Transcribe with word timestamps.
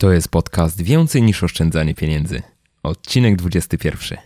To 0.00 0.12
jest 0.12 0.28
podcast 0.28 0.82
Więcej 0.82 1.22
niż 1.22 1.42
oszczędzanie 1.42 1.94
pieniędzy. 1.94 2.42
Odcinek 2.82 3.36
21. 3.36 4.18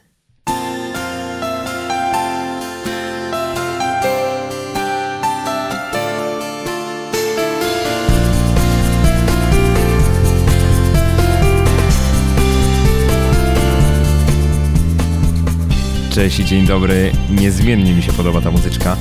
Cześć 16.10 16.40
i 16.40 16.44
dzień 16.44 16.66
dobry. 16.66 17.12
Niezmiennie 17.30 17.94
mi 17.94 18.02
się 18.02 18.12
podoba 18.12 18.40
ta 18.40 18.50
muzyczka. 18.50 18.96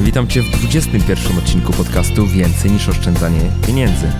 Witam 0.00 0.28
Cię 0.28 0.42
w 0.42 0.50
21 0.50 1.38
odcinku 1.38 1.72
podcastu 1.72 2.26
Więcej 2.26 2.70
niż 2.70 2.88
oszczędzanie 2.88 3.40
pieniędzy. 3.66 4.12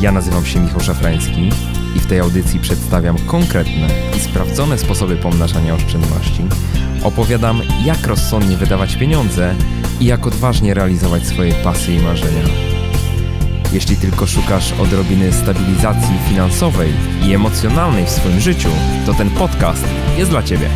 Ja 0.00 0.12
nazywam 0.12 0.44
się 0.44 0.60
Michał 0.60 0.80
Szafrański 0.80 1.50
i 1.96 2.00
w 2.00 2.06
tej 2.06 2.20
audycji 2.20 2.60
przedstawiam 2.60 3.18
konkretne 3.18 3.88
i 4.16 4.20
sprawdzone 4.20 4.78
sposoby 4.78 5.16
pomnażania 5.16 5.74
oszczędności. 5.74 6.42
Opowiadam, 7.02 7.60
jak 7.84 8.06
rozsądnie 8.06 8.56
wydawać 8.56 8.96
pieniądze 8.96 9.54
i 10.00 10.04
jak 10.04 10.26
odważnie 10.26 10.74
realizować 10.74 11.26
swoje 11.26 11.52
pasje 11.54 11.96
i 11.96 12.02
marzenia. 12.02 12.42
Jeśli 13.72 13.96
tylko 13.96 14.26
szukasz 14.26 14.72
odrobiny 14.72 15.32
stabilizacji 15.32 16.18
finansowej 16.28 16.92
i 17.22 17.34
emocjonalnej 17.34 18.06
w 18.06 18.10
swoim 18.10 18.40
życiu, 18.40 18.68
to 19.06 19.14
ten 19.14 19.30
podcast 19.30 19.84
jest 20.18 20.30
dla 20.30 20.42
Ciebie. 20.42 20.68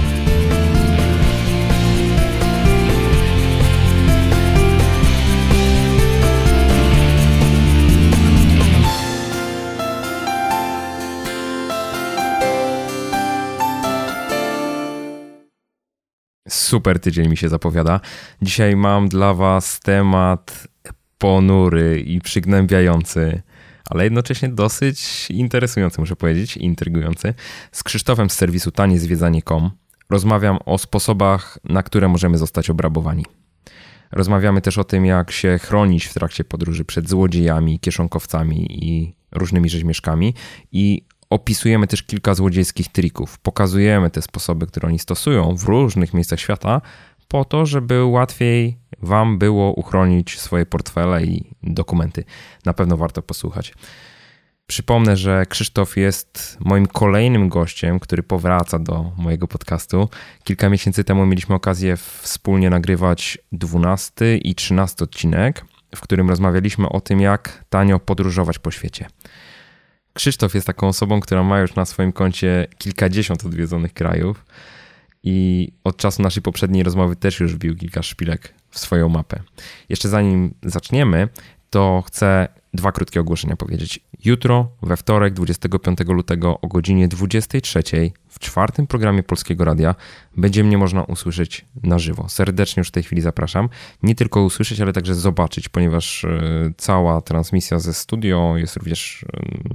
Super 16.68 17.00
tydzień 17.00 17.28
mi 17.28 17.36
się 17.36 17.48
zapowiada. 17.48 18.00
Dzisiaj 18.42 18.76
mam 18.76 19.08
dla 19.08 19.34
Was 19.34 19.80
temat 19.80 20.68
ponury 21.18 22.00
i 22.00 22.20
przygnębiający, 22.20 23.42
ale 23.90 24.04
jednocześnie 24.04 24.48
dosyć 24.48 25.30
interesujący, 25.30 26.00
muszę 26.00 26.16
powiedzieć, 26.16 26.56
intrygujący. 26.56 27.34
Z 27.72 27.82
Krzysztofem 27.82 28.30
z 28.30 28.32
serwisu 28.32 28.70
taniezwiedzanie.com 28.70 29.70
rozmawiam 30.10 30.58
o 30.66 30.78
sposobach, 30.78 31.58
na 31.64 31.82
które 31.82 32.08
możemy 32.08 32.38
zostać 32.38 32.70
obrabowani. 32.70 33.24
Rozmawiamy 34.12 34.60
też 34.60 34.78
o 34.78 34.84
tym, 34.84 35.06
jak 35.06 35.30
się 35.30 35.58
chronić 35.58 36.04
w 36.04 36.14
trakcie 36.14 36.44
podróży 36.44 36.84
przed 36.84 37.08
złodziejami, 37.08 37.80
kieszonkowcami 37.80 38.84
i 38.84 39.14
różnymi 39.32 39.70
rzeźmieszkami 39.70 40.34
i 40.72 41.02
opisujemy 41.30 41.86
też 41.86 42.02
kilka 42.02 42.34
złodziejskich 42.34 42.88
trików. 42.88 43.38
Pokazujemy 43.38 44.10
te 44.10 44.22
sposoby, 44.22 44.66
które 44.66 44.88
oni 44.88 44.98
stosują 44.98 45.56
w 45.56 45.64
różnych 45.64 46.14
miejscach 46.14 46.40
świata, 46.40 46.80
po 47.28 47.44
to, 47.44 47.66
żeby 47.66 48.04
łatwiej 48.04 48.78
Wam 49.02 49.38
było 49.38 49.72
uchronić 49.72 50.40
swoje 50.40 50.66
portfele 50.66 51.24
i 51.24 51.50
dokumenty. 51.62 52.24
Na 52.64 52.74
pewno 52.74 52.96
warto 52.96 53.22
posłuchać. 53.22 53.74
Przypomnę, 54.66 55.16
że 55.16 55.46
Krzysztof 55.46 55.96
jest 55.96 56.56
moim 56.60 56.86
kolejnym 56.86 57.48
gościem, 57.48 58.00
który 58.00 58.22
powraca 58.22 58.78
do 58.78 59.12
mojego 59.16 59.48
podcastu. 59.48 60.08
Kilka 60.44 60.68
miesięcy 60.68 61.04
temu 61.04 61.26
mieliśmy 61.26 61.54
okazję 61.54 61.96
wspólnie 61.96 62.70
nagrywać 62.70 63.38
12 63.52 64.36
i 64.36 64.54
13 64.54 65.04
odcinek, 65.04 65.64
w 65.96 66.00
którym 66.00 66.28
rozmawialiśmy 66.28 66.88
o 66.88 67.00
tym, 67.00 67.20
jak 67.20 67.64
tanio 67.68 67.98
podróżować 67.98 68.58
po 68.58 68.70
świecie. 68.70 69.06
Krzysztof 70.18 70.54
jest 70.54 70.66
taką 70.66 70.88
osobą, 70.88 71.20
która 71.20 71.42
ma 71.42 71.60
już 71.60 71.74
na 71.74 71.84
swoim 71.84 72.12
koncie 72.12 72.66
kilkadziesiąt 72.78 73.44
odwiedzonych 73.44 73.94
krajów 73.94 74.44
i 75.22 75.68
od 75.84 75.96
czasu 75.96 76.22
naszej 76.22 76.42
poprzedniej 76.42 76.82
rozmowy 76.82 77.16
też 77.16 77.40
już 77.40 77.54
wbił 77.54 77.76
kilka 77.76 78.02
szpilek 78.02 78.54
w 78.70 78.78
swoją 78.78 79.08
mapę. 79.08 79.40
Jeszcze 79.88 80.08
zanim 80.08 80.54
zaczniemy, 80.62 81.28
to 81.70 82.02
chcę 82.06 82.48
dwa 82.74 82.92
krótkie 82.92 83.20
ogłoszenia 83.20 83.56
powiedzieć. 83.56 84.00
Jutro, 84.24 84.68
we 84.82 84.96
wtorek, 84.96 85.34
25 85.34 85.98
lutego 86.08 86.60
o 86.60 86.68
godzinie 86.68 87.08
23 87.08 87.82
w 88.28 88.38
czwartym 88.38 88.86
programie 88.86 89.22
Polskiego 89.22 89.64
Radia 89.64 89.94
będzie 90.36 90.64
mnie 90.64 90.78
można 90.78 91.02
usłyszeć 91.02 91.64
na 91.82 91.98
żywo. 91.98 92.28
Serdecznie 92.28 92.80
już 92.80 92.88
w 92.88 92.90
tej 92.90 93.02
chwili 93.02 93.22
zapraszam. 93.22 93.68
Nie 94.02 94.14
tylko 94.14 94.42
usłyszeć, 94.42 94.80
ale 94.80 94.92
także 94.92 95.14
zobaczyć, 95.14 95.68
ponieważ 95.68 96.24
e, 96.24 96.40
cała 96.76 97.20
transmisja 97.20 97.78
ze 97.78 97.94
studio 97.94 98.54
jest 98.56 98.76
również 98.76 99.24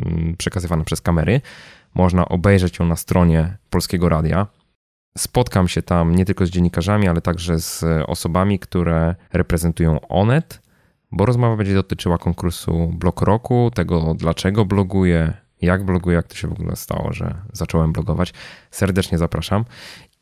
mm, 0.05 0.35
przekazywana 0.37 0.83
przez 0.83 1.01
kamery. 1.01 1.41
Można 1.95 2.29
obejrzeć 2.29 2.79
ją 2.79 2.85
na 2.85 2.95
stronie 2.95 3.57
Polskiego 3.69 4.09
Radia. 4.09 4.47
Spotkam 5.17 5.67
się 5.67 5.81
tam 5.81 6.15
nie 6.15 6.25
tylko 6.25 6.45
z 6.45 6.49
dziennikarzami, 6.49 7.07
ale 7.07 7.21
także 7.21 7.59
z 7.59 7.83
osobami, 8.07 8.59
które 8.59 9.15
reprezentują 9.33 10.07
Onet, 10.07 10.62
bo 11.13 11.25
rozmowa 11.25 11.55
będzie 11.55 11.73
dotyczyła 11.73 12.17
konkursu 12.17 12.93
Blog 12.93 13.21
Roku, 13.21 13.71
tego 13.73 14.15
dlaczego 14.17 14.65
bloguję, 14.65 15.33
jak 15.61 15.85
bloguję, 15.85 16.15
jak 16.15 16.27
to 16.27 16.35
się 16.35 16.47
w 16.47 16.51
ogóle 16.51 16.75
stało, 16.75 17.13
że 17.13 17.35
zacząłem 17.53 17.93
blogować. 17.93 18.33
Serdecznie 18.71 19.17
zapraszam. 19.17 19.65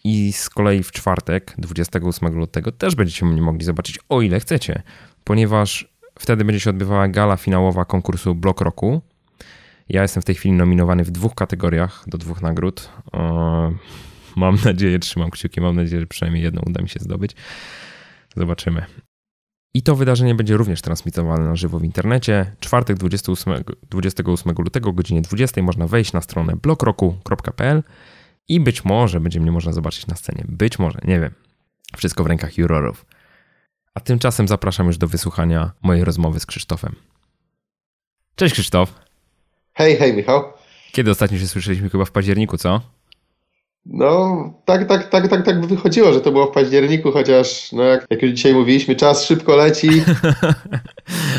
I 0.03 0.33
z 0.33 0.49
kolei 0.49 0.83
w 0.83 0.91
czwartek, 0.91 1.55
28 1.57 2.35
lutego, 2.35 2.71
też 2.71 2.95
będziecie 2.95 3.25
mnie 3.25 3.41
mogli 3.41 3.65
zobaczyć, 3.65 3.99
o 4.09 4.21
ile 4.21 4.39
chcecie, 4.39 4.83
ponieważ 5.23 5.91
wtedy 6.19 6.45
będzie 6.45 6.59
się 6.59 6.69
odbywała 6.69 7.07
gala 7.07 7.37
finałowa 7.37 7.85
konkursu 7.85 8.35
Blog 8.35 8.61
Roku. 8.61 9.01
Ja 9.89 10.01
jestem 10.01 10.21
w 10.21 10.25
tej 10.25 10.35
chwili 10.35 10.55
nominowany 10.55 11.03
w 11.03 11.11
dwóch 11.11 11.35
kategoriach 11.35 12.03
do 12.07 12.17
dwóch 12.17 12.41
nagród. 12.41 12.89
Mam 14.35 14.57
nadzieję, 14.65 14.99
trzymam 14.99 15.29
kciuki, 15.29 15.61
mam 15.61 15.75
nadzieję, 15.75 15.99
że 15.99 16.07
przynajmniej 16.07 16.43
jedną 16.43 16.61
uda 16.67 16.81
mi 16.81 16.89
się 16.89 16.99
zdobyć. 16.99 17.35
Zobaczymy. 18.35 18.85
I 19.73 19.83
to 19.83 19.95
wydarzenie 19.95 20.35
będzie 20.35 20.57
również 20.57 20.81
transmitowane 20.81 21.45
na 21.45 21.55
żywo 21.55 21.79
w 21.79 21.83
internecie. 21.83 22.55
Czwartek 22.59 22.97
28, 22.97 23.53
28 23.89 24.55
lutego 24.57 24.89
o 24.89 24.93
godzinie 24.93 25.21
20 25.21 25.61
można 25.61 25.87
wejść 25.87 26.13
na 26.13 26.21
stronę 26.21 26.55
blokroku.pl 26.55 27.83
i 28.47 28.59
być 28.59 28.85
może 28.85 29.19
będzie 29.19 29.39
mnie 29.39 29.51
można 29.51 29.73
zobaczyć 29.73 30.07
na 30.07 30.15
scenie. 30.15 30.45
Być 30.47 30.79
może, 30.79 30.99
nie 31.03 31.19
wiem. 31.19 31.33
Wszystko 31.97 32.23
w 32.23 32.27
rękach 32.27 32.57
jurorów. 32.57 33.05
A 33.93 33.99
tymczasem 33.99 34.47
zapraszam 34.47 34.87
już 34.87 34.97
do 34.97 35.07
wysłuchania 35.07 35.71
mojej 35.81 36.03
rozmowy 36.03 36.39
z 36.39 36.45
Krzysztofem. 36.45 36.95
Cześć 38.35 38.53
Krzysztof. 38.53 38.99
Hej, 39.73 39.97
hej 39.97 40.13
Michał. 40.13 40.43
Kiedy 40.91 41.11
ostatnio 41.11 41.37
się 41.39 41.47
słyszeliśmy? 41.47 41.89
Chyba 41.89 42.05
w 42.05 42.11
październiku, 42.11 42.57
co? 42.57 42.81
No, 43.85 44.53
tak, 44.65 44.87
tak, 44.87 45.09
tak, 45.09 45.27
tak, 45.27 45.45
tak 45.45 45.61
by 45.61 45.67
wychodziło, 45.67 46.13
że 46.13 46.21
to 46.21 46.31
było 46.31 46.47
w 46.47 46.51
październiku, 46.51 47.11
chociaż, 47.11 47.71
no 47.71 47.83
jak, 47.83 48.05
jak 48.09 48.21
już 48.21 48.31
dzisiaj 48.31 48.53
mówiliśmy, 48.53 48.95
czas 48.95 49.25
szybko 49.25 49.55
leci. 49.55 49.89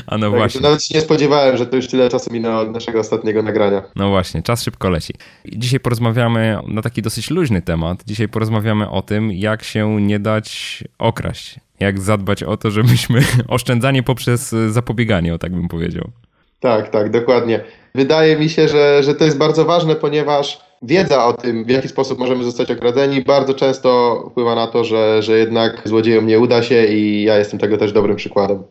A 0.07 0.19
no 0.19 0.31
tak, 0.31 0.39
właśnie. 0.39 0.61
Nawet 0.61 0.85
się 0.85 0.95
nie 0.95 1.01
spodziewałem, 1.01 1.57
że 1.57 1.67
to 1.67 1.77
już 1.77 1.89
tyle 1.89 2.09
czasu 2.09 2.33
minęło 2.33 2.61
od 2.61 2.71
naszego 2.71 3.01
ostatniego 3.01 3.43
nagrania. 3.43 3.83
No 3.97 4.09
właśnie, 4.09 4.43
czas 4.43 4.63
szybko 4.63 4.91
leci. 4.91 5.15
Dzisiaj 5.45 5.81
porozmawiamy 5.81 6.59
na 6.69 6.83
taki 6.83 7.03
dosyć 7.03 7.31
luźny 7.31 7.63
temat. 7.63 8.05
Dzisiaj 8.07 8.29
porozmawiamy 8.29 8.91
o 8.91 9.03
tym, 9.03 9.33
jak 9.33 9.63
się 9.63 10.01
nie 10.01 10.19
dać 10.19 10.85
okraść. 10.99 11.61
Jak 11.81 12.01
zadbać 12.01 12.43
o 12.43 12.57
to, 12.57 12.71
żebyśmy 12.71 13.21
oszczędzanie 13.49 14.03
poprzez 14.03 14.55
zapobieganie, 14.69 15.35
o 15.35 15.39
tak 15.39 15.53
bym 15.53 15.69
powiedział. 15.69 16.11
Tak, 16.61 16.89
tak, 16.91 17.11
dokładnie. 17.11 17.65
Wydaje 17.95 18.37
mi 18.37 18.49
się, 18.49 18.69
że, 18.69 19.03
że 19.03 19.15
to 19.15 19.25
jest 19.25 19.39
bardzo 19.39 19.65
ważne, 19.65 19.97
ponieważ 19.97 20.72
wiedza 20.83 21.27
o 21.27 21.33
tym, 21.33 21.65
w 21.65 21.71
jaki 21.71 21.89
sposób 21.89 22.19
możemy 22.19 22.45
zostać 22.45 22.71
okradzeni, 22.71 23.23
bardzo 23.23 23.55
często 23.55 24.23
wpływa 24.31 24.55
na 24.55 24.67
to, 24.67 24.85
że, 24.85 25.23
że 25.23 25.39
jednak 25.39 25.83
złodziejom 25.85 26.27
nie 26.27 26.41
uda 26.41 26.63
się 26.63 26.87
i 26.87 27.23
ja 27.23 27.39
jestem 27.39 27.59
tego 27.59 27.79
też 27.79 27.93
dobrym 27.93 28.17
przykładem. 28.17 28.63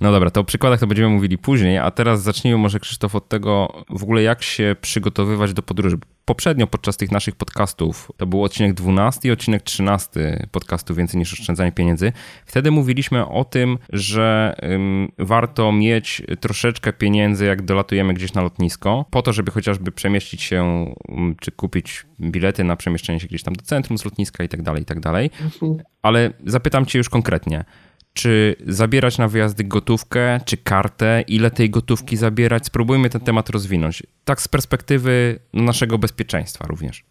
No 0.00 0.12
dobra, 0.12 0.30
to 0.30 0.40
o 0.40 0.44
przykładach 0.44 0.80
to 0.80 0.86
będziemy 0.86 1.08
mówili 1.08 1.38
później, 1.38 1.78
a 1.78 1.90
teraz 1.90 2.22
zacznijmy 2.22 2.58
może 2.58 2.80
Krzysztof 2.80 3.14
od 3.14 3.28
tego 3.28 3.84
w 3.90 4.02
ogóle 4.02 4.22
jak 4.22 4.42
się 4.42 4.76
przygotowywać 4.80 5.52
do 5.52 5.62
podróży. 5.62 5.98
Poprzednio 6.24 6.66
podczas 6.66 6.96
tych 6.96 7.12
naszych 7.12 7.36
podcastów, 7.36 8.12
to 8.16 8.26
był 8.26 8.44
odcinek 8.44 8.74
12 8.74 9.28
i 9.28 9.32
odcinek 9.32 9.62
13 9.62 10.46
podcastu 10.50 10.94
Więcej 10.94 11.18
niż 11.18 11.32
oszczędzanie 11.32 11.72
pieniędzy. 11.72 12.12
Wtedy 12.46 12.70
mówiliśmy 12.70 13.26
o 13.26 13.44
tym, 13.44 13.78
że 13.92 14.56
ym, 14.62 15.12
warto 15.18 15.72
mieć 15.72 16.22
troszeczkę 16.40 16.92
pieniędzy 16.92 17.46
jak 17.46 17.62
dolatujemy 17.62 18.14
gdzieś 18.14 18.34
na 18.34 18.42
lotnisko, 18.42 19.04
po 19.10 19.22
to, 19.22 19.32
żeby 19.32 19.50
chociażby 19.50 19.92
przemieścić 19.92 20.42
się, 20.42 20.94
ym, 21.08 21.36
czy 21.40 21.52
kupić 21.52 22.06
bilety 22.20 22.64
na 22.64 22.76
przemieszczenie 22.76 23.20
się 23.20 23.26
gdzieś 23.26 23.42
tam 23.42 23.54
do 23.54 23.64
centrum 23.64 23.98
z 23.98 24.04
lotniska 24.04 24.44
i 24.44 24.48
tak 24.48 24.62
dalej, 24.62 24.82
i 24.82 24.86
tak 24.86 25.00
dalej. 25.00 25.30
Mhm. 25.44 25.76
Ale 26.02 26.32
zapytam 26.46 26.86
cię 26.86 26.98
już 26.98 27.08
konkretnie 27.08 27.64
czy 28.12 28.56
zabierać 28.66 29.18
na 29.18 29.28
wyjazdy 29.28 29.64
gotówkę, 29.64 30.40
czy 30.44 30.56
kartę, 30.56 31.24
ile 31.28 31.50
tej 31.50 31.70
gotówki 31.70 32.16
zabierać. 32.16 32.66
Spróbujmy 32.66 33.10
ten 33.10 33.20
temat 33.20 33.50
rozwinąć. 33.50 34.02
Tak 34.24 34.42
z 34.42 34.48
perspektywy 34.48 35.38
naszego 35.52 35.98
bezpieczeństwa 35.98 36.66
również. 36.68 37.04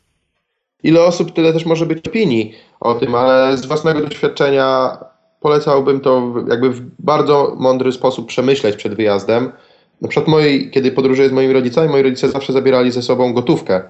Ile 0.84 1.02
osób, 1.02 1.34
tyle 1.34 1.54
też 1.54 1.66
może 1.66 1.86
być 1.86 2.08
opinii 2.08 2.54
o 2.80 2.96
tym, 2.96 3.16
ale 3.16 3.58
z 3.58 3.66
własnego 3.66 4.02
doświadczenia 4.02 4.98
polecałbym 5.40 6.00
to 6.00 6.34
jakby 6.50 6.70
w 6.70 6.82
bardzo 7.00 7.56
mądry 7.60 7.92
sposób 7.92 8.28
przemyśleć 8.28 8.76
przed 8.76 8.96
wyjazdem. 8.96 9.52
Na 10.02 10.08
przykład 10.08 10.28
moi, 10.28 10.72
kiedy 10.72 10.92
podróżuję 10.92 11.30
z 11.30 11.32
moimi 11.32 11.54
rodzicami, 11.54 11.90
moi 11.90 12.04
rodzice 12.04 12.30
zawsze 12.30 12.54
zabierali 12.54 12.92
ze 12.92 13.02
sobą 13.02 13.34
gotówkę. 13.34 13.82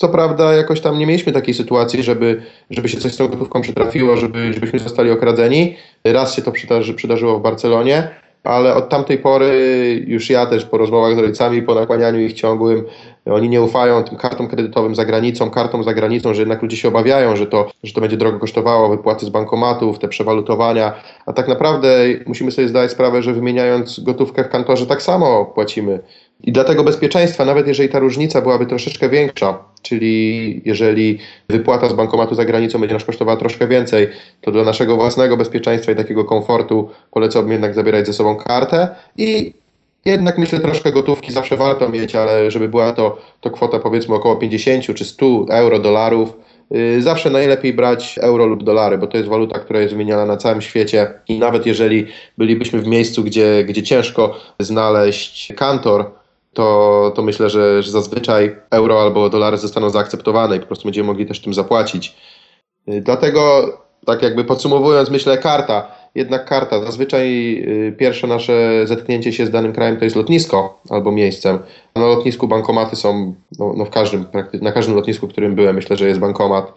Co 0.00 0.08
prawda 0.08 0.54
jakoś 0.54 0.80
tam 0.80 0.98
nie 0.98 1.06
mieliśmy 1.06 1.32
takiej 1.32 1.54
sytuacji, 1.54 2.02
żeby, 2.02 2.42
żeby 2.70 2.88
się 2.88 2.98
coś 2.98 3.12
z 3.12 3.16
tą 3.16 3.28
gotówką 3.28 3.60
przytrafiło, 3.60 4.16
żeby, 4.16 4.52
żebyśmy 4.52 4.78
zostali 4.78 5.10
okradzeni. 5.10 5.76
Raz 6.04 6.34
się 6.34 6.42
to 6.42 6.52
przydarzy, 6.52 6.94
przydarzyło 6.94 7.38
w 7.38 7.42
Barcelonie, 7.42 8.08
ale 8.44 8.74
od 8.74 8.88
tamtej 8.88 9.18
pory 9.18 10.04
już 10.06 10.30
ja 10.30 10.46
też 10.46 10.64
po 10.64 10.78
rozmowach 10.78 11.14
z 11.14 11.18
rodzicami, 11.18 11.62
po 11.62 11.74
nakłanianiu 11.74 12.20
ich 12.20 12.32
ciągłym, 12.32 12.84
oni 13.26 13.48
nie 13.48 13.62
ufają 13.62 14.04
tym 14.04 14.18
kartom 14.18 14.48
kredytowym 14.48 14.94
za 14.94 15.04
granicą, 15.04 15.50
kartom 15.50 15.84
za 15.84 15.94
granicą, 15.94 16.34
że 16.34 16.42
jednak 16.42 16.62
ludzie 16.62 16.76
się 16.76 16.88
obawiają, 16.88 17.36
że 17.36 17.46
to, 17.46 17.70
że 17.82 17.92
to 17.92 18.00
będzie 18.00 18.16
drogo 18.16 18.38
kosztowało, 18.38 18.88
wypłaty 18.88 19.26
z 19.26 19.28
bankomatów, 19.28 19.98
te 19.98 20.08
przewalutowania, 20.08 20.92
a 21.26 21.32
tak 21.32 21.48
naprawdę 21.48 21.88
musimy 22.26 22.50
sobie 22.50 22.68
zdać 22.68 22.90
sprawę, 22.90 23.22
że 23.22 23.32
wymieniając 23.32 24.00
gotówkę 24.00 24.44
w 24.44 24.48
kantorze 24.48 24.86
tak 24.86 25.02
samo 25.02 25.46
płacimy. 25.46 26.00
I 26.42 26.52
dla 26.52 26.64
tego 26.64 26.84
bezpieczeństwa, 26.84 27.44
nawet 27.44 27.66
jeżeli 27.66 27.88
ta 27.88 27.98
różnica 27.98 28.40
byłaby 28.40 28.66
troszeczkę 28.66 29.08
większa, 29.08 29.58
czyli 29.82 30.62
jeżeli 30.64 31.18
wypłata 31.48 31.88
z 31.88 31.92
bankomatu 31.92 32.34
za 32.34 32.44
granicą 32.44 32.78
będzie 32.78 32.94
nas 32.94 33.04
kosztowała 33.04 33.36
troszkę 33.36 33.68
więcej, 33.68 34.08
to 34.40 34.50
dla 34.50 34.64
naszego 34.64 34.96
własnego 34.96 35.36
bezpieczeństwa 35.36 35.92
i 35.92 35.96
takiego 35.96 36.24
komfortu 36.24 36.90
polecałbym 37.10 37.52
jednak 37.52 37.74
zabierać 37.74 38.06
ze 38.06 38.12
sobą 38.12 38.36
kartę 38.36 38.88
i 39.16 39.54
jednak 40.04 40.38
myślę 40.38 40.60
troszkę 40.60 40.92
gotówki 40.92 41.32
zawsze 41.32 41.56
warto 41.56 41.88
mieć, 41.88 42.14
ale 42.14 42.50
żeby 42.50 42.68
była 42.68 42.92
to, 42.92 43.18
to 43.40 43.50
kwota 43.50 43.78
powiedzmy 43.78 44.14
około 44.14 44.36
50 44.36 44.94
czy 44.94 45.04
100 45.04 45.46
euro, 45.50 45.78
dolarów, 45.78 46.32
yy, 46.70 47.02
zawsze 47.02 47.30
najlepiej 47.30 47.72
brać 47.72 48.18
euro 48.22 48.46
lub 48.46 48.64
dolary, 48.64 48.98
bo 48.98 49.06
to 49.06 49.16
jest 49.16 49.28
waluta, 49.28 49.58
która 49.58 49.80
jest 49.80 49.92
wymieniana 49.92 50.26
na 50.26 50.36
całym 50.36 50.62
świecie 50.62 51.10
i 51.28 51.38
nawet 51.38 51.66
jeżeli 51.66 52.06
bylibyśmy 52.38 52.78
w 52.78 52.86
miejscu, 52.86 53.24
gdzie, 53.24 53.64
gdzie 53.64 53.82
ciężko 53.82 54.36
znaleźć 54.58 55.52
kantor, 55.56 56.19
to, 56.52 57.12
to 57.16 57.22
myślę, 57.22 57.50
że, 57.50 57.82
że 57.82 57.90
zazwyczaj 57.90 58.56
euro 58.70 59.02
albo 59.02 59.30
dolary 59.30 59.56
zostaną 59.56 59.90
zaakceptowane 59.90 60.56
i 60.56 60.60
po 60.60 60.66
prostu 60.66 60.84
będziemy 60.84 61.06
mogli 61.06 61.26
też 61.26 61.40
tym 61.40 61.54
zapłacić. 61.54 62.16
Yy, 62.86 63.00
dlatego, 63.00 63.72
tak 64.06 64.22
jakby 64.22 64.44
podsumowując, 64.44 65.10
myślę, 65.10 65.38
karta 65.38 66.00
jednak 66.14 66.44
karta. 66.44 66.84
Zazwyczaj 66.84 67.54
y, 67.88 67.96
pierwsze 67.98 68.26
nasze 68.26 68.86
zetknięcie 68.86 69.32
się 69.32 69.46
z 69.46 69.50
danym 69.50 69.72
krajem 69.72 69.96
to 69.96 70.04
jest 70.04 70.16
lotnisko 70.16 70.80
albo 70.90 71.12
miejscem. 71.12 71.58
Na 71.96 72.06
lotnisku 72.06 72.48
bankomaty 72.48 72.96
są 72.96 73.34
no, 73.58 73.74
no 73.76 73.84
w 73.84 73.90
każdym, 73.90 74.26
na 74.62 74.72
każdym 74.72 74.94
lotnisku, 74.94 75.28
którym 75.28 75.54
byłem, 75.54 75.74
myślę, 75.74 75.96
że 75.96 76.08
jest 76.08 76.20
bankomat. 76.20 76.72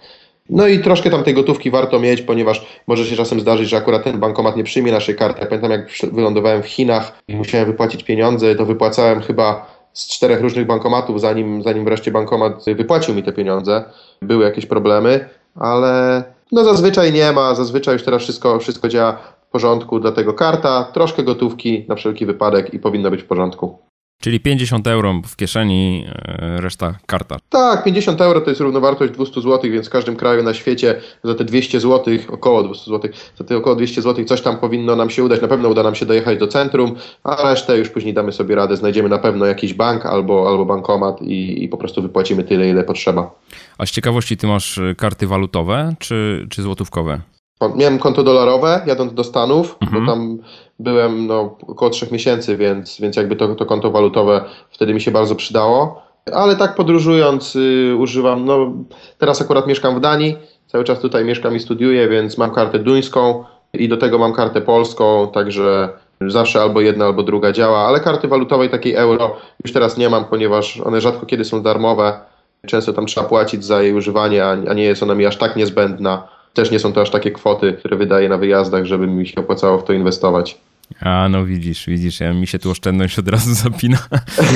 No 0.49 0.67
i 0.67 0.79
troszkę 0.79 1.09
tam 1.09 1.23
tej 1.23 1.33
gotówki 1.33 1.71
warto 1.71 1.99
mieć, 1.99 2.21
ponieważ 2.21 2.65
może 2.87 3.05
się 3.05 3.15
czasem 3.15 3.39
zdarzyć, 3.39 3.69
że 3.69 3.77
akurat 3.77 4.03
ten 4.03 4.19
bankomat 4.19 4.55
nie 4.55 4.63
przyjmie 4.63 4.91
naszej 4.91 5.15
karty. 5.15 5.39
Ja 5.41 5.45
pamiętam, 5.45 5.71
jak 5.71 5.89
wylądowałem 6.11 6.63
w 6.63 6.67
Chinach 6.67 7.23
i 7.27 7.35
musiałem 7.35 7.67
wypłacić 7.67 8.03
pieniądze, 8.03 8.55
to 8.55 8.65
wypłacałem 8.65 9.21
chyba 9.21 9.65
z 9.93 10.07
czterech 10.07 10.41
różnych 10.41 10.65
bankomatów, 10.65 11.21
zanim, 11.21 11.63
zanim 11.63 11.85
wreszcie 11.85 12.11
bankomat 12.11 12.65
wypłacił 12.75 13.15
mi 13.15 13.23
te 13.23 13.33
pieniądze. 13.33 13.83
Były 14.21 14.45
jakieś 14.45 14.65
problemy, 14.65 15.29
ale 15.55 16.23
no 16.51 16.63
zazwyczaj 16.63 17.13
nie 17.13 17.31
ma, 17.31 17.55
zazwyczaj 17.55 17.93
już 17.93 18.03
teraz 18.03 18.21
wszystko, 18.21 18.59
wszystko 18.59 18.87
działa 18.87 19.17
w 19.47 19.51
porządku, 19.51 19.99
dlatego 19.99 20.33
karta, 20.33 20.83
troszkę 20.93 21.23
gotówki 21.23 21.85
na 21.89 21.95
wszelki 21.95 22.25
wypadek 22.25 22.73
i 22.73 22.79
powinno 22.79 23.11
być 23.11 23.23
w 23.23 23.27
porządku. 23.27 23.77
Czyli 24.23 24.39
50 24.39 24.87
euro 24.87 25.21
w 25.25 25.35
kieszeni, 25.35 26.05
e, 26.07 26.61
reszta 26.61 26.95
karta. 27.05 27.37
Tak, 27.49 27.83
50 27.83 28.21
euro 28.21 28.41
to 28.41 28.49
jest 28.49 28.61
równowartość 28.61 29.13
200 29.13 29.41
zł, 29.41 29.71
więc 29.71 29.87
w 29.87 29.89
każdym 29.89 30.15
kraju 30.15 30.43
na 30.43 30.53
świecie 30.53 31.01
za 31.23 31.35
te 31.35 31.43
200 31.43 31.79
zł, 31.79 32.13
około 32.29 32.63
200 32.63 32.91
zł, 32.91 33.11
za 33.37 33.43
te 33.43 33.57
około 33.57 33.75
200 33.75 34.01
zł 34.01 34.25
coś 34.25 34.41
tam 34.41 34.57
powinno 34.57 34.95
nam 34.95 35.09
się 35.09 35.23
udać. 35.23 35.41
Na 35.41 35.47
pewno 35.47 35.69
uda 35.69 35.83
nam 35.83 35.95
się 35.95 36.05
dojechać 36.05 36.39
do 36.39 36.47
centrum, 36.47 36.95
a 37.23 37.49
resztę 37.49 37.77
już 37.77 37.89
później 37.89 38.13
damy 38.13 38.31
sobie 38.31 38.55
radę. 38.55 38.77
Znajdziemy 38.77 39.09
na 39.09 39.17
pewno 39.17 39.45
jakiś 39.45 39.73
bank 39.73 40.05
albo, 40.05 40.49
albo 40.49 40.65
bankomat 40.65 41.21
i, 41.21 41.63
i 41.63 41.69
po 41.69 41.77
prostu 41.77 42.01
wypłacimy 42.01 42.43
tyle, 42.43 42.69
ile 42.69 42.83
potrzeba. 42.83 43.31
A 43.77 43.85
z 43.85 43.91
ciekawości, 43.91 44.37
ty 44.37 44.47
masz 44.47 44.79
karty 44.97 45.27
walutowe 45.27 45.95
czy, 45.99 46.47
czy 46.49 46.61
złotówkowe? 46.61 47.32
Miałem 47.75 47.99
konto 47.99 48.23
dolarowe, 48.23 48.81
jadąc 48.85 49.13
do 49.13 49.23
Stanów, 49.23 49.77
mhm. 49.81 50.05
bo 50.05 50.11
tam 50.11 50.37
byłem 50.79 51.27
no, 51.27 51.55
około 51.67 51.91
trzech 51.91 52.11
miesięcy, 52.11 52.57
więc, 52.57 53.01
więc 53.01 53.15
jakby 53.15 53.35
to, 53.35 53.55
to 53.55 53.65
konto 53.65 53.91
walutowe 53.91 54.45
wtedy 54.71 54.93
mi 54.93 55.01
się 55.01 55.11
bardzo 55.11 55.35
przydało. 55.35 56.01
Ale 56.33 56.55
tak 56.55 56.75
podróżując 56.75 57.55
y, 57.55 57.95
używam, 57.99 58.45
no 58.45 58.71
teraz 59.17 59.41
akurat 59.41 59.67
mieszkam 59.67 59.95
w 59.95 59.99
Danii, 59.99 60.37
cały 60.67 60.83
czas 60.83 60.99
tutaj 60.99 61.25
mieszkam 61.25 61.55
i 61.55 61.59
studiuję, 61.59 62.09
więc 62.09 62.37
mam 62.37 62.51
kartę 62.51 62.79
duńską 62.79 63.43
i 63.73 63.89
do 63.89 63.97
tego 63.97 64.17
mam 64.17 64.33
kartę 64.33 64.61
polską, 64.61 65.31
także 65.33 65.89
zawsze 66.27 66.61
albo 66.61 66.81
jedna, 66.81 67.05
albo 67.05 67.23
druga 67.23 67.51
działa, 67.51 67.79
ale 67.79 67.99
karty 67.99 68.27
walutowej 68.27 68.69
takiej 68.69 68.95
euro 68.95 69.35
już 69.63 69.73
teraz 69.73 69.97
nie 69.97 70.09
mam, 70.09 70.25
ponieważ 70.25 70.81
one 70.81 71.01
rzadko 71.01 71.25
kiedy 71.25 71.45
są 71.45 71.61
darmowe. 71.61 72.19
Często 72.67 72.93
tam 72.93 73.05
trzeba 73.05 73.27
płacić 73.27 73.65
za 73.65 73.81
jej 73.81 73.93
używanie, 73.93 74.45
a 74.45 74.73
nie 74.73 74.83
jest 74.83 75.03
ona 75.03 75.15
mi 75.15 75.25
aż 75.25 75.37
tak 75.37 75.55
niezbędna 75.55 76.27
też 76.53 76.71
nie 76.71 76.79
są 76.79 76.93
to 76.93 77.01
aż 77.01 77.09
takie 77.09 77.31
kwoty, 77.31 77.73
które 77.73 77.97
wydaję 77.97 78.29
na 78.29 78.37
wyjazdach, 78.37 78.85
żeby 78.85 79.07
mi 79.07 79.27
się 79.27 79.35
opłacało 79.35 79.77
w 79.77 79.83
to 79.83 79.93
inwestować. 79.93 80.57
A 81.01 81.29
no 81.29 81.45
widzisz, 81.45 81.85
widzisz, 81.85 82.19
ja, 82.19 82.33
mi 82.33 82.47
się 82.47 82.59
tu 82.59 82.71
oszczędność 82.71 83.19
od 83.19 83.27
razu 83.27 83.53
zapina, 83.63 83.97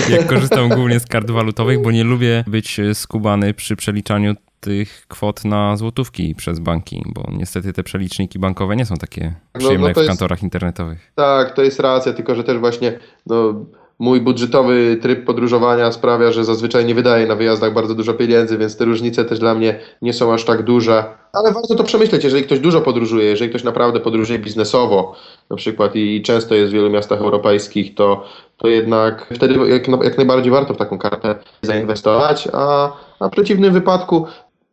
jak 0.09 0.27
korzystam 0.27 0.69
głównie 0.69 0.99
z 0.99 1.05
kart 1.05 1.31
walutowych, 1.31 1.81
bo 1.81 1.91
nie 1.91 2.03
lubię 2.03 2.43
być 2.47 2.81
skubany 2.93 3.53
przy 3.53 3.75
przeliczaniu 3.75 4.35
tych 4.59 5.05
kwot 5.07 5.45
na 5.45 5.77
złotówki 5.77 6.35
przez 6.35 6.59
banki, 6.59 7.03
bo 7.05 7.29
niestety 7.31 7.73
te 7.73 7.83
przeliczniki 7.83 8.39
bankowe 8.39 8.75
nie 8.75 8.85
są 8.85 8.95
takie 8.95 9.33
przyjemne 9.53 9.87
no, 9.87 9.93
no 9.93 10.01
jak 10.01 10.05
w 10.05 10.07
kantorach 10.07 10.43
internetowych. 10.43 11.11
Tak, 11.15 11.55
to 11.55 11.63
jest 11.63 11.79
racja, 11.79 12.13
tylko 12.13 12.35
że 12.35 12.43
też 12.43 12.57
właśnie 12.57 12.99
no, 13.25 13.65
mój 13.99 14.21
budżetowy 14.21 14.97
tryb 15.01 15.25
podróżowania 15.25 15.91
sprawia, 15.91 16.31
że 16.31 16.45
zazwyczaj 16.45 16.85
nie 16.85 16.95
wydaję 16.95 17.27
na 17.27 17.35
wyjazdach 17.35 17.73
bardzo 17.73 17.95
dużo 17.95 18.13
pieniędzy, 18.13 18.57
więc 18.57 18.77
te 18.77 18.85
różnice 18.85 19.25
też 19.25 19.39
dla 19.39 19.55
mnie 19.55 19.79
nie 20.01 20.13
są 20.13 20.33
aż 20.33 20.45
tak 20.45 20.63
duże. 20.63 21.03
Ale 21.33 21.51
warto 21.51 21.75
to 21.75 21.83
przemyśleć, 21.83 22.23
jeżeli 22.23 22.43
ktoś 22.43 22.59
dużo 22.59 22.81
podróżuje, 22.81 23.25
jeżeli 23.25 23.49
ktoś 23.49 23.63
naprawdę 23.63 23.99
podróżuje 23.99 24.39
biznesowo 24.39 25.15
na 25.49 25.55
przykład 25.55 25.95
i 25.95 26.21
często 26.21 26.55
jest 26.55 26.71
w 26.71 26.73
wielu 26.73 26.89
miastach 26.89 27.19
europejskich, 27.19 27.95
to, 27.95 28.23
to 28.57 28.67
jednak 28.67 29.27
wtedy 29.35 29.69
jak, 29.69 29.87
jak 29.87 30.17
najbardziej 30.17 30.51
warto 30.51 30.73
w 30.73 30.77
taką 30.77 30.97
kartę 30.97 31.35
zainwestować, 31.61 32.47
a, 32.53 32.91
a 33.19 33.27
w 33.27 33.31
przeciwnym 33.31 33.73
wypadku 33.73 34.25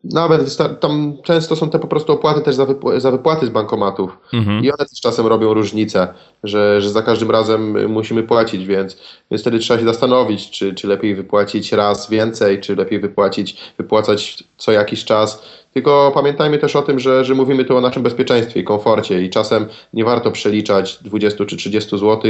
nawet 0.05 0.57
tam 0.81 1.17
często 1.23 1.57
są 1.57 1.71
te 1.71 1.79
po 1.79 1.87
prostu 1.87 2.13
opłaty 2.13 2.41
też 2.41 2.55
za, 2.55 2.67
wypł 2.67 3.01
za 3.01 3.11
wypłaty 3.11 3.47
z 3.47 3.49
bankomatów 3.49 4.19
mhm. 4.33 4.65
i 4.65 4.71
one 4.71 4.87
też 4.91 5.01
czasem 5.01 5.27
robią 5.27 5.55
różnicę, 5.55 6.09
że, 6.45 6.81
że 6.81 6.91
za 6.91 7.03
każdym 7.03 7.31
razem 7.31 7.93
musimy 7.93 8.23
płacić, 8.23 8.67
więc, 8.67 8.99
więc 9.31 9.43
wtedy 9.43 9.59
trzeba 9.59 9.81
się 9.81 9.87
zastanowić, 9.87 10.51
czy, 10.51 10.75
czy 10.75 10.89
lepiej 10.89 11.15
wypłacić 11.15 11.73
raz 11.73 12.11
więcej, 12.11 12.61
czy 12.61 12.77
lepiej 12.77 13.01
wypłacić, 13.01 13.57
wypłacać 13.79 14.45
co 14.57 14.73
jakiś 14.73 15.05
czas. 15.05 15.43
Tylko 15.75 16.11
pamiętajmy 16.15 16.59
też 16.59 16.77
o 16.77 16.83
tym, 16.83 16.99
że, 16.99 17.25
że 17.25 17.35
mówimy 17.35 17.65
tu 17.65 17.77
o 17.77 17.81
naszym 17.81 18.03
bezpieczeństwie 18.03 18.61
i 18.61 18.65
komforcie 18.65 19.23
i 19.23 19.31
czasem 19.31 19.67
nie 19.93 20.05
warto 20.05 20.31
przeliczać 20.31 20.99
20 21.03 21.45
czy 21.45 21.57
30 21.57 21.99
zł 21.99 22.21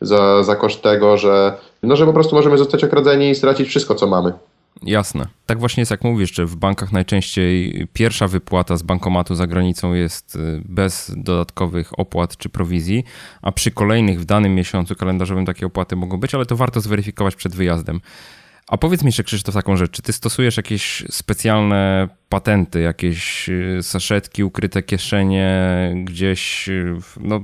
za, 0.00 0.42
za 0.42 0.56
koszt 0.56 0.82
tego, 0.82 1.16
że, 1.16 1.54
no, 1.82 1.96
że 1.96 2.06
po 2.06 2.12
prostu 2.12 2.36
możemy 2.36 2.58
zostać 2.58 2.84
okradzeni 2.84 3.30
i 3.30 3.34
stracić 3.34 3.68
wszystko, 3.68 3.94
co 3.94 4.06
mamy. 4.06 4.32
Jasne. 4.82 5.26
Tak 5.46 5.58
właśnie 5.58 5.80
jest, 5.80 5.90
jak 5.90 6.04
mówisz, 6.04 6.34
że 6.34 6.46
w 6.46 6.56
bankach 6.56 6.92
najczęściej 6.92 7.86
pierwsza 7.92 8.28
wypłata 8.28 8.76
z 8.76 8.82
bankomatu 8.82 9.34
za 9.34 9.46
granicą 9.46 9.94
jest 9.94 10.36
y, 10.36 10.62
bez 10.64 11.12
dodatkowych 11.16 11.98
opłat 11.98 12.36
czy 12.36 12.48
prowizji, 12.48 13.04
a 13.42 13.52
przy 13.52 13.70
kolejnych 13.70 14.20
w 14.20 14.24
danym 14.24 14.54
miesiącu 14.54 14.96
kalendarzowym 14.96 15.46
takie 15.46 15.66
opłaty 15.66 15.96
mogą 15.96 16.16
być, 16.16 16.34
ale 16.34 16.46
to 16.46 16.56
warto 16.56 16.80
zweryfikować 16.80 17.36
przed 17.36 17.54
wyjazdem. 17.54 18.00
A 18.68 18.76
powiedz 18.78 19.02
mi 19.02 19.08
jeszcze, 19.08 19.24
Krzysztof, 19.24 19.54
taką 19.54 19.76
rzecz. 19.76 19.90
Czy 19.90 20.02
ty 20.02 20.12
stosujesz 20.12 20.56
jakieś 20.56 21.04
specjalne 21.10 22.08
patenty, 22.28 22.80
jakieś 22.80 23.48
y, 23.48 23.78
saszetki, 23.82 24.44
ukryte 24.44 24.82
kieszenie, 24.82 25.92
gdzieś, 26.04 26.68
y, 26.68 26.96
no, 27.20 27.40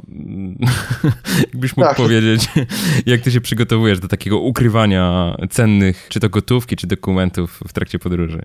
jakbyś 1.53 1.77
mógł 1.77 1.89
tak. 1.89 1.97
powiedzieć, 1.97 2.49
jak 3.07 3.21
ty 3.21 3.31
się 3.31 3.41
przygotowujesz 3.41 4.01
do 4.01 4.09
takiego 4.09 4.39
ukrywania 4.39 5.37
cennych, 5.51 6.07
czy 6.09 6.21
to 6.21 6.29
gotówki, 6.29 6.77
czy 6.77 6.87
dokumentów 6.87 7.61
w 7.69 7.73
trakcie 7.73 7.99
podróży? 7.99 8.43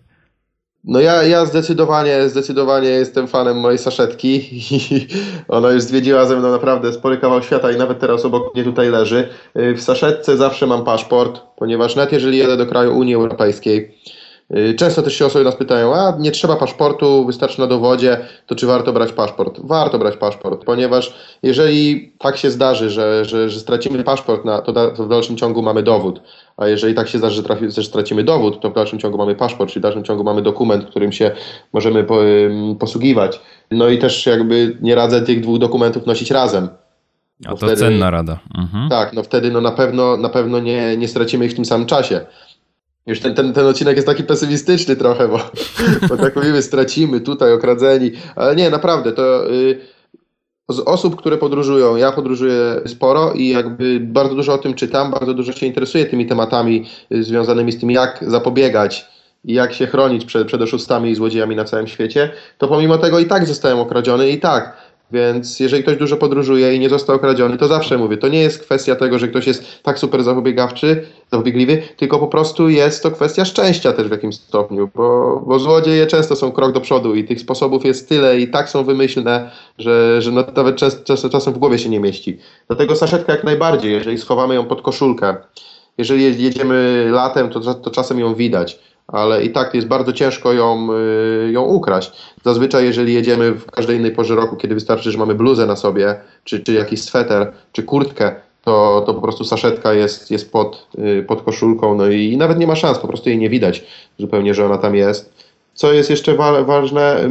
No 0.88 1.00
ja, 1.00 1.24
ja 1.24 1.46
zdecydowanie, 1.46 2.29
zdecydowanie 2.29 2.89
jestem 2.89 3.27
fanem 3.27 3.58
mojej 3.58 3.77
saszetki 3.77 4.50
i 4.51 5.08
ona 5.48 5.72
już 5.72 5.84
zwiedziła 5.84 6.25
ze 6.25 6.36
mną 6.36 6.51
naprawdę 6.51 6.94
spory 6.94 7.17
kawał 7.17 7.44
świata 7.44 7.72
i 7.72 7.77
nawet 7.77 8.00
teraz 8.00 8.25
obok 8.25 8.56
mnie 8.56 8.63
tutaj 8.63 8.89
leży. 8.89 9.29
W 9.56 9.82
saszetce 9.82 10.38
zawsze 10.38 10.67
mam 10.67 10.84
paszport, 10.84 11.41
ponieważ 11.56 11.96
nawet 11.96 12.12
jeżeli 12.12 12.38
jedę 12.38 12.58
do 12.58 12.65
kraju 12.65 12.98
Unii 12.98 13.15
Europejskiej, 13.15 13.98
Y, 14.08 14.16
często 14.77 15.01
też 15.01 15.13
się 15.13 15.25
osoby 15.25 15.46
nas 15.46 15.56
pytają, 15.56 15.96
a 15.96 16.18
nie 16.20 16.32
trzeba 16.32 16.56
paszportu, 16.56 17.25
wystarczy 17.25 17.60
na 17.60 17.68
dowodzie, 17.68 18.18
to 18.46 18.56
czy 18.56 18.68
warto 18.68 18.94
brać 18.94 19.12
paszport? 19.12 19.60
Warto 19.63 20.00
brać 20.00 20.18
paszport, 20.18 20.66
ponieważ 20.66 21.13
jeżeli 21.44 22.12
tak 22.20 22.38
się 22.38 22.51
zdarzy, 22.51 22.89
że, 22.89 23.25
że, 23.25 23.50
że 23.50 23.60
stracimy 23.60 24.04
paszport, 24.04 24.46
na, 24.46 24.62
to, 24.62 24.74
da, 24.74 24.92
to, 24.92 25.06
w 25.06 25.10
dalszym 25.10 25.38
ciągu 25.38 25.62
mamy 25.62 25.84
dowód, 25.84 26.22
a 26.58 26.68
jeżeli 26.68 26.94
tak 26.94 27.08
się 27.08 27.18
zdarzy, 27.18 27.36
że, 27.36 27.44
trafi, 27.44 27.72
że 27.72 27.84
stracimy 27.84 28.24
dowód, 28.24 28.62
to 28.62 28.70
w 28.70 28.74
dalszym 28.74 29.00
ciągu 29.00 29.18
mamy 29.18 29.36
paszport, 29.36 29.70
czyli 29.70 29.82
w 29.82 29.84
dalszym 29.84 30.04
ciągu 30.04 30.24
mamy 30.24 30.42
dokument, 30.42 30.86
którym 30.86 31.12
się 31.12 31.32
możemy 31.74 32.04
po, 32.04 32.20
posługiwać. 32.80 33.42
No 33.72 33.89
i 33.89 33.98
też 33.98 34.25
jakby 34.25 34.77
nie 34.82 34.96
radzę 34.96 35.22
tych 35.22 35.42
dwóch 35.42 35.60
dokumentów 35.60 36.06
nosić 36.06 36.32
razem 36.32 36.70
A 37.46 37.50
to 37.50 37.58
wtedy, 37.58 37.75
cenna 37.75 38.12
rada. 38.12 38.39
Mhm. 38.58 38.89
Tak, 38.89 39.13
no 39.13 39.24
wtedy 39.24 39.51
no 39.51 39.62
na 39.62 39.72
pewno, 39.72 40.18
na 40.18 40.30
pewno 40.30 40.60
nie, 40.60 40.98
nie 40.98 41.08
stracimy 41.08 41.46
ich 41.46 41.51
w 41.51 41.56
tym 41.56 41.66
samym 41.66 41.88
czasie. 41.88 42.25
Już 43.07 43.19
ten, 43.19 43.33
ten, 43.33 43.53
ten 43.53 43.65
odcinek 43.65 43.95
jest 43.95 44.07
taki 44.07 44.23
pesymistyczny 44.23 44.95
trochę, 44.95 45.27
bo, 45.27 45.39
bo 46.09 46.17
tak 46.17 46.35
mówimy, 46.35 46.61
stracimy 46.61 47.21
tutaj, 47.21 47.53
okradzeni. 47.53 48.11
Ale 48.35 48.55
nie, 48.55 48.69
naprawdę, 48.69 49.11
to 49.11 49.51
y, 49.51 49.79
z 50.69 50.79
osób, 50.79 51.15
które 51.15 51.37
podróżują, 51.37 51.95
ja 51.95 52.11
podróżuję 52.11 52.81
sporo 52.85 53.33
i 53.33 53.47
jakby 53.47 53.99
bardzo 53.99 54.35
dużo 54.35 54.53
o 54.53 54.57
tym 54.57 54.73
czytam, 54.73 55.11
bardzo 55.11 55.33
dużo 55.33 55.53
się 55.53 55.65
interesuję 55.65 56.05
tymi 56.05 56.25
tematami 56.25 56.85
y, 57.11 57.23
związanymi 57.23 57.71
z 57.71 57.79
tym, 57.79 57.91
jak 57.91 58.23
zapobiegać 58.27 59.05
i 59.45 59.53
jak 59.53 59.73
się 59.73 59.87
chronić 59.87 60.25
przed, 60.25 60.47
przed 60.47 60.61
oszustami 60.61 61.11
i 61.11 61.15
złodziejami 61.15 61.55
na 61.55 61.65
całym 61.65 61.87
świecie, 61.87 62.31
to 62.57 62.67
pomimo 62.67 62.97
tego 62.97 63.19
i 63.19 63.25
tak 63.25 63.45
zostałem 63.45 63.79
okradziony 63.79 64.29
i 64.29 64.39
tak 64.39 64.77
więc 65.11 65.59
jeżeli 65.59 65.83
ktoś 65.83 65.97
dużo 65.97 66.17
podróżuje 66.17 66.75
i 66.75 66.79
nie 66.79 66.89
został 66.89 67.15
okradziony, 67.15 67.57
to 67.57 67.67
zawsze 67.67 67.97
mówię, 67.97 68.17
to 68.17 68.27
nie 68.27 68.39
jest 68.39 68.59
kwestia 68.59 68.95
tego, 68.95 69.19
że 69.19 69.27
ktoś 69.27 69.47
jest 69.47 69.83
tak 69.83 69.99
super 69.99 70.23
zapobiegawczy, 70.23 71.05
zapobiegliwy, 71.31 71.81
tylko 71.97 72.19
po 72.19 72.27
prostu 72.27 72.69
jest 72.69 73.03
to 73.03 73.11
kwestia 73.11 73.45
szczęścia 73.45 73.93
też 73.93 74.07
w 74.07 74.11
jakimś 74.11 74.35
stopniu, 74.35 74.89
bo, 74.95 75.41
bo 75.47 75.59
złodzieje 75.59 76.07
często 76.07 76.35
są 76.35 76.51
krok 76.51 76.71
do 76.71 76.81
przodu 76.81 77.15
i 77.15 77.23
tych 77.23 77.41
sposobów 77.41 77.85
jest 77.85 78.09
tyle 78.09 78.39
i 78.39 78.47
tak 78.47 78.69
są 78.69 78.83
wymyślne, 78.83 79.51
że, 79.77 80.21
że 80.21 80.31
nawet 80.31 80.75
często, 80.75 81.29
czasem 81.29 81.53
w 81.53 81.57
głowie 81.57 81.79
się 81.79 81.89
nie 81.89 81.99
mieści. 81.99 82.37
Dlatego 82.67 82.95
saszetka 82.95 83.33
jak 83.33 83.43
najbardziej, 83.43 83.91
jeżeli 83.91 84.17
schowamy 84.17 84.55
ją 84.55 84.65
pod 84.65 84.81
koszulkę, 84.81 85.35
jeżeli 85.97 86.43
jedziemy 86.43 87.07
latem, 87.11 87.49
to, 87.49 87.73
to 87.73 87.91
czasem 87.91 88.19
ją 88.19 88.35
widać 88.35 88.79
ale 89.07 89.43
i 89.43 89.49
tak 89.49 89.73
jest 89.73 89.87
bardzo 89.87 90.13
ciężko 90.13 90.53
ją, 90.53 90.87
y, 91.47 91.51
ją 91.51 91.63
ukraść. 91.63 92.11
Zazwyczaj, 92.45 92.85
jeżeli 92.85 93.13
jedziemy 93.13 93.51
w 93.51 93.71
każdej 93.71 93.97
innej 93.97 94.11
porze 94.11 94.35
roku, 94.35 94.55
kiedy 94.55 94.75
wystarczy, 94.75 95.11
że 95.11 95.17
mamy 95.17 95.35
bluzę 95.35 95.65
na 95.65 95.75
sobie, 95.75 96.15
czy, 96.43 96.59
czy 96.59 96.73
jakiś 96.73 97.01
sweter, 97.01 97.51
czy 97.71 97.83
kurtkę, 97.83 98.35
to, 98.63 99.03
to 99.05 99.13
po 99.13 99.21
prostu 99.21 99.43
saszetka 99.43 99.93
jest, 99.93 100.31
jest 100.31 100.51
pod, 100.51 100.87
y, 100.99 101.25
pod 101.27 101.41
koszulką, 101.41 101.95
no 101.95 102.07
i 102.07 102.37
nawet 102.37 102.59
nie 102.59 102.67
ma 102.67 102.75
szans, 102.75 102.97
po 102.97 103.07
prostu 103.07 103.29
jej 103.29 103.37
nie 103.37 103.49
widać 103.49 103.83
zupełnie, 104.19 104.53
że 104.53 104.65
ona 104.65 104.77
tam 104.77 104.95
jest. 104.95 105.33
Co 105.73 105.93
jest 105.93 106.09
jeszcze 106.09 106.33
wa 106.33 106.63
ważne, 106.63 107.29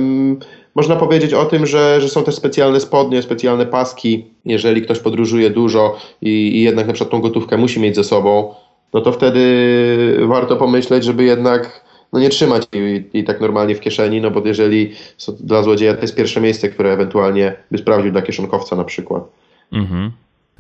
można 0.75 0.97
powiedzieć 0.97 1.35
o 1.35 1.45
tym, 1.45 1.67
że, 1.67 2.01
że 2.01 2.09
są 2.09 2.25
też 2.25 2.35
specjalne 2.35 2.81
spodnie, 2.81 3.23
specjalne 3.23 3.67
paski, 3.67 4.27
jeżeli 4.45 4.83
ktoś 4.83 4.99
podróżuje 4.99 5.51
dużo 5.51 5.97
i, 6.23 6.31
i 6.31 6.63
jednak 6.63 6.87
na 6.87 6.93
przykład 6.93 7.11
tą 7.11 7.21
gotówkę 7.21 7.57
musi 7.57 7.81
mieć 7.81 7.97
ze 7.97 8.05
sobą, 8.05 8.55
no 8.97 9.03
to 9.03 9.13
wtedy 9.13 10.19
warto 10.27 10.57
pomyśleć, 10.57 11.05
żeby 11.05 11.25
jednak 11.25 11.85
no 12.13 12.21
nie 12.21 12.29
trzymać 12.29 12.69
jej, 12.73 13.11
jej 13.13 13.25
tak 13.25 13.41
normalnie 13.41 13.75
w 13.75 13.81
kieszeni, 13.81 14.21
no 14.21 14.31
bo 14.31 14.43
jeżeli 14.45 14.93
dla 15.41 15.63
złodzieja 15.63 15.95
to 15.95 16.01
jest 16.01 16.17
pierwsze 16.17 16.41
miejsce, 16.41 16.69
które 16.69 16.93
ewentualnie 16.93 17.57
by 17.71 17.79
sprawdził 17.79 18.13
dla 18.13 18.23
kieszonkowca 18.23 18.77
na 18.77 18.85
przykład. 18.85 19.25
Mhm. 19.73 20.13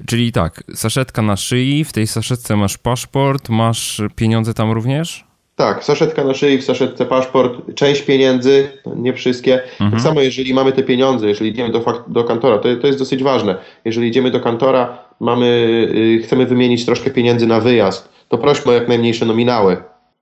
Czyli 0.06 0.32
tak, 0.32 0.64
saszetka 0.74 1.22
na 1.22 1.36
szyi, 1.36 1.84
w 1.84 1.92
tej 1.92 2.06
saszetce 2.06 2.56
masz 2.56 2.78
paszport, 2.78 3.48
masz 3.48 4.02
pieniądze 4.16 4.54
tam 4.54 4.72
również? 4.72 5.24
Tak, 5.54 5.84
saszetka 5.84 6.24
na 6.24 6.34
szyi, 6.34 6.58
w 6.58 6.64
saszetce 6.64 7.06
paszport, 7.06 7.74
część 7.74 8.02
pieniędzy, 8.02 8.68
nie 8.96 9.14
wszystkie. 9.14 9.62
Mhm. 9.62 9.90
Tak 9.90 10.00
samo 10.00 10.20
jeżeli 10.20 10.54
mamy 10.54 10.72
te 10.72 10.82
pieniądze, 10.82 11.28
jeżeli 11.28 11.50
idziemy 11.50 11.72
do, 11.72 12.04
do 12.08 12.24
kantora, 12.24 12.58
to, 12.58 12.76
to 12.76 12.86
jest 12.86 12.98
dosyć 12.98 13.22
ważne. 13.22 13.56
Jeżeli 13.84 14.08
idziemy 14.08 14.30
do 14.30 14.40
kantora, 14.40 14.98
mamy, 15.20 15.46
y, 16.18 16.22
chcemy 16.22 16.46
wymienić 16.46 16.86
troszkę 16.86 17.10
pieniędzy 17.10 17.46
na 17.46 17.60
wyjazd, 17.60 18.15
to 18.28 18.38
prośmy 18.38 18.72
o 18.72 18.74
jak 18.74 18.88
najmniejsze 18.88 19.26
nominały. 19.26 19.76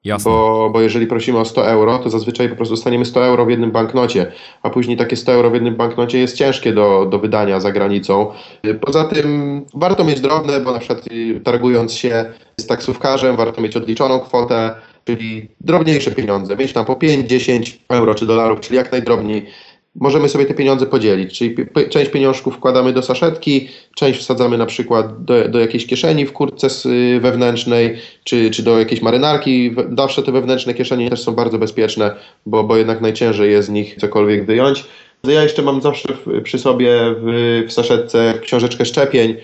Jasne. 0.04 0.30
Bo, 0.30 0.70
bo 0.73 0.80
jeżeli 0.80 1.06
prosimy 1.06 1.38
o 1.38 1.44
100 1.44 1.70
euro, 1.70 1.99
to 1.99 2.11
zazwyczaj 2.11 2.49
po 2.49 2.56
prostu 2.56 2.75
dostaniemy 2.75 3.04
100 3.04 3.26
euro 3.26 3.46
w 3.46 3.50
jednym 3.50 3.70
banknocie, 3.70 4.32
a 4.62 4.70
później 4.70 4.96
takie 4.96 5.16
100 5.16 5.32
euro 5.32 5.50
w 5.50 5.54
jednym 5.54 5.76
banknocie 5.76 6.18
jest 6.18 6.37
ciężkie 6.37 6.73
do, 6.73 7.06
do 7.06 7.18
wydania 7.18 7.61
za 7.61 7.73
granicą. 7.73 8.32
Poza 8.80 9.04
tym 9.04 9.62
warto 9.75 10.04
mieć 10.04 10.20
drobne, 10.20 10.61
bo 10.61 10.73
na 10.73 10.78
przykład 10.78 11.04
targując 11.44 11.92
się 11.92 12.25
z 12.61 12.66
taksówkarzem, 12.66 13.37
warto 13.37 13.61
mieć 13.61 13.76
odliczoną 13.76 14.20
kwotę, 14.20 14.75
czyli 15.04 15.49
drobniejsze 15.61 16.11
pieniądze, 16.11 16.56
mieć 16.56 16.73
tam 16.73 16.84
po 16.84 16.96
5, 16.96 17.28
10 17.28 17.80
euro 17.90 18.14
czy 18.14 18.26
dolarów, 18.26 18.61
czyli 18.61 18.76
jak 18.76 18.92
najdrobniej 18.92 19.46
możemy 19.94 20.28
sobie 20.28 20.44
te 20.44 20.54
pieniądze 20.54 20.86
podzielić, 20.86 21.38
czyli 21.38 21.56
część 21.90 22.10
pieniążków 22.10 22.54
wkładamy 22.54 22.92
do 22.92 23.02
saszetki, 23.02 23.68
część 23.94 24.20
wsadzamy 24.20 24.58
na 24.58 24.66
przykład 24.66 25.24
do, 25.24 25.48
do 25.48 25.60
jakiejś 25.60 25.86
kieszeni 25.86 26.26
w 26.26 26.32
kurtce 26.32 26.68
y, 26.90 27.20
wewnętrznej, 27.20 27.96
czy, 28.24 28.50
czy 28.50 28.62
do 28.62 28.78
jakiejś 28.78 29.02
marynarki. 29.02 29.74
Zawsze 29.98 30.22
te 30.22 30.32
wewnętrzne 30.32 30.74
kieszenie 30.74 31.10
też 31.10 31.22
są 31.22 31.32
bardzo 31.32 31.58
bezpieczne, 31.58 32.14
bo, 32.46 32.64
bo 32.64 32.76
jednak 32.76 33.00
najciężej 33.00 33.50
jest 33.50 33.68
z 33.68 33.70
nich 33.70 33.96
cokolwiek 34.00 34.46
wyjąć. 34.46 34.84
Ja 35.24 35.42
jeszcze 35.42 35.62
mam 35.62 35.82
zawsze 35.82 36.08
przy 36.42 36.58
sobie 36.58 36.90
w, 37.20 37.64
w 37.68 37.72
saszetce 37.72 38.34
książeczkę 38.42 38.84
szczepień, 38.84 39.36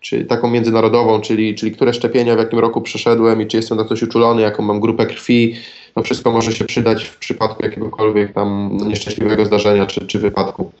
czy 0.00 0.24
taką 0.24 0.50
międzynarodową, 0.50 1.20
czyli, 1.20 1.54
czyli 1.54 1.72
które 1.72 1.94
szczepienia 1.94 2.34
w 2.34 2.38
jakim 2.38 2.58
roku 2.58 2.80
przeszedłem 2.80 3.42
i 3.42 3.46
czy 3.46 3.56
jestem 3.56 3.78
na 3.78 3.84
coś 3.84 4.02
uczulony, 4.02 4.42
jaką 4.42 4.62
mam 4.62 4.80
grupę 4.80 5.06
krwi, 5.06 5.54
to 5.94 6.02
wszystko 6.02 6.32
może 6.32 6.52
się 6.52 6.64
przydać 6.64 7.04
w 7.04 7.16
przypadku 7.16 7.62
jakiegokolwiek 7.62 8.32
tam 8.32 8.76
nieszczęśliwego 8.88 9.46
zdarzenia 9.46 9.86
czy, 9.86 10.06
czy 10.06 10.18
wypadku. 10.18 10.72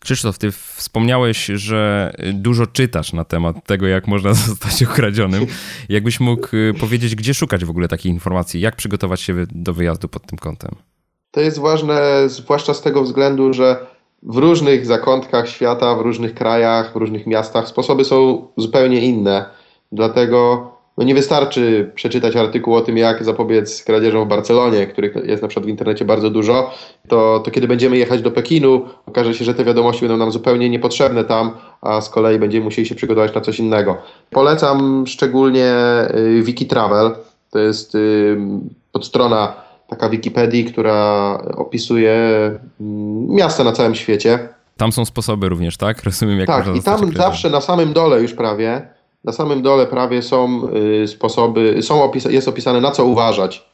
Krzysztof, 0.00 0.38
ty 0.38 0.50
wspomniałeś, 0.52 1.46
że 1.46 2.12
dużo 2.32 2.66
czytasz 2.66 3.12
na 3.12 3.24
temat 3.24 3.66
tego, 3.66 3.86
jak 3.86 4.06
można 4.08 4.34
zostać 4.48 4.82
okradzionym. 4.82 5.46
Jakbyś 5.88 6.20
mógł 6.20 6.56
y, 6.56 6.74
powiedzieć, 6.80 7.14
gdzie 7.14 7.34
szukać 7.34 7.64
w 7.64 7.70
ogóle 7.70 7.88
takiej 7.88 8.12
informacji? 8.12 8.60
Jak 8.60 8.76
przygotować 8.76 9.20
się 9.20 9.34
do 9.52 9.72
wyjazdu 9.74 10.08
pod 10.08 10.26
tym 10.26 10.38
kątem? 10.38 10.70
To 11.30 11.40
jest 11.40 11.58
ważne, 11.58 12.28
zwłaszcza 12.28 12.74
z 12.74 12.82
tego 12.82 13.02
względu, 13.02 13.52
że 13.52 13.86
w 14.22 14.36
różnych 14.36 14.86
zakątkach 14.86 15.48
świata, 15.48 15.94
w 15.94 16.00
różnych 16.00 16.34
krajach, 16.34 16.92
w 16.92 16.96
różnych 16.96 17.26
miastach 17.26 17.68
sposoby 17.68 18.04
są 18.04 18.46
zupełnie 18.56 19.00
inne. 19.00 19.44
Dlatego 19.92 20.70
no 20.98 21.04
nie 21.04 21.14
wystarczy 21.14 21.90
przeczytać 21.94 22.36
artykuł 22.36 22.74
o 22.74 22.80
tym, 22.80 22.98
jak 22.98 23.24
zapobiec 23.24 23.84
kradzieżom 23.84 24.24
w 24.24 24.28
Barcelonie, 24.28 24.86
których 24.86 25.14
jest 25.24 25.42
na 25.42 25.48
przykład 25.48 25.66
w 25.66 25.68
internecie 25.68 26.04
bardzo 26.04 26.30
dużo, 26.30 26.70
to, 27.08 27.40
to 27.44 27.50
kiedy 27.50 27.68
będziemy 27.68 27.96
jechać 27.96 28.22
do 28.22 28.30
Pekinu, 28.30 28.82
okaże 29.06 29.34
się, 29.34 29.44
że 29.44 29.54
te 29.54 29.64
wiadomości 29.64 30.00
będą 30.00 30.16
nam 30.16 30.32
zupełnie 30.32 30.70
niepotrzebne 30.70 31.24
tam, 31.24 31.50
a 31.80 32.00
z 32.00 32.10
kolei 32.10 32.38
będziemy 32.38 32.64
musieli 32.64 32.88
się 32.88 32.94
przygotować 32.94 33.34
na 33.34 33.40
coś 33.40 33.58
innego. 33.58 33.96
Polecam 34.30 35.04
szczególnie 35.06 35.74
y, 36.14 36.42
Wikitravel, 36.42 37.14
to 37.50 37.58
jest 37.58 37.96
podstrona 38.92 39.67
taka 39.88 40.08
Wikipedii, 40.08 40.64
która 40.64 41.38
opisuje 41.56 42.14
mm, 42.80 43.34
miasta 43.34 43.64
na 43.64 43.72
całym 43.72 43.94
świecie. 43.94 44.48
Tam 44.76 44.92
są 44.92 45.04
sposoby 45.04 45.48
również, 45.48 45.76
tak? 45.76 46.02
Rozumiem, 46.04 46.38
jak 46.38 46.46
Tak, 46.46 46.76
i 46.76 46.82
tam 46.82 47.12
zawsze 47.12 47.50
na 47.50 47.60
samym 47.60 47.92
dole 47.92 48.22
już 48.22 48.32
prawie 48.34 48.98
na 49.24 49.32
samym 49.32 49.62
dole 49.62 49.86
prawie 49.86 50.22
są 50.22 50.68
y, 51.02 51.08
sposoby, 51.08 51.82
są 51.82 52.02
opis 52.02 52.24
jest 52.24 52.48
opisane 52.48 52.80
na 52.80 52.90
co 52.90 53.04
uważać, 53.04 53.68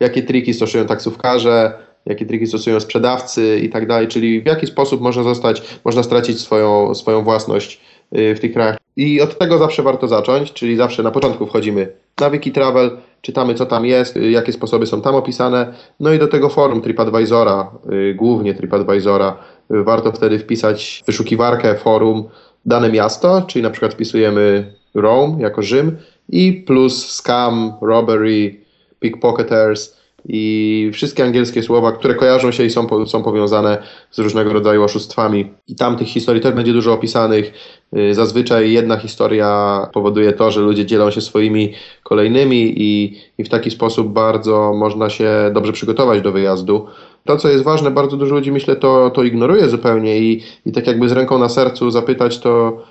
jakie 0.00 0.22
triki 0.22 0.54
stosują 0.54 0.86
taksówkarze, 0.86 1.72
jakie 2.06 2.26
triki 2.26 2.46
stosują 2.46 2.80
sprzedawcy 2.80 3.60
i 3.62 3.68
tak 3.68 3.86
dalej, 3.86 4.08
czyli 4.08 4.42
w 4.42 4.46
jaki 4.46 4.66
sposób 4.66 5.00
można 5.00 5.22
zostać, 5.22 5.62
można 5.84 6.02
stracić 6.02 6.40
swoją, 6.40 6.94
swoją 6.94 7.22
własność 7.22 7.80
y, 8.16 8.34
w 8.34 8.40
tych 8.40 8.52
krajach. 8.52 8.76
I 8.96 9.20
od 9.20 9.38
tego 9.38 9.58
zawsze 9.58 9.82
warto 9.82 10.08
zacząć, 10.08 10.52
czyli 10.52 10.76
zawsze 10.76 11.02
na 11.02 11.10
początku 11.10 11.46
wchodzimy 11.46 11.92
na 12.20 12.30
Wikitravel, 12.30 12.98
czytamy 13.20 13.54
co 13.54 13.66
tam 13.66 13.86
jest, 13.86 14.16
y, 14.16 14.30
jakie 14.30 14.52
sposoby 14.52 14.86
są 14.86 15.02
tam 15.02 15.14
opisane, 15.14 15.74
no 16.00 16.12
i 16.12 16.18
do 16.18 16.28
tego 16.28 16.48
forum 16.48 16.82
TripAdvisora, 16.82 17.70
głównie 18.14 18.54
TripAdvisora, 18.54 19.36
warto 19.70 20.12
wtedy 20.12 20.38
wpisać 20.38 21.02
wyszukiwarkę 21.06 21.74
forum 21.74 22.28
dane 22.66 22.92
miasto, 22.92 23.42
czyli 23.42 23.62
na 23.62 23.70
przykład 23.70 23.94
wpisujemy 23.94 24.74
Rome 24.94 25.42
jako 25.42 25.62
Rzym 25.62 25.96
i 26.28 26.52
plus 26.52 27.10
scam, 27.10 27.72
robbery, 27.82 28.60
pickpocketers 29.00 29.99
i 30.28 30.90
wszystkie 30.92 31.24
angielskie 31.24 31.62
słowa, 31.62 31.92
które 31.92 32.14
kojarzą 32.14 32.52
się 32.52 32.64
i 32.64 32.70
są, 32.70 33.06
są 33.06 33.22
powiązane 33.22 33.78
z 34.10 34.18
różnego 34.18 34.52
rodzaju 34.52 34.84
oszustwami. 34.84 35.50
I 35.68 35.74
tam 35.74 35.96
tych 35.96 36.08
historii 36.08 36.42
też 36.42 36.54
będzie 36.54 36.72
dużo 36.72 36.92
opisanych. 36.92 37.52
Y, 37.96 38.14
zazwyczaj 38.14 38.72
jedna 38.72 38.96
historia 38.96 39.86
powoduje 39.92 40.32
to, 40.32 40.50
że 40.50 40.60
ludzie 40.60 40.86
dzielą 40.86 41.10
się 41.10 41.20
swoimi 41.20 41.72
kolejnymi 42.02 42.74
i, 42.76 43.20
i 43.38 43.44
w 43.44 43.48
taki 43.48 43.70
sposób 43.70 44.08
bardzo 44.08 44.74
można 44.74 45.10
się 45.10 45.50
dobrze 45.54 45.72
przygotować 45.72 46.22
do 46.22 46.32
wyjazdu. 46.32 46.86
To, 47.24 47.36
co 47.36 47.48
jest 47.48 47.64
ważne, 47.64 47.90
bardzo 47.90 48.16
dużo 48.16 48.34
ludzi 48.34 48.52
myślę 48.52 48.76
to, 48.76 49.10
to 49.10 49.22
ignoruje 49.22 49.68
zupełnie 49.68 50.18
i, 50.18 50.42
i 50.66 50.72
tak 50.72 50.86
jakby 50.86 51.08
z 51.08 51.12
ręką 51.12 51.38
na 51.38 51.48
sercu 51.48 51.90
zapytać, 51.90 52.38
to 52.38 52.82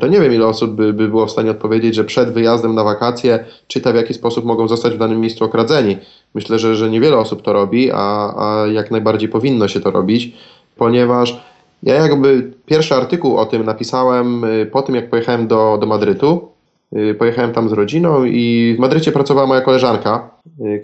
to 0.00 0.06
nie 0.06 0.20
wiem, 0.20 0.34
ile 0.34 0.46
osób 0.46 0.70
by, 0.70 0.92
by 0.92 1.08
było 1.08 1.26
w 1.26 1.30
stanie 1.30 1.50
odpowiedzieć, 1.50 1.94
że 1.94 2.04
przed 2.04 2.32
wyjazdem 2.32 2.74
na 2.74 2.84
wakacje 2.84 3.44
czyta 3.66 3.92
w 3.92 3.94
jaki 3.94 4.14
sposób 4.14 4.44
mogą 4.44 4.68
zostać 4.68 4.94
w 4.94 4.98
danym 4.98 5.20
miejscu 5.20 5.44
okradzeni. 5.44 5.96
Myślę, 6.34 6.58
że, 6.58 6.76
że 6.76 6.90
niewiele 6.90 7.16
osób 7.16 7.42
to 7.42 7.52
robi, 7.52 7.90
a, 7.92 8.34
a 8.36 8.66
jak 8.66 8.90
najbardziej 8.90 9.28
powinno 9.28 9.68
się 9.68 9.80
to 9.80 9.90
robić, 9.90 10.36
ponieważ 10.76 11.40
ja 11.82 11.94
jakby 11.94 12.52
pierwszy 12.66 12.94
artykuł 12.94 13.36
o 13.36 13.46
tym 13.46 13.64
napisałem 13.64 14.44
y, 14.44 14.66
po 14.66 14.82
tym, 14.82 14.94
jak 14.94 15.10
pojechałem 15.10 15.46
do, 15.46 15.78
do 15.80 15.86
Madrytu. 15.86 16.48
Y, 16.96 17.14
pojechałem 17.14 17.52
tam 17.52 17.68
z 17.68 17.72
rodziną 17.72 18.24
i 18.24 18.74
w 18.76 18.80
Madrycie 18.80 19.12
pracowała 19.12 19.46
moja 19.46 19.60
koleżanka, 19.60 20.30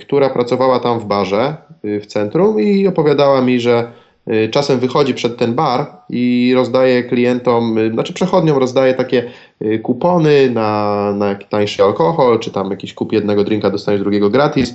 która 0.00 0.30
pracowała 0.30 0.80
tam 0.80 1.00
w 1.00 1.04
barze 1.04 1.57
w 1.85 2.07
centrum 2.07 2.61
i 2.61 2.87
opowiadała 2.87 3.42
mi, 3.42 3.61
że 3.61 3.80
y, 3.80 3.85
czasem 4.51 4.79
wychodzi 4.79 5.15
przed 5.15 5.37
ten 5.37 5.55
bar 5.55 5.87
i 6.11 6.53
rozdaje 6.57 7.03
klientom, 7.03 7.79
y, 7.79 7.91
znaczy 7.93 8.13
przechodniom 8.13 8.59
rozdaje 8.59 8.95
takie 8.95 9.31
kupony 9.83 10.51
na, 10.51 11.13
na 11.17 11.35
tańszy 11.35 11.83
alkohol, 11.83 12.39
czy 12.39 12.51
tam 12.51 12.71
jakiś 12.71 12.95
kup 12.95 13.13
jednego 13.13 13.45
drinka, 13.45 13.71
dostaniesz 13.71 14.01
drugiego 14.01 14.31
gratis. 14.31 14.75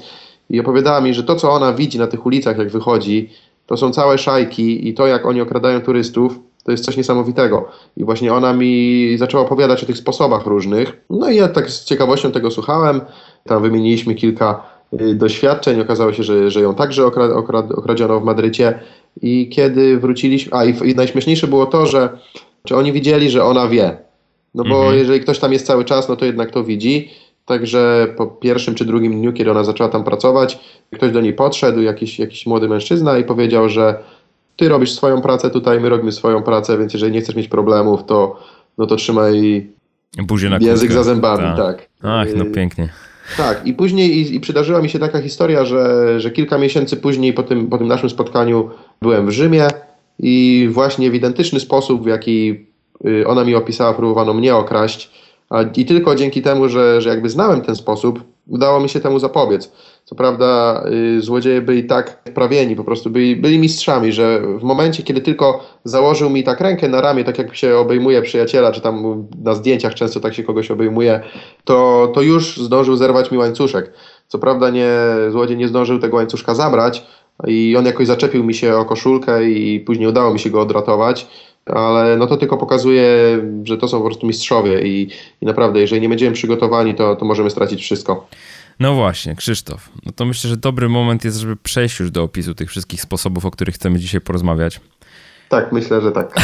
I 0.49 0.59
opowiadała 0.59 1.01
mi, 1.01 1.13
że 1.13 1.23
to, 1.23 1.35
co 1.35 1.51
ona 1.51 1.73
widzi 1.73 1.99
na 1.99 2.07
tych 2.07 2.25
ulicach, 2.25 2.57
jak 2.57 2.69
wychodzi, 2.69 3.29
to 3.67 3.77
są 3.77 3.91
całe 3.91 4.17
szajki 4.17 4.87
i 4.87 4.93
to, 4.93 5.07
jak 5.07 5.25
oni 5.25 5.41
okradają 5.41 5.81
turystów, 5.81 6.39
to 6.63 6.71
jest 6.71 6.85
coś 6.85 6.97
niesamowitego. 6.97 7.69
I 7.97 8.03
właśnie 8.03 8.33
ona 8.33 8.53
mi 8.53 9.15
zaczęła 9.17 9.43
opowiadać 9.43 9.83
o 9.83 9.85
tych 9.85 9.97
sposobach 9.97 10.45
różnych. 10.45 11.05
No 11.09 11.29
i 11.29 11.35
ja 11.35 11.47
tak 11.47 11.69
z 11.69 11.85
ciekawością 11.85 12.31
tego 12.31 12.51
słuchałem. 12.51 13.01
Tam 13.43 13.61
wymieniliśmy 13.61 14.15
kilka 14.15 14.63
y, 15.01 15.15
doświadczeń. 15.15 15.81
Okazało 15.81 16.13
się, 16.13 16.23
że, 16.23 16.51
że 16.51 16.61
ją 16.61 16.75
także 16.75 17.05
okra, 17.05 17.25
okra, 17.25 17.63
okradziono 17.75 18.19
w 18.19 18.23
Madrycie. 18.23 18.79
I 19.21 19.49
kiedy 19.49 19.97
wróciliśmy. 19.97 20.53
A 20.53 20.65
i, 20.65 20.89
i 20.89 20.95
najśmieszniejsze 20.95 21.47
było 21.47 21.65
to, 21.65 21.85
że 21.85 22.09
czy 22.67 22.75
oni 22.75 22.91
widzieli, 22.91 23.29
że 23.29 23.43
ona 23.43 23.67
wie. 23.67 23.97
No 24.55 24.63
bo 24.63 24.75
mhm. 24.75 24.97
jeżeli 24.97 25.19
ktoś 25.19 25.39
tam 25.39 25.53
jest 25.53 25.65
cały 25.65 25.85
czas, 25.85 26.09
no 26.09 26.15
to 26.15 26.25
jednak 26.25 26.51
to 26.51 26.63
widzi. 26.63 27.09
Także 27.45 28.07
po 28.17 28.27
pierwszym 28.27 28.75
czy 28.75 28.85
drugim 28.85 29.13
dniu, 29.13 29.33
kiedy 29.33 29.51
ona 29.51 29.63
zaczęła 29.63 29.89
tam 29.89 30.03
pracować, 30.03 30.59
ktoś 30.95 31.11
do 31.11 31.21
niej 31.21 31.33
podszedł, 31.33 31.81
jakiś, 31.81 32.19
jakiś 32.19 32.45
młody 32.45 32.69
mężczyzna 32.69 33.17
i 33.17 33.23
powiedział, 33.23 33.69
że 33.69 33.95
ty 34.55 34.69
robisz 34.69 34.91
swoją 34.91 35.21
pracę 35.21 35.49
tutaj, 35.49 35.79
my 35.79 35.89
robimy 35.89 36.11
swoją 36.11 36.43
pracę, 36.43 36.77
więc 36.77 36.93
jeżeli 36.93 37.11
nie 37.11 37.21
chcesz 37.21 37.35
mieć 37.35 37.47
problemów, 37.47 38.05
to, 38.05 38.39
no 38.77 38.85
to 38.85 38.95
trzymaj 38.95 39.67
na 40.49 40.57
język 40.57 40.91
za 40.91 41.03
zębami, 41.03 41.43
tak. 41.43 41.57
tak. 41.57 41.89
Ach, 42.03 42.27
no 42.35 42.45
pięknie. 42.45 42.89
Tak, 43.37 43.67
i 43.67 43.73
później 43.73 44.17
i, 44.17 44.35
i, 44.35 44.39
przydarzyła 44.39 44.81
mi 44.81 44.89
się 44.89 44.99
taka 44.99 45.21
historia, 45.21 45.65
że, 45.65 46.19
że 46.19 46.31
kilka 46.31 46.57
miesięcy 46.57 46.97
później 46.97 47.33
po 47.33 47.43
tym, 47.43 47.67
po 47.67 47.77
tym 47.77 47.87
naszym 47.87 48.09
spotkaniu 48.09 48.69
byłem 49.01 49.27
w 49.27 49.31
Rzymie 49.31 49.67
i 50.19 50.67
właśnie 50.71 51.11
w 51.11 51.15
identyczny 51.15 51.59
sposób, 51.59 52.03
w 52.03 52.07
jaki 52.07 52.65
y, 53.05 53.27
ona 53.27 53.43
mi 53.43 53.55
opisała, 53.55 53.93
próbowano 53.93 54.33
mnie 54.33 54.55
okraść. 54.55 55.11
I 55.75 55.85
tylko 55.85 56.15
dzięki 56.15 56.41
temu, 56.41 56.69
że, 56.69 57.01
że 57.01 57.09
jakby 57.09 57.29
znałem 57.29 57.61
ten 57.61 57.75
sposób, 57.75 58.23
udało 58.47 58.79
mi 58.79 58.89
się 58.89 58.99
temu 58.99 59.19
zapobiec. 59.19 59.71
Co 60.05 60.15
prawda 60.15 60.83
y, 61.17 61.21
złodzieje 61.21 61.61
byli 61.61 61.83
tak 61.83 62.21
wprawieni, 62.29 62.75
po 62.75 62.83
prostu 62.83 63.09
byli, 63.09 63.35
byli 63.35 63.59
mistrzami, 63.59 64.11
że 64.11 64.41
w 64.59 64.63
momencie, 64.63 65.03
kiedy 65.03 65.21
tylko 65.21 65.63
założył 65.83 66.29
mi 66.29 66.43
tak 66.43 66.61
rękę 66.61 66.87
na 66.87 67.01
ramię, 67.01 67.23
tak 67.23 67.37
jak 67.37 67.55
się 67.55 67.77
obejmuje 67.77 68.21
przyjaciela, 68.21 68.71
czy 68.71 68.81
tam 68.81 69.27
na 69.43 69.55
zdjęciach 69.55 69.93
często 69.93 70.19
tak 70.19 70.33
się 70.33 70.43
kogoś 70.43 70.71
obejmuje, 70.71 71.21
to, 71.63 72.11
to 72.15 72.21
już 72.21 72.57
zdążył 72.57 72.95
zerwać 72.95 73.31
mi 73.31 73.37
łańcuszek. 73.37 73.93
Co 74.27 74.39
prawda 74.39 74.69
nie, 74.69 74.91
złodziej 75.31 75.57
nie 75.57 75.67
zdążył 75.67 75.99
tego 75.99 76.17
łańcuszka 76.17 76.55
zabrać 76.55 77.05
i 77.47 77.75
on 77.77 77.85
jakoś 77.85 78.07
zaczepił 78.07 78.43
mi 78.43 78.53
się 78.53 78.75
o 78.77 78.85
koszulkę 78.85 79.49
i 79.49 79.79
później 79.79 80.07
udało 80.07 80.33
mi 80.33 80.39
się 80.39 80.49
go 80.49 80.61
odratować 80.61 81.27
ale 81.65 82.17
no 82.17 82.27
to 82.27 82.37
tylko 82.37 82.57
pokazuje, 82.57 83.39
że 83.63 83.77
to 83.77 83.87
są 83.87 83.97
po 83.97 84.05
prostu 84.05 84.27
mistrzowie 84.27 84.81
i, 84.87 85.09
i 85.41 85.45
naprawdę, 85.45 85.79
jeżeli 85.79 86.01
nie 86.01 86.09
będziemy 86.09 86.35
przygotowani, 86.35 86.95
to, 86.95 87.15
to 87.15 87.25
możemy 87.25 87.49
stracić 87.49 87.81
wszystko. 87.81 88.27
No 88.79 88.93
właśnie, 88.93 89.35
Krzysztof. 89.35 89.89
No 90.05 90.11
to 90.11 90.25
myślę, 90.25 90.49
że 90.49 90.57
dobry 90.57 90.89
moment 90.89 91.25
jest, 91.25 91.37
żeby 91.37 91.55
przejść 91.55 91.99
już 91.99 92.11
do 92.11 92.23
opisu 92.23 92.55
tych 92.55 92.69
wszystkich 92.69 93.01
sposobów, 93.01 93.45
o 93.45 93.51
których 93.51 93.75
chcemy 93.75 93.99
dzisiaj 93.99 94.21
porozmawiać. 94.21 94.79
Tak, 95.49 95.71
myślę, 95.71 96.01
że 96.01 96.11
tak. 96.11 96.35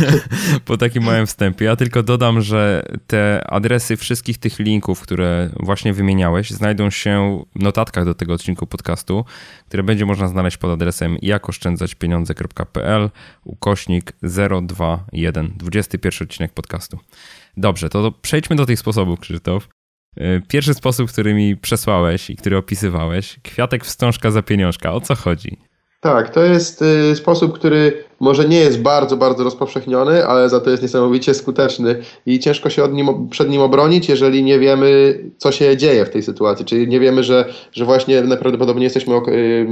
po 0.64 0.76
takim 0.76 1.02
małym 1.02 1.26
wstępie. 1.26 1.64
Ja 1.64 1.76
tylko 1.76 2.02
dodam, 2.02 2.40
że 2.40 2.82
te 3.06 3.44
adresy 3.46 3.96
wszystkich 3.96 4.38
tych 4.38 4.58
linków, 4.58 5.00
które 5.00 5.50
właśnie 5.60 5.92
wymieniałeś, 5.92 6.50
znajdą 6.50 6.90
się 6.90 7.44
w 7.56 7.62
notatkach 7.62 8.04
do 8.04 8.14
tego 8.14 8.32
odcinku 8.32 8.66
podcastu, 8.66 9.24
które 9.66 9.82
będzie 9.82 10.06
można 10.06 10.28
znaleźć 10.28 10.56
pod 10.56 10.70
adresem 10.70 11.16
jakoszczędzaćpieniądze.pl 11.22 13.10
ukośnik 13.44 14.12
021, 14.22 15.52
21 15.56 16.28
odcinek 16.28 16.52
podcastu. 16.52 16.98
Dobrze, 17.56 17.88
to 17.88 18.12
przejdźmy 18.12 18.56
do 18.56 18.66
tych 18.66 18.78
sposobów, 18.78 19.20
Krzysztof. 19.20 19.68
E, 20.16 20.40
pierwszy 20.40 20.74
sposób, 20.74 21.10
który 21.12 21.34
mi 21.34 21.56
przesłałeś 21.56 22.30
i 22.30 22.36
który 22.36 22.56
opisywałeś, 22.56 23.38
kwiatek 23.42 23.84
wstążka 23.84 24.30
za 24.30 24.42
pieniążka. 24.42 24.92
O 24.92 25.00
co 25.00 25.14
chodzi? 25.14 25.67
Tak, 26.00 26.30
to 26.30 26.42
jest 26.42 26.82
y, 26.82 27.16
sposób, 27.16 27.52
który 27.52 28.04
może 28.20 28.48
nie 28.48 28.56
jest 28.56 28.82
bardzo, 28.82 29.16
bardzo 29.16 29.44
rozpowszechniony, 29.44 30.26
ale 30.26 30.48
za 30.48 30.60
to 30.60 30.70
jest 30.70 30.82
niesamowicie 30.82 31.34
skuteczny 31.34 32.02
i 32.26 32.38
ciężko 32.38 32.70
się 32.70 32.88
nim, 32.88 33.28
przed 33.28 33.50
nim 33.50 33.60
obronić, 33.60 34.08
jeżeli 34.08 34.42
nie 34.42 34.58
wiemy, 34.58 35.18
co 35.36 35.52
się 35.52 35.76
dzieje 35.76 36.04
w 36.04 36.10
tej 36.10 36.22
sytuacji. 36.22 36.64
Czyli 36.64 36.88
nie 36.88 37.00
wiemy, 37.00 37.24
że, 37.24 37.44
że 37.72 37.84
właśnie 37.84 38.22
najprawdopodobniej 38.22 38.84
jesteśmy, 38.84 39.14
ok, 39.14 39.28
y, 39.28 39.66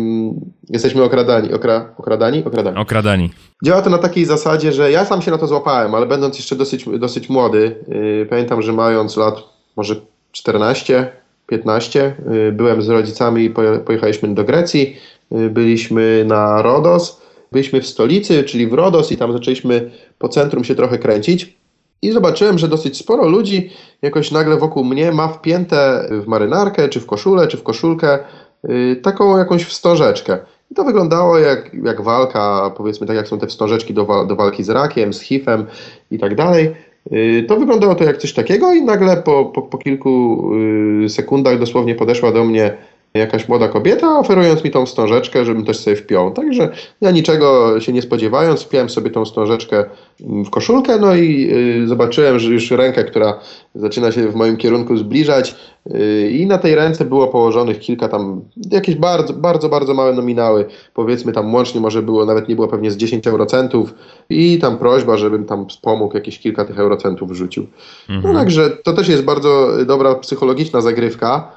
jesteśmy 0.68 1.02
okradani. 1.02 1.52
Okra, 1.52 1.94
okradani? 1.98 2.44
Okradani. 2.44 2.78
Okradani. 2.78 3.30
Działa 3.64 3.82
to 3.82 3.90
na 3.90 3.98
takiej 3.98 4.24
zasadzie, 4.24 4.72
że 4.72 4.90
ja 4.90 5.04
sam 5.04 5.22
się 5.22 5.30
na 5.30 5.38
to 5.38 5.46
złapałem, 5.46 5.94
ale 5.94 6.06
będąc 6.06 6.36
jeszcze 6.36 6.56
dosyć, 6.56 6.84
dosyć 6.98 7.28
młody, 7.28 7.76
y, 8.22 8.26
pamiętam, 8.30 8.62
że 8.62 8.72
mając 8.72 9.16
lat 9.16 9.42
może 9.76 9.96
14, 10.32 11.12
15, 11.46 12.14
y, 12.48 12.52
byłem 12.52 12.82
z 12.82 12.88
rodzicami 12.88 13.44
i 13.44 13.50
pojechaliśmy 13.84 14.34
do 14.34 14.44
Grecji 14.44 14.96
byliśmy 15.30 16.24
na 16.26 16.62
Rodos, 16.62 17.20
byliśmy 17.52 17.80
w 17.80 17.86
stolicy, 17.86 18.44
czyli 18.44 18.66
w 18.66 18.72
Rodos 18.72 19.12
i 19.12 19.16
tam 19.16 19.32
zaczęliśmy 19.32 19.90
po 20.18 20.28
centrum 20.28 20.64
się 20.64 20.74
trochę 20.74 20.98
kręcić. 20.98 21.56
I 22.02 22.12
zobaczyłem, 22.12 22.58
że 22.58 22.68
dosyć 22.68 22.98
sporo 22.98 23.28
ludzi 23.28 23.70
jakoś 24.02 24.30
nagle 24.30 24.56
wokół 24.56 24.84
mnie 24.84 25.12
ma 25.12 25.28
wpięte 25.28 26.08
w 26.10 26.26
marynarkę, 26.26 26.88
czy 26.88 27.00
w 27.00 27.06
koszulę, 27.06 27.48
czy 27.48 27.56
w 27.56 27.62
koszulkę 27.62 28.18
yy, 28.64 28.96
taką 28.96 29.38
jakąś 29.38 29.64
wstążeczkę. 29.64 30.38
I 30.70 30.74
to 30.74 30.84
wyglądało 30.84 31.38
jak, 31.38 31.70
jak 31.84 32.00
walka, 32.00 32.70
powiedzmy 32.76 33.06
tak 33.06 33.16
jak 33.16 33.28
są 33.28 33.38
te 33.38 33.46
wstążeczki 33.46 33.94
do, 33.94 34.24
do 34.28 34.36
walki 34.36 34.64
z 34.64 34.70
rakiem, 34.70 35.12
z 35.12 35.20
HIV-em 35.20 35.66
i 36.10 36.18
tak 36.18 36.34
dalej. 36.34 36.70
Yy, 37.10 37.42
to 37.42 37.56
wyglądało 37.56 37.94
to 37.94 38.04
jak 38.04 38.16
coś 38.16 38.32
takiego 38.32 38.74
i 38.74 38.82
nagle 38.82 39.16
po, 39.16 39.44
po, 39.44 39.62
po 39.62 39.78
kilku 39.78 40.42
sekundach 41.08 41.58
dosłownie 41.58 41.94
podeszła 41.94 42.32
do 42.32 42.44
mnie 42.44 42.76
jakaś 43.18 43.48
młoda 43.48 43.68
kobieta, 43.68 44.18
oferując 44.18 44.64
mi 44.64 44.70
tą 44.70 44.86
wstążeczkę, 44.86 45.44
żebym 45.44 45.64
też 45.64 45.78
sobie 45.78 45.96
wpiął. 45.96 46.30
Także 46.30 46.68
ja 47.00 47.10
niczego 47.10 47.80
się 47.80 47.92
nie 47.92 48.02
spodziewając, 48.02 48.62
wpiąłem 48.62 48.90
sobie 48.90 49.10
tą 49.10 49.24
wstążeczkę 49.24 49.84
w 50.20 50.50
koszulkę, 50.50 50.98
no 50.98 51.14
i 51.14 51.50
y, 51.82 51.88
zobaczyłem, 51.88 52.38
że 52.38 52.52
już 52.52 52.70
rękę, 52.70 53.04
która 53.04 53.40
zaczyna 53.74 54.12
się 54.12 54.28
w 54.28 54.34
moim 54.34 54.56
kierunku 54.56 54.96
zbliżać 54.96 55.54
y, 55.86 56.30
i 56.30 56.46
na 56.46 56.58
tej 56.58 56.74
ręce 56.74 57.04
było 57.04 57.28
położonych 57.28 57.78
kilka 57.78 58.08
tam, 58.08 58.40
jakieś 58.70 58.94
bardzo, 58.94 59.32
bardzo, 59.32 59.68
bardzo 59.68 59.94
małe 59.94 60.12
nominały, 60.12 60.64
powiedzmy 60.94 61.32
tam 61.32 61.54
łącznie 61.54 61.80
może 61.80 62.02
było, 62.02 62.26
nawet 62.26 62.48
nie 62.48 62.54
było 62.54 62.68
pewnie 62.68 62.90
z 62.90 62.96
10 62.96 63.26
eurocentów 63.26 63.94
i 64.30 64.58
tam 64.58 64.78
prośba, 64.78 65.16
żebym 65.16 65.44
tam 65.44 65.68
wspomógł 65.68 66.16
jakieś 66.16 66.38
kilka 66.38 66.64
tych 66.64 66.78
eurocentów 66.78 67.30
wrzucił. 67.30 67.66
Mhm. 68.08 68.34
No 68.34 68.40
także 68.40 68.70
to 68.70 68.92
też 68.92 69.08
jest 69.08 69.24
bardzo 69.24 69.68
dobra 69.86 70.14
psychologiczna 70.14 70.80
zagrywka, 70.80 71.55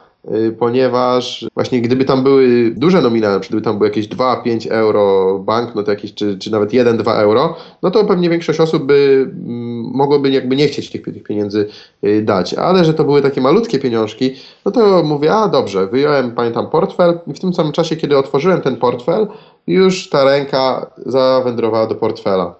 ponieważ 0.59 1.45
właśnie 1.53 1.81
gdyby 1.81 2.05
tam 2.05 2.23
były 2.23 2.71
duże 2.77 3.01
nominały, 3.01 3.39
gdyby 3.39 3.61
tam 3.61 3.77
były 3.77 3.89
jakieś 3.89 4.07
2-5 4.07 4.71
euro 4.71 5.39
banknot 5.39 5.87
czy, 6.15 6.37
czy 6.37 6.51
nawet 6.51 6.69
1-2 6.69 7.19
euro, 7.19 7.55
no 7.81 7.91
to 7.91 8.05
pewnie 8.05 8.29
większość 8.29 8.59
osób 8.59 8.83
by 8.83 9.29
mm, 9.33 9.91
mogłoby 9.93 10.29
jakby 10.29 10.55
nie 10.55 10.67
chcieć 10.67 10.89
tych, 10.89 11.01
tych 11.01 11.23
pieniędzy 11.23 11.67
y, 12.03 12.21
dać, 12.21 12.53
ale 12.53 12.85
że 12.85 12.93
to 12.93 13.03
były 13.03 13.21
takie 13.21 13.41
malutkie 13.41 13.79
pieniążki, 13.79 14.35
no 14.65 14.71
to 14.71 15.03
mówię, 15.03 15.33
a 15.33 15.47
dobrze, 15.47 15.87
wyjąłem, 15.87 16.31
pamiętam, 16.31 16.69
portfel 16.69 17.19
i 17.27 17.33
w 17.33 17.39
tym 17.39 17.53
samym 17.53 17.71
czasie, 17.71 17.95
kiedy 17.95 18.17
otworzyłem 18.17 18.61
ten 18.61 18.75
portfel, 18.75 19.27
już 19.67 20.09
ta 20.09 20.23
ręka 20.23 20.91
zawędrowała 21.05 21.87
do 21.87 21.95
portfela. 21.95 22.55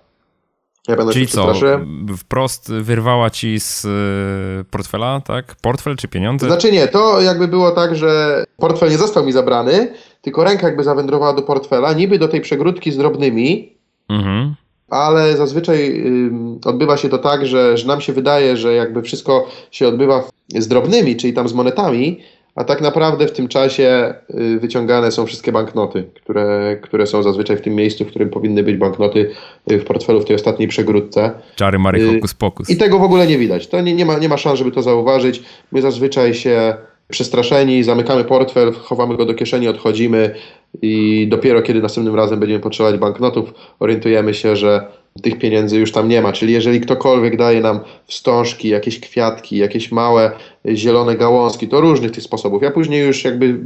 Ja 0.90 1.12
Czyli 1.14 1.28
co, 1.28 1.54
wprost 2.18 2.74
wyrwała 2.74 3.30
ci 3.30 3.60
z 3.60 3.86
y, 3.86 4.66
portfela, 4.72 5.22
tak? 5.22 5.56
Portfel 5.62 5.96
czy 5.96 6.08
pieniądze? 6.08 6.46
Znaczy 6.46 6.72
nie, 6.72 6.88
to 6.88 7.22
jakby 7.22 7.48
było 7.48 7.72
tak, 7.72 7.96
że 7.96 8.44
portfel 8.58 8.90
nie 8.90 8.98
został 8.98 9.26
mi 9.26 9.32
zabrany, 9.32 9.94
tylko 10.22 10.44
ręka 10.44 10.68
jakby 10.68 10.84
zawędrowała 10.84 11.34
do 11.34 11.42
portfela, 11.42 11.94
niby 11.94 12.20
do 12.20 12.28
tej 12.28 12.42
przegródki 12.42 12.92
z 12.92 12.98
drobnymi, 12.98 13.76
mhm. 14.10 14.56
ale 14.90 15.38
zazwyczaj 15.38 16.04
odbywa 16.66 16.98
się 16.98 17.10
to 17.10 17.18
tak, 17.18 17.46
że, 17.46 17.78
że 17.78 17.88
nam 17.88 18.02
się 18.02 18.14
wydaje, 18.14 18.58
że 18.58 18.74
jakby 18.74 19.02
wszystko 19.02 19.48
się 19.72 19.88
odbywa 19.88 20.24
z 20.56 20.68
drobnymi, 20.68 21.16
czyli 21.16 21.34
tam 21.34 21.50
z 21.50 21.54
monetami, 21.54 22.20
a 22.60 22.64
tak 22.64 22.82
naprawdę 22.82 23.28
w 23.28 23.32
tym 23.32 23.48
czasie 23.48 24.14
y, 24.30 24.60
wyciągane 24.60 25.12
są 25.12 25.26
wszystkie 25.26 25.52
banknoty, 25.52 26.04
które, 26.16 26.78
które 26.82 27.08
są 27.08 27.24
zazwyczaj 27.24 27.58
w 27.58 27.62
tym 27.62 27.76
miejscu, 27.76 28.06
w 28.06 28.08
którym 28.08 28.30
powinny 28.30 28.64
być 28.64 28.78
banknoty 28.78 29.32
y, 29.72 29.80
w 29.80 29.86
portfelu 29.86 30.22
w 30.22 30.26
tej 30.26 30.36
ostatniej 30.36 30.68
przegródce. 30.68 31.32
Czary 31.56 31.80
Mary 31.80 32.14
Hokus 32.14 32.34
Pokus. 32.34 32.70
I 32.70 32.78
tego 32.78 33.00
w 33.00 33.04
ogóle 33.04 33.28
nie 33.28 33.38
widać. 33.38 33.68
To 33.68 33.82
nie, 33.82 33.94
nie, 33.94 34.06
ma, 34.06 34.18
nie 34.18 34.30
ma 34.30 34.38
szans, 34.38 34.60
żeby 34.60 34.72
to 34.72 34.82
zauważyć. 34.82 35.44
My 35.72 35.82
zazwyczaj 35.82 36.34
się 36.34 36.74
przestraszeni, 37.12 37.84
zamykamy 37.84 38.24
portfel, 38.24 38.74
chowamy 38.74 39.18
go 39.18 39.26
do 39.26 39.34
kieszeni, 39.34 39.68
odchodzimy 39.68 40.36
i 40.82 41.28
dopiero 41.30 41.62
kiedy 41.62 41.82
następnym 41.82 42.16
razem 42.16 42.40
będziemy 42.40 42.60
potrzebować 42.60 43.00
banknotów, 43.00 43.54
orientujemy 43.80 44.34
się, 44.34 44.56
że 44.56 44.88
tych 45.24 45.40
pieniędzy 45.40 45.80
już 45.80 45.92
tam 45.92 46.10
nie 46.10 46.22
ma. 46.22 46.34
Czyli 46.34 46.54
jeżeli 46.54 46.82
ktokolwiek 46.82 47.38
daje 47.38 47.62
nam 47.62 47.80
wstążki, 48.06 48.70
jakieś 48.70 49.00
kwiatki, 49.00 49.58
jakieś 49.58 49.92
małe 49.92 50.32
zielone 50.68 51.16
gałązki, 51.16 51.68
to 51.68 51.82
różnych 51.82 52.12
tych 52.12 52.24
sposobów. 52.24 52.64
Ja 52.64 52.72
później 52.72 53.08
już 53.08 53.24
jakby 53.24 53.60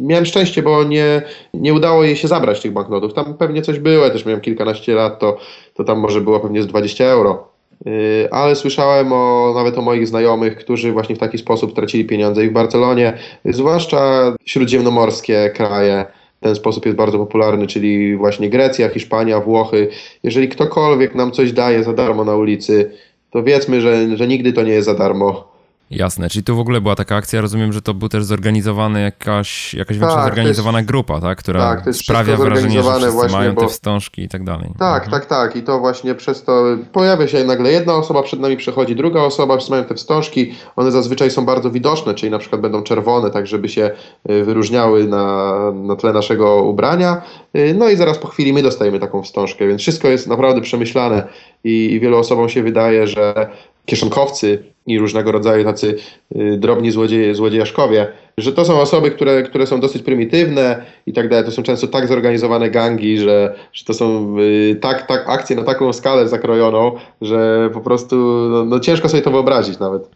miałem 0.00 0.26
szczęście, 0.26 0.62
bo 0.62 0.84
nie, 0.84 1.22
nie 1.54 1.74
udało 1.74 2.04
jej 2.04 2.16
się 2.16 2.28
zabrać 2.28 2.60
tych 2.60 2.72
banknotów. 2.72 3.14
Tam 3.14 3.34
pewnie 3.34 3.62
coś 3.62 3.78
było, 3.78 4.04
ja 4.04 4.10
też 4.10 4.26
miałem 4.26 4.40
kilkanaście 4.40 4.94
lat, 4.94 5.18
to, 5.18 5.36
to 5.74 5.84
tam 5.84 5.98
może 5.98 6.20
było 6.20 6.40
pewnie 6.40 6.62
z 6.62 6.66
20 6.66 7.04
euro. 7.04 7.51
Y, 7.86 8.28
ale 8.30 8.56
słyszałem 8.56 9.12
o, 9.12 9.52
nawet 9.56 9.78
o 9.78 9.82
moich 9.82 10.08
znajomych, 10.08 10.56
którzy 10.56 10.92
właśnie 10.92 11.16
w 11.16 11.18
taki 11.18 11.38
sposób 11.38 11.74
tracili 11.74 12.04
pieniądze 12.04 12.44
i 12.44 12.48
w 12.48 12.52
Barcelonie, 12.52 13.18
zwłaszcza 13.44 14.32
śródziemnomorskie 14.44 15.50
kraje, 15.54 16.04
ten 16.40 16.54
sposób 16.54 16.86
jest 16.86 16.96
bardzo 16.96 17.18
popularny, 17.18 17.66
czyli 17.66 18.16
właśnie 18.16 18.50
Grecja, 18.50 18.88
Hiszpania, 18.88 19.40
Włochy. 19.40 19.88
Jeżeli 20.22 20.48
ktokolwiek 20.48 21.14
nam 21.14 21.32
coś 21.32 21.52
daje 21.52 21.84
za 21.84 21.92
darmo 21.92 22.24
na 22.24 22.36
ulicy, 22.36 22.90
to 23.30 23.42
wiedzmy, 23.42 23.80
że, 23.80 24.16
że 24.16 24.28
nigdy 24.28 24.52
to 24.52 24.62
nie 24.62 24.72
jest 24.72 24.86
za 24.86 24.94
darmo. 24.94 25.51
Jasne, 25.92 26.28
czyli 26.28 26.44
tu 26.44 26.56
w 26.56 26.60
ogóle 26.60 26.80
była 26.80 26.94
taka 26.94 27.16
akcja, 27.16 27.40
rozumiem, 27.40 27.72
że 27.72 27.82
to 27.82 27.94
był 27.94 28.08
też 28.08 28.24
zorganizowany 28.24 29.02
jakaś, 29.02 29.74
jakaś 29.74 29.98
większa 29.98 30.16
tak, 30.16 30.24
zorganizowana 30.24 30.78
jest, 30.78 30.88
grupa, 30.88 31.20
tak? 31.20 31.38
która 31.38 31.76
tak, 31.76 31.94
sprawia 31.94 32.36
wrażenie, 32.36 32.82
że 32.82 32.94
wszyscy 32.94 33.32
mają 33.32 33.54
bo... 33.54 33.60
te 33.60 33.68
wstążki 33.68 34.22
i 34.22 34.28
tak 34.28 34.44
dalej. 34.44 34.70
Tak, 34.78 35.04
mhm. 35.04 35.10
tak, 35.10 35.26
tak 35.26 35.56
i 35.56 35.62
to 35.62 35.78
właśnie 35.78 36.14
przez 36.14 36.44
to 36.44 36.64
pojawia 36.92 37.28
się 37.28 37.44
nagle 37.44 37.72
jedna 37.72 37.94
osoba, 37.94 38.22
przed 38.22 38.40
nami 38.40 38.56
przechodzi 38.56 38.96
druga 38.96 39.20
osoba, 39.20 39.56
wszyscy 39.56 39.70
mają 39.72 39.84
te 39.84 39.94
wstążki, 39.94 40.54
one 40.76 40.90
zazwyczaj 40.90 41.30
są 41.30 41.44
bardzo 41.44 41.70
widoczne, 41.70 42.14
czyli 42.14 42.32
na 42.32 42.38
przykład 42.38 42.60
będą 42.60 42.82
czerwone, 42.82 43.30
tak 43.30 43.46
żeby 43.46 43.68
się 43.68 43.90
y, 44.30 44.44
wyróżniały 44.44 45.06
na, 45.06 45.56
na 45.72 45.96
tle 45.96 46.12
naszego 46.12 46.62
ubrania, 46.62 47.22
y, 47.56 47.74
no 47.78 47.88
i 47.88 47.96
zaraz 47.96 48.18
po 48.18 48.28
chwili 48.28 48.52
my 48.52 48.62
dostajemy 48.62 48.98
taką 48.98 49.22
wstążkę, 49.22 49.68
więc 49.68 49.80
wszystko 49.80 50.08
jest 50.08 50.26
naprawdę 50.26 50.60
przemyślane 50.60 51.28
i, 51.64 51.92
i 51.92 52.00
wielu 52.00 52.18
osobom 52.18 52.48
się 52.48 52.62
wydaje, 52.62 53.06
że 53.06 53.48
kieszonkowcy 53.86 54.72
i 54.86 54.98
różnego 54.98 55.32
rodzaju 55.32 55.64
tacy 55.64 55.96
y, 56.36 56.56
drobni 56.58 56.90
złodzieje, 56.90 57.34
złodziejaszkowie, 57.34 58.06
że 58.38 58.52
to 58.52 58.64
są 58.64 58.80
osoby, 58.80 59.10
które, 59.10 59.42
które 59.42 59.66
są 59.66 59.80
dosyć 59.80 60.02
prymitywne 60.02 60.84
i 61.06 61.12
tak 61.12 61.28
dalej. 61.28 61.44
To 61.44 61.50
są 61.50 61.62
często 61.62 61.86
tak 61.86 62.08
zorganizowane 62.08 62.70
gangi, 62.70 63.18
że, 63.18 63.54
że 63.72 63.84
to 63.84 63.94
są 63.94 64.36
y, 64.38 64.78
tak, 64.80 65.06
tak 65.06 65.28
akcje 65.28 65.56
na 65.56 65.62
taką 65.62 65.92
skalę 65.92 66.28
zakrojoną, 66.28 66.92
że 67.20 67.70
po 67.74 67.80
prostu 67.80 68.16
no, 68.50 68.64
no 68.64 68.80
ciężko 68.80 69.08
sobie 69.08 69.22
to 69.22 69.30
wyobrazić 69.30 69.78
nawet. 69.78 70.10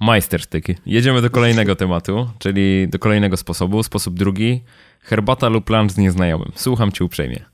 Majstersztyk. 0.00 0.66
Jedziemy 0.86 1.22
do 1.22 1.30
kolejnego 1.30 1.76
tematu, 1.76 2.26
czyli 2.38 2.88
do 2.88 2.98
kolejnego 2.98 3.36
sposobu. 3.36 3.82
Sposób 3.82 4.14
drugi. 4.14 4.60
Herbata 5.00 5.48
lub 5.48 5.70
lunch 5.70 5.92
z 5.92 5.98
nieznajomym. 5.98 6.52
Słucham 6.54 6.92
cię 6.92 7.04
uprzejmie. 7.04 7.44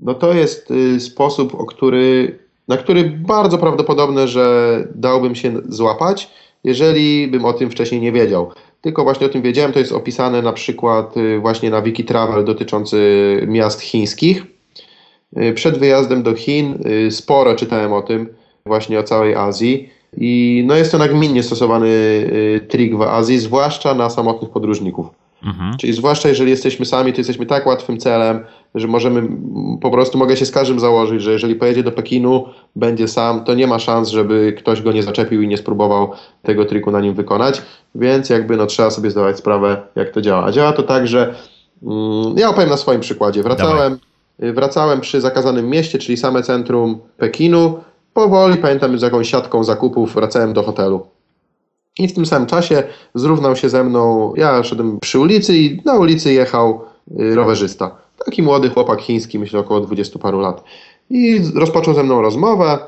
No 0.00 0.14
to 0.14 0.34
jest 0.34 0.70
y, 0.70 1.00
sposób, 1.00 1.54
o 1.54 1.66
który 1.66 2.38
na 2.68 2.76
który 2.76 3.04
bardzo 3.04 3.58
prawdopodobne, 3.58 4.28
że 4.28 4.84
dałbym 4.94 5.34
się 5.34 5.52
złapać, 5.68 6.30
jeżeli 6.64 7.28
bym 7.28 7.44
o 7.44 7.52
tym 7.52 7.70
wcześniej 7.70 8.00
nie 8.00 8.12
wiedział. 8.12 8.50
Tylko 8.80 9.04
właśnie 9.04 9.26
o 9.26 9.30
tym 9.30 9.42
wiedziałem, 9.42 9.72
to 9.72 9.78
jest 9.78 9.92
opisane 9.92 10.42
na 10.42 10.52
przykład 10.52 11.16
y, 11.16 11.38
właśnie 11.38 11.70
na 11.70 11.82
Wiki 11.82 12.04
Travel 12.04 12.44
dotyczący 12.44 12.98
miast 13.46 13.80
chińskich. 13.80 14.46
Y, 15.42 15.52
przed 15.52 15.78
wyjazdem 15.78 16.22
do 16.22 16.34
Chin 16.34 16.78
y, 16.86 17.10
sporo 17.10 17.54
czytałem 17.54 17.92
o 17.92 18.02
tym, 18.02 18.28
właśnie 18.66 19.00
o 19.00 19.02
całej 19.02 19.34
Azji. 19.34 19.90
I 20.16 20.64
no 20.66 20.76
jest 20.76 20.92
to 20.92 20.98
nagminnie 20.98 21.42
stosowany 21.42 21.90
trik 22.68 22.96
w 22.96 23.02
Azji, 23.02 23.38
zwłaszcza 23.38 23.94
na 23.94 24.10
samotnych 24.10 24.50
podróżników. 24.50 25.06
Mhm. 25.42 25.76
Czyli 25.76 25.92
zwłaszcza 25.92 26.28
jeżeli 26.28 26.50
jesteśmy 26.50 26.86
sami, 26.86 27.12
to 27.12 27.18
jesteśmy 27.18 27.46
tak 27.46 27.66
łatwym 27.66 27.98
celem, 27.98 28.40
że 28.74 28.88
możemy, 28.88 29.28
po 29.80 29.90
prostu 29.90 30.18
mogę 30.18 30.36
się 30.36 30.46
z 30.46 30.50
każdym 30.50 30.80
założyć, 30.80 31.22
że 31.22 31.32
jeżeli 31.32 31.54
pojedzie 31.54 31.82
do 31.82 31.92
Pekinu, 31.92 32.44
będzie 32.76 33.08
sam, 33.08 33.44
to 33.44 33.54
nie 33.54 33.66
ma 33.66 33.78
szans, 33.78 34.08
żeby 34.08 34.54
ktoś 34.58 34.82
go 34.82 34.92
nie 34.92 35.02
zaczepił 35.02 35.42
i 35.42 35.48
nie 35.48 35.56
spróbował 35.56 36.10
tego 36.42 36.64
triku 36.64 36.90
na 36.90 37.00
nim 37.00 37.14
wykonać, 37.14 37.62
więc 37.94 38.30
jakby 38.30 38.56
no 38.56 38.66
trzeba 38.66 38.90
sobie 38.90 39.10
zdawać 39.10 39.38
sprawę, 39.38 39.82
jak 39.96 40.10
to 40.10 40.20
działa. 40.20 40.44
A 40.44 40.52
działa 40.52 40.72
to 40.72 40.82
tak, 40.82 41.08
że 41.08 41.34
mm, 41.82 42.38
ja 42.38 42.50
opowiem 42.50 42.70
na 42.70 42.76
swoim 42.76 43.00
przykładzie. 43.00 43.42
Wracałem, 43.42 43.98
wracałem 44.38 45.00
przy 45.00 45.20
zakazanym 45.20 45.70
mieście, 45.70 45.98
czyli 45.98 46.16
same 46.16 46.42
centrum 46.42 46.98
Pekinu, 47.16 47.78
powoli, 48.14 48.56
pamiętam 48.56 48.98
z 48.98 49.02
jakąś 49.02 49.30
siatką 49.30 49.64
zakupów, 49.64 50.14
wracałem 50.14 50.52
do 50.52 50.62
hotelu. 50.62 51.06
I 51.98 52.08
w 52.08 52.14
tym 52.14 52.26
samym 52.26 52.46
czasie 52.46 52.82
zrównał 53.14 53.56
się 53.56 53.68
ze 53.68 53.84
mną, 53.84 54.32
ja 54.36 54.62
szedłem 54.62 55.00
przy 55.00 55.18
ulicy 55.20 55.56
i 55.56 55.82
na 55.84 55.94
ulicy 55.94 56.32
jechał 56.32 56.80
y, 57.20 57.34
rowerzysta. 57.34 58.07
Taki 58.24 58.42
młody 58.42 58.70
chłopak 58.70 59.00
chiński, 59.00 59.38
myślę 59.38 59.60
około 59.60 59.80
20 59.80 60.18
paru 60.18 60.40
lat. 60.40 60.64
I 61.10 61.40
rozpoczął 61.54 61.94
ze 61.94 62.02
mną 62.04 62.22
rozmowę 62.22 62.78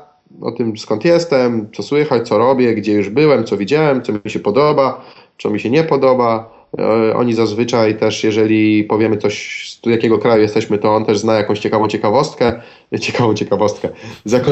o 0.41 0.51
tym 0.51 0.77
skąd 0.77 1.05
jestem, 1.05 1.67
co 1.75 1.83
słychać, 1.83 2.27
co 2.27 2.37
robię, 2.37 2.75
gdzie 2.75 2.93
już 2.93 3.09
byłem, 3.09 3.43
co 3.43 3.57
widziałem, 3.57 4.01
co 4.01 4.13
mi 4.13 4.19
się 4.31 4.39
podoba, 4.39 5.05
co 5.39 5.49
mi 5.49 5.59
się 5.59 5.69
nie 5.69 5.83
podoba. 5.83 6.60
E, 6.79 7.15
oni 7.15 7.33
zazwyczaj 7.33 7.97
też, 7.97 8.23
jeżeli 8.23 8.83
powiemy 8.83 9.17
coś, 9.17 9.67
z 9.83 9.89
jakiego 9.89 10.19
kraju 10.19 10.41
jesteśmy, 10.41 10.77
to 10.77 10.95
on 10.95 11.05
też 11.05 11.17
zna 11.19 11.33
jakąś 11.33 11.59
ciekawą 11.59 11.87
ciekawostkę, 11.87 12.61
ciekawą 12.99 13.33
ciekawostkę, 13.33 13.89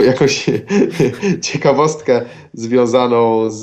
jakąś 0.05 0.45
ciekawostkę 1.51 2.21
związaną 2.53 3.49
z, 3.49 3.61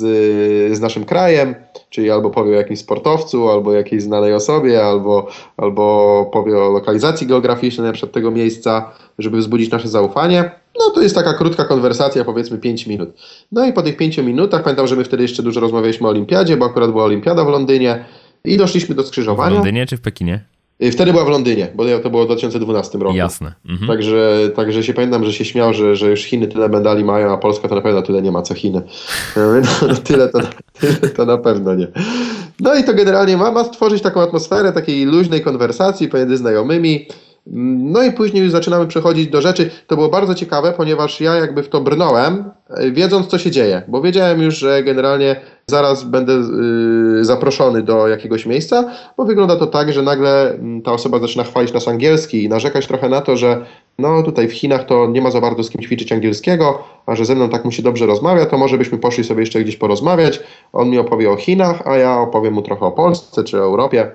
z 0.77 0.79
naszym 0.79 1.05
krajem, 1.05 1.55
czyli 1.89 2.11
albo 2.11 2.29
powie 2.29 2.51
o 2.51 2.59
jakimś 2.59 2.79
sportowcu, 2.79 3.49
albo 3.49 3.73
jakiejś 3.73 4.03
znanej 4.03 4.33
osobie, 4.33 4.83
albo, 4.83 5.27
albo 5.57 6.29
powie 6.33 6.57
o 6.57 6.69
lokalizacji 6.69 7.27
geograficznej 7.27 7.91
przykład 7.91 8.11
tego 8.11 8.31
miejsca, 8.31 8.91
żeby 9.19 9.37
wzbudzić 9.37 9.71
nasze 9.71 9.87
zaufanie. 9.87 10.51
No 10.79 10.89
to 10.89 11.01
jest 11.01 11.15
taka 11.15 11.33
krótka 11.33 11.65
konwersacja, 11.65 12.25
powiedzmy 12.25 12.57
5 12.57 12.87
minut. 12.87 13.09
No 13.51 13.65
i 13.65 13.73
po 13.73 13.81
tych 13.81 13.97
5 13.97 14.17
minutach, 14.17 14.63
pamiętam, 14.63 14.87
że 14.87 14.95
my 14.95 15.03
wtedy 15.03 15.23
jeszcze 15.23 15.43
dużo 15.43 15.59
rozmawialiśmy 15.59 16.07
o 16.07 16.09
olimpiadzie, 16.09 16.57
bo 16.57 16.65
akurat 16.65 16.91
była 16.91 17.03
olimpiada 17.03 17.45
w 17.45 17.47
Londynie, 17.47 18.05
i 18.45 18.57
doszliśmy 18.57 18.95
do 18.95 19.03
skrzyżowania. 19.03 19.51
W 19.51 19.53
Londynie 19.53 19.85
czy 19.85 19.97
w 19.97 20.01
Pekinie? 20.01 20.43
Y, 20.83 20.91
wtedy 20.91 21.11
była 21.11 21.25
w 21.25 21.29
Londynie, 21.29 21.67
bo 21.75 21.99
to 22.03 22.09
było 22.09 22.23
w 22.23 22.25
2012 22.25 22.97
roku. 22.97 23.15
Jasne. 23.15 23.53
Mhm. 23.69 23.87
Także, 23.87 24.49
także 24.55 24.83
się 24.83 24.93
pamiętam, 24.93 25.25
że 25.25 25.33
się 25.33 25.45
śmiał, 25.45 25.73
że, 25.73 25.95
że 25.95 26.09
już 26.09 26.23
Chiny 26.23 26.47
tyle 26.47 26.69
medali 26.69 27.03
mają, 27.03 27.33
a 27.33 27.37
Polska 27.37 27.67
to 27.67 27.75
na 27.75 27.81
pewno 27.81 28.01
tyle 28.01 28.21
nie 28.21 28.31
ma 28.31 28.41
co 28.41 28.53
Chiny. 28.53 28.81
No, 29.87 29.95
tyle, 30.03 30.29
to, 30.29 30.39
tyle 30.79 31.09
to 31.09 31.25
na 31.25 31.37
pewno 31.37 31.75
nie. 31.75 31.87
No 32.59 32.75
i 32.75 32.83
to 32.83 32.93
generalnie 32.93 33.37
ma, 33.37 33.51
ma 33.51 33.63
stworzyć 33.63 34.01
taką 34.01 34.21
atmosferę 34.21 34.73
takiej 34.73 35.05
luźnej 35.05 35.41
konwersacji 35.41 36.07
pomiędzy 36.07 36.37
znajomymi. 36.37 37.07
No 37.93 38.03
i 38.03 38.11
później 38.11 38.43
już 38.43 38.51
zaczynamy 38.51 38.87
przechodzić 38.87 39.27
do 39.27 39.41
rzeczy. 39.41 39.69
To 39.87 39.95
było 39.95 40.09
bardzo 40.09 40.35
ciekawe, 40.35 40.73
ponieważ 40.77 41.21
ja 41.21 41.35
jakby 41.35 41.63
w 41.63 41.69
to 41.69 41.81
brnąłem, 41.81 42.51
e, 42.69 42.91
wiedząc 42.91 43.27
co 43.27 43.37
się 43.37 43.51
dzieje, 43.51 43.81
bo 43.87 44.01
wiedziałem 44.01 44.41
już, 44.41 44.57
że 44.57 44.83
generalnie 44.83 45.41
zaraz 45.71 46.03
będę 46.03 46.33
y, 47.19 47.25
zaproszony 47.25 47.83
do 47.83 48.07
jakiegoś 48.07 48.45
miejsca, 48.45 48.91
bo 49.17 49.25
wygląda 49.25 49.55
to 49.55 49.67
tak, 49.67 49.93
że 49.93 50.01
nagle 50.01 50.49
mm, 50.49 50.81
ta 50.81 50.91
osoba 50.91 51.19
zaczyna 51.19 51.43
chwalić 51.43 51.73
nas 51.73 51.87
angielski 51.87 52.43
i 52.43 52.49
narzekać 52.49 52.87
trochę 52.87 53.09
na 53.09 53.21
to, 53.21 53.37
że 53.37 53.65
no 53.99 54.23
tutaj 54.23 54.47
w 54.47 54.53
Chinach 54.53 54.85
to 54.85 55.07
nie 55.07 55.21
ma 55.21 55.31
za 55.31 55.41
bardzo 55.41 55.63
z 55.63 55.69
kim 55.69 55.81
ćwiczyć 55.81 56.11
angielskiego, 56.11 56.83
a 57.05 57.15
że 57.15 57.25
ze 57.25 57.35
mną 57.35 57.49
tak 57.49 57.65
mu 57.65 57.71
się 57.71 57.83
dobrze 57.83 58.05
rozmawia, 58.05 58.45
to 58.45 58.57
może 58.57 58.77
byśmy 58.77 58.97
poszli 58.97 59.23
sobie 59.23 59.39
jeszcze 59.39 59.63
gdzieś 59.63 59.75
porozmawiać. 59.75 60.39
On 60.73 60.89
mi 60.89 60.97
opowie 60.97 61.31
o 61.31 61.35
Chinach, 61.35 61.87
a 61.87 61.97
ja 61.97 62.17
opowiem 62.19 62.53
mu 62.53 62.61
trochę 62.61 62.85
o 62.85 62.91
Polsce 62.91 63.43
czy 63.43 63.57
o 63.57 63.63
Europie. 63.63 64.11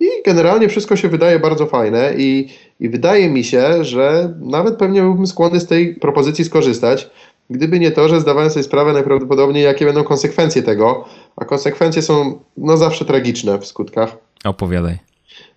I 0.00 0.06
generalnie 0.24 0.68
wszystko 0.68 0.96
się 0.96 1.08
wydaje 1.08 1.38
bardzo 1.38 1.66
fajne 1.66 2.14
i, 2.16 2.48
i 2.80 2.88
wydaje 2.88 3.30
mi 3.30 3.44
się, 3.44 3.84
że 3.84 4.34
nawet 4.40 4.76
pewnie 4.76 5.02
byłbym 5.02 5.26
skłonny 5.26 5.60
z 5.60 5.66
tej 5.66 5.94
propozycji 5.94 6.44
skorzystać, 6.44 7.10
gdyby 7.50 7.80
nie 7.80 7.90
to, 7.90 8.08
że 8.08 8.20
zdawałem 8.20 8.50
sobie 8.50 8.62
sprawę 8.62 8.92
najprawdopodobniej, 8.92 9.64
jakie 9.64 9.84
będą 9.84 10.04
konsekwencje 10.04 10.62
tego, 10.62 11.04
a 11.36 11.44
konsekwencje 11.44 12.02
są 12.02 12.38
no 12.56 12.76
zawsze 12.76 13.04
tragiczne 13.04 13.58
w 13.58 13.66
skutkach. 13.66 14.16
Opowiadaj. 14.44 14.98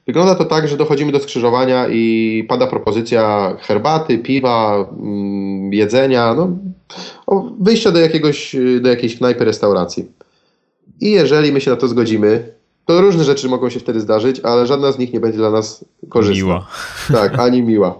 Wygląda 0.07 0.35
to 0.35 0.45
tak, 0.45 0.67
że 0.67 0.77
dochodzimy 0.77 1.11
do 1.11 1.19
skrzyżowania 1.19 1.87
i 1.87 2.45
pada 2.49 2.67
propozycja 2.67 3.55
herbaty, 3.61 4.17
piwa, 4.17 4.89
mm, 4.99 5.73
jedzenia, 5.73 6.33
no, 6.33 6.57
wyjścia 7.59 7.91
do, 7.91 7.99
jakiegoś, 7.99 8.55
do 8.81 8.89
jakiejś 8.89 9.17
knajpy, 9.17 9.45
restauracji. 9.45 10.05
I 11.01 11.11
jeżeli 11.11 11.51
my 11.51 11.61
się 11.61 11.71
na 11.71 11.77
to 11.77 11.87
zgodzimy, 11.87 12.53
to 12.85 13.01
różne 13.01 13.23
rzeczy 13.23 13.49
mogą 13.49 13.69
się 13.69 13.79
wtedy 13.79 13.99
zdarzyć, 13.99 14.39
ale 14.39 14.67
żadna 14.67 14.91
z 14.91 14.99
nich 14.99 15.13
nie 15.13 15.19
będzie 15.19 15.37
dla 15.37 15.51
nas 15.51 15.85
korzystna. 16.09 16.45
Miła. 16.45 16.67
Tak, 17.11 17.39
ani 17.39 17.61
miła. 17.61 17.99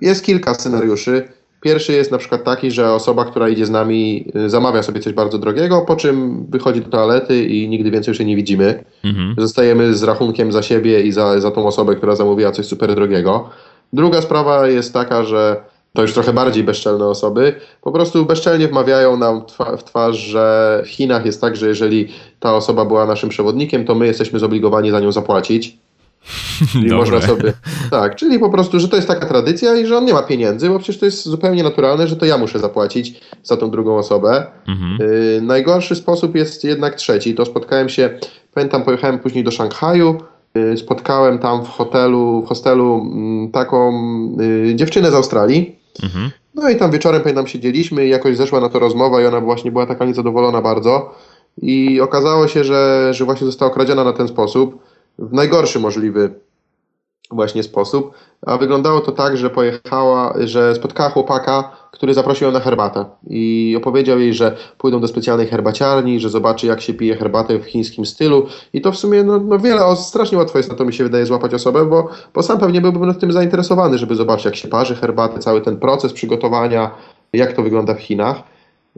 Jest 0.00 0.24
kilka 0.24 0.54
scenariuszy. 0.54 1.28
Pierwszy 1.66 1.92
jest 1.92 2.10
na 2.10 2.18
przykład 2.18 2.44
taki, 2.44 2.70
że 2.70 2.92
osoba, 2.92 3.24
która 3.24 3.48
idzie 3.48 3.66
z 3.66 3.70
nami, 3.70 4.32
y, 4.36 4.50
zamawia 4.50 4.82
sobie 4.82 5.00
coś 5.00 5.12
bardzo 5.12 5.38
drogiego, 5.38 5.80
po 5.80 5.96
czym 5.96 6.46
wychodzi 6.48 6.80
do 6.80 6.90
toalety 6.90 7.44
i 7.44 7.68
nigdy 7.68 7.90
więcej 7.90 8.12
już 8.12 8.18
jej 8.18 8.28
nie 8.28 8.36
widzimy. 8.36 8.84
Mhm. 9.04 9.34
Zostajemy 9.38 9.94
z 9.94 10.02
rachunkiem 10.02 10.52
za 10.52 10.62
siebie 10.62 11.00
i 11.00 11.12
za, 11.12 11.40
za 11.40 11.50
tą 11.50 11.66
osobę, 11.66 11.96
która 11.96 12.16
zamówiła 12.16 12.52
coś 12.52 12.66
super 12.66 12.94
drogiego. 12.94 13.50
Druga 13.92 14.22
sprawa 14.22 14.68
jest 14.68 14.92
taka, 14.92 15.24
że 15.24 15.56
to 15.92 16.02
już 16.02 16.12
trochę 16.12 16.32
bardziej 16.32 16.64
bezczelne 16.64 17.06
osoby, 17.06 17.54
po 17.82 17.92
prostu 17.92 18.24
bezczelnie 18.24 18.68
wmawiają 18.68 19.16
nam 19.16 19.42
w 19.78 19.84
twarz, 19.84 20.16
że 20.16 20.82
w 20.84 20.88
Chinach 20.88 21.26
jest 21.26 21.40
tak, 21.40 21.56
że 21.56 21.68
jeżeli 21.68 22.08
ta 22.40 22.54
osoba 22.54 22.84
była 22.84 23.06
naszym 23.06 23.28
przewodnikiem, 23.28 23.84
to 23.84 23.94
my 23.94 24.06
jesteśmy 24.06 24.38
zobligowani 24.38 24.90
za 24.90 25.00
nią 25.00 25.12
zapłacić. 25.12 25.78
Czyli 26.72 26.94
można 26.94 27.20
sobie. 27.20 27.52
Tak, 27.90 28.16
czyli 28.16 28.38
po 28.38 28.50
prostu, 28.50 28.80
że 28.80 28.88
to 28.88 28.96
jest 28.96 29.08
taka 29.08 29.26
tradycja 29.26 29.76
i 29.76 29.86
że 29.86 29.98
on 29.98 30.04
nie 30.04 30.12
ma 30.12 30.22
pieniędzy, 30.22 30.68
bo 30.68 30.78
przecież 30.78 30.98
to 30.98 31.06
jest 31.06 31.24
zupełnie 31.24 31.62
naturalne, 31.62 32.08
że 32.08 32.16
to 32.16 32.26
ja 32.26 32.38
muszę 32.38 32.58
zapłacić 32.58 33.20
za 33.42 33.56
tą 33.56 33.70
drugą 33.70 33.98
osobę. 33.98 34.46
Mhm. 34.68 34.98
Y, 35.00 35.40
najgorszy 35.42 35.94
sposób 35.94 36.34
jest 36.34 36.64
jednak 36.64 36.94
trzeci. 36.94 37.34
To 37.34 37.44
spotkałem 37.44 37.88
się, 37.88 38.18
pamiętam, 38.54 38.82
pojechałem 38.82 39.18
później 39.18 39.44
do 39.44 39.50
Szanghaju. 39.50 40.20
Y, 40.56 40.76
spotkałem 40.76 41.38
tam 41.38 41.64
w 41.64 41.68
hotelu, 41.68 42.42
w 42.42 42.48
hostelu 42.48 43.10
mm, 43.12 43.50
taką 43.50 43.92
y, 44.40 44.74
dziewczynę 44.74 45.10
z 45.10 45.14
Australii. 45.14 45.78
Mhm. 46.02 46.30
No 46.54 46.70
i 46.70 46.76
tam 46.76 46.90
wieczorem, 46.90 47.22
pamiętam, 47.22 47.46
siedzieliśmy 47.46 48.06
i 48.06 48.10
jakoś 48.10 48.36
zeszła 48.36 48.60
na 48.60 48.68
to 48.68 48.78
rozmowa 48.78 49.22
i 49.22 49.26
ona 49.26 49.40
właśnie 49.40 49.72
była 49.72 49.86
taka 49.86 50.04
niezadowolona 50.04 50.62
bardzo. 50.62 51.14
I 51.62 52.00
okazało 52.00 52.48
się, 52.48 52.64
że, 52.64 53.08
że 53.14 53.24
właśnie 53.24 53.46
została 53.46 53.70
okradziona 53.70 54.04
na 54.04 54.12
ten 54.12 54.28
sposób 54.28 54.78
w 55.18 55.32
najgorszy 55.32 55.80
możliwy 55.80 56.34
właśnie 57.30 57.62
sposób. 57.62 58.14
A 58.46 58.58
wyglądało 58.58 59.00
to 59.00 59.12
tak, 59.12 59.36
że 59.36 59.50
pojechała, 59.50 60.34
że 60.38 60.74
spotkała 60.74 61.10
chłopaka, 61.10 61.70
który 61.92 62.14
zaprosił 62.14 62.46
ją 62.46 62.52
na 62.52 62.60
herbatę 62.60 63.04
i 63.26 63.74
opowiedział 63.78 64.18
jej, 64.18 64.34
że 64.34 64.56
pójdą 64.78 65.00
do 65.00 65.08
specjalnej 65.08 65.46
herbaciarni, 65.46 66.20
że 66.20 66.30
zobaczy 66.30 66.66
jak 66.66 66.80
się 66.80 66.94
pije 66.94 67.16
herbatę 67.16 67.58
w 67.58 67.64
chińskim 67.64 68.06
stylu 68.06 68.46
i 68.72 68.80
to 68.80 68.92
w 68.92 68.96
sumie 68.96 69.24
no, 69.24 69.38
no 69.38 69.58
wiele, 69.58 69.96
strasznie 69.96 70.38
łatwo 70.38 70.58
jest 70.58 70.70
na 70.70 70.76
to 70.76 70.84
mi 70.84 70.92
się 70.92 71.04
wydaje 71.04 71.26
złapać 71.26 71.54
osobę, 71.54 71.84
bo, 71.84 72.08
bo 72.34 72.42
sam 72.42 72.58
pewnie 72.58 72.80
byłbym 72.80 73.14
tym 73.14 73.32
zainteresowany, 73.32 73.98
żeby 73.98 74.14
zobaczyć 74.14 74.44
jak 74.44 74.56
się 74.56 74.68
parzy 74.68 74.94
herbatę, 74.94 75.38
cały 75.38 75.60
ten 75.60 75.76
proces 75.76 76.12
przygotowania, 76.12 76.90
jak 77.32 77.52
to 77.52 77.62
wygląda 77.62 77.94
w 77.94 78.00
Chinach. 78.00 78.36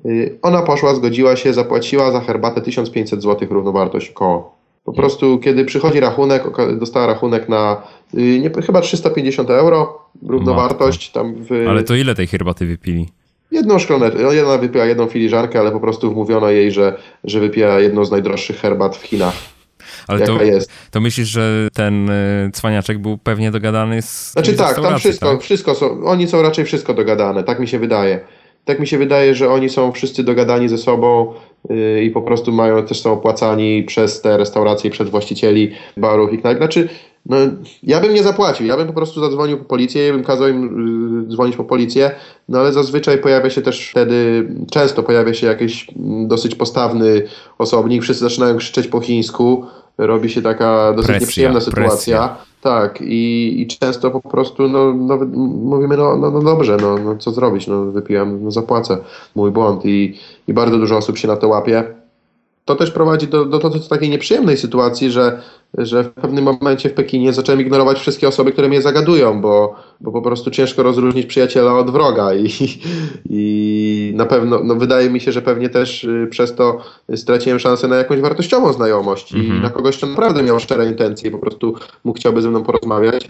Y, 0.06 0.38
ona 0.42 0.62
poszła, 0.62 0.94
zgodziła 0.94 1.36
się, 1.36 1.52
zapłaciła 1.52 2.10
za 2.10 2.20
herbatę 2.20 2.60
1500 2.60 3.22
zł 3.22 3.48
równowartość 3.50 4.10
koło. 4.10 4.57
Po 4.88 4.92
prostu, 4.92 5.38
kiedy 5.38 5.64
przychodzi 5.64 6.00
rachunek, 6.00 6.42
dostała 6.78 7.06
rachunek 7.06 7.48
na 7.48 7.82
y, 8.14 8.38
nie, 8.40 8.50
chyba 8.62 8.80
350 8.80 9.50
euro, 9.50 9.98
równowartość 10.26 11.10
tam 11.10 11.34
w... 11.34 11.66
Ale 11.68 11.82
to 11.82 11.94
ile 11.94 12.14
tej 12.14 12.26
herbaty 12.26 12.66
wypili? 12.66 13.08
Jedną 13.50 13.78
szklaneczkę, 13.78 14.22
no, 14.22 14.32
jedna 14.32 14.58
wypiła 14.58 14.84
jedną 14.86 15.06
filiżankę, 15.06 15.60
ale 15.60 15.72
po 15.72 15.80
prostu 15.80 16.12
wmówiono 16.12 16.50
jej, 16.50 16.72
że, 16.72 16.98
że 17.24 17.40
wypija 17.40 17.80
jedną 17.80 18.04
z 18.04 18.10
najdroższych 18.10 18.56
herbat 18.56 18.96
w 18.96 19.02
Chinach. 19.02 19.34
Ale 20.06 20.26
to, 20.26 20.42
jest. 20.42 20.70
to 20.90 21.00
myślisz, 21.00 21.28
że 21.28 21.68
ten 21.74 22.10
y, 22.10 22.50
cwaniaczek 22.52 22.98
był 22.98 23.18
pewnie 23.18 23.50
dogadany 23.50 24.02
z 24.02 24.32
Znaczy 24.32 24.54
tak, 24.54 24.80
tam 24.80 24.98
wszystko, 24.98 25.32
tak? 25.32 25.42
wszystko 25.42 25.74
są, 25.74 26.04
oni 26.04 26.28
są 26.28 26.42
raczej 26.42 26.64
wszystko 26.64 26.94
dogadane, 26.94 27.44
tak 27.44 27.60
mi 27.60 27.68
się 27.68 27.78
wydaje. 27.78 28.20
Tak 28.68 28.80
mi 28.80 28.86
się 28.86 28.98
wydaje, 28.98 29.34
że 29.34 29.50
oni 29.50 29.68
są 29.68 29.92
wszyscy 29.92 30.24
dogadani 30.24 30.68
ze 30.68 30.78
sobą, 30.78 31.34
Y, 31.70 32.04
i 32.04 32.10
po 32.10 32.22
prostu 32.22 32.52
mają 32.52 32.86
też 32.86 33.00
są 33.00 33.12
opłacani 33.12 33.82
przez 33.82 34.20
te 34.20 34.36
restauracje, 34.36 34.90
przez 34.90 35.10
właścicieli 35.10 35.70
barów 35.96 36.32
i 36.32 36.38
knajp. 36.38 36.58
Znaczy, 36.58 36.88
no, 37.26 37.36
ja 37.82 38.00
bym 38.00 38.14
nie 38.14 38.22
zapłacił, 38.22 38.66
ja 38.66 38.76
bym 38.76 38.86
po 38.86 38.92
prostu 38.92 39.20
zadzwonił 39.20 39.58
po 39.58 39.64
policję, 39.64 40.06
ja 40.06 40.12
bym 40.12 40.24
kazał 40.24 40.48
im 40.48 41.24
y, 41.24 41.32
dzwonić 41.32 41.56
po 41.56 41.64
policję, 41.64 42.10
no 42.48 42.58
ale 42.58 42.72
zazwyczaj 42.72 43.18
pojawia 43.18 43.50
się 43.50 43.62
też 43.62 43.90
wtedy, 43.90 44.48
często 44.70 45.02
pojawia 45.02 45.34
się 45.34 45.46
jakiś 45.46 45.86
mm, 45.96 46.28
dosyć 46.28 46.54
postawny 46.54 47.22
osobnik, 47.58 48.02
wszyscy 48.02 48.24
zaczynają 48.24 48.56
krzyczeć 48.56 48.88
po 48.88 49.00
chińsku, 49.00 49.66
robi 49.98 50.30
się 50.30 50.42
taka 50.42 50.92
dosyć 50.92 51.06
presja, 51.06 51.20
nieprzyjemna 51.20 51.60
sytuacja. 51.60 51.88
Presja. 51.88 52.47
Tak, 52.60 53.00
i, 53.02 53.54
i 53.60 53.66
często 53.66 54.10
po 54.10 54.20
prostu 54.20 54.68
no, 54.68 54.94
nawet 54.94 55.28
mówimy, 55.36 55.96
no, 55.96 56.16
no, 56.16 56.30
no 56.30 56.42
dobrze, 56.42 56.76
no, 56.76 56.98
no 56.98 57.16
co 57.16 57.30
zrobić, 57.30 57.66
no 57.66 57.84
wypiłem, 57.84 58.44
no 58.44 58.50
zapłacę, 58.50 58.98
mój 59.34 59.50
błąd 59.50 59.86
i, 59.86 60.18
i 60.48 60.52
bardzo 60.52 60.78
dużo 60.78 60.96
osób 60.96 61.18
się 61.18 61.28
na 61.28 61.36
to 61.36 61.48
łapie. 61.48 61.84
To 62.64 62.74
też 62.74 62.90
prowadzi 62.90 63.28
do, 63.28 63.44
do, 63.44 63.58
do, 63.58 63.70
do 63.70 63.80
takiej 63.80 64.10
nieprzyjemnej 64.10 64.56
sytuacji, 64.56 65.10
że 65.10 65.42
że 65.78 66.04
w 66.04 66.10
pewnym 66.10 66.44
momencie 66.44 66.88
w 66.88 66.94
Pekinie 66.94 67.32
zacząłem 67.32 67.60
ignorować 67.60 67.98
wszystkie 67.98 68.28
osoby, 68.28 68.52
które 68.52 68.68
mnie 68.68 68.82
zagadują, 68.82 69.40
bo, 69.40 69.74
bo 70.00 70.12
po 70.12 70.22
prostu 70.22 70.50
ciężko 70.50 70.82
rozróżnić 70.82 71.26
przyjaciela 71.26 71.78
od 71.78 71.90
wroga 71.90 72.34
i, 72.34 72.48
i 73.30 73.97
na 74.18 74.26
pewno, 74.26 74.60
no 74.64 74.74
wydaje 74.74 75.10
mi 75.10 75.20
się, 75.20 75.32
że 75.32 75.42
pewnie 75.42 75.68
też 75.68 76.04
y, 76.04 76.28
przez 76.30 76.54
to 76.54 76.80
straciłem 77.16 77.58
szansę 77.58 77.88
na 77.88 77.96
jakąś 77.96 78.20
wartościową 78.20 78.72
znajomość 78.72 79.32
mm 79.32 79.44
-hmm. 79.44 79.48
i 79.48 79.52
mhm. 79.52 79.62
na 79.62 79.70
kogoś, 79.70 79.96
kto 79.96 80.06
naprawdę 80.06 80.42
miał 80.42 80.60
szczere 80.60 80.86
intencje, 80.86 81.30
po 81.30 81.38
prostu 81.38 81.74
mógł 82.04 82.18
chciałby 82.18 82.42
ze 82.42 82.50
mną 82.50 82.62
porozmawiać. 82.62 83.28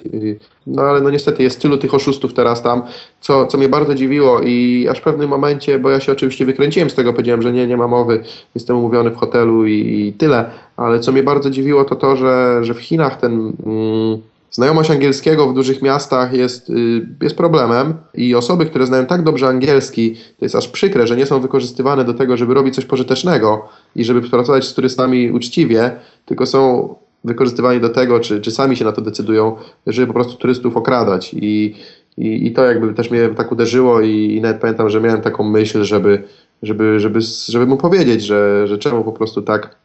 No 0.66 0.82
ale 0.82 1.00
no 1.00 1.10
niestety 1.10 1.42
jest 1.42 1.60
tylu 1.60 1.78
tych 1.78 1.94
oszustów 1.94 2.34
teraz 2.34 2.62
tam, 2.62 2.82
co, 3.20 3.46
co 3.46 3.58
mnie 3.58 3.68
bardzo 3.68 3.94
dziwiło 3.94 4.40
i 4.40 4.88
aż 4.90 4.98
w 4.98 5.02
pewnym 5.02 5.28
momencie, 5.30 5.78
bo 5.78 5.90
ja 5.90 6.00
się 6.00 6.12
oczywiście 6.12 6.44
wykręciłem 6.44 6.90
z 6.90 6.94
tego, 6.94 7.12
powiedziałem, 7.12 7.42
że 7.42 7.52
nie, 7.52 7.66
nie 7.66 7.76
ma 7.76 7.88
mowy, 7.88 8.22
jestem 8.54 8.76
umówiony 8.76 9.10
w 9.10 9.16
hotelu 9.16 9.66
i, 9.66 9.72
i 9.72 10.12
tyle, 10.12 10.50
ale 10.76 11.00
co 11.00 11.12
mnie 11.12 11.22
bardzo 11.22 11.50
dziwiło 11.50 11.84
to 11.84 11.96
to, 11.96 12.16
że, 12.16 12.58
że 12.64 12.74
w 12.74 12.80
Chinach 12.80 13.20
ten 13.20 13.52
mm, 13.66 14.18
znajomość 14.50 14.90
angielskiego 14.90 15.48
w 15.48 15.54
dużych 15.54 15.82
miastach 15.82 16.32
jest, 16.32 16.70
y, 16.70 17.06
jest 17.22 17.36
problemem 17.36 17.94
i 18.14 18.34
osoby, 18.34 18.66
które 18.66 18.86
znają 18.86 19.06
tak 19.06 19.22
dobrze 19.22 19.48
angielski, 19.48 20.14
to 20.14 20.44
jest 20.44 20.54
aż 20.54 20.68
przykre, 20.68 21.06
że 21.06 21.16
nie 21.16 21.26
są 21.26 21.40
wykorzystywane 21.40 22.04
do 22.04 22.14
tego, 22.14 22.36
żeby 22.36 22.54
robić 22.54 22.74
coś 22.74 22.84
pożytecznego 22.84 23.68
i 23.96 24.04
żeby 24.04 24.22
pracować 24.22 24.64
z 24.64 24.74
turystami 24.74 25.30
uczciwie, 25.30 25.90
tylko 26.26 26.46
są 26.46 26.94
wykorzystywani 27.24 27.80
do 27.80 27.88
tego, 27.88 28.20
czy, 28.20 28.40
czy 28.40 28.50
sami 28.50 28.76
się 28.76 28.84
na 28.84 28.92
to 28.92 29.00
decydują, 29.00 29.56
żeby 29.86 30.06
po 30.06 30.12
prostu 30.12 30.34
turystów 30.34 30.76
okradać 30.76 31.34
i 31.34 31.74
i, 32.18 32.46
I 32.46 32.52
to 32.52 32.64
jakby 32.64 32.94
też 32.94 33.10
mnie 33.10 33.28
tak 33.28 33.52
uderzyło 33.52 34.00
i, 34.00 34.34
i 34.34 34.40
nawet 34.40 34.60
pamiętam, 34.60 34.90
że 34.90 35.00
miałem 35.00 35.20
taką 35.20 35.44
myśl, 35.44 35.84
żeby, 35.84 36.22
żeby, 36.62 37.00
żeby, 37.00 37.20
żeby 37.48 37.66
mu 37.66 37.76
powiedzieć, 37.76 38.22
że, 38.22 38.66
że 38.66 38.78
czemu 38.78 39.04
po 39.04 39.12
prostu 39.12 39.42
tak 39.42 39.76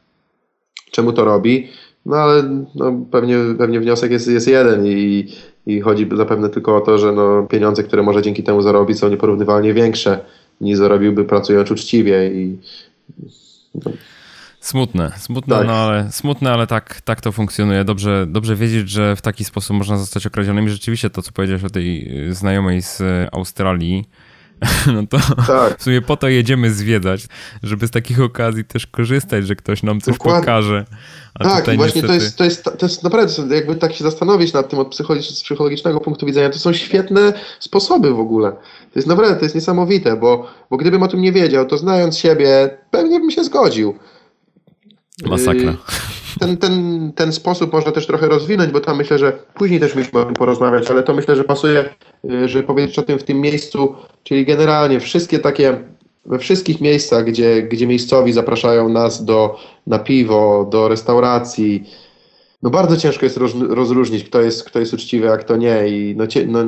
czemu 0.91 1.13
to 1.13 1.25
robi. 1.25 1.67
No 2.05 2.15
ale 2.15 2.65
no, 2.75 3.05
pewnie, 3.11 3.37
pewnie 3.57 3.79
wniosek 3.79 4.11
jest, 4.11 4.27
jest 4.27 4.47
jeden 4.47 4.87
i, 4.87 5.27
i 5.65 5.81
chodzi 5.81 6.09
zapewne 6.15 6.49
tylko 6.49 6.77
o 6.77 6.81
to, 6.81 6.97
że 6.97 7.11
no, 7.11 7.43
pieniądze, 7.43 7.83
które 7.83 8.03
może 8.03 8.21
dzięki 8.21 8.43
temu 8.43 8.61
zarobić 8.61 8.99
są 8.99 9.09
nieporównywalnie 9.09 9.73
większe 9.73 10.19
niż 10.61 10.77
zarobiłby 10.77 11.25
pracując 11.25 11.71
uczciwie 11.71 12.31
i 12.33 12.57
no. 13.75 13.91
Smutne, 14.59 15.11
smutne, 15.17 15.57
tak. 15.57 15.67
no 15.67 15.73
ale, 15.73 16.11
smutne, 16.11 16.51
ale 16.51 16.67
tak, 16.67 17.01
tak 17.01 17.21
to 17.21 17.31
funkcjonuje. 17.31 17.83
Dobrze, 17.83 18.25
dobrze 18.29 18.55
wiedzieć, 18.55 18.89
że 18.89 19.15
w 19.15 19.21
taki 19.21 19.43
sposób 19.43 19.77
można 19.77 19.97
zostać 19.97 20.27
okradzionym. 20.27 20.65
I 20.65 20.69
rzeczywiście 20.69 21.09
to, 21.09 21.21
co 21.21 21.31
powiedziałeś 21.31 21.63
o 21.63 21.69
tej 21.69 22.11
znajomej 22.29 22.81
z 22.81 23.01
Australii, 23.31 24.05
no 24.93 25.07
to 25.09 25.17
tak. 25.47 25.79
w 25.79 25.83
sumie 25.83 26.01
po 26.01 26.17
to 26.17 26.27
jedziemy 26.27 26.71
zwiedzać, 26.71 27.27
żeby 27.63 27.87
z 27.87 27.91
takich 27.91 28.21
okazji 28.21 28.65
też 28.65 28.87
korzystać, 28.87 29.47
że 29.47 29.55
ktoś 29.55 29.83
nam 29.83 30.01
coś 30.01 30.13
Dokładnie. 30.13 30.39
pokaże. 30.39 30.85
A 31.33 31.43
tak, 31.43 31.75
właśnie 31.75 32.01
niestety... 32.01 32.07
to, 32.07 32.13
jest, 32.13 32.37
to, 32.37 32.43
jest, 32.43 32.63
to 32.63 32.85
jest 32.85 33.03
naprawdę, 33.03 33.55
jakby 33.55 33.75
tak 33.75 33.93
się 33.93 34.03
zastanowić 34.03 34.53
nad 34.53 34.69
tym 34.69 34.79
od 34.79 34.95
psychologicznego 35.29 35.99
punktu 35.99 36.25
widzenia, 36.25 36.49
to 36.49 36.59
są 36.59 36.73
świetne 36.73 37.33
sposoby 37.59 38.13
w 38.13 38.19
ogóle. 38.19 38.51
To 38.51 38.99
jest 38.99 39.07
naprawdę, 39.07 39.35
to 39.35 39.45
jest 39.45 39.55
niesamowite, 39.55 40.17
bo, 40.17 40.47
bo 40.69 40.77
gdybym 40.77 41.03
o 41.03 41.07
tym 41.07 41.21
nie 41.21 41.31
wiedział, 41.31 41.65
to 41.65 41.77
znając 41.77 42.17
siebie, 42.17 42.77
pewnie 42.91 43.19
bym 43.19 43.31
się 43.31 43.43
zgodził. 43.43 43.95
Masakra. 45.25 45.73
Ten, 46.45 46.57
ten, 46.57 47.11
ten 47.15 47.33
sposób 47.33 47.73
można 47.73 47.91
też 47.91 48.07
trochę 48.07 48.27
rozwinąć, 48.27 48.71
bo 48.71 48.79
tam 48.79 48.97
myślę, 48.97 49.19
że 49.19 49.33
później 49.53 49.79
też 49.79 49.95
musimy 49.95 50.21
o 50.21 50.25
tym 50.25 50.33
porozmawiać, 50.33 50.91
ale 50.91 51.03
to 51.03 51.13
myślę, 51.13 51.35
że 51.35 51.43
pasuje, 51.43 51.85
y, 52.31 52.47
żeby 52.47 52.67
powiedzieć 52.67 52.99
o 52.99 53.03
tym 53.03 53.19
w 53.19 53.23
tym 53.23 53.41
miejscu, 53.41 53.95
czyli 54.23 54.45
generalnie 54.45 54.99
wszystkie 54.99 55.39
takie, 55.39 55.77
we 56.25 56.39
wszystkich 56.39 56.81
miejscach, 56.81 57.25
gdzie, 57.25 57.61
gdzie 57.61 57.87
miejscowi 57.87 58.33
zapraszają 58.33 58.89
nas 58.89 59.25
do, 59.25 59.59
na 59.87 59.99
piwo, 59.99 60.67
do 60.71 60.87
restauracji, 60.87 61.89
no 62.63 62.69
bardzo 62.69 62.97
ciężko 62.97 63.25
jest 63.25 63.39
rozróżnić, 63.69 64.23
kto 64.23 64.41
jest, 64.41 64.63
kto 64.63 64.79
jest 64.79 64.93
uczciwy, 64.93 65.31
a 65.31 65.37
kto 65.37 65.57
nie. 65.57 65.87
I 65.87 66.15
no, 66.17 66.25
no, 66.47 66.59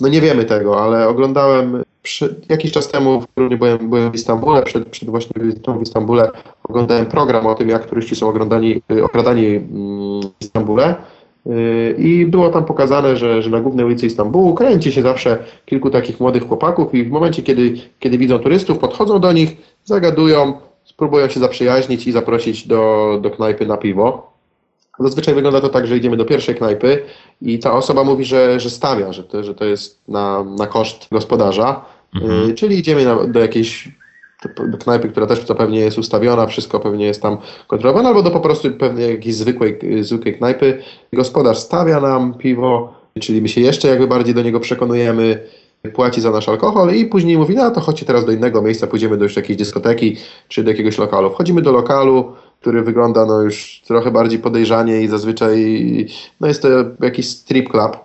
no 0.00 0.08
nie 0.08 0.20
wiemy 0.20 0.44
tego, 0.44 0.82
ale 0.82 1.08
oglądałem 1.08 1.82
przy, 2.02 2.34
jakiś 2.48 2.72
czas 2.72 2.88
temu, 2.88 3.24
byłem, 3.58 3.90
byłem 3.90 4.12
w 4.12 4.14
Istambule, 4.14 4.62
przed, 4.62 4.88
przed 4.88 5.10
właśnie 5.10 5.42
wizytą 5.42 5.78
w 5.78 5.82
Istambule 5.82 6.30
oglądałem 6.64 7.06
program 7.06 7.46
o 7.46 7.54
tym, 7.54 7.68
jak 7.68 7.86
turyści 7.86 8.16
są 8.16 8.28
okradani, 8.28 8.82
okradani 9.02 9.46
mm, 9.46 10.22
w 10.22 10.40
Istambule. 10.40 10.94
Y, 11.46 11.94
I 11.98 12.26
było 12.26 12.48
tam 12.48 12.64
pokazane, 12.64 13.16
że, 13.16 13.42
że 13.42 13.50
na 13.50 13.60
głównej 13.60 13.86
ulicy 13.86 14.06
Istambułu 14.06 14.54
kręci 14.54 14.92
się 14.92 15.02
zawsze 15.02 15.38
kilku 15.66 15.90
takich 15.90 16.20
młodych 16.20 16.48
chłopaków 16.48 16.94
i 16.94 17.04
w 17.04 17.10
momencie, 17.10 17.42
kiedy, 17.42 17.74
kiedy 17.98 18.18
widzą 18.18 18.38
turystów, 18.38 18.78
podchodzą 18.78 19.20
do 19.20 19.32
nich, 19.32 19.56
zagadują, 19.84 20.54
spróbują 20.84 21.28
się 21.28 21.40
zaprzyjaźnić 21.40 22.06
i 22.06 22.12
zaprosić 22.12 22.66
do, 22.66 23.18
do 23.22 23.30
knajpy 23.30 23.66
na 23.66 23.76
piwo. 23.76 24.32
Zazwyczaj 24.98 25.34
wygląda 25.34 25.60
to 25.60 25.68
tak, 25.68 25.86
że 25.86 25.96
idziemy 25.96 26.16
do 26.16 26.24
pierwszej 26.24 26.54
knajpy 26.54 27.02
i 27.42 27.58
ta 27.58 27.72
osoba 27.72 28.04
mówi, 28.04 28.24
że, 28.24 28.60
że 28.60 28.70
stawia, 28.70 29.12
że 29.12 29.24
to, 29.24 29.44
że 29.44 29.54
to 29.54 29.64
jest 29.64 30.08
na, 30.08 30.44
na 30.44 30.66
koszt 30.66 31.08
gospodarza, 31.12 31.84
mhm. 32.14 32.50
Y, 32.50 32.54
czyli 32.54 32.78
idziemy 32.78 33.04
na, 33.04 33.26
do 33.26 33.40
jakiejś 33.40 33.88
do 34.68 34.78
knajpy, 34.78 35.08
która 35.08 35.26
też 35.26 35.44
co 35.44 35.54
pewnie 35.54 35.80
jest 35.80 35.98
ustawiona, 35.98 36.46
wszystko 36.46 36.80
pewnie 36.80 37.06
jest 37.06 37.22
tam 37.22 37.38
kontrolowane, 37.66 38.08
albo 38.08 38.22
do 38.22 38.30
po 38.30 38.40
prostu 38.40 38.70
pewnej 38.70 39.10
jakiejś 39.10 39.34
zwykłej, 39.34 39.78
zwykłej 40.00 40.34
knajpy. 40.34 40.82
Gospodarz 41.12 41.58
stawia 41.58 42.00
nam 42.00 42.34
piwo, 42.34 42.94
czyli 43.20 43.42
my 43.42 43.48
się 43.48 43.60
jeszcze 43.60 43.88
jakby 43.88 44.06
bardziej 44.06 44.34
do 44.34 44.42
niego 44.42 44.60
przekonujemy. 44.60 45.46
płaci 45.94 46.20
za 46.20 46.30
nasz 46.30 46.48
alkohol 46.48 46.94
i 46.94 47.06
później 47.06 47.38
mówi, 47.38 47.54
no 47.54 47.70
to 47.70 47.80
chodźcie 47.80 48.06
teraz 48.06 48.24
do 48.24 48.32
innego 48.32 48.62
miejsca, 48.62 48.86
pójdziemy 48.86 49.16
do 49.16 49.24
już 49.24 49.36
jakiejś 49.36 49.58
dyskoteki 49.58 50.16
czy 50.48 50.64
do 50.64 50.70
jakiegoś 50.70 50.98
lokalu. 50.98 51.30
Wchodzimy 51.30 51.62
do 51.62 51.72
lokalu, 51.72 52.32
który 52.62 52.82
wygląda 52.82 53.26
no 53.26 53.40
już 53.40 53.82
trochę 53.86 54.10
bardziej 54.10 54.38
podejrzanie 54.38 55.02
i 55.02 55.08
zazwyczaj 55.08 55.76
no 56.40 56.46
jest 56.48 56.62
to 56.62 56.68
jakiś 57.00 57.28
strip 57.28 57.68
club, 57.68 57.96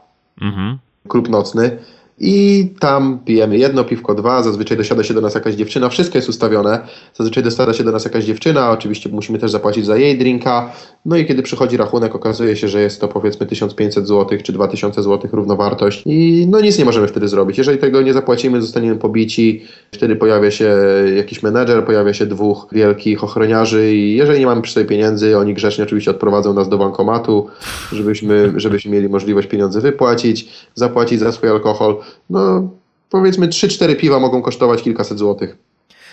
mhm. 0.41 0.77
klub 1.07 1.29
nocny 1.29 1.77
i 2.19 2.69
tam 2.79 3.19
pijemy 3.25 3.57
jedno 3.57 3.83
piwko, 3.83 4.15
dwa, 4.15 4.43
zazwyczaj 4.43 4.77
dosiada 4.77 5.03
się 5.03 5.13
do 5.13 5.21
nas 5.21 5.35
jakaś 5.35 5.55
dziewczyna, 5.55 5.89
wszystko 5.89 6.17
jest 6.17 6.29
ustawione, 6.29 6.79
zazwyczaj 7.13 7.43
dosiada 7.43 7.73
się 7.73 7.83
do 7.83 7.91
nas 7.91 8.05
jakaś 8.05 8.23
dziewczyna, 8.25 8.71
oczywiście 8.71 9.09
musimy 9.09 9.39
też 9.39 9.51
zapłacić 9.51 9.85
za 9.85 9.97
jej 9.97 10.17
drinka, 10.17 10.73
no 11.05 11.17
i 11.17 11.25
kiedy 11.25 11.43
przychodzi 11.43 11.77
rachunek 11.77 12.15
okazuje 12.15 12.55
się, 12.55 12.67
że 12.67 12.81
jest 12.81 13.01
to 13.01 13.07
powiedzmy 13.07 13.45
1500 13.45 14.07
zł 14.07 14.39
czy 14.43 14.53
2000 14.53 15.03
zł 15.03 15.29
równowartość. 15.33 16.03
I 16.05 16.47
no 16.49 16.61
nic 16.61 16.79
nie 16.79 16.85
możemy 16.85 17.07
wtedy 17.07 17.27
zrobić. 17.27 17.57
Jeżeli 17.57 17.77
tego 17.77 18.01
nie 18.01 18.13
zapłacimy, 18.13 18.61
zostaniemy 18.61 18.95
pobici, 18.95 19.63
wtedy 19.91 20.15
pojawia 20.15 20.51
się 20.51 20.75
jakiś 21.15 21.43
menedżer, 21.43 21.85
pojawia 21.85 22.13
się 22.13 22.25
dwóch 22.25 22.67
wielkich 22.71 23.23
ochroniarzy 23.23 23.93
i 23.93 24.15
jeżeli 24.15 24.39
nie 24.39 24.45
mamy 24.45 24.61
przy 24.61 24.73
sobie 24.73 24.85
pieniędzy, 24.85 25.37
oni 25.37 25.53
grzecznie 25.53 25.83
oczywiście 25.83 26.11
odprowadzą 26.11 26.53
nas 26.53 26.69
do 26.69 26.77
bankomatu, 26.77 27.47
żebyśmy, 27.91 28.53
żebyśmy 28.55 28.91
mieli 28.91 29.09
możliwość 29.09 29.47
pieniądze 29.47 29.81
wypłacić, 29.81 30.49
zapłacić 30.75 31.19
za 31.19 31.31
swój 31.31 31.49
alkohol 31.49 31.95
no 32.29 32.69
powiedzmy 33.09 33.47
3-4 33.47 33.95
piwa 33.95 34.19
mogą 34.19 34.41
kosztować 34.41 34.83
kilkaset 34.83 35.17
złotych. 35.17 35.57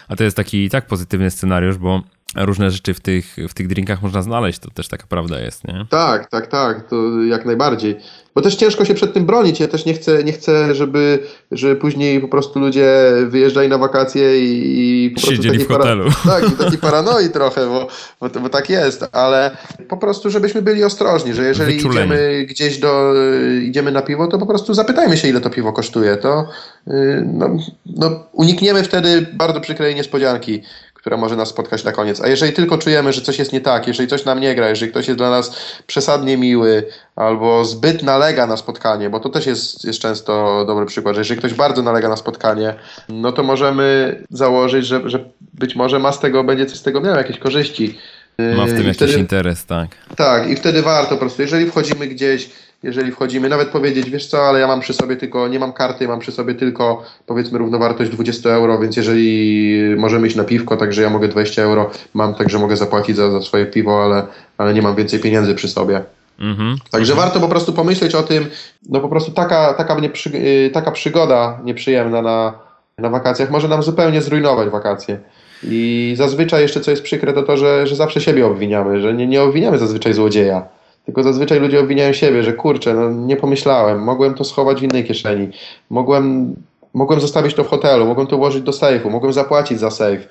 A 0.09 0.17
to 0.17 0.25
jest 0.25 0.37
taki 0.37 0.71
tak 0.71 0.87
pozytywny 0.87 1.31
scenariusz, 1.31 1.79
bo 1.79 2.03
różne 2.37 2.71
rzeczy 2.71 2.95
w 2.95 3.01
tych, 3.01 3.37
w 3.49 3.55
tych 3.55 3.69
drinkach 3.69 4.03
można 4.03 4.23
znaleźć, 4.23 4.59
to 4.59 4.71
też 4.71 4.89
taka 4.89 5.07
prawda 5.07 5.41
jest, 5.41 5.69
nie? 5.69 5.87
Tak, 5.91 6.31
tak, 6.31 6.47
tak, 6.47 6.89
to 6.89 6.97
jak 7.23 7.45
najbardziej. 7.45 7.97
Bo 8.35 8.41
też 8.41 8.57
ciężko 8.57 8.85
się 8.85 8.95
przed 8.95 9.15
tym 9.15 9.27
bronić. 9.27 9.61
Ja 9.61 9.69
też 9.69 9.85
nie 9.85 9.95
chcę, 9.95 10.25
nie 10.25 10.33
chcę 10.33 10.75
żeby, 10.75 11.19
żeby 11.51 11.77
później 11.77 12.21
po 12.21 12.29
prostu 12.29 12.61
ludzie 12.61 13.13
wyjeżdżali 13.27 13.69
na 13.69 13.79
wakacje 13.79 14.45
i, 14.45 15.05
i 15.07 15.11
po 15.11 15.21
prostu 15.21 15.37
Siedzieli 15.37 15.65
w 15.65 15.69
hotelu. 15.69 16.05
Para, 16.25 16.41
tak, 16.41 16.59
taki 16.59 16.79
paranoi 16.79 17.31
trochę, 17.31 17.67
bo, 17.67 17.89
bo, 18.21 18.41
bo, 18.41 18.49
tak 18.49 18.71
jest, 18.71 19.05
ale 19.13 19.57
po 19.89 19.97
prostu 19.97 20.31
żebyśmy 20.31 20.63
byli 20.63 20.85
ostrożni, 20.85 21.35
że 21.35 21.45
jeżeli 21.45 21.75
Wyczuleni. 21.75 22.07
idziemy 22.07 22.47
gdzieś 22.49 22.79
do, 22.79 23.15
idziemy 23.63 23.93
na 23.93 24.03
piwo, 24.03 24.27
to 24.27 24.39
po 24.39 24.47
prostu 24.47 24.75
zapytajmy 24.75 25.17
się, 25.17 25.29
ile 25.29 25.41
to 25.41 25.51
piwo 25.51 25.73
kosztuje. 25.73 26.17
To 26.17 26.49
y, 26.89 27.23
no, 27.33 27.57
no, 27.87 28.11
unikniemy 28.33 28.83
wtedy 28.83 29.27
bardzo 29.33 29.61
przykrej 29.61 29.95
niespodzianki 29.95 30.63
która 31.05 31.17
może 31.17 31.37
nas 31.37 31.49
spotkać 31.49 31.85
na 31.85 31.93
koniec. 31.93 32.21
A 32.21 32.29
jeżeli 32.29 32.53
tylko 32.53 32.79
czujemy, 32.79 33.13
że 33.13 33.21
coś 33.21 33.39
jest 33.39 33.53
nie 33.53 33.61
tak, 33.61 33.87
jeżeli 33.87 34.09
coś 34.09 34.25
nam 34.25 34.41
nie 34.41 34.55
gra, 34.55 34.69
jeżeli 34.69 34.91
ktoś 34.91 35.07
jest 35.07 35.19
dla 35.19 35.31
nas 35.31 35.57
przesadnie 35.87 36.37
miły 36.37 36.87
albo 37.17 37.65
zbyt 37.65 38.03
nalega 38.03 38.47
na 38.47 38.57
spotkanie, 38.57 39.11
bo 39.11 39.21
to 39.21 39.29
też 39.29 39.47
jest, 39.47 39.85
jest 39.85 39.99
często 39.99 40.65
dobry 40.67 40.87
przykład, 40.87 41.15
że 41.15 41.21
jeżeli 41.21 41.39
ktoś 41.39 41.55
bardzo 41.55 41.83
nalega 41.83 42.09
na 42.09 42.17
spotkanie, 42.17 42.75
no 43.09 43.33
to 43.33 43.43
możemy 43.43 44.17
założyć, 44.31 44.87
że, 44.87 45.11
że 45.11 45.25
być 45.41 45.77
może 45.77 45.99
ma 45.99 46.13
z 46.13 46.21
tego, 46.21 46.45
będzie 46.45 46.67
coś 46.67 46.79
z 46.79 46.83
tego 46.83 47.01
miał, 47.01 47.17
jakieś 47.17 47.39
korzyści. 47.39 47.99
Ma 48.39 48.67
w 48.67 48.69
tym 48.69 48.83
I 48.83 48.87
jakiś 48.87 48.97
wtedy, 48.97 49.13
interes, 49.13 49.67
tak. 49.67 49.89
Tak, 50.17 50.49
i 50.51 50.57
wtedy 50.57 50.83
warto 50.83 51.11
po 51.11 51.17
prostu, 51.17 51.43
jeżeli 51.43 51.71
wchodzimy 51.71 52.07
gdzieś, 52.07 52.51
jeżeli 52.85 53.13
wchodzimy, 53.13 53.49
nawet 53.49 53.69
powiedzieć, 53.69 54.11
wiesz 54.11 54.27
co, 54.27 54.43
ale 54.43 54.61
ja 54.61 54.67
mam 54.67 54.81
przy 54.81 54.93
sobie 54.93 55.17
tylko, 55.17 55.49
nie 55.49 55.59
mam 55.59 55.73
karty, 55.73 56.09
mam 56.09 56.19
przy 56.19 56.33
sobie 56.33 56.55
tylko 56.55 57.03
powiedzmy 57.27 57.59
równowartość 57.59 58.11
20 58.11 58.51
euro, 58.51 58.79
więc 58.79 58.97
jeżeli 58.97 59.97
możemy 59.97 60.27
iść 60.27 60.37
na 60.37 60.45
piwko, 60.45 60.77
także 60.77 61.03
ja 61.03 61.11
mogę 61.11 61.29
20 61.29 61.63
euro, 61.63 61.91
mam 62.15 62.35
także 62.35 62.59
mogę 62.59 62.77
zapłacić 62.77 63.17
za, 63.17 63.31
za 63.31 63.43
swoje 63.43 63.67
piwo, 63.67 64.05
ale, 64.05 64.27
ale 64.59 64.75
nie 64.75 64.83
mam 64.83 64.95
więcej 64.95 65.21
pieniędzy 65.21 65.55
przy 65.55 65.69
sobie. 65.69 66.03
Mhm. 66.41 66.77
Także 66.91 67.13
mhm. 67.13 67.29
warto 67.29 67.41
po 67.41 67.49
prostu 67.49 67.73
pomyśleć 67.73 68.15
o 68.15 68.23
tym, 68.23 68.47
no 68.89 69.01
po 69.01 69.09
prostu 69.09 69.33
taka, 69.33 69.75
taka, 69.75 70.01
nieprzy, 70.01 70.31
y, 70.35 70.71
taka 70.75 70.91
przygoda 70.91 71.61
nieprzyjemna 71.65 72.23
na, 72.23 72.53
na 72.99 73.09
wakacjach 73.09 73.51
może 73.51 73.69
nam 73.69 73.83
zupełnie 73.83 74.23
zrujnować 74.23 74.69
wakacje. 74.69 75.19
I 75.63 76.15
zazwyczaj 76.17 76.63
jeszcze 76.63 76.81
co 76.81 76.91
jest 76.91 77.03
przykre 77.03 77.33
to 77.33 77.43
to, 77.43 77.57
że, 77.57 77.87
że 77.87 77.97
zawsze 77.97 78.21
siebie 78.21 78.47
obwiniamy, 78.47 79.01
że 79.01 79.15
nie, 79.15 79.27
nie 79.27 79.43
obwiniamy 79.43 79.79
zazwyczaj 79.79 80.15
złodzieja. 80.15 80.63
Tylko 81.05 81.23
zazwyczaj 81.23 81.61
ludzie 81.61 81.81
obwiniają 81.81 82.13
siebie, 82.13 82.43
że 82.43 82.53
kurczę, 82.53 82.95
no 82.95 83.11
nie 83.11 83.37
pomyślałem, 83.37 84.03
mogłem 84.03 84.35
to 84.35 84.45
schować 84.45 84.81
w 84.81 84.83
innej 84.83 85.05
kieszeni, 85.05 85.49
mogłem, 85.91 86.55
mogłem 86.95 87.21
zostawić 87.21 87.55
to 87.55 87.65
w 87.65 87.69
hotelu, 87.69 88.07
mogłem 88.07 88.27
to 88.27 88.37
włożyć 88.37 88.63
do 88.63 88.73
sejfu, 88.73 89.11
mogłem 89.11 89.33
zapłacić 89.33 89.81
za 89.81 89.91
sejf. 89.91 90.29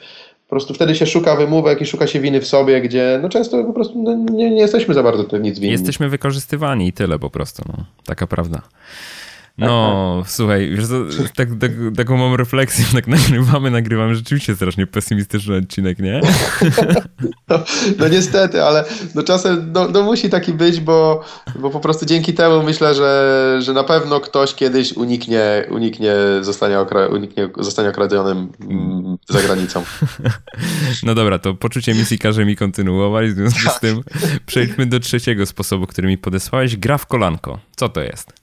Po 0.47 0.49
prostu 0.49 0.73
wtedy 0.73 0.95
się 0.95 1.05
szuka 1.05 1.35
wymówek 1.35 1.81
i 1.81 1.85
szuka 1.85 2.07
się 2.07 2.19
winy 2.19 2.41
w 2.41 2.47
sobie, 2.47 2.81
gdzie 2.81 3.19
no 3.21 3.29
często 3.29 3.63
po 3.63 3.73
prostu 3.73 4.03
no, 4.03 4.15
nie, 4.15 4.51
nie, 4.51 4.61
jesteśmy 4.61 4.93
za 4.93 5.03
bardzo 5.03 5.37
nic 5.37 5.59
winni. 5.59 5.71
Jesteśmy 5.71 6.09
wykorzystywani 6.09 6.87
i 6.87 6.93
tyle 6.93 7.19
po 7.19 7.29
prostu, 7.29 7.63
no. 7.67 7.85
taka 8.05 8.27
prawda. 8.27 8.61
No, 9.57 10.23
słuchaj, 10.27 10.69
wiesz 10.75 10.87
co, 10.87 10.93
tak, 11.35 11.49
tak, 11.59 11.71
taką 11.97 12.17
mam 12.17 12.35
refleksję, 12.35 12.85
tak 12.93 13.07
nagrywamy, 13.07 13.71
nagrywamy 13.71 14.15
rzeczywiście 14.15 14.55
strasznie 14.55 14.87
pesymistyczny 14.87 15.55
odcinek, 15.55 15.99
nie? 15.99 16.21
No, 17.49 17.59
no 17.99 18.07
niestety, 18.07 18.63
ale 18.63 18.85
no 19.15 19.23
czasem 19.23 19.71
no, 19.73 19.87
no, 19.87 20.03
musi 20.03 20.29
taki 20.29 20.53
być, 20.53 20.79
bo, 20.79 21.23
bo 21.59 21.69
po 21.69 21.79
prostu 21.79 22.05
dzięki 22.05 22.33
temu 22.33 22.63
myślę, 22.63 22.95
że, 22.95 23.57
że 23.61 23.73
na 23.73 23.83
pewno 23.83 24.19
ktoś 24.19 24.55
kiedyś 24.55 24.93
uniknie, 24.93 25.65
uniknie, 25.69 26.13
zostanie, 26.41 26.79
okra, 26.79 27.07
uniknie 27.07 27.49
zostanie 27.57 27.89
okradzionym 27.89 28.49
mm, 28.69 29.17
za 29.29 29.41
granicą. 29.41 29.83
No 31.03 31.15
dobra, 31.15 31.39
to 31.39 31.53
poczucie 31.53 31.93
misji 31.93 32.19
każe 32.19 32.45
mi 32.45 32.55
kontynuować, 32.55 33.29
w 33.29 33.35
związku 33.35 33.59
z 33.59 33.63
tak. 33.63 33.79
tym 33.79 34.03
przejdźmy 34.45 34.85
do 34.85 34.99
trzeciego 34.99 35.45
sposobu, 35.45 35.87
który 35.87 36.07
mi 36.07 36.17
podesłałeś. 36.17 36.77
Gra 36.77 36.97
w 36.97 37.05
kolanko. 37.05 37.59
Co 37.75 37.89
to 37.89 38.01
jest? 38.01 38.42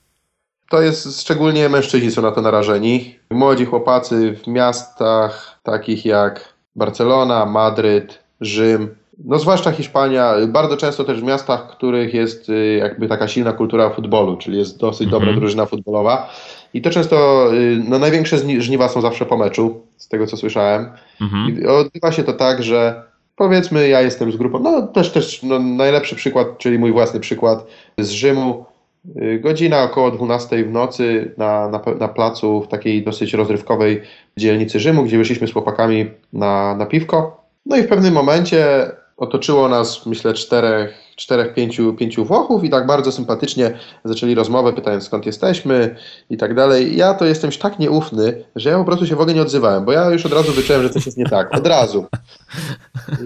To 0.70 0.82
jest 0.82 1.20
szczególnie 1.20 1.68
mężczyźni 1.68 2.10
są 2.10 2.22
na 2.22 2.32
to 2.32 2.42
narażeni. 2.42 3.14
Młodzi 3.30 3.64
chłopacy 3.64 4.36
w 4.44 4.46
miastach 4.46 5.58
takich 5.62 6.04
jak 6.04 6.54
Barcelona, 6.76 7.46
Madryt, 7.46 8.18
Rzym, 8.40 8.94
no 9.24 9.38
zwłaszcza 9.38 9.72
Hiszpania, 9.72 10.34
bardzo 10.48 10.76
często 10.76 11.04
też 11.04 11.20
w 11.20 11.24
miastach, 11.24 11.64
w 11.64 11.76
których 11.76 12.14
jest 12.14 12.48
y, 12.48 12.76
jakby 12.76 13.08
taka 13.08 13.28
silna 13.28 13.52
kultura 13.52 13.90
futbolu, 13.90 14.36
czyli 14.36 14.58
jest 14.58 14.78
dosyć 14.78 15.08
mm 15.08 15.08
-hmm. 15.08 15.20
dobra 15.20 15.40
drużyna 15.40 15.66
futbolowa. 15.66 16.30
I 16.74 16.82
to 16.82 16.90
często, 16.90 17.48
y, 17.54 17.82
no 17.88 17.98
największe 17.98 18.38
żniwa 18.62 18.88
są 18.88 19.00
zawsze 19.00 19.26
po 19.26 19.36
meczu, 19.36 19.80
z 19.96 20.08
tego 20.08 20.26
co 20.26 20.36
słyszałem. 20.36 20.90
Mm. 21.20 21.62
I 21.62 21.66
odbywa 21.66 22.12
się 22.12 22.24
to 22.24 22.32
tak, 22.32 22.62
że 22.62 23.02
powiedzmy 23.36 23.88
ja 23.88 24.00
jestem 24.00 24.32
z 24.32 24.36
grupą, 24.36 24.58
no 24.58 24.86
też 24.86 25.12
też 25.12 25.42
no, 25.42 25.58
najlepszy 25.58 26.16
przykład, 26.16 26.58
czyli 26.58 26.78
mój 26.78 26.92
własny 26.92 27.20
przykład 27.20 27.66
z 27.98 28.10
Rzymu. 28.10 28.69
Y, 29.22 29.38
godzina 29.40 29.82
około 29.82 30.10
12 30.10 30.64
w 30.64 30.70
nocy 30.70 31.34
na, 31.36 31.68
na, 31.68 31.82
na 31.98 32.08
placu 32.08 32.62
w 32.62 32.68
takiej 32.68 33.04
dosyć 33.04 33.34
rozrywkowej 33.34 34.02
dzielnicy 34.36 34.80
Rzymu, 34.80 35.04
gdzie 35.04 35.18
wyszliśmy 35.18 35.46
z 35.46 35.52
chłopakami 35.52 36.10
na, 36.32 36.74
na 36.76 36.86
piwko. 36.86 37.44
No 37.66 37.76
i 37.76 37.82
w 37.82 37.88
pewnym 37.88 38.14
momencie 38.14 38.90
otoczyło 39.20 39.68
nas, 39.68 40.06
myślę, 40.06 40.34
czterech, 40.34 40.94
czterech 41.16 41.54
pięciu, 41.54 41.94
pięciu 41.94 42.24
Włochów 42.24 42.64
i 42.64 42.70
tak 42.70 42.86
bardzo 42.86 43.12
sympatycznie 43.12 43.78
zaczęli 44.04 44.34
rozmowę, 44.34 44.72
pytając 44.72 45.04
skąd 45.04 45.26
jesteśmy 45.26 45.96
i 46.30 46.36
tak 46.36 46.54
dalej. 46.54 46.96
Ja 46.96 47.14
to 47.14 47.24
jestem 47.24 47.50
tak 47.50 47.78
nieufny, 47.78 48.44
że 48.56 48.70
ja 48.70 48.78
po 48.78 48.84
prostu 48.84 49.06
się 49.06 49.16
w 49.16 49.20
ogóle 49.20 49.34
nie 49.34 49.42
odzywałem, 49.42 49.84
bo 49.84 49.92
ja 49.92 50.10
już 50.10 50.26
od 50.26 50.32
razu 50.32 50.52
wyczułem, 50.52 50.82
że 50.82 50.90
coś 50.90 51.06
jest 51.06 51.18
nie 51.18 51.24
tak. 51.24 51.54
Od 51.54 51.66
razu. 51.66 52.06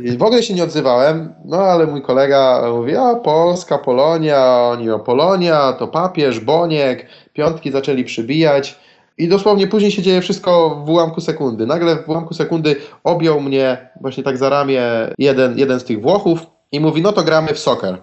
I 0.04 0.18
w 0.18 0.22
ogóle 0.22 0.42
się 0.42 0.54
nie 0.54 0.64
odzywałem, 0.64 1.35
no 1.44 1.57
ale 1.57 1.87
mój 1.87 2.02
kolega 2.02 2.62
mówi, 2.72 2.96
a 2.96 3.14
Polska, 3.14 3.78
Polonia, 3.78 4.68
oni 4.72 4.90
o 4.90 4.98
Polonia, 4.98 5.72
to 5.72 5.88
papież, 5.88 6.40
Boniek, 6.40 7.07
piątki 7.33 7.70
zaczęli 7.70 8.04
przybijać. 8.04 8.78
I 9.18 9.29
dosłownie 9.29 9.66
później 9.66 9.90
się 9.90 10.03
dzieje 10.03 10.20
wszystko 10.20 10.83
w 10.87 10.90
ułamku 10.90 11.20
sekundy. 11.20 11.66
Nagle 11.66 11.96
w 11.96 12.09
ułamku 12.09 12.35
sekundy 12.35 12.77
objął 13.05 13.40
mnie 13.40 13.88
właśnie 14.00 14.22
tak 14.22 14.38
za 14.38 14.48
ramię 14.48 14.83
jeden, 15.18 15.59
jeden 15.59 15.81
z 15.81 15.85
tych 15.85 16.00
Włochów 16.00 16.46
i 16.72 16.81
mówi, 16.81 17.03
no 17.03 17.12
to 17.12 17.22
gramy 17.22 17.55
w 17.55 17.59
soccer. 17.59 17.98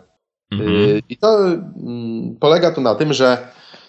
Mhm. 0.52 0.70
Y, 0.70 1.02
I 1.10 1.18
to 1.18 1.48
mm, 1.48 2.36
polega 2.40 2.72
to 2.72 2.82
na 2.82 2.96
tym, 2.96 3.14
że 3.14 3.38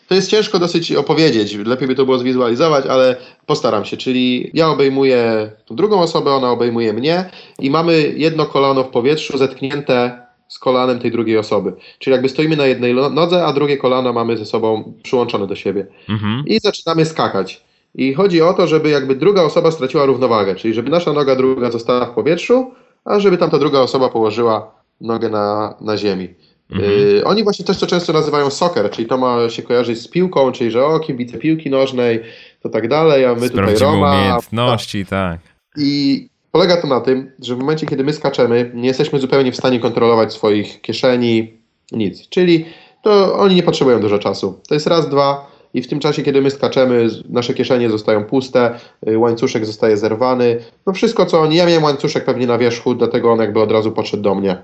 to 0.08 0.14
jest 0.14 0.30
ciężko 0.30 0.58
dosyć 0.58 0.92
opowiedzieć, 0.92 1.54
lepiej 1.54 1.88
by 1.88 1.94
to 1.94 2.04
było 2.04 2.18
zwizualizować, 2.18 2.86
ale 2.86 3.16
postaram 3.46 3.84
się. 3.84 3.96
Czyli 3.96 4.50
ja 4.54 4.68
obejmuję 4.68 5.50
tą 5.64 5.76
drugą 5.76 6.00
osobę, 6.00 6.32
ona 6.32 6.50
obejmuje 6.50 6.92
mnie 6.92 7.30
i 7.58 7.70
mamy 7.70 8.12
jedno 8.16 8.46
kolano 8.46 8.84
w 8.84 8.88
powietrzu 8.88 9.38
zetknięte 9.38 10.26
z 10.52 10.58
kolanem 10.58 10.98
tej 10.98 11.10
drugiej 11.10 11.38
osoby. 11.38 11.72
Czyli 11.98 12.12
jakby 12.12 12.28
stoimy 12.28 12.56
na 12.56 12.66
jednej 12.66 12.94
nodze, 12.94 13.44
a 13.44 13.52
drugie 13.52 13.76
kolano 13.76 14.12
mamy 14.12 14.36
ze 14.36 14.46
sobą 14.46 14.94
przyłączone 15.02 15.46
do 15.46 15.56
siebie. 15.56 15.86
Mhm. 16.08 16.44
I 16.46 16.60
zaczynamy 16.60 17.04
skakać. 17.04 17.64
I 17.94 18.14
chodzi 18.14 18.42
o 18.42 18.54
to, 18.54 18.66
żeby 18.66 18.90
jakby 18.90 19.14
druga 19.14 19.42
osoba 19.42 19.70
straciła 19.70 20.06
równowagę, 20.06 20.54
czyli 20.54 20.74
żeby 20.74 20.90
nasza 20.90 21.12
noga 21.12 21.36
druga 21.36 21.70
została 21.70 22.06
w 22.06 22.10
powietrzu, 22.10 22.74
a 23.04 23.20
żeby 23.20 23.38
tamta 23.38 23.58
druga 23.58 23.80
osoba 23.80 24.08
położyła 24.08 24.74
nogę 25.00 25.28
na, 25.28 25.74
na 25.80 25.96
ziemi. 25.96 26.28
Mhm. 26.70 26.90
Yy, 26.92 27.24
oni 27.24 27.44
właśnie 27.44 27.64
też 27.64 27.78
to 27.78 27.86
często 27.86 28.12
nazywają 28.12 28.50
soccer, 28.50 28.90
czyli 28.90 29.08
to 29.08 29.18
ma 29.18 29.48
się 29.48 29.62
kojarzyć 29.62 30.00
z 30.00 30.08
piłką, 30.08 30.52
czyli 30.52 30.70
że 30.70 30.84
o, 30.84 31.00
kibice 31.00 31.38
piłki 31.38 31.70
nożnej, 31.70 32.20
to 32.62 32.68
tak 32.68 32.88
dalej, 32.88 33.24
a 33.24 33.34
my 33.34 33.50
tutaj 33.50 33.74
Roma. 33.76 34.12
umiejętności, 34.12 35.06
tak. 35.06 35.40
I 35.76 36.28
Polega 36.52 36.76
to 36.76 36.86
na 36.86 37.00
tym, 37.00 37.32
że 37.42 37.54
w 37.54 37.58
momencie, 37.58 37.86
kiedy 37.86 38.04
my 38.04 38.12
skaczemy, 38.12 38.70
nie 38.74 38.88
jesteśmy 38.88 39.18
zupełnie 39.18 39.52
w 39.52 39.56
stanie 39.56 39.80
kontrolować 39.80 40.32
swoich 40.32 40.80
kieszeni, 40.80 41.52
nic. 41.92 42.28
Czyli 42.28 42.64
to 43.02 43.38
oni 43.38 43.54
nie 43.54 43.62
potrzebują 43.62 44.00
dużo 44.00 44.18
czasu. 44.18 44.60
To 44.68 44.74
jest 44.74 44.86
raz, 44.86 45.08
dwa. 45.08 45.52
i 45.74 45.82
w 45.82 45.88
tym 45.88 46.00
czasie, 46.00 46.22
kiedy 46.22 46.42
my 46.42 46.50
skaczemy, 46.50 47.08
nasze 47.28 47.54
kieszenie 47.54 47.90
zostają 47.90 48.24
puste, 48.24 48.78
y, 49.08 49.18
łańcuszek 49.18 49.66
zostaje 49.66 49.96
zerwany. 49.96 50.58
No 50.86 50.92
wszystko, 50.92 51.26
co 51.26 51.40
oni. 51.40 51.56
Ja 51.56 51.66
miałem 51.66 51.82
łańcuszek 51.82 52.24
pewnie 52.24 52.46
na 52.46 52.58
wierzchu, 52.58 52.94
dlatego 52.94 53.32
on 53.32 53.38
jakby 53.38 53.60
od 53.60 53.72
razu 53.72 53.92
podszedł 53.92 54.22
do 54.22 54.34
mnie. 54.34 54.56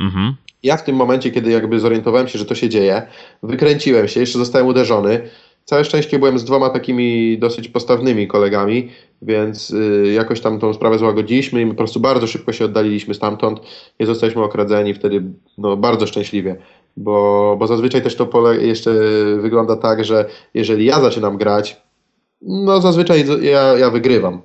Mhm. 0.00 0.34
Ja 0.62 0.76
w 0.76 0.84
tym 0.84 0.96
momencie, 0.96 1.30
kiedy 1.30 1.50
jakby 1.50 1.80
zorientowałem 1.80 2.28
się, 2.28 2.38
że 2.38 2.44
to 2.44 2.54
się 2.54 2.68
dzieje, 2.68 3.02
wykręciłem 3.42 4.08
się, 4.08 4.20
jeszcze 4.20 4.38
zostałem 4.38 4.66
uderzony. 4.66 5.20
Całe 5.68 5.84
szczęście 5.84 6.18
byłem 6.18 6.38
z 6.38 6.44
dwoma 6.44 6.70
takimi 6.70 7.38
dosyć 7.38 7.68
postawnymi 7.68 8.28
kolegami, 8.28 8.88
więc 9.22 9.70
y, 9.70 10.12
jakoś 10.14 10.40
tam 10.40 10.58
tą 10.58 10.74
sprawę 10.74 10.98
złagodziliśmy 10.98 11.62
i 11.62 11.66
po 11.66 11.74
prostu 11.74 12.00
bardzo 12.00 12.26
szybko 12.26 12.52
się 12.52 12.64
oddaliliśmy 12.64 13.14
stamtąd. 13.14 13.60
Nie 14.00 14.06
zostaliśmy 14.06 14.42
okradzeni 14.42 14.94
wtedy 14.94 15.22
no, 15.58 15.76
bardzo 15.76 16.06
szczęśliwie, 16.06 16.56
bo, 16.96 17.56
bo 17.58 17.66
zazwyczaj 17.66 18.02
też 18.02 18.16
to 18.16 18.26
pole 18.26 18.56
jeszcze 18.56 18.90
wygląda 19.40 19.76
tak, 19.76 20.04
że 20.04 20.24
jeżeli 20.54 20.84
ja 20.84 21.00
zaczynam 21.00 21.36
grać, 21.36 21.82
no 22.42 22.80
zazwyczaj 22.80 23.24
ja, 23.42 23.78
ja 23.78 23.90
wygrywam. 23.90 24.42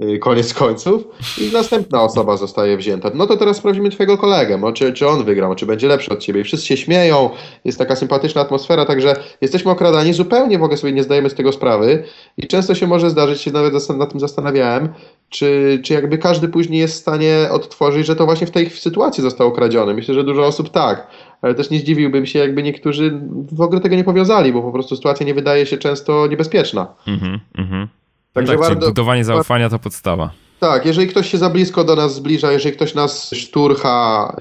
Y, 0.00 0.18
koniec 0.18 0.54
końców 0.54 1.04
i 1.40 1.52
następna 1.52 2.02
osoba 2.02 2.36
zostaje 2.36 2.76
wzięta. 2.76 3.10
No 3.14 3.26
to 3.26 3.36
teraz 3.36 3.56
sprawdzimy 3.56 3.90
twojego 3.90 4.18
kolegę, 4.18 4.58
no, 4.58 4.72
czy, 4.72 4.92
czy 4.92 5.08
on 5.08 5.24
wygrał, 5.24 5.54
czy 5.54 5.66
będzie 5.66 5.88
lepszy 5.88 6.10
od 6.10 6.18
ciebie. 6.18 6.40
I 6.40 6.44
wszyscy 6.44 6.66
się 6.66 6.76
śmieją, 6.76 7.30
jest 7.64 7.78
taka 7.78 7.96
sympatyczna 7.96 8.40
atmosfera, 8.40 8.84
także 8.84 9.16
jesteśmy 9.40 9.70
okradani, 9.70 10.12
zupełnie 10.12 10.58
w 10.58 10.62
ogóle 10.62 10.76
sobie 10.76 10.92
nie 10.92 11.02
zdajemy 11.02 11.30
z 11.30 11.34
tego 11.34 11.52
sprawy 11.52 12.04
i 12.36 12.46
często 12.46 12.74
się 12.74 12.86
może 12.86 13.10
zdarzyć, 13.10 13.40
się 13.40 13.50
nawet 13.50 13.88
nad 13.98 14.10
tym 14.10 14.20
zastanawiałem, 14.20 14.88
czy, 15.28 15.80
czy 15.84 15.94
jakby 15.94 16.18
każdy 16.18 16.48
później 16.48 16.80
jest 16.80 16.94
w 16.94 17.00
stanie 17.00 17.48
odtworzyć, 17.50 18.06
że 18.06 18.16
to 18.16 18.24
właśnie 18.24 18.46
w 18.46 18.50
tej 18.50 18.70
sytuacji 18.70 19.22
został 19.22 19.48
okradziony. 19.48 19.94
Myślę, 19.94 20.14
że 20.14 20.24
dużo 20.24 20.46
osób 20.46 20.70
tak, 20.70 21.06
ale 21.42 21.54
też 21.54 21.70
nie 21.70 21.78
zdziwiłbym 21.78 22.26
się, 22.26 22.38
jakby 22.38 22.62
niektórzy 22.62 23.20
w 23.52 23.60
ogóle 23.60 23.80
tego 23.80 23.96
nie 23.96 24.04
powiązali, 24.04 24.52
bo 24.52 24.62
po 24.62 24.72
prostu 24.72 24.96
sytuacja 24.96 25.26
nie 25.26 25.34
wydaje 25.34 25.66
się 25.66 25.78
często 25.78 26.26
niebezpieczna. 26.26 26.94
Mhm, 27.06 27.40
mhm. 27.58 27.88
Także 28.32 28.52
tak, 28.52 28.60
warto, 28.60 28.86
budowanie 28.86 29.24
zaufania 29.24 29.68
to 29.68 29.78
podstawa. 29.78 30.30
Tak, 30.60 30.86
jeżeli 30.86 31.08
ktoś 31.08 31.30
się 31.30 31.38
za 31.38 31.50
blisko 31.50 31.84
do 31.84 31.96
nas 31.96 32.14
zbliża, 32.14 32.52
jeżeli 32.52 32.76
ktoś 32.76 32.94
nas 32.94 33.30
szturcha, 33.34 34.36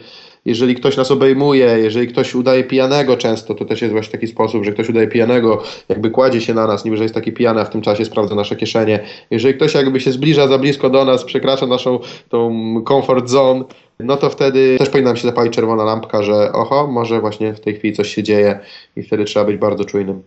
jeżeli 0.45 0.75
ktoś 0.75 0.97
nas 0.97 1.11
obejmuje, 1.11 1.65
jeżeli 1.65 2.07
ktoś 2.07 2.35
udaje 2.35 2.63
pijanego 2.63 3.17
często, 3.17 3.55
to 3.55 3.65
też 3.65 3.81
jest 3.81 3.93
właśnie 3.93 4.11
taki 4.11 4.27
sposób, 4.27 4.65
że 4.65 4.71
ktoś 4.71 4.89
udaje 4.89 5.07
pijanego, 5.07 5.63
jakby 5.89 6.09
kładzie 6.09 6.41
się 6.41 6.53
na 6.53 6.67
nas, 6.67 6.85
niby 6.85 6.97
że 6.97 7.03
jest 7.03 7.15
taki 7.15 7.31
pijany, 7.31 7.61
a 7.61 7.65
w 7.65 7.69
tym 7.69 7.81
czasie 7.81 8.05
sprawdza 8.05 8.35
nasze 8.35 8.55
kieszenie. 8.55 8.99
Jeżeli 9.31 9.53
ktoś 9.53 9.73
jakby 9.73 9.99
się 9.99 10.11
zbliża 10.11 10.47
za 10.47 10.57
blisko 10.57 10.89
do 10.89 11.05
nas, 11.05 11.23
przekracza 11.23 11.67
naszą 11.67 11.99
tą 12.29 12.51
comfort 12.87 13.29
zone, 13.29 13.63
no 13.99 14.17
to 14.17 14.29
wtedy 14.29 14.75
też 14.77 14.89
powinna 14.89 15.15
się 15.15 15.27
zapalić 15.27 15.53
czerwona 15.53 15.83
lampka, 15.83 16.23
że 16.23 16.51
oho, 16.53 16.87
może 16.87 17.21
właśnie 17.21 17.53
w 17.53 17.59
tej 17.59 17.75
chwili 17.75 17.95
coś 17.95 18.15
się 18.15 18.23
dzieje 18.23 18.59
i 18.95 19.03
wtedy 19.03 19.25
trzeba 19.25 19.45
być 19.45 19.57
bardzo 19.57 19.85
czujnym. 19.85 20.23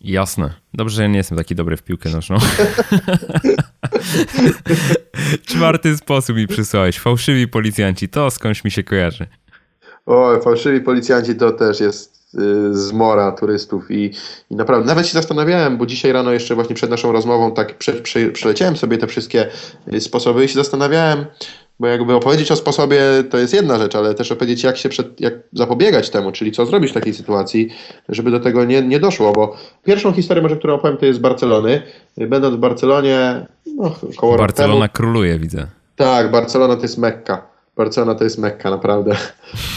Jasne. 0.00 0.50
Dobrze, 0.74 0.96
że 0.96 1.02
ja 1.02 1.08
nie 1.08 1.16
jestem 1.16 1.38
taki 1.38 1.54
dobry 1.54 1.76
w 1.76 1.82
piłkę 1.82 2.10
nożną. 2.10 2.36
Czwarty 5.46 5.96
sposób 5.96 6.36
mi 6.36 6.46
przysłałeś. 6.46 6.98
Fałszywi 6.98 7.48
policjanci. 7.48 8.08
To 8.08 8.30
skądś 8.30 8.64
mi 8.64 8.70
się 8.70 8.82
kojarzy. 8.82 9.26
O, 10.06 10.40
fałszywi 10.40 10.80
policjanci 10.80 11.34
to 11.34 11.52
też 11.52 11.80
jest 11.80 12.34
y, 12.34 12.74
zmora 12.74 13.32
turystów 13.32 13.90
i, 13.90 14.14
i 14.50 14.56
naprawdę, 14.56 14.86
nawet 14.86 15.06
się 15.06 15.12
zastanawiałem, 15.12 15.78
bo 15.78 15.86
dzisiaj 15.86 16.12
rano 16.12 16.32
jeszcze 16.32 16.54
właśnie 16.54 16.74
przed 16.74 16.90
naszą 16.90 17.12
rozmową 17.12 17.54
tak 17.54 17.78
prze, 17.78 17.92
prze, 17.92 18.30
przeleciałem 18.30 18.76
sobie 18.76 18.98
te 18.98 19.06
wszystkie 19.06 19.48
y, 19.92 20.00
sposoby 20.00 20.44
i 20.44 20.48
się 20.48 20.54
zastanawiałem, 20.54 21.26
bo 21.80 21.86
jakby 21.86 22.14
opowiedzieć 22.14 22.52
o 22.52 22.56
sposobie 22.56 23.00
to 23.30 23.38
jest 23.38 23.54
jedna 23.54 23.78
rzecz, 23.78 23.96
ale 23.96 24.14
też 24.14 24.32
opowiedzieć 24.32 24.64
jak 24.64 24.76
się 24.76 24.88
przed, 24.88 25.20
jak 25.20 25.34
zapobiegać 25.52 26.10
temu, 26.10 26.32
czyli 26.32 26.52
co 26.52 26.66
zrobić 26.66 26.90
w 26.90 26.94
takiej 26.94 27.14
sytuacji, 27.14 27.68
żeby 28.08 28.30
do 28.30 28.40
tego 28.40 28.64
nie, 28.64 28.82
nie 28.82 29.00
doszło, 29.00 29.32
bo 29.32 29.56
pierwszą 29.84 30.12
historię 30.12 30.42
może, 30.42 30.56
którą 30.56 30.74
opowiem 30.74 30.96
to 30.96 31.06
jest 31.06 31.18
z 31.18 31.22
Barcelony. 31.22 31.82
Będąc 32.16 32.56
w 32.56 32.58
Barcelonie, 32.58 33.46
no, 33.76 33.94
koło 34.16 34.36
Barcelona 34.36 34.88
temu, 34.88 34.92
króluje, 34.92 35.38
widzę. 35.38 35.66
Tak, 35.96 36.30
Barcelona 36.30 36.76
to 36.76 36.82
jest 36.82 36.98
Mekka. 36.98 37.46
Barcelona 37.76 38.14
to 38.14 38.24
jest 38.24 38.38
Mekka, 38.38 38.70
naprawdę. 38.70 39.16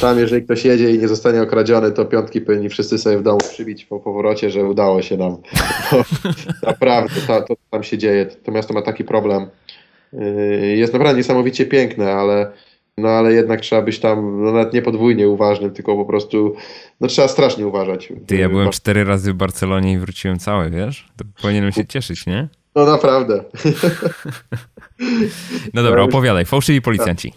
Tam 0.02 0.20
jeżeli 0.20 0.44
ktoś 0.44 0.66
jedzie 0.66 0.92
i 0.92 1.00
nie 1.00 1.08
zostanie 1.08 1.42
okradziony, 1.42 1.92
to 1.92 2.06
piątki 2.06 2.42
powinni 2.42 2.70
wszyscy 2.70 2.98
sobie 2.98 3.18
w 3.18 3.24
domu 3.24 3.40
przybić 3.52 3.86
po 3.86 4.00
powrocie, 4.00 4.50
że 4.50 4.64
udało 4.64 5.02
się 5.02 5.18
nam. 5.18 5.38
Naprawdę, 6.68 7.22
to, 7.28 7.42
to 7.42 7.54
tam 7.72 7.84
się 7.84 7.98
dzieje. 7.98 8.26
To 8.26 8.52
miasto 8.52 8.74
ma 8.74 8.82
taki 8.82 9.04
problem 9.04 9.48
jest 10.76 10.94
naprawdę 10.94 11.18
niesamowicie 11.18 11.66
piękne, 11.66 12.14
ale, 12.14 12.52
no 12.98 13.10
ale 13.10 13.34
jednak 13.34 13.62
trzeba 13.62 13.82
być 13.82 14.00
tam 14.00 14.44
no 14.44 14.52
nawet 14.52 14.74
nie 14.74 14.82
podwójnie 14.82 15.30
uważnym, 15.30 15.72
tylko 15.72 15.96
po 15.96 16.06
prostu 16.06 16.56
no 17.02 17.08
trzeba 17.08 17.28
strasznie 17.28 17.68
uważać. 17.68 18.14
Ty, 18.26 18.38
ja 18.38 18.50
byłem 18.50 18.70
cztery 18.70 19.04
razy 19.04 19.34
w 19.34 19.36
Barcelonie 19.36 19.94
i 19.94 19.98
wróciłem 19.98 20.40
cały, 20.40 20.70
wiesz? 20.70 21.08
To 21.18 21.26
powinienem 21.42 21.72
się 21.72 21.86
cieszyć, 21.86 22.26
nie? 22.26 22.48
No 22.76 22.86
naprawdę. 22.86 23.44
no 25.74 25.84
dobra, 25.84 26.04
opowiadaj. 26.04 26.46
Fałszywi 26.46 26.82
policjanci. 26.82 27.34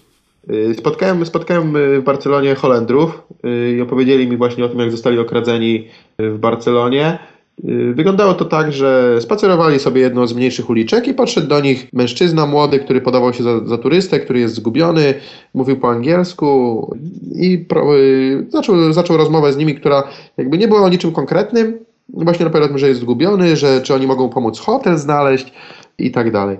Yy, 0.48 0.74
spotkałem, 0.74 1.26
spotkałem 1.26 1.72
w 2.00 2.02
Barcelonie 2.04 2.54
Holendrów 2.54 3.22
yy, 3.44 3.72
i 3.72 3.80
opowiedzieli 3.80 4.28
mi 4.28 4.36
właśnie 4.36 4.64
o 4.64 4.68
tym, 4.68 4.78
jak 4.78 4.90
zostali 4.90 5.18
okradzeni 5.18 5.88
w 6.18 6.38
Barcelonie. 6.38 7.18
Y, 7.68 7.94
wyglądało 7.94 8.34
to 8.34 8.44
tak, 8.44 8.72
że 8.72 9.20
spacerowali 9.20 9.78
sobie 9.78 10.00
jedną 10.00 10.26
z 10.26 10.34
mniejszych 10.34 10.70
uliczek 10.70 11.08
i 11.08 11.14
podszedł 11.14 11.46
do 11.46 11.60
nich 11.60 11.88
mężczyzna 11.92 12.46
młody, 12.46 12.78
który 12.78 13.00
podawał 13.00 13.32
się 13.32 13.42
za, 13.42 13.66
za 13.66 13.78
turystę, 13.78 14.20
który 14.20 14.40
jest 14.40 14.54
zgubiony, 14.54 15.14
mówił 15.54 15.76
po 15.76 15.90
angielsku 15.90 16.96
i 17.34 17.58
pro, 17.58 17.98
y, 17.98 18.46
zaczął, 18.48 18.92
zaczął 18.92 19.16
rozmowę 19.16 19.52
z 19.52 19.56
nimi, 19.56 19.74
która 19.74 20.02
jakby 20.36 20.58
nie 20.58 20.68
była 20.68 20.82
o 20.82 20.88
niczym 20.88 21.12
konkretnym. 21.12 21.78
Właśnie 22.08 22.44
napowiadał 22.44 22.68
tym, 22.68 22.78
że 22.78 22.88
jest 22.88 23.00
zgubiony, 23.00 23.56
że 23.56 23.80
czy 23.80 23.94
oni 23.94 24.06
mogą 24.06 24.28
pomóc 24.28 24.58
hotel 24.58 24.96
znaleźć 24.96 25.52
i 25.98 26.10
tak 26.10 26.32
dalej. 26.32 26.58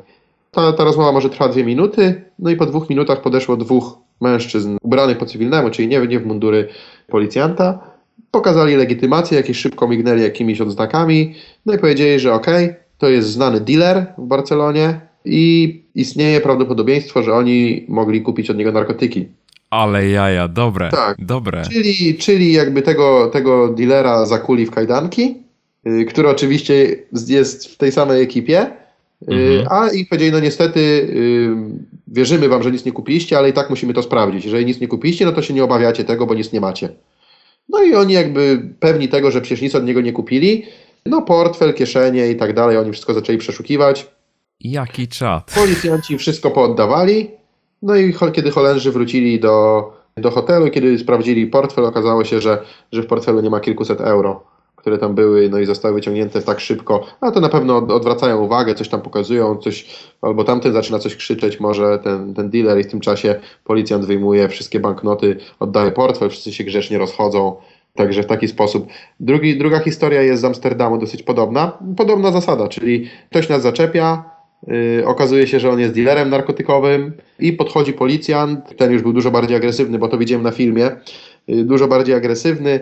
Ta, 0.51 0.72
ta 0.72 0.84
rozmowa 0.84 1.12
może 1.12 1.30
trwa 1.30 1.49
dwie 1.49 1.64
minuty, 1.64 2.22
no 2.38 2.51
i 2.51 2.57
po 2.57 2.66
dwóch 2.66 2.90
minutach 2.90 3.22
podeszło 3.22 3.57
dwóch 3.57 3.99
mężczyzn 4.20 4.76
ubranych 4.82 5.18
po 5.18 5.26
cywilnemu, 5.26 5.70
czyli 5.70 5.88
nie, 5.88 6.07
nie 6.07 6.20
w 6.20 6.26
mundury 6.26 6.68
policjanta 7.09 7.93
Pokazali 8.31 8.77
legitymację, 8.77 9.37
jakieś 9.37 9.59
szybko 9.59 9.89
mignęli 9.89 10.23
jakimiś 10.23 10.61
odznakami, 10.61 11.35
no 11.67 11.75
i 11.75 11.79
powiedzieli, 11.79 12.21
że 12.21 12.35
okej, 12.35 12.65
okay, 12.65 12.77
to 12.99 13.09
jest 13.09 13.29
znany 13.29 13.61
dealer 13.61 14.07
w 14.19 14.27
Barcelonie 14.27 15.01
i 15.25 15.83
istnieje 15.95 16.41
prawdopodobieństwo, 16.41 17.23
że 17.23 17.35
oni 17.35 17.85
mogli 17.89 18.23
kupić 18.23 18.51
od 18.51 18.57
niego 18.57 18.73
narkotyki. 18.73 19.29
Ale 19.71 20.09
jaja, 20.09 20.49
dobre, 20.49 20.91
tak. 20.91 21.17
dobre. 21.19 21.62
Czyli, 21.73 22.15
czyli 22.15 22.53
jakby 22.53 22.83
tego, 22.83 23.31
tego 23.33 23.69
dealera 23.69 24.27
zakuli 24.27 24.67
w 24.67 24.71
kajdanki, 24.71 25.37
yy, 25.85 26.05
który 26.05 26.29
oczywiście 26.29 26.97
jest 27.29 27.75
w 27.75 27.77
tej 27.77 27.93
samej 27.93 28.23
ekipie, 28.23 28.67
yy, 29.29 29.37
mhm. 29.37 29.67
a 29.71 29.91
i 29.91 30.07
powiedzieli, 30.07 30.33
no 30.33 30.41
niestety 30.41 30.81
yy, 30.81 31.57
wierzymy 32.09 32.49
wam, 32.49 32.62
że 32.62 32.71
nic 32.71 32.85
nie 32.85 32.93
kupiliście, 32.93 33.39
ale 33.39 33.49
i 33.49 33.53
tak 33.53 33.71
musimy 33.71 33.95
to 33.95 34.03
sprawdzić. 34.03 34.45
Jeżeli 34.45 34.67
nic 34.67 34.81
nie 34.81 34.89
kupiliście, 34.89 35.25
no 35.25 35.33
to 35.33 35.43
się 35.43 35.55
nie 35.55 35.65
obawiacie 35.65 36.05
tego, 36.05 36.27
bo 36.27 36.35
nic 36.35 36.53
nie 36.53 36.61
macie. 36.61 36.89
No 37.75 37.83
i 37.83 37.95
oni 37.95 38.12
jakby 38.14 38.62
pewni 38.81 39.09
tego, 39.09 39.31
że 39.31 39.41
przecież 39.41 39.62
nic 39.62 39.75
od 39.75 39.85
niego 39.85 40.01
nie 40.01 40.12
kupili, 40.12 40.66
no 41.07 41.22
portfel, 41.22 41.75
kieszenie 41.75 42.31
i 42.31 42.37
tak 42.37 42.55
dalej, 42.55 42.77
oni 42.77 42.93
wszystko 42.93 43.14
zaczęli 43.14 43.39
przeszukiwać. 43.39 44.07
Jaki 44.61 45.09
czat. 45.09 45.53
Policjanci 45.55 46.18
wszystko 46.18 46.51
pooddawali, 46.51 47.31
no 47.83 47.97
i 47.97 48.14
kiedy 48.33 48.51
Holendrzy 48.51 48.93
wrócili 48.93 49.41
do, 49.41 49.83
do 50.16 50.31
hotelu, 50.31 50.70
kiedy 50.70 50.99
sprawdzili 50.99 51.47
portfel, 51.47 51.85
okazało 51.85 52.25
się, 52.25 52.41
że, 52.41 52.62
że 52.93 53.03
w 53.03 53.07
portfelu 53.07 53.41
nie 53.41 53.51
ma 53.51 53.61
kilkuset 53.61 54.01
euro 54.01 54.53
które 54.85 54.99
tam 54.99 55.14
były, 55.14 55.49
no 55.49 55.59
i 55.59 55.66
zostały 55.66 55.95
wyciągnięte 55.95 56.43
tak 56.43 56.61
szybko, 56.61 57.07
a 57.20 57.30
to 57.30 57.41
na 57.41 57.49
pewno 57.49 57.76
odwracają 57.76 58.41
uwagę, 58.41 58.74
coś 58.74 58.89
tam 58.89 59.01
pokazują, 59.01 59.57
coś, 59.57 59.87
albo 60.22 60.45
tamten 60.45 60.72
zaczyna 60.72 60.99
coś 60.99 61.16
krzyczeć, 61.16 61.61
może 61.61 61.99
ten, 61.99 62.35
ten 62.35 62.51
dealer 62.51 62.80
i 62.80 62.85
w 62.85 62.91
tym 62.91 63.01
czasie 63.01 63.41
policjant 63.64 64.05
wyjmuje 64.05 64.49
wszystkie 64.49 64.80
banknoty, 64.80 65.37
oddaje 65.61 65.91
portfel, 65.91 66.30
wszyscy 66.30 66.53
się 66.53 66.64
grzecznie 66.64 66.99
rozchodzą. 66.99 67.57
Także 67.95 68.22
w 68.22 68.26
taki 68.26 68.49
sposób. 68.49 68.87
Drugi, 69.20 69.59
druga 69.59 69.78
historia 69.78 70.22
jest 70.22 70.43
z 70.43 70.45
Amsterdamu 70.45 70.99
dosyć 70.99 71.22
podobna. 71.22 71.78
Podobna 71.97 72.32
zasada, 72.32 72.68
czyli 72.68 73.11
ktoś 73.30 73.49
nas 73.49 73.62
zaczepia, 73.62 74.24
yy, 74.66 75.07
okazuje 75.07 75.47
się, 75.47 75.61
że 75.61 75.70
on 75.70 75.80
jest 75.80 75.95
dealerem 75.95 76.30
narkotykowym 76.30 77.12
i 77.39 77.53
podchodzi 77.53 77.93
policjant. 77.93 78.76
Ten 78.76 78.93
już 78.93 79.03
był 79.03 79.12
dużo 79.12 79.30
bardziej 79.30 79.57
agresywny, 79.57 79.99
bo 79.99 80.09
to 80.09 80.18
widziałem 80.18 80.43
na 80.43 80.51
filmie. 80.51 80.91
Yy, 81.49 81.64
dużo 81.64 81.89
bardziej 81.89 82.14
agresywny 82.14 82.80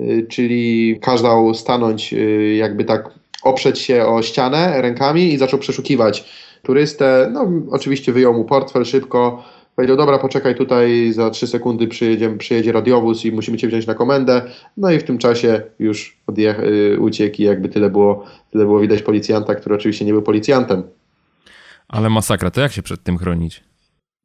Y, 0.00 0.26
czyli 0.28 0.98
kazał 1.00 1.54
stanąć 1.54 2.12
y, 2.12 2.54
jakby 2.58 2.84
tak 2.84 3.10
oprzeć 3.42 3.78
się 3.78 4.06
o 4.06 4.22
ścianę 4.22 4.82
rękami 4.82 5.32
i 5.32 5.38
zaczął 5.38 5.58
przeszukiwać 5.58 6.24
turystę. 6.62 7.30
No 7.32 7.48
oczywiście 7.70 8.12
wyjął 8.12 8.34
mu 8.34 8.44
portfel 8.44 8.84
szybko, 8.84 9.44
powiedział 9.76 9.96
dobra 9.96 10.18
poczekaj 10.18 10.54
tutaj 10.54 11.12
za 11.12 11.30
trzy 11.30 11.46
sekundy 11.46 11.86
przyjedzie, 11.88 12.36
przyjedzie 12.36 12.72
radiowóz 12.72 13.24
i 13.24 13.32
musimy 13.32 13.58
cię 13.58 13.68
wziąć 13.68 13.86
na 13.86 13.94
komendę. 13.94 14.42
No 14.76 14.90
i 14.90 14.98
w 14.98 15.04
tym 15.04 15.18
czasie 15.18 15.62
już 15.78 16.18
odjech- 16.26 16.64
y, 16.64 17.00
uciekł 17.00 17.36
i 17.38 17.44
jakby 17.44 17.68
tyle 17.68 17.90
było, 17.90 18.24
tyle 18.50 18.64
było 18.64 18.80
widać 18.80 19.02
policjanta, 19.02 19.54
który 19.54 19.74
oczywiście 19.74 20.04
nie 20.04 20.12
był 20.12 20.22
policjantem. 20.22 20.82
Ale 21.88 22.10
masakra, 22.10 22.50
to 22.50 22.60
jak 22.60 22.72
się 22.72 22.82
przed 22.82 23.02
tym 23.02 23.18
chronić? 23.18 23.64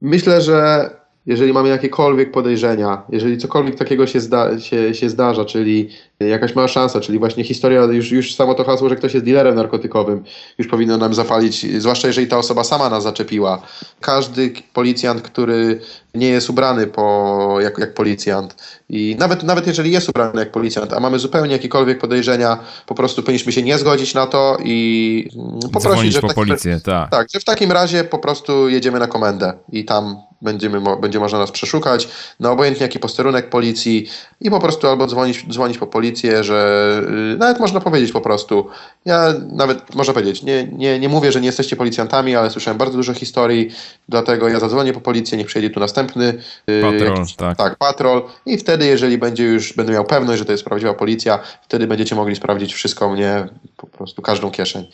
Myślę, 0.01 0.41
że 0.41 0.89
jeżeli 1.27 1.53
mamy 1.53 1.69
jakiekolwiek 1.69 2.31
podejrzenia, 2.31 3.03
jeżeli 3.09 3.37
cokolwiek 3.37 3.75
takiego 3.75 4.07
się, 4.07 4.19
zda, 4.19 4.59
się, 4.59 4.93
się 4.93 5.09
zdarza, 5.09 5.45
czyli 5.45 5.89
jakaś 6.19 6.55
mała 6.55 6.67
szansa, 6.67 6.99
czyli 6.99 7.19
właśnie 7.19 7.43
historia, 7.43 7.81
już, 7.81 8.11
już 8.11 8.35
samo 8.35 8.53
to 8.53 8.63
hasło, 8.63 8.89
że 8.89 8.95
ktoś 8.95 9.13
jest 9.13 9.25
dealerem 9.25 9.55
narkotykowym, 9.55 10.23
już 10.57 10.67
powinno 10.67 10.97
nam 10.97 11.13
zapalić, 11.13 11.81
zwłaszcza 11.81 12.07
jeżeli 12.07 12.27
ta 12.27 12.37
osoba 12.37 12.63
sama 12.63 12.89
nas 12.89 13.03
zaczepiła. 13.03 13.61
Każdy 14.01 14.53
policjant, 14.73 15.21
który 15.21 15.79
nie 16.15 16.29
jest 16.29 16.49
ubrany 16.49 16.87
po, 16.87 17.57
jak, 17.61 17.77
jak 17.77 17.93
policjant 17.93 18.55
i 18.89 19.15
nawet, 19.19 19.43
nawet 19.43 19.67
jeżeli 19.67 19.91
jest 19.91 20.09
ubrany 20.09 20.39
jak 20.39 20.51
policjant, 20.51 20.93
a 20.93 20.99
mamy 20.99 21.19
zupełnie 21.19 21.51
jakiekolwiek 21.51 21.99
podejrzenia, 21.99 22.59
po 22.85 22.95
prostu 22.95 23.23
powinniśmy 23.23 23.51
się 23.51 23.63
nie 23.63 23.77
zgodzić 23.77 24.13
na 24.13 24.27
to 24.27 24.57
i 24.63 25.29
poprosić, 25.73 26.13
że 26.13 26.21
po 26.21 26.33
policję, 26.33 26.79
tak. 26.83 27.11
Tak, 27.11 27.27
że 27.33 27.39
w 27.39 27.43
takim 27.43 27.71
razie 27.71 28.03
po 28.03 28.19
prostu 28.19 28.69
jedziemy 28.69 28.99
na 28.99 29.07
komendę 29.07 29.53
i 29.71 29.85
tam 29.85 30.15
będziemy, 30.41 30.81
będzie 31.01 31.19
można 31.19 31.39
nas 31.39 31.51
przeszukać, 31.51 32.09
na 32.39 32.51
obojętnie 32.51 32.83
jaki 32.83 32.99
posterunek 32.99 33.49
policji 33.49 34.09
i 34.41 34.49
po 34.49 34.59
prostu 34.59 34.87
albo 34.87 35.07
dzwonić, 35.07 35.45
dzwonić 35.49 35.77
po 35.77 35.87
policję, 35.87 36.06
że 36.43 37.01
yy, 37.31 37.37
nawet 37.37 37.59
można 37.59 37.79
powiedzieć 37.79 38.11
po 38.11 38.21
prostu, 38.21 38.67
ja 39.05 39.33
nawet 39.51 39.95
można 39.95 40.13
powiedzieć, 40.13 40.43
nie, 40.43 40.67
nie, 40.71 40.99
nie 40.99 41.09
mówię, 41.09 41.31
że 41.31 41.41
nie 41.41 41.45
jesteście 41.45 41.75
policjantami, 41.75 42.35
ale 42.35 42.49
słyszałem 42.49 42.77
bardzo 42.77 42.97
dużo 42.97 43.13
historii, 43.13 43.71
dlatego 44.09 44.49
ja 44.49 44.59
zadzwonię 44.59 44.93
po 44.93 45.01
policję, 45.01 45.37
niech 45.37 45.47
przyjedzie 45.47 45.69
tu 45.69 45.79
następny 45.79 46.33
yy, 46.67 46.81
patrol, 46.81 47.15
jakiś, 47.17 47.35
tak. 47.35 47.57
tak, 47.57 47.75
patrol 47.75 48.23
i 48.45 48.57
wtedy, 48.57 48.85
jeżeli 48.85 49.17
będzie 49.17 49.43
już, 49.43 49.73
będę 49.73 49.91
miał 49.91 50.05
pewność, 50.05 50.39
że 50.39 50.45
to 50.45 50.51
jest 50.51 50.65
prawdziwa 50.65 50.93
policja, 50.93 51.39
wtedy 51.61 51.87
będziecie 51.87 52.15
mogli 52.15 52.35
sprawdzić 52.35 52.73
wszystko 52.73 53.09
mnie, 53.09 53.47
po 53.77 53.87
prostu 53.87 54.21
każdą 54.21 54.51
kieszeń. 54.51 54.87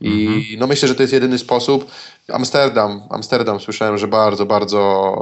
I 0.00 0.26
mhm. 0.26 0.42
no 0.58 0.66
myślę, 0.66 0.88
że 0.88 0.94
to 0.94 1.02
jest 1.02 1.12
jedyny 1.12 1.38
sposób. 1.38 1.90
Amsterdam, 2.28 3.02
Amsterdam 3.10 3.60
słyszałem, 3.60 3.98
że 3.98 4.08
bardzo, 4.08 4.46
bardzo 4.46 5.14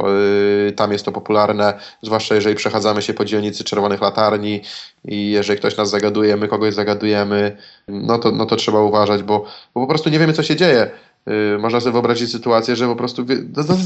yy, 0.67 0.73
tam 0.73 0.93
jest 0.93 1.05
to 1.05 1.13
popularne, 1.13 1.75
zwłaszcza 2.03 2.35
jeżeli 2.35 2.57
przechadzamy 2.57 3.03
się 3.03 3.15
po 3.15 3.25
dzielnicy 3.25 3.65
Czerwonych 3.65 4.01
Latarni 4.01 4.61
i 5.05 5.31
jeżeli 5.31 5.59
ktoś 5.59 5.77
nas 5.77 5.91
zagaduje, 5.91 6.37
my 6.37 6.49
kogoś 6.49 6.75
zagadujemy, 6.75 7.57
no 7.89 8.19
to, 8.19 8.31
no 8.31 8.47
to 8.47 8.57
trzeba 8.57 8.83
uważać, 8.83 9.23
bo, 9.23 9.45
bo 9.75 9.81
po 9.81 9.87
prostu 9.87 10.11
nie 10.11 10.19
wiemy, 10.19 10.33
co 10.33 10.43
się 10.43 10.57
dzieje. 10.57 10.91
Yy, 11.27 11.59
można 11.59 11.81
sobie 11.81 11.93
wyobrazić 11.93 12.33
sytuację, 12.33 12.77
że 12.77 12.87
po 12.87 12.97
prostu 12.97 13.25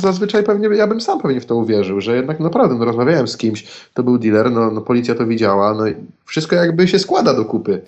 zazwyczaj 0.00 0.42
pewnie 0.42 0.68
ja 0.76 0.86
bym 0.86 1.00
sam 1.00 1.20
pewnie 1.20 1.40
w 1.40 1.46
to 1.46 1.56
uwierzył, 1.56 2.00
że 2.00 2.16
jednak 2.16 2.40
naprawdę 2.40 2.74
no, 2.74 2.84
rozmawiałem 2.84 3.28
z 3.28 3.36
kimś, 3.36 3.66
to 3.94 4.02
był 4.02 4.18
dealer, 4.18 4.50
no, 4.50 4.70
no 4.70 4.80
policja 4.80 5.14
to 5.14 5.26
widziała, 5.26 5.74
no 5.74 5.86
i 5.86 5.94
wszystko 6.24 6.56
jakby 6.56 6.88
się 6.88 6.98
składa 6.98 7.34
do 7.34 7.44
kupy. 7.44 7.80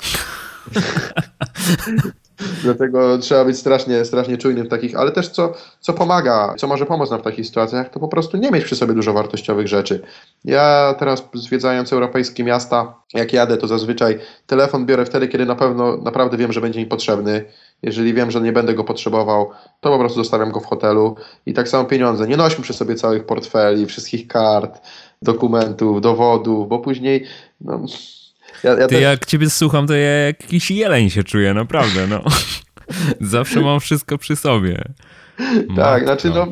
Dlatego 2.63 3.19
trzeba 3.19 3.45
być 3.45 3.59
strasznie, 3.59 4.05
strasznie 4.05 4.39
czujnym 4.39 4.67
w 4.67 4.69
takich, 4.69 4.97
ale 4.97 5.13
też 5.13 5.29
co, 5.29 5.53
co 5.81 5.93
pomaga, 5.93 6.55
co 6.59 6.67
może 6.67 6.87
pomóc 6.87 7.11
nam 7.11 7.21
w 7.21 7.23
takich 7.23 7.47
sytuacjach, 7.47 7.91
to 7.91 8.01
po 8.01 8.09
prostu 8.09 8.37
nie 8.37 8.51
mieć 8.51 8.65
przy 8.65 8.77
sobie 8.77 8.95
dużo 8.95 9.13
wartościowych 9.13 9.69
rzeczy. 9.69 10.03
Ja 10.45 10.95
teraz 10.99 11.29
zwiedzając 11.35 11.93
europejskie 11.93 12.45
miasta, 12.45 12.95
jak 13.15 13.33
jadę, 13.33 13.57
to 13.57 13.67
zazwyczaj 13.67 14.19
telefon 14.47 14.87
biorę 14.87 15.05
wtedy, 15.07 15.29
kiedy 15.29 15.47
na 15.47 15.55
pewno 15.55 15.97
naprawdę 15.97 16.37
wiem, 16.37 16.53
że 16.53 16.61
będzie 16.61 16.81
mi 16.81 16.87
potrzebny. 16.87 17.45
Jeżeli 17.83 18.15
wiem, 18.15 18.31
że 18.31 18.41
nie 18.41 18.53
będę 18.53 18.75
go 18.75 18.85
potrzebował, 18.85 19.51
to 19.81 19.91
po 19.91 19.99
prostu 19.99 20.19
zostawiam 20.19 20.51
go 20.51 20.61
w 20.61 20.67
hotelu. 20.67 21.17
I 21.47 21.53
tak 21.53 21.69
samo 21.69 21.85
pieniądze. 21.85 22.27
Nie 22.27 22.37
nośmy 22.37 22.65
przy 22.65 22.73
sobie 22.73 22.95
całych 22.95 23.27
portfeli, 23.27 23.87
wszystkich 23.87 24.29
kart, 24.29 24.81
dokumentów, 25.23 26.01
dowodów, 26.01 26.69
bo 26.69 26.79
później 26.79 27.27
no, 27.61 27.81
ja, 28.65 28.71
ja 28.71 28.87
Ty 28.89 28.95
też... 28.95 29.03
jak 29.03 29.27
ciebie 29.27 29.51
słucham, 29.51 29.87
to 29.87 29.95
ja 29.95 30.11
jak 30.11 30.43
jakiś 30.43 30.71
jeleń 30.71 31.11
się 31.11 31.25
czuję, 31.25 31.55
naprawdę, 31.55 32.07
no. 32.07 32.25
Zawsze 33.21 33.61
mam 33.61 33.81
wszystko 33.81 34.19
przy 34.19 34.37
sobie. 34.37 34.85
Tak, 35.77 36.05
znaczy 36.05 36.31
no, 36.31 36.47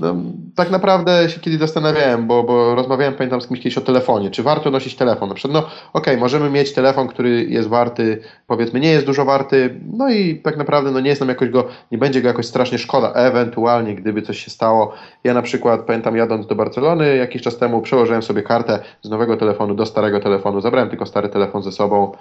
no, 0.00 0.14
tak 0.54 0.70
naprawdę 0.70 1.30
się 1.30 1.40
kiedyś 1.40 1.60
zastanawiałem, 1.60 2.26
bo, 2.26 2.42
bo 2.42 2.74
rozmawiałem, 2.74 3.14
pamiętam 3.14 3.40
z 3.40 3.46
kimś 3.46 3.60
kiedyś 3.60 3.78
o 3.78 3.80
telefonie. 3.80 4.30
Czy 4.30 4.42
warto 4.42 4.70
nosić 4.70 4.96
telefon? 4.96 5.28
Na 5.28 5.34
przykład, 5.34 5.62
no 5.62 5.68
okej, 5.68 5.72
okay, 5.92 6.16
możemy 6.16 6.50
mieć 6.50 6.72
telefon, 6.72 7.08
który 7.08 7.44
jest 7.44 7.68
warty, 7.68 8.22
powiedzmy, 8.46 8.80
nie 8.80 8.90
jest 8.90 9.06
dużo 9.06 9.24
warty, 9.24 9.80
no 9.92 10.10
i 10.10 10.36
tak 10.36 10.56
naprawdę 10.56 10.90
no, 10.90 11.00
nie 11.00 11.08
jest 11.08 11.20
nam 11.20 11.28
jakoś 11.28 11.48
go, 11.48 11.68
nie 11.92 11.98
będzie 11.98 12.22
go 12.22 12.28
jakoś 12.28 12.46
strasznie 12.46 12.78
szkoda, 12.78 13.12
ewentualnie 13.12 13.94
gdyby 13.94 14.22
coś 14.22 14.44
się 14.44 14.50
stało. 14.50 14.92
Ja 15.24 15.34
na 15.34 15.42
przykład 15.42 15.80
pamiętam 15.80 16.16
jadąc 16.16 16.46
do 16.46 16.54
Barcelony 16.54 17.16
jakiś 17.16 17.42
czas 17.42 17.58
temu 17.58 17.82
przełożyłem 17.82 18.22
sobie 18.22 18.42
kartę 18.42 18.78
z 19.02 19.10
nowego 19.10 19.36
telefonu 19.36 19.74
do 19.74 19.86
starego 19.86 20.20
telefonu, 20.20 20.60
zabrałem 20.60 20.88
tylko 20.90 21.06
stary 21.06 21.28
telefon 21.28 21.62
ze 21.62 21.72
sobą. 21.72 22.12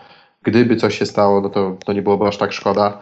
Gdyby 0.44 0.76
coś 0.76 1.00
się 1.00 1.06
stało, 1.06 1.42
no 1.42 1.50
to, 1.50 1.78
to 1.86 1.94
nie 1.94 2.02
byłoby 2.02 2.28
aż 2.28 2.38
tak 2.38 2.54
szkoda. 2.54 2.98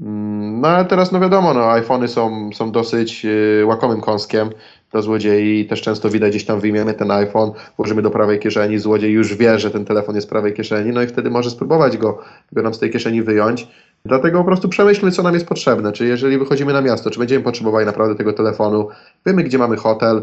Mm, 0.00 0.60
no 0.60 0.68
ale 0.68 0.84
teraz 0.84 1.12
no 1.12 1.20
wiadomo, 1.20 1.54
no 1.54 1.72
iPhony 1.72 2.08
są, 2.08 2.50
są 2.52 2.72
dosyć 2.72 3.24
yy, 3.24 3.66
łakomym 3.66 4.00
kąskiem 4.00 4.50
dla 4.92 5.02
złodziei. 5.02 5.66
Też 5.66 5.82
często 5.82 6.10
widać 6.10 6.30
gdzieś 6.30 6.44
tam 6.44 6.60
wyjmiemy 6.60 6.94
ten 6.94 7.10
iPhone, 7.10 7.52
włożymy 7.76 8.02
do 8.02 8.10
prawej 8.10 8.38
kieszeni, 8.38 8.78
złodziej 8.78 9.12
już 9.12 9.34
wie, 9.34 9.58
że 9.58 9.70
ten 9.70 9.84
telefon 9.84 10.14
jest 10.14 10.26
w 10.26 10.30
prawej 10.30 10.54
kieszeni, 10.54 10.90
no 10.92 11.02
i 11.02 11.06
wtedy 11.06 11.30
może 11.30 11.50
spróbować 11.50 11.96
go, 11.96 12.18
go 12.52 12.62
nam 12.62 12.74
z 12.74 12.78
tej 12.78 12.90
kieszeni 12.90 13.22
wyjąć. 13.22 13.68
Dlatego 14.04 14.38
po 14.38 14.44
prostu 14.44 14.68
przemyślmy, 14.68 15.10
co 15.10 15.22
nam 15.22 15.34
jest 15.34 15.46
potrzebne. 15.46 15.92
Czy 15.92 16.06
jeżeli 16.06 16.38
wychodzimy 16.38 16.72
na 16.72 16.80
miasto, 16.80 17.10
czy 17.10 17.18
będziemy 17.18 17.44
potrzebowali 17.44 17.86
naprawdę 17.86 18.14
tego 18.14 18.32
telefonu, 18.32 18.88
wiemy, 19.26 19.42
gdzie 19.44 19.58
mamy 19.58 19.76
hotel, 19.76 20.22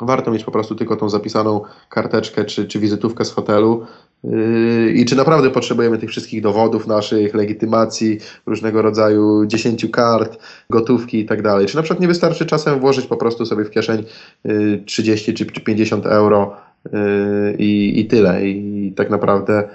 warto 0.00 0.30
mieć 0.30 0.44
po 0.44 0.50
prostu 0.50 0.74
tylko 0.74 0.96
tą 0.96 1.08
zapisaną 1.08 1.60
karteczkę 1.88 2.44
czy, 2.44 2.68
czy 2.68 2.78
wizytówkę 2.78 3.24
z 3.24 3.30
hotelu. 3.30 3.86
Yy, 4.24 4.92
I 4.92 5.04
czy 5.04 5.16
naprawdę 5.16 5.50
potrzebujemy 5.50 5.98
tych 5.98 6.10
wszystkich 6.10 6.42
dowodów 6.42 6.86
naszych, 6.86 7.34
legitymacji, 7.34 8.18
różnego 8.46 8.82
rodzaju 8.82 9.46
10 9.46 9.86
kart, 9.92 10.38
gotówki 10.70 11.20
i 11.20 11.26
tak 11.26 11.42
dalej? 11.42 11.66
Czy 11.66 11.76
na 11.76 11.82
przykład 11.82 12.00
nie 12.00 12.08
wystarczy 12.08 12.46
czasem 12.46 12.80
włożyć 12.80 13.06
po 13.06 13.16
prostu 13.16 13.46
sobie 13.46 13.64
w 13.64 13.70
kieszeń 13.70 14.04
30 14.86 15.30
yy, 15.30 15.36
czy 15.36 15.60
50 15.60 16.06
euro 16.06 16.56
yy, 16.92 17.00
i, 17.58 18.00
i 18.00 18.06
tyle? 18.06 18.46
I 18.48 18.92
tak 18.96 19.10
naprawdę 19.10 19.68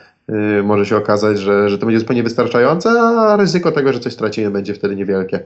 może 0.63 0.85
się 0.85 0.97
okazać, 0.97 1.39
że, 1.39 1.69
że 1.69 1.77
to 1.77 1.85
będzie 1.85 1.99
zupełnie 1.99 2.23
wystarczające, 2.23 2.89
a 3.01 3.37
ryzyko 3.37 3.71
tego, 3.71 3.93
że 3.93 3.99
coś 3.99 4.13
stracimy, 4.13 4.51
będzie 4.51 4.73
wtedy 4.73 4.95
niewielkie. 4.95 5.39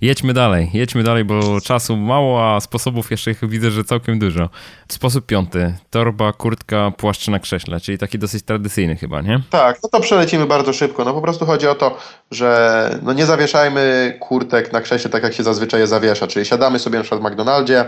Jedźmy 0.00 0.32
dalej, 0.32 0.70
jedźmy 0.72 1.02
dalej, 1.02 1.24
bo 1.24 1.60
czasu 1.60 1.96
mało, 1.96 2.54
a 2.54 2.60
sposobów 2.60 3.10
jeszcze 3.10 3.34
widzę, 3.42 3.70
że 3.70 3.84
całkiem 3.84 4.18
dużo. 4.18 4.48
Sposób 4.88 5.26
piąty. 5.26 5.74
Torba, 5.90 6.32
kurtka, 6.32 6.92
płaszcz 6.96 7.28
na 7.28 7.38
krześle, 7.38 7.80
czyli 7.80 7.98
taki 7.98 8.18
dosyć 8.18 8.44
tradycyjny 8.44 8.96
chyba, 8.96 9.20
nie? 9.20 9.40
Tak, 9.50 9.78
no 9.82 9.88
to 9.88 10.00
przelecimy 10.00 10.46
bardzo 10.46 10.72
szybko. 10.72 11.04
No 11.04 11.14
po 11.14 11.20
prostu 11.20 11.46
chodzi 11.46 11.68
o 11.68 11.74
to, 11.74 11.98
że 12.30 12.98
no 13.02 13.12
nie 13.12 13.26
zawieszajmy 13.26 14.16
kurtek 14.20 14.72
na 14.72 14.80
krześle 14.80 15.10
tak 15.10 15.22
jak 15.22 15.34
się 15.34 15.42
zazwyczaj 15.42 15.80
je 15.80 15.86
zawiesza, 15.86 16.26
czyli 16.26 16.46
siadamy 16.46 16.78
sobie 16.78 16.98
na 16.98 17.04
przykład 17.04 17.22
w 17.22 17.24
McDonaldzie, 17.24 17.84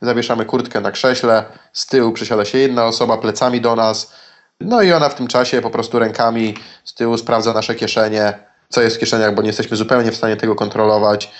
zawieszamy 0.00 0.44
kurtkę 0.44 0.80
na 0.80 0.90
krześle, 0.90 1.44
z 1.72 1.86
tyłu 1.86 2.12
przysiada 2.12 2.44
się 2.44 2.58
jedna 2.58 2.86
osoba 2.86 3.18
plecami 3.18 3.60
do 3.60 3.76
nas, 3.76 4.14
no 4.60 4.82
i 4.82 4.92
ona 4.92 5.08
w 5.08 5.14
tym 5.14 5.26
czasie 5.26 5.62
po 5.62 5.70
prostu 5.70 5.98
rękami 5.98 6.54
z 6.84 6.94
tyłu 6.94 7.18
sprawdza 7.18 7.52
nasze 7.52 7.74
kieszenie, 7.74 8.32
co 8.68 8.82
jest 8.82 8.96
w 8.96 9.00
kieszeniach, 9.00 9.34
bo 9.34 9.42
nie 9.42 9.48
jesteśmy 9.48 9.76
zupełnie 9.76 10.12
w 10.12 10.16
stanie 10.16 10.36
tego 10.36 10.54
kontrolować 10.54 11.30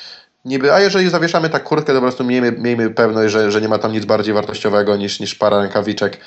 niby, 0.45 0.73
a 0.73 0.81
jeżeli 0.81 1.11
zawieszamy 1.11 1.51
tak 1.51 1.65
kurtkę, 1.65 1.93
to 1.93 1.99
po 1.99 2.01
prostu 2.01 2.25
miejmy, 2.25 2.53
miejmy 2.53 2.91
pewność, 2.91 3.33
że, 3.33 3.53
że 3.53 3.61
nie 3.61 3.69
ma 3.69 3.79
tam 3.79 3.93
nic 3.93 4.05
bardziej 4.05 4.35
wartościowego 4.35 4.97
niż, 4.97 5.21
niż 5.21 5.35
para 5.35 5.63
rękawiczek. 5.63 6.21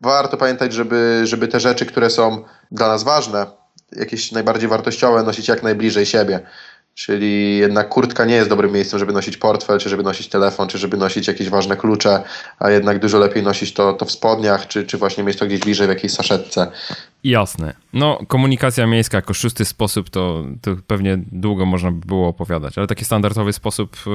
Warto 0.00 0.36
pamiętać, 0.36 0.72
żeby, 0.72 1.20
żeby 1.24 1.48
te 1.48 1.60
rzeczy, 1.60 1.86
które 1.86 2.10
są 2.10 2.44
dla 2.70 2.88
nas 2.88 3.02
ważne, 3.02 3.46
jakieś 3.96 4.32
najbardziej 4.32 4.68
wartościowe, 4.68 5.22
nosić 5.22 5.48
jak 5.48 5.62
najbliżej 5.62 6.06
siebie. 6.06 6.40
Czyli 6.94 7.58
jednak 7.58 7.88
kurtka 7.88 8.24
nie 8.24 8.34
jest 8.34 8.48
dobrym 8.48 8.72
miejscem, 8.72 8.98
żeby 8.98 9.12
nosić 9.12 9.36
portfel, 9.36 9.78
czy 9.78 9.88
żeby 9.88 10.02
nosić 10.02 10.28
telefon, 10.28 10.68
czy 10.68 10.78
żeby 10.78 10.96
nosić 10.96 11.28
jakieś 11.28 11.48
ważne 11.48 11.76
klucze, 11.76 12.22
a 12.58 12.70
jednak 12.70 12.98
dużo 12.98 13.18
lepiej 13.18 13.42
nosić 13.42 13.74
to, 13.74 13.92
to 13.92 14.04
w 14.04 14.12
spodniach, 14.12 14.66
czy, 14.66 14.86
czy 14.86 14.98
właśnie 14.98 15.24
mieć 15.24 15.38
to 15.38 15.46
gdzieś 15.46 15.60
bliżej 15.60 15.86
w 15.86 15.90
jakiejś 15.90 16.12
saszetce. 16.12 16.66
Jasne. 17.24 17.74
No, 17.92 18.18
komunikacja 18.28 18.86
miejska 18.86 19.18
jako 19.18 19.34
szósty 19.34 19.64
sposób 19.64 20.10
to, 20.10 20.44
to 20.62 20.70
pewnie 20.86 21.18
długo 21.32 21.66
można 21.66 21.90
by 21.90 22.06
było 22.06 22.28
opowiadać, 22.28 22.78
ale 22.78 22.86
taki 22.86 23.04
standardowy 23.04 23.52
sposób 23.52 23.96
yy, 24.06 24.12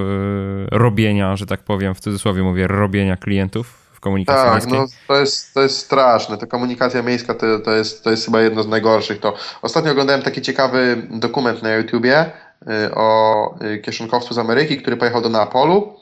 robienia, 0.71 1.35
że 1.35 1.45
tak 1.45 1.63
powiem, 1.63 1.95
w 1.95 1.99
cudzysłowie 1.99 2.43
mówię, 2.43 2.67
robienia 2.67 3.17
klientów 3.17 3.67
w 3.93 3.99
komunikacji 3.99 4.43
tak, 4.43 4.53
miejskiej? 4.53 4.79
no 4.79 4.85
to 5.07 5.19
jest, 5.19 5.53
to 5.53 5.61
jest 5.61 5.77
straszne. 5.77 6.37
Ta 6.37 6.45
komunikacja 6.45 7.01
miejska 7.01 7.33
to, 7.33 7.59
to, 7.59 7.71
jest, 7.71 8.03
to 8.03 8.11
jest 8.11 8.25
chyba 8.25 8.41
jedno 8.41 8.63
z 8.63 8.67
najgorszych. 8.67 9.19
To 9.19 9.35
ostatnio 9.61 9.91
oglądałem 9.91 10.21
taki 10.21 10.41
ciekawy 10.41 11.07
dokument 11.09 11.63
na 11.63 11.75
YouTubie, 11.75 12.31
Y, 12.61 12.95
o 12.95 13.55
y, 13.61 13.77
kieszonkowcu 13.77 14.33
z 14.33 14.37
Ameryki, 14.37 14.77
który 14.77 14.97
pojechał 14.97 15.21
do 15.21 15.29
Neapolu 15.29 15.93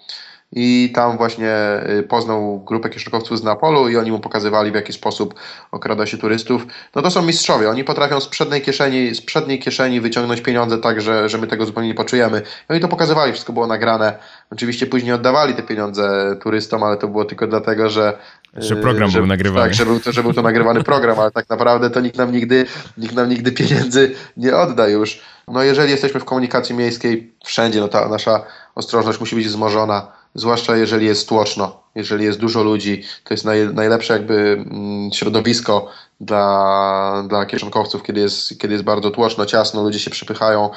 i 0.55 0.91
tam 0.95 1.17
właśnie 1.17 1.55
y, 1.99 2.03
poznał 2.03 2.59
grupę 2.59 2.89
kieszonkowców 2.89 3.39
z 3.39 3.43
Neapolu 3.43 3.89
i 3.89 3.97
oni 3.97 4.11
mu 4.11 4.19
pokazywali 4.19 4.71
w 4.71 4.75
jaki 4.75 4.93
sposób 4.93 5.33
okrada 5.71 6.05
się 6.05 6.17
turystów. 6.17 6.67
No 6.95 7.01
to 7.01 7.11
są 7.11 7.21
mistrzowie, 7.21 7.69
oni 7.69 7.83
potrafią 7.83 8.19
z 8.19 8.27
przedniej 8.27 8.61
kieszeni, 8.61 9.15
z 9.15 9.21
przedniej 9.21 9.59
kieszeni 9.59 10.01
wyciągnąć 10.01 10.41
pieniądze 10.41 10.77
tak, 10.77 11.01
że, 11.01 11.29
że 11.29 11.37
my 11.37 11.47
tego 11.47 11.65
zupełnie 11.65 11.89
nie 11.89 11.95
poczujemy. 11.95 12.41
I 12.69 12.73
oni 12.73 12.79
to 12.81 12.87
pokazywali, 12.87 13.31
wszystko 13.31 13.53
było 13.53 13.67
nagrane. 13.67 14.17
Oczywiście 14.51 14.87
później 14.87 15.13
oddawali 15.13 15.53
te 15.53 15.63
pieniądze 15.63 16.35
turystom, 16.41 16.83
ale 16.83 16.97
to 16.97 17.07
było 17.07 17.25
tylko 17.25 17.47
dlatego, 17.47 17.89
że 17.89 18.17
że 18.57 18.75
program 18.75 19.09
że, 19.09 19.19
był 19.19 19.27
nagrywany. 19.27 19.65
Tak, 19.65 19.73
że 19.73 19.85
był, 19.85 19.99
to, 19.99 20.11
że 20.11 20.23
był 20.23 20.33
to 20.33 20.41
nagrywany 20.41 20.83
program, 20.83 21.19
ale 21.19 21.31
tak 21.31 21.49
naprawdę 21.49 21.89
to 21.89 21.99
nikt 21.99 22.17
nam 22.17 22.31
nigdy, 22.31 22.65
nikt 22.97 23.15
nam 23.15 23.29
nigdy 23.29 23.51
pieniędzy 23.51 24.15
nie 24.37 24.55
odda 24.55 24.87
już. 24.87 25.21
No 25.47 25.63
jeżeli 25.63 25.91
jesteśmy 25.91 26.19
w 26.19 26.25
komunikacji 26.25 26.75
miejskiej 26.75 27.33
wszędzie, 27.45 27.79
no 27.79 27.87
ta 27.87 28.09
nasza 28.09 28.43
ostrożność 28.75 29.19
musi 29.19 29.35
być 29.35 29.47
wzmożona. 29.47 30.11
Zwłaszcza 30.35 30.75
jeżeli 30.75 31.05
jest 31.05 31.29
tłoczno, 31.29 31.83
jeżeli 31.95 32.25
jest 32.25 32.39
dużo 32.39 32.63
ludzi, 32.63 33.03
to 33.23 33.33
jest 33.33 33.45
naj, 33.45 33.73
najlepsze 33.73 34.13
jakby 34.13 34.33
mm, 34.33 35.11
środowisko 35.13 35.87
dla, 36.21 37.23
dla 37.27 37.45
kieszonkowców, 37.45 38.03
kiedy 38.03 38.19
jest, 38.19 38.59
kiedy 38.59 38.73
jest 38.73 38.83
bardzo 38.83 39.11
tłoczno, 39.11 39.45
ciasno, 39.45 39.83
ludzie 39.83 39.99
się 39.99 40.11
przypychają. 40.11 40.69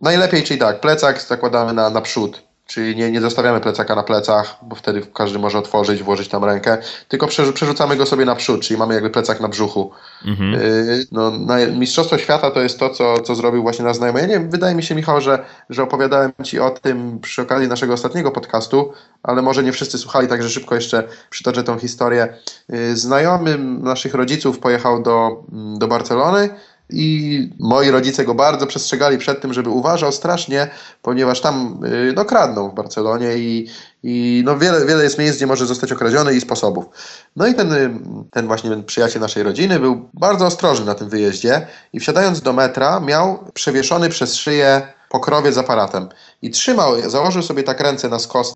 Najlepiej, 0.00 0.42
czyli 0.42 0.60
tak, 0.60 0.80
plecak 0.80 1.22
zakładamy 1.22 1.72
na, 1.72 1.90
na 1.90 2.00
przód, 2.00 2.42
Czyli 2.66 2.96
nie, 2.96 3.10
nie 3.10 3.20
zostawiamy 3.20 3.60
plecaka 3.60 3.94
na 3.94 4.02
plecach, 4.02 4.56
bo 4.62 4.76
wtedy 4.76 5.02
każdy 5.14 5.38
może 5.38 5.58
otworzyć, 5.58 6.02
włożyć 6.02 6.28
tam 6.28 6.44
rękę, 6.44 6.78
tylko 7.08 7.26
przerzucamy 7.54 7.96
go 7.96 8.06
sobie 8.06 8.24
naprzód, 8.24 8.60
czyli 8.60 8.78
mamy 8.78 8.94
jakby 8.94 9.10
plecak 9.10 9.40
na 9.40 9.48
brzuchu. 9.48 9.90
Mhm. 10.24 10.52
Yy, 10.52 11.06
no, 11.12 11.30
na, 11.30 11.66
Mistrzostwo 11.66 12.18
Świata 12.18 12.50
to 12.50 12.60
jest 12.60 12.78
to, 12.78 12.90
co, 12.90 13.20
co 13.20 13.34
zrobił 13.34 13.62
właśnie 13.62 13.84
nasz 13.84 13.96
znajomy. 13.96 14.20
Ja 14.20 14.26
nie 14.26 14.40
wydaje 14.40 14.74
mi 14.74 14.82
się, 14.82 14.94
Michał, 14.94 15.20
że, 15.20 15.44
że 15.70 15.82
opowiadałem 15.82 16.32
Ci 16.44 16.60
o 16.60 16.70
tym 16.70 17.20
przy 17.20 17.42
okazji 17.42 17.68
naszego 17.68 17.94
ostatniego 17.94 18.30
podcastu, 18.30 18.92
ale 19.22 19.42
może 19.42 19.62
nie 19.62 19.72
wszyscy 19.72 19.98
słuchali, 19.98 20.28
także 20.28 20.50
szybko 20.50 20.74
jeszcze 20.74 21.08
przytoczę 21.30 21.62
tą 21.62 21.78
historię. 21.78 22.28
Yy, 22.68 22.96
znajomy 22.96 23.58
naszych 23.58 24.14
rodziców 24.14 24.58
pojechał 24.58 25.02
do, 25.02 25.44
do 25.78 25.88
Barcelony, 25.88 26.48
i 26.92 27.50
moi 27.58 27.90
rodzice 27.90 28.24
go 28.24 28.34
bardzo 28.34 28.66
przestrzegali 28.66 29.18
przed 29.18 29.40
tym, 29.40 29.52
żeby 29.52 29.70
uważał 29.70 30.12
strasznie, 30.12 30.68
ponieważ 31.02 31.40
tam 31.40 31.80
y, 31.84 32.12
no, 32.16 32.24
kradną 32.24 32.70
w 32.70 32.74
Barcelonie 32.74 33.36
i, 33.36 33.68
i 34.02 34.42
no, 34.46 34.58
wiele, 34.58 34.86
wiele 34.86 35.04
jest 35.04 35.18
miejsc, 35.18 35.36
gdzie 35.36 35.46
może 35.46 35.66
zostać 35.66 35.92
okradziony 35.92 36.34
i 36.34 36.40
sposobów. 36.40 36.84
No 37.36 37.46
i 37.46 37.54
ten, 37.54 37.72
y, 37.72 37.90
ten 38.30 38.46
właśnie 38.46 38.82
przyjaciel 38.82 39.22
naszej 39.22 39.42
rodziny 39.42 39.80
był 39.80 40.08
bardzo 40.14 40.46
ostrożny 40.46 40.86
na 40.86 40.94
tym 40.94 41.08
wyjeździe 41.08 41.66
i 41.92 42.00
wsiadając 42.00 42.40
do 42.40 42.52
metra 42.52 43.00
miał 43.00 43.44
przewieszony 43.54 44.08
przez 44.08 44.34
szyję 44.34 44.82
pokrowiec 45.08 45.54
z 45.54 45.58
aparatem 45.58 46.08
i 46.42 46.50
trzymał, 46.50 47.10
założył 47.10 47.42
sobie 47.42 47.62
tak 47.62 47.80
ręce 47.80 48.08
na 48.08 48.18
skos 48.18 48.52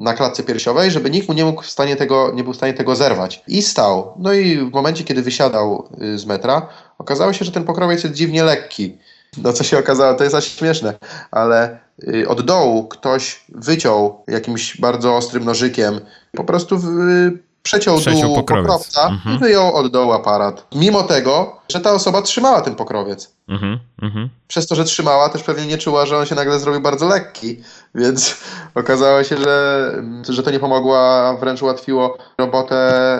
na 0.00 0.14
klatce 0.14 0.42
piersiowej, 0.42 0.90
żeby 0.90 1.10
nikt 1.10 1.28
mu 1.28 1.34
nie 1.34 1.44
mógł 1.44 1.62
w 1.62 1.70
stanie 1.70 1.96
tego, 1.96 2.32
nie 2.34 2.44
był 2.44 2.52
w 2.52 2.56
stanie 2.56 2.74
tego 2.74 2.96
zerwać. 2.96 3.42
I 3.48 3.62
stał. 3.62 4.14
No 4.18 4.32
i 4.32 4.58
w 4.58 4.72
momencie, 4.72 5.04
kiedy 5.04 5.22
wysiadał 5.22 5.88
y, 6.02 6.18
z 6.18 6.26
metra, 6.26 6.68
okazało 6.98 7.32
się, 7.32 7.44
że 7.44 7.52
ten 7.52 7.64
pokrowiec 7.64 8.04
jest 8.04 8.16
dziwnie 8.16 8.44
lekki. 8.44 8.98
No 9.42 9.52
co 9.52 9.64
się 9.64 9.78
okazało, 9.78 10.14
to 10.14 10.24
jest 10.24 10.36
aż 10.36 10.44
śmieszne, 10.44 10.94
ale 11.30 11.78
y, 12.08 12.28
od 12.28 12.42
dołu 12.42 12.88
ktoś 12.88 13.44
wyciął 13.48 14.22
jakimś 14.28 14.80
bardzo 14.80 15.16
ostrym 15.16 15.44
nożykiem, 15.44 16.00
po 16.32 16.44
prostu 16.44 16.80
przeciął, 17.64 17.98
przeciął 17.98 18.34
dół 18.34 18.44
pokrowca 18.44 19.08
mhm. 19.08 19.36
i 19.36 19.38
wyjął 19.38 19.74
od 19.74 19.92
dołu 19.92 20.12
aparat. 20.12 20.66
Mimo 20.74 21.02
tego, 21.02 21.60
że 21.72 21.80
ta 21.80 21.92
osoba 21.92 22.22
trzymała 22.22 22.60
ten 22.60 22.74
pokrowiec. 22.74 23.34
Mhm, 23.48 23.78
mhm. 24.02 24.28
Przez 24.48 24.66
to, 24.66 24.74
że 24.74 24.84
trzymała, 24.84 25.28
też 25.28 25.42
pewnie 25.42 25.66
nie 25.66 25.78
czuła, 25.78 26.06
że 26.06 26.18
on 26.18 26.26
się 26.26 26.34
nagle 26.34 26.58
zrobił 26.58 26.80
bardzo 26.80 27.08
lekki, 27.08 27.62
więc 27.94 28.36
okazało 28.74 29.24
się, 29.24 29.36
że, 29.36 29.90
że 30.28 30.42
to 30.42 30.50
nie 30.50 30.60
pomogło, 30.60 30.98
a 30.98 31.36
wręcz 31.40 31.62
ułatwiło 31.62 32.18
robotę 32.38 33.18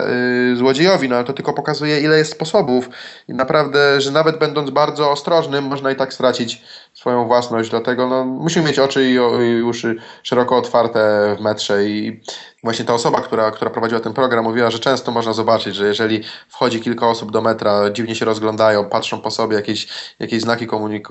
yy, 0.49 0.57
złodziejowi. 0.57 1.09
No 1.09 1.15
ale 1.15 1.25
to 1.25 1.33
tylko 1.33 1.53
pokazuje, 1.53 2.01
ile 2.01 2.17
jest 2.17 2.31
sposobów. 2.31 2.89
I 3.27 3.33
naprawdę, 3.33 4.01
że 4.01 4.11
nawet 4.11 4.39
będąc 4.39 4.69
bardzo 4.69 5.11
ostrożnym, 5.11 5.63
można 5.65 5.91
i 5.91 5.95
tak 5.95 6.13
stracić 6.13 6.61
swoją 6.95 7.27
własność. 7.27 7.69
Dlatego 7.69 8.07
no, 8.07 8.25
musimy 8.25 8.65
mieć 8.65 8.79
oczy 8.79 9.05
i, 9.09 9.13
i 9.13 9.63
uszy 9.63 9.95
szeroko 10.23 10.57
otwarte 10.57 11.35
w 11.39 11.41
metrze. 11.41 11.85
I 11.85 12.19
właśnie 12.63 12.85
ta 12.85 12.93
osoba, 12.93 13.21
która, 13.21 13.51
która 13.51 13.71
prowadziła 13.71 14.01
ten 14.01 14.13
program, 14.13 14.43
mówiła, 14.43 14.71
że 14.71 14.79
często 14.79 15.11
można 15.11 15.33
zobaczyć, 15.33 15.75
że 15.75 15.87
jeżeli 15.87 16.23
wchodzi 16.49 16.79
kilka 16.79 17.07
osób 17.07 17.31
do 17.31 17.41
metra, 17.41 17.89
dziwnie 17.91 18.15
się 18.15 18.25
rozglądają, 18.25 18.89
patrzą 18.89 19.21
po 19.21 19.31
sobie, 19.31 19.55
jakieś, 19.55 19.87
jakieś 20.19 20.41
znaki 20.41 20.67
komunik 20.67 21.07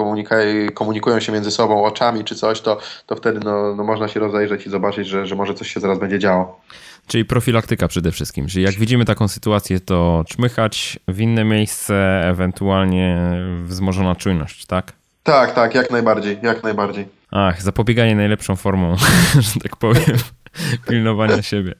komunikują 0.74 1.20
się 1.20 1.32
między 1.32 1.50
sobą 1.50 1.84
oczami 1.84 2.24
czy 2.24 2.34
coś, 2.34 2.60
to, 2.60 2.78
to 3.06 3.16
wtedy 3.16 3.40
no, 3.44 3.74
no 3.74 3.84
można 3.84 4.08
się 4.08 4.20
rozejrzeć 4.20 4.66
i 4.66 4.70
zobaczyć, 4.70 5.08
że, 5.08 5.26
że 5.26 5.34
może 5.34 5.54
coś 5.54 5.74
się 5.74 5.80
zaraz 5.80 5.98
będzie 5.98 6.18
działo. 6.18 6.60
Czyli 7.06 7.24
profilaktyka 7.24 7.88
przede 7.88 8.12
wszystkim. 8.12 8.46
Czyli 8.46 8.64
jak 8.64 8.74
widzimy 8.74 9.04
taką 9.04 9.28
sytuację, 9.28 9.80
to 9.80 10.24
czmychać 10.28 10.98
w 11.08 11.20
inne 11.20 11.44
miejsce, 11.44 12.20
ewentualnie 12.28 13.18
wzmożona 13.64 14.14
czujność, 14.14 14.66
tak? 14.66 14.92
Tak, 15.24 15.54
tak, 15.54 15.74
jak 15.74 15.90
najbardziej, 15.90 16.38
jak 16.42 16.62
najbardziej. 16.62 17.08
Ach, 17.30 17.62
zapobieganie 17.62 18.16
najlepszą 18.16 18.56
formą, 18.56 18.96
że 19.52 19.60
tak 19.60 19.76
powiem. 19.76 20.16
pilnowania 20.88 21.42
siebie. 21.42 21.74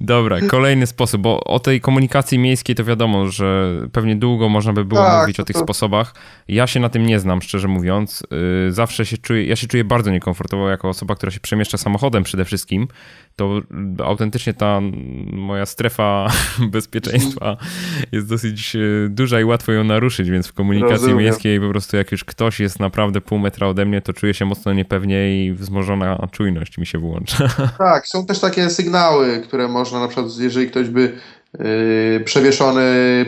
Dobra, 0.00 0.40
kolejny 0.40 0.86
sposób, 0.86 1.22
bo 1.22 1.44
o 1.44 1.58
tej 1.58 1.80
komunikacji 1.80 2.38
miejskiej 2.38 2.76
to 2.76 2.84
wiadomo, 2.84 3.26
że 3.26 3.72
pewnie 3.92 4.16
długo 4.16 4.48
można 4.48 4.72
by 4.72 4.84
było 4.84 5.00
tak, 5.00 5.20
mówić 5.20 5.40
o 5.40 5.44
tych 5.44 5.56
to... 5.56 5.62
sposobach. 5.62 6.14
Ja 6.48 6.66
się 6.66 6.80
na 6.80 6.88
tym 6.88 7.06
nie 7.06 7.20
znam, 7.20 7.42
szczerze 7.42 7.68
mówiąc. 7.68 8.22
Y, 8.68 8.72
zawsze 8.72 9.06
się 9.06 9.18
czuję, 9.18 9.46
ja 9.46 9.56
się 9.56 9.66
czuję 9.66 9.84
bardzo 9.84 10.10
niekomfortowo 10.10 10.70
jako 10.70 10.88
osoba, 10.88 11.14
która 11.14 11.32
się 11.32 11.40
przemieszcza 11.40 11.78
samochodem 11.78 12.22
przede 12.22 12.44
wszystkim. 12.44 12.88
To 13.36 13.60
autentycznie 14.04 14.54
ta 14.54 14.80
moja 15.32 15.66
strefa 15.66 16.28
bezpieczeństwa 16.72 17.56
jest 18.12 18.28
dosyć 18.28 18.76
y, 18.76 19.08
duża 19.10 19.40
i 19.40 19.44
łatwo 19.44 19.72
ją 19.72 19.84
naruszyć, 19.84 20.30
więc 20.30 20.46
w 20.46 20.52
komunikacji 20.52 20.94
Rozumiem. 20.94 21.18
miejskiej 21.18 21.60
po 21.60 21.68
prostu 21.68 21.96
jak 21.96 22.12
już 22.12 22.24
ktoś 22.24 22.60
jest 22.60 22.80
naprawdę 22.80 23.20
pół 23.20 23.38
metra 23.38 23.66
ode 23.66 23.84
mnie, 23.84 24.00
to 24.00 24.12
czuję 24.12 24.34
się 24.34 24.44
mocno 24.44 24.72
niepewnie 24.72 25.46
i 25.46 25.52
wzmożona 25.52 26.28
czujność 26.32 26.78
mi 26.78 26.86
się 26.86 26.98
włącza. 26.98 27.48
Tak, 27.78 28.08
są 28.08 28.26
też 28.26 28.40
takie 28.40 28.70
sygnały, 28.70 29.40
które 29.40 29.68
można 29.68 30.00
na 30.00 30.08
przykład, 30.08 30.26
jeżeli 30.38 30.68
ktoś 30.68 30.88
by 30.88 31.12
yy, 31.58 32.20
przewieszony 32.24 32.82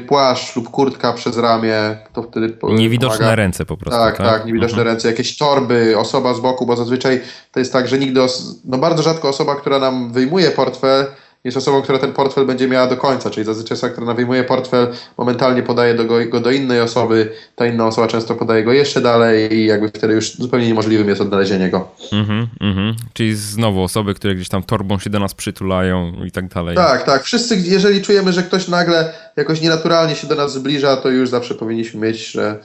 płaszcz 0.09 0.57
lub 0.57 0.71
kurtka 0.71 1.13
przez 1.13 1.39
ramię, 1.39 1.97
to 2.13 2.23
wtedy 2.23 2.59
Niewidoczne 2.63 3.19
pomaga. 3.19 3.35
ręce 3.35 3.65
po 3.65 3.77
prostu. 3.77 4.01
Tak, 4.01 4.17
tak, 4.17 4.27
tak 4.27 4.47
niewidoczne 4.47 4.79
mhm. 4.79 4.89
ręce, 4.89 5.09
jakieś 5.09 5.39
torby, 5.39 5.99
osoba 5.99 6.35
z 6.35 6.41
boku, 6.41 6.67
bo 6.67 6.77
zazwyczaj 6.77 7.21
to 7.53 7.59
jest 7.59 7.73
tak, 7.73 7.89
że 7.89 7.99
nigdy, 7.99 8.21
no 8.65 8.79
bardzo 8.79 9.03
rzadko 9.03 9.29
osoba, 9.29 9.55
która 9.55 9.79
nam 9.79 10.13
wyjmuje 10.13 10.51
portfel, 10.51 11.07
jest 11.47 11.57
osobą, 11.57 11.83
która 11.83 11.99
ten 11.99 12.13
portfel 12.13 12.47
będzie 12.47 12.69
miała 12.69 12.87
do 12.87 12.97
końca, 12.97 13.31
czyli 13.31 13.47
zazwyczaj 13.47 13.77
osoba, 13.77 13.93
która 13.93 14.15
wyjmuje 14.15 14.45
portfel, 14.45 14.89
momentalnie 15.19 15.63
podaje 15.63 15.95
do 15.95 16.05
go, 16.05 16.27
go, 16.27 16.41
do 16.41 16.51
innej 16.51 16.81
osoby, 16.81 17.33
ta 17.57 17.67
inna 17.67 17.87
osoba 17.87 18.09
często 18.09 18.35
podaje 18.35 18.65
go 18.65 18.73
jeszcze 18.73 19.01
dalej 19.01 19.55
i 19.55 19.67
jakby 19.67 19.89
wtedy 19.89 20.15
już 20.15 20.35
zupełnie 20.35 20.67
niemożliwym 20.67 21.09
jest 21.09 21.21
odnalezienie 21.21 21.71
go. 21.71 21.89
Mhm, 22.13 22.49
mhm. 22.61 22.95
Czyli 23.13 23.35
znowu 23.35 23.83
osoby, 23.83 24.15
które 24.15 24.35
gdzieś 24.35 24.49
tam 24.49 24.63
torbą 24.63 24.99
się 24.99 25.11
do 25.11 25.19
nas 25.19 25.35
przytulają 25.35 26.25
i 26.25 26.31
tak 26.31 26.49
dalej. 26.49 26.77
Tak, 26.77 27.03
tak. 27.03 27.23
Wszyscy, 27.23 27.57
jeżeli 27.57 28.03
czujemy, 28.03 28.33
że 28.33 28.43
ktoś 28.43 28.69
nagle 28.69 29.13
jakoś 29.37 29.61
nienaturalnie 29.61 30.17
się 30.17 30.27
do 30.27 30.35
nas 30.35 30.53
zbliża, 30.53 30.97
to 30.97 31.09
już 31.09 31.29
zawsze 31.29 31.55
powinniśmy 31.55 32.01
mieć, 32.01 32.31
że, 32.31 32.59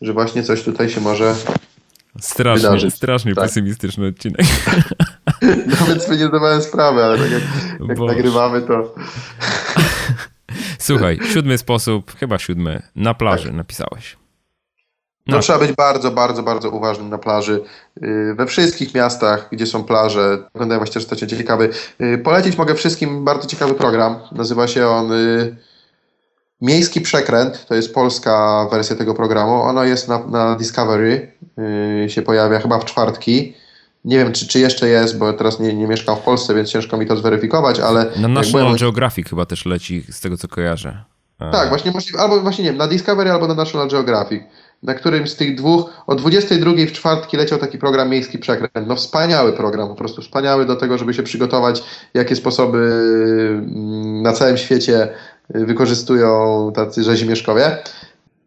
że 0.00 0.12
właśnie 0.12 0.42
coś 0.42 0.62
tutaj 0.62 0.90
się 0.90 1.00
może 1.00 1.34
Strasznie, 2.20 2.68
wydarzyć. 2.68 2.94
strasznie 2.94 3.34
tak. 3.34 3.44
pesymistyczny 3.44 4.06
odcinek. 4.06 4.46
Nawet 5.80 6.02
sobie 6.02 6.16
nie 6.16 6.26
zdawałem 6.26 6.62
sprawy, 6.62 7.04
ale 7.04 7.18
tak 7.18 7.30
jak, 7.30 7.42
jak 7.88 7.98
nagrywamy, 7.98 8.62
to... 8.62 8.94
Słuchaj, 10.78 11.18
siódmy 11.32 11.58
sposób, 11.58 12.16
chyba 12.18 12.38
siódmy, 12.38 12.82
na 12.96 13.14
plaży 13.14 13.46
tak. 13.46 13.54
napisałeś. 13.54 14.16
No. 15.26 15.36
no 15.36 15.42
trzeba 15.42 15.58
być 15.58 15.72
bardzo, 15.72 16.10
bardzo, 16.10 16.42
bardzo 16.42 16.70
uważnym 16.70 17.10
na 17.10 17.18
plaży. 17.18 17.60
Y, 18.02 18.34
we 18.34 18.46
wszystkich 18.46 18.94
miastach, 18.94 19.48
gdzie 19.52 19.66
są 19.66 19.84
plaże, 19.84 20.38
wyglądają 20.54 20.80
właśnie 20.80 21.00
że 21.00 21.26
ciekawy. 21.26 21.70
Y, 22.00 22.18
polecić 22.18 22.56
mogę 22.58 22.74
wszystkim 22.74 23.24
bardzo 23.24 23.48
ciekawy 23.48 23.74
program. 23.74 24.16
Nazywa 24.32 24.68
się 24.68 24.86
on 24.86 25.12
y, 25.12 25.56
Miejski 26.60 27.00
Przekręt, 27.00 27.66
to 27.66 27.74
jest 27.74 27.94
polska 27.94 28.66
wersja 28.70 28.96
tego 28.96 29.14
programu. 29.14 29.62
Ono 29.62 29.84
jest 29.84 30.08
na, 30.08 30.26
na 30.26 30.56
Discovery, 30.56 31.32
się 32.08 32.22
pojawia 32.22 32.60
chyba 32.60 32.78
w 32.78 32.84
czwartki. 32.84 33.54
Nie 34.04 34.18
wiem, 34.18 34.32
czy, 34.32 34.48
czy 34.48 34.58
jeszcze 34.58 34.88
jest, 34.88 35.18
bo 35.18 35.32
teraz 35.32 35.60
nie, 35.60 35.74
nie 35.74 35.86
mieszkam 35.86 36.16
w 36.16 36.20
Polsce, 36.20 36.54
więc 36.54 36.68
ciężko 36.68 36.96
mi 36.96 37.06
to 37.06 37.16
zweryfikować, 37.16 37.80
ale... 37.80 38.06
Na 38.16 38.28
National 38.28 38.64
byłem... 38.66 38.78
Geographic 38.78 39.28
chyba 39.28 39.46
też 39.46 39.66
leci, 39.66 40.04
z 40.10 40.20
tego 40.20 40.36
co 40.36 40.48
kojarzę. 40.48 41.04
Tak, 41.52 41.68
właśnie 41.68 41.90
możliwe, 41.90 42.18
albo 42.18 42.40
właśnie 42.40 42.64
nie 42.64 42.70
wiem, 42.70 42.78
na 42.78 42.86
Discovery 42.86 43.30
albo 43.30 43.46
na 43.46 43.54
National 43.54 43.88
Geographic. 43.88 44.42
Na 44.82 44.94
którym 44.94 45.28
z 45.28 45.36
tych 45.36 45.54
dwóch, 45.54 45.90
o 46.06 46.14
22 46.14 46.72
w 46.88 46.92
czwartki 46.92 47.36
leciał 47.36 47.58
taki 47.58 47.78
program 47.78 48.10
Miejski 48.10 48.38
Przekręt. 48.38 48.88
No 48.88 48.96
wspaniały 48.96 49.52
program, 49.52 49.88
po 49.88 49.94
prostu 49.94 50.22
wspaniały 50.22 50.66
do 50.66 50.76
tego, 50.76 50.98
żeby 50.98 51.14
się 51.14 51.22
przygotować, 51.22 51.82
jakie 52.14 52.36
sposoby 52.36 52.78
mm, 52.78 54.22
na 54.22 54.32
całym 54.32 54.56
świecie 54.56 55.08
wykorzystują 55.48 56.72
tacy 56.74 57.02
rzezimieszkowie. 57.02 57.76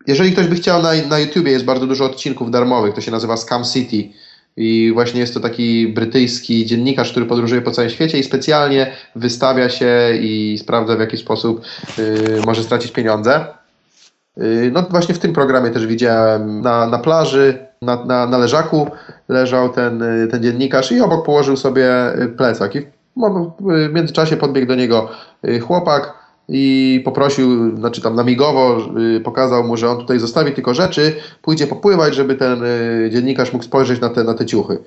Jeżeli 0.07 0.31
ktoś 0.31 0.47
by 0.47 0.55
chciał, 0.55 0.81
na, 0.81 0.89
na 1.09 1.19
YouTubie 1.19 1.51
jest 1.51 1.65
bardzo 1.65 1.87
dużo 1.87 2.05
odcinków 2.05 2.51
darmowych, 2.51 2.93
to 2.93 3.01
się 3.01 3.11
nazywa 3.11 3.37
Scam 3.37 3.63
City 3.63 4.09
i 4.57 4.91
właśnie 4.93 5.19
jest 5.19 5.33
to 5.33 5.39
taki 5.39 5.87
brytyjski 5.87 6.65
dziennikarz, 6.65 7.11
który 7.11 7.25
podróżuje 7.25 7.61
po 7.61 7.71
całym 7.71 7.89
świecie 7.89 8.19
i 8.19 8.23
specjalnie 8.23 8.91
wystawia 9.15 9.69
się 9.69 10.11
i 10.21 10.57
sprawdza 10.57 10.95
w 10.95 10.99
jaki 10.99 11.17
sposób 11.17 11.61
y, 11.99 12.41
może 12.45 12.63
stracić 12.63 12.91
pieniądze. 12.91 13.45
Y, 14.37 14.71
no 14.73 14.81
właśnie 14.89 15.15
w 15.15 15.19
tym 15.19 15.33
programie 15.33 15.69
też 15.69 15.87
widziałem 15.87 16.61
na, 16.61 16.87
na 16.87 16.99
plaży, 16.99 17.57
na, 17.81 18.05
na, 18.05 18.27
na 18.27 18.37
leżaku 18.37 18.87
leżał 19.29 19.69
ten, 19.69 20.01
y, 20.01 20.27
ten 20.27 20.43
dziennikarz 20.43 20.91
i 20.91 21.01
obok 21.01 21.25
położył 21.25 21.57
sobie 21.57 21.89
plecak. 22.37 22.75
I 22.75 22.79
w, 23.17 23.51
w 23.59 23.93
międzyczasie 23.93 24.37
podbiegł 24.37 24.67
do 24.67 24.75
niego 24.75 25.09
chłopak, 25.61 26.22
i 26.49 27.01
poprosił, 27.05 27.77
znaczy 27.77 28.01
tam 28.01 28.15
namigowo 28.15 28.77
y, 29.17 29.19
pokazał 29.19 29.63
mu, 29.63 29.77
że 29.77 29.89
on 29.89 29.97
tutaj 29.97 30.19
zostawi 30.19 30.51
tylko 30.51 30.73
rzeczy, 30.73 31.15
pójdzie 31.41 31.67
popływać, 31.67 32.15
żeby 32.15 32.35
ten 32.35 32.63
y, 32.63 33.09
dziennikarz 33.13 33.53
mógł 33.53 33.65
spojrzeć 33.65 34.01
na 34.01 34.09
te, 34.09 34.23
na 34.23 34.33
te 34.33 34.45
ciuchy. 34.45 34.77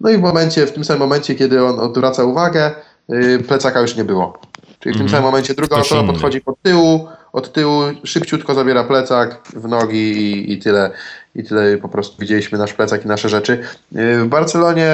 No 0.00 0.10
i 0.10 0.16
w 0.16 0.20
momencie, 0.20 0.66
w 0.66 0.72
tym 0.72 0.84
samym 0.84 1.00
momencie, 1.00 1.34
kiedy 1.34 1.64
on 1.64 1.80
odwraca 1.80 2.24
uwagę, 2.24 2.70
yy, 3.08 3.38
plecaka 3.38 3.80
już 3.80 3.96
nie 3.96 4.04
było. 4.04 4.38
Czyli 4.80 4.94
w 4.94 4.98
tym 4.98 5.06
mm. 5.06 5.10
samym 5.10 5.24
momencie 5.24 5.54
druga 5.54 5.76
Ktoś 5.76 5.86
osoba 5.86 6.02
inny. 6.02 6.12
podchodzi 6.12 6.40
od 6.46 6.62
tyłu, 6.62 7.08
od 7.32 7.52
tyłu 7.52 7.82
szybciutko 8.04 8.54
zabiera 8.54 8.84
plecak 8.84 9.42
w 9.56 9.68
nogi 9.68 10.12
i, 10.12 10.52
i 10.52 10.58
tyle. 10.58 10.90
I 11.34 11.44
tyle 11.44 11.76
po 11.76 11.88
prostu 11.88 12.16
widzieliśmy 12.20 12.58
nasz 12.58 12.72
plecak 12.72 13.04
i 13.04 13.08
nasze 13.08 13.28
rzeczy. 13.28 13.58
W 13.92 14.26
Barcelonie 14.28 14.90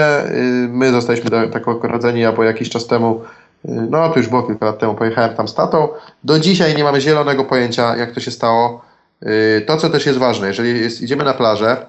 my 0.68 0.90
zostaliśmy 0.90 1.30
tak 1.30 1.68
ogrodzeni, 1.68 2.20
ja 2.20 2.32
po 2.32 2.44
jakiś 2.44 2.70
czas 2.70 2.86
temu 2.86 3.20
no 3.64 4.08
to 4.08 4.18
już 4.18 4.28
było 4.28 4.42
kilka 4.42 4.66
lat 4.66 4.78
temu, 4.78 4.94
pojechałem 4.94 5.34
tam 5.34 5.48
z 5.48 5.54
tatą. 5.54 5.88
Do 6.24 6.38
dzisiaj 6.38 6.74
nie 6.76 6.84
mamy 6.84 7.00
zielonego 7.00 7.44
pojęcia, 7.44 7.96
jak 7.96 8.12
to 8.12 8.20
się 8.20 8.30
stało. 8.30 8.84
To, 9.66 9.76
co 9.76 9.90
też 9.90 10.06
jest 10.06 10.18
ważne, 10.18 10.48
jeżeli 10.48 10.80
jest, 10.80 11.02
idziemy 11.02 11.24
na 11.24 11.34
plażę, 11.34 11.86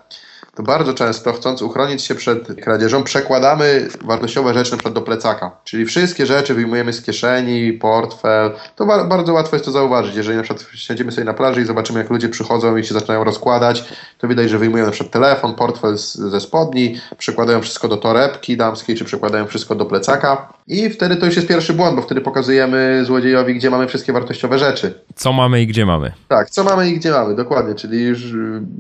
to 0.56 0.64
bardzo 0.64 0.94
często, 0.94 1.34
chcąc 1.34 1.62
uchronić 1.62 2.02
się 2.02 2.16
przed 2.16 2.62
kradzieżą, 2.62 3.04
przekładamy 3.04 3.88
wartościowe 4.02 4.54
rzeczy 4.54 4.72
na 4.72 4.78
przykład 4.78 4.96
do 4.96 5.02
plecaka. 5.02 5.52
Czyli 5.64 5.86
wszystkie 5.86 6.26
rzeczy 6.26 6.54
wyjmujemy 6.54 6.94
z 6.94 7.02
kieszeni, 7.02 7.74
portfel. 7.74 8.52
To 8.76 8.86
ba 8.86 9.04
bardzo 9.04 9.34
łatwo 9.34 9.56
jest 9.56 9.66
to 9.66 9.72
zauważyć. 9.72 10.16
Jeżeli 10.16 10.38
na 10.38 10.44
przykład 10.44 10.66
siedzimy 10.76 11.12
sobie 11.12 11.26
na 11.26 11.34
plaży 11.34 11.62
i 11.62 11.66
zobaczymy, 11.66 12.00
jak 12.00 12.10
ludzie 12.10 12.30
przychodzą 12.30 12.78
i 12.78 12.84
się 12.84 12.94
zaczynają 12.94 13.24
rozkładać, 13.24 13.84
to 14.18 14.28
widać, 14.28 14.50
że 14.50 14.58
wyjmują 14.58 14.86
na 14.86 14.92
przykład 14.92 15.14
telefon, 15.14 15.56
portfel 15.56 15.98
z, 15.98 16.16
ze 16.16 16.40
spodni, 16.40 16.96
przekładają 17.18 17.62
wszystko 17.62 17.88
do 17.88 17.98
torebki 17.98 18.58
damskiej, 18.58 18.96
czy 18.96 19.06
przekładają 19.06 19.46
wszystko 19.46 19.76
do 19.76 19.86
plecaka. 19.86 20.54
I 20.68 20.90
wtedy 20.90 21.16
to 21.16 21.26
już 21.26 21.36
jest 21.36 21.48
pierwszy 21.48 21.74
błąd, 21.74 21.96
bo 21.96 22.02
wtedy 22.02 22.22
pokazujemy 22.22 23.06
złodziejowi, 23.06 23.56
gdzie 23.56 23.70
mamy 23.70 23.88
wszystkie 23.88 24.14
wartościowe 24.14 24.60
rzeczy. 24.60 24.94
Co 25.16 25.34
mamy 25.34 25.62
i 25.62 25.68
gdzie 25.68 25.86
mamy. 25.86 26.12
Tak, 26.28 26.50
co 26.50 26.64
mamy 26.64 26.90
i 26.90 26.94
gdzie 26.94 27.12
mamy, 27.12 27.36
dokładnie. 27.36 27.76
Czyli 27.76 28.04
już 28.04 28.34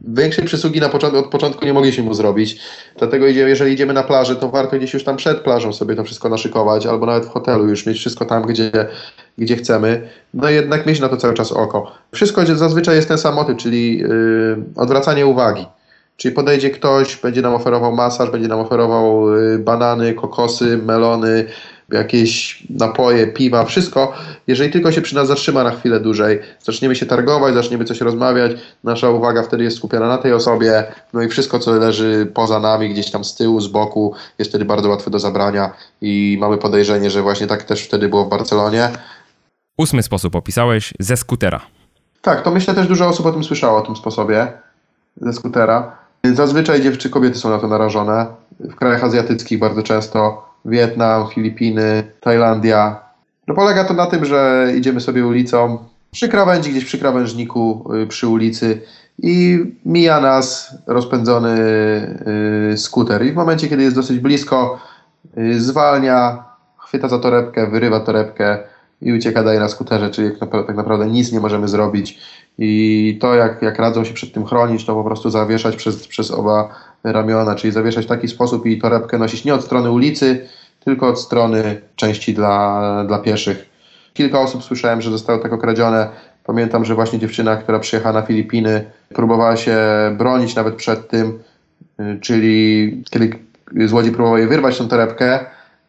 większej 0.08 0.46
przysługi 0.46 0.80
na 0.80 0.90
początku, 0.90 1.20
od 1.20 1.28
początku 1.28 1.61
nie 1.66 1.74
mogliśmy 1.74 2.04
mu 2.04 2.14
zrobić. 2.14 2.60
Dlatego 2.98 3.26
jeżeli 3.28 3.74
idziemy 3.74 3.94
na 3.94 4.04
plażę, 4.04 4.36
to 4.36 4.50
warto 4.50 4.78
gdzieś 4.78 4.94
już 4.94 5.04
tam 5.04 5.18
przed 5.18 5.40
plażą 5.40 5.74
sobie 5.74 5.96
to 5.96 6.04
wszystko 6.04 6.30
naszykować, 6.30 6.86
albo 6.86 7.06
nawet 7.06 7.26
w 7.26 7.30
hotelu 7.30 7.68
już 7.68 7.86
mieć 7.86 7.98
wszystko 7.98 8.26
tam, 8.26 8.44
gdzie, 8.44 8.72
gdzie 9.38 9.56
chcemy. 9.56 10.10
No 10.34 10.50
jednak 10.50 10.86
mieć 10.86 11.00
na 11.00 11.10
to 11.10 11.18
cały 11.18 11.34
czas 11.34 11.52
oko. 11.52 11.92
Wszystko 12.12 12.46
zazwyczaj 12.46 12.96
jest 12.96 13.08
ten 13.08 13.18
sam 13.18 13.36
motyw, 13.36 13.58
czyli 13.58 13.98
yy, 13.98 14.64
odwracanie 14.76 15.26
uwagi. 15.26 15.66
Czyli 16.18 16.36
podejdzie 16.36 16.70
ktoś, 16.70 17.16
będzie 17.16 17.42
nam 17.42 17.54
oferował 17.54 17.92
masaż, 17.92 18.30
będzie 18.30 18.48
nam 18.48 18.60
oferował 18.60 19.36
yy, 19.36 19.60
banany, 19.60 20.14
kokosy, 20.14 20.78
melony, 20.78 21.46
jakieś 21.92 22.64
napoje, 22.70 23.28
piwa, 23.28 23.66
wszystko, 23.66 24.14
jeżeli 24.48 24.72
tylko 24.72 24.92
się 24.92 25.02
przy 25.02 25.16
nas 25.16 25.28
zatrzyma 25.28 25.64
na 25.64 25.72
chwilę 25.72 26.00
dłużej, 26.00 26.40
zaczniemy 26.64 26.96
się 26.96 27.06
targować, 27.06 27.54
zaczniemy 27.54 27.86
coś 27.86 28.02
rozmawiać, 28.02 28.52
nasza 28.84 29.10
uwaga 29.10 29.44
wtedy 29.44 29.64
jest 29.64 29.78
skupiona 29.78 30.08
na 30.08 30.18
tej 30.18 30.34
osobie, 30.34 30.84
no 31.14 31.22
i 31.22 31.28
wszystko, 31.28 31.60
co 31.60 31.72
leży 31.72 32.32
poza 32.34 32.60
nami, 32.60 32.90
gdzieś 32.90 33.12
tam 33.12 33.24
z 33.24 33.36
tyłu, 33.36 33.62
z 33.62 33.68
boku, 33.68 34.14
jest 34.40 34.52
wtedy 34.52 34.66
bardzo 34.66 34.90
łatwe 34.90 35.12
do 35.12 35.20
zabrania 35.20 35.74
i 36.02 36.38
mamy 36.40 36.58
podejrzenie, 36.58 37.10
że 37.10 37.22
właśnie 37.22 37.48
tak 37.48 37.64
też 37.64 37.84
wtedy 37.84 38.10
było 38.10 38.26
w 38.26 38.30
Barcelonie. 38.30 38.90
Ósmy 39.78 40.04
sposób 40.04 40.36
opisałeś 40.36 40.94
ze 41.00 41.18
skutera. 41.18 41.62
Tak, 42.22 42.42
to 42.42 42.52
myślę 42.52 42.74
też 42.74 42.88
dużo 42.88 43.08
osób 43.08 43.26
o 43.26 43.32
tym 43.32 43.44
słyszało, 43.44 43.78
o 43.78 43.82
tym 43.82 43.96
sposobie 43.96 44.48
ze 45.22 45.34
skutera. 45.34 45.98
Zazwyczaj 46.34 46.82
dziewczyny, 46.82 47.14
kobiety 47.14 47.40
są 47.40 47.50
na 47.50 47.60
to 47.60 47.68
narażone. 47.68 48.26
W 48.60 48.76
krajach 48.76 49.04
azjatyckich 49.04 49.60
bardzo 49.60 49.84
często 49.84 50.51
Wietnam, 50.66 51.28
Filipiny, 51.30 52.04
Tajlandia. 52.20 53.00
No 53.48 53.56
polega 53.56 53.84
to 53.84 53.94
na 53.94 54.06
tym, 54.06 54.26
że 54.26 54.72
idziemy 54.78 55.02
sobie 55.02 55.28
ulicą 55.28 55.78
przy 56.12 56.30
krawędzi, 56.30 56.72
gdzieś 56.72 56.86
przy 56.86 57.00
krawężniku 57.00 57.92
y, 58.04 58.08
przy 58.08 58.28
ulicy 58.28 58.82
i 59.18 59.66
mija 59.86 60.22
nas 60.22 60.76
rozpędzony 60.88 61.58
y, 62.74 62.78
skuter. 62.78 63.26
I 63.26 63.32
w 63.32 63.36
momencie, 63.36 63.68
kiedy 63.68 63.84
jest 63.84 63.96
dosyć 63.96 64.20
blisko, 64.20 64.80
y, 65.38 65.62
zwalnia, 65.62 66.44
chwyta 66.78 67.08
za 67.08 67.20
torebkę, 67.20 67.68
wyrywa 67.68 68.00
torebkę 68.00 68.60
i 69.02 69.14
ucieka 69.14 69.44
dalej 69.44 69.60
na 69.60 69.70
skuterze, 69.70 70.10
czyli 70.10 70.32
tak 70.68 70.76
naprawdę 70.76 71.06
nic 71.06 71.32
nie 71.32 71.40
możemy 71.40 71.68
zrobić. 71.68 72.20
I 72.58 73.18
to, 73.22 73.36
jak, 73.36 73.62
jak 73.62 73.80
radzą 73.80 74.04
się 74.04 74.14
przed 74.14 74.34
tym 74.34 74.46
chronić, 74.46 74.86
to 74.86 74.96
po 74.96 75.04
prostu 75.04 75.30
zawieszać 75.30 75.76
przez, 75.76 76.08
przez 76.08 76.32
oba 76.32 76.76
ramiona, 77.04 77.56
czyli 77.56 77.74
zawieszać 77.74 78.06
w 78.06 78.10
taki 78.10 78.28
sposób 78.28 78.66
i 78.66 78.78
torebkę 78.78 79.18
nosić 79.18 79.46
nie 79.46 79.54
od 79.54 79.64
strony 79.64 79.92
ulicy, 79.92 80.48
tylko 80.86 81.08
od 81.08 81.20
strony 81.20 81.82
części 81.96 82.34
dla, 82.34 83.04
dla 83.08 83.20
pieszych. 83.20 83.70
Kilka 84.14 84.40
osób 84.40 84.64
słyszałem, 84.64 85.02
że 85.02 85.12
zostało 85.12 85.40
tak 85.40 85.54
okradzione. 85.54 86.10
Pamiętam, 86.44 86.86
że 86.86 86.96
właśnie 86.96 87.20
dziewczyna, 87.20 87.56
która 87.56 87.80
przyjechała 87.80 88.14
na 88.14 88.22
Filipiny, 88.22 88.86
próbowała 89.14 89.58
się 89.58 89.78
bronić 90.18 90.56
nawet 90.56 90.76
przed 90.76 91.08
tym, 91.08 91.40
y, 92.00 92.20
czyli 92.22 93.04
kiedy 93.12 93.40
złodziej 93.88 94.12
próbował 94.12 94.38
jej 94.38 94.48
wyrwać 94.48 94.78
tą 94.78 94.88
torebkę, 94.88 95.40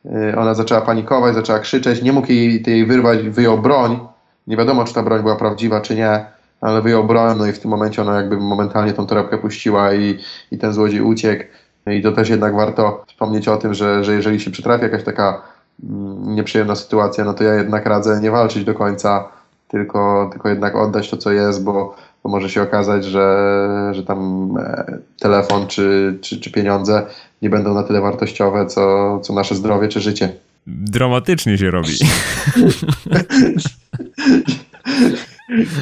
y, 0.06 0.36
ona 0.36 0.54
zaczęła 0.54 0.80
panikować, 0.80 1.34
zaczęła 1.34 1.58
krzyczeć, 1.58 2.02
nie 2.02 2.12
mógł 2.12 2.32
jej, 2.32 2.62
jej 2.66 2.86
wyrwać, 2.86 3.22
wyjął 3.22 3.58
broń. 3.58 3.98
Nie 4.46 4.56
wiadomo, 4.56 4.84
czy 4.84 4.94
ta 4.94 5.02
broń 5.02 5.22
była 5.22 5.36
prawdziwa, 5.36 5.80
czy 5.80 5.94
nie 5.94 6.24
ale 6.62 6.82
wyjął 6.82 7.04
broń, 7.04 7.38
no 7.38 7.46
i 7.46 7.52
w 7.52 7.58
tym 7.58 7.70
momencie 7.70 8.02
ona 8.02 8.16
jakby 8.16 8.36
momentalnie 8.36 8.92
tą 8.92 9.06
torebkę 9.06 9.38
puściła 9.38 9.94
i, 9.94 10.18
i 10.50 10.58
ten 10.58 10.72
złodziej 10.72 11.00
uciekł. 11.00 11.44
I 11.86 12.02
to 12.02 12.12
też 12.12 12.28
jednak 12.28 12.54
warto 12.54 13.04
wspomnieć 13.08 13.48
o 13.48 13.56
tym, 13.56 13.74
że, 13.74 14.04
że 14.04 14.14
jeżeli 14.14 14.40
się 14.40 14.50
przytrafi 14.50 14.84
jakaś 14.84 15.04
taka 15.04 15.42
mm, 15.84 16.34
nieprzyjemna 16.34 16.74
sytuacja, 16.74 17.24
no 17.24 17.34
to 17.34 17.44
ja 17.44 17.54
jednak 17.54 17.86
radzę 17.86 18.20
nie 18.20 18.30
walczyć 18.30 18.64
do 18.64 18.74
końca, 18.74 19.28
tylko, 19.68 20.28
tylko 20.32 20.48
jednak 20.48 20.76
oddać 20.76 21.10
to, 21.10 21.16
co 21.16 21.32
jest, 21.32 21.64
bo, 21.64 21.96
bo 22.22 22.30
może 22.30 22.50
się 22.50 22.62
okazać, 22.62 23.04
że, 23.04 23.48
że 23.92 24.02
tam 24.02 24.50
e, 24.58 24.98
telefon 25.20 25.66
czy, 25.66 26.18
czy, 26.20 26.40
czy 26.40 26.52
pieniądze 26.52 27.06
nie 27.42 27.50
będą 27.50 27.74
na 27.74 27.82
tyle 27.82 28.00
wartościowe, 28.00 28.66
co, 28.66 29.20
co 29.20 29.32
nasze 29.32 29.54
zdrowie 29.54 29.88
czy 29.88 30.00
życie. 30.00 30.32
Dramatycznie 30.66 31.58
się 31.58 31.70
robi. 31.70 31.92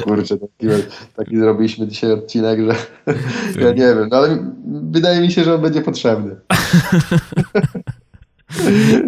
Kurczę, 0.03 0.37
taki, 0.37 0.67
taki 1.15 1.37
zrobiliśmy 1.37 1.87
dzisiaj 1.87 2.11
odcinek, 2.11 2.59
że 2.59 2.75
ja 3.65 3.69
nie 3.69 3.75
wiem, 3.75 4.07
no 4.11 4.17
ale 4.17 4.53
wydaje 4.91 5.21
mi 5.21 5.31
się, 5.31 5.43
że 5.43 5.55
on 5.55 5.61
będzie 5.61 5.81
potrzebny. 5.81 6.35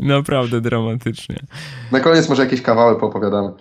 Naprawdę 0.02 0.62
dramatycznie. 0.62 1.36
Na 1.92 2.00
koniec 2.00 2.30
może 2.30 2.44
jakieś 2.44 2.62
kawały 2.62 3.00
poopowiadamy. 3.00 3.52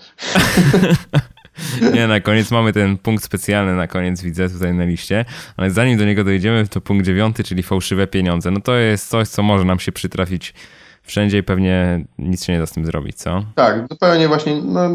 Nie, 1.95 2.07
na 2.07 2.21
koniec 2.21 2.51
mamy 2.51 2.73
ten 2.73 2.99
punkt 2.99 3.25
specjalny, 3.25 3.75
na 3.75 3.87
koniec 3.87 4.23
widzę 4.23 4.49
tutaj 4.49 4.75
na 4.75 4.85
liście, 4.85 5.25
ale 5.57 5.71
zanim 5.71 5.99
do 5.99 6.05
niego 6.05 6.25
dojdziemy, 6.25 6.69
to 6.69 6.81
punkt 6.81 7.07
dziewiąty, 7.07 7.45
czyli 7.45 7.63
fałszywe 7.63 8.07
pieniądze. 8.07 8.51
No 8.51 8.61
to 8.61 8.75
jest 8.75 9.09
coś, 9.09 9.29
co 9.29 9.43
może 9.43 9.65
nam 9.65 9.79
się 9.79 9.93
przytrafić 9.93 10.55
wszędzie 11.03 11.39
i 11.39 11.43
pewnie 11.43 12.05
nic 12.19 12.45
się 12.45 12.53
nie 12.53 12.59
da 12.59 12.67
z 12.67 12.73
tym 12.73 12.87
zrobić, 12.87 13.17
co? 13.17 13.45
Tak, 13.55 13.87
zupełnie 13.91 14.29
właśnie, 14.29 14.63
no, 14.65 14.89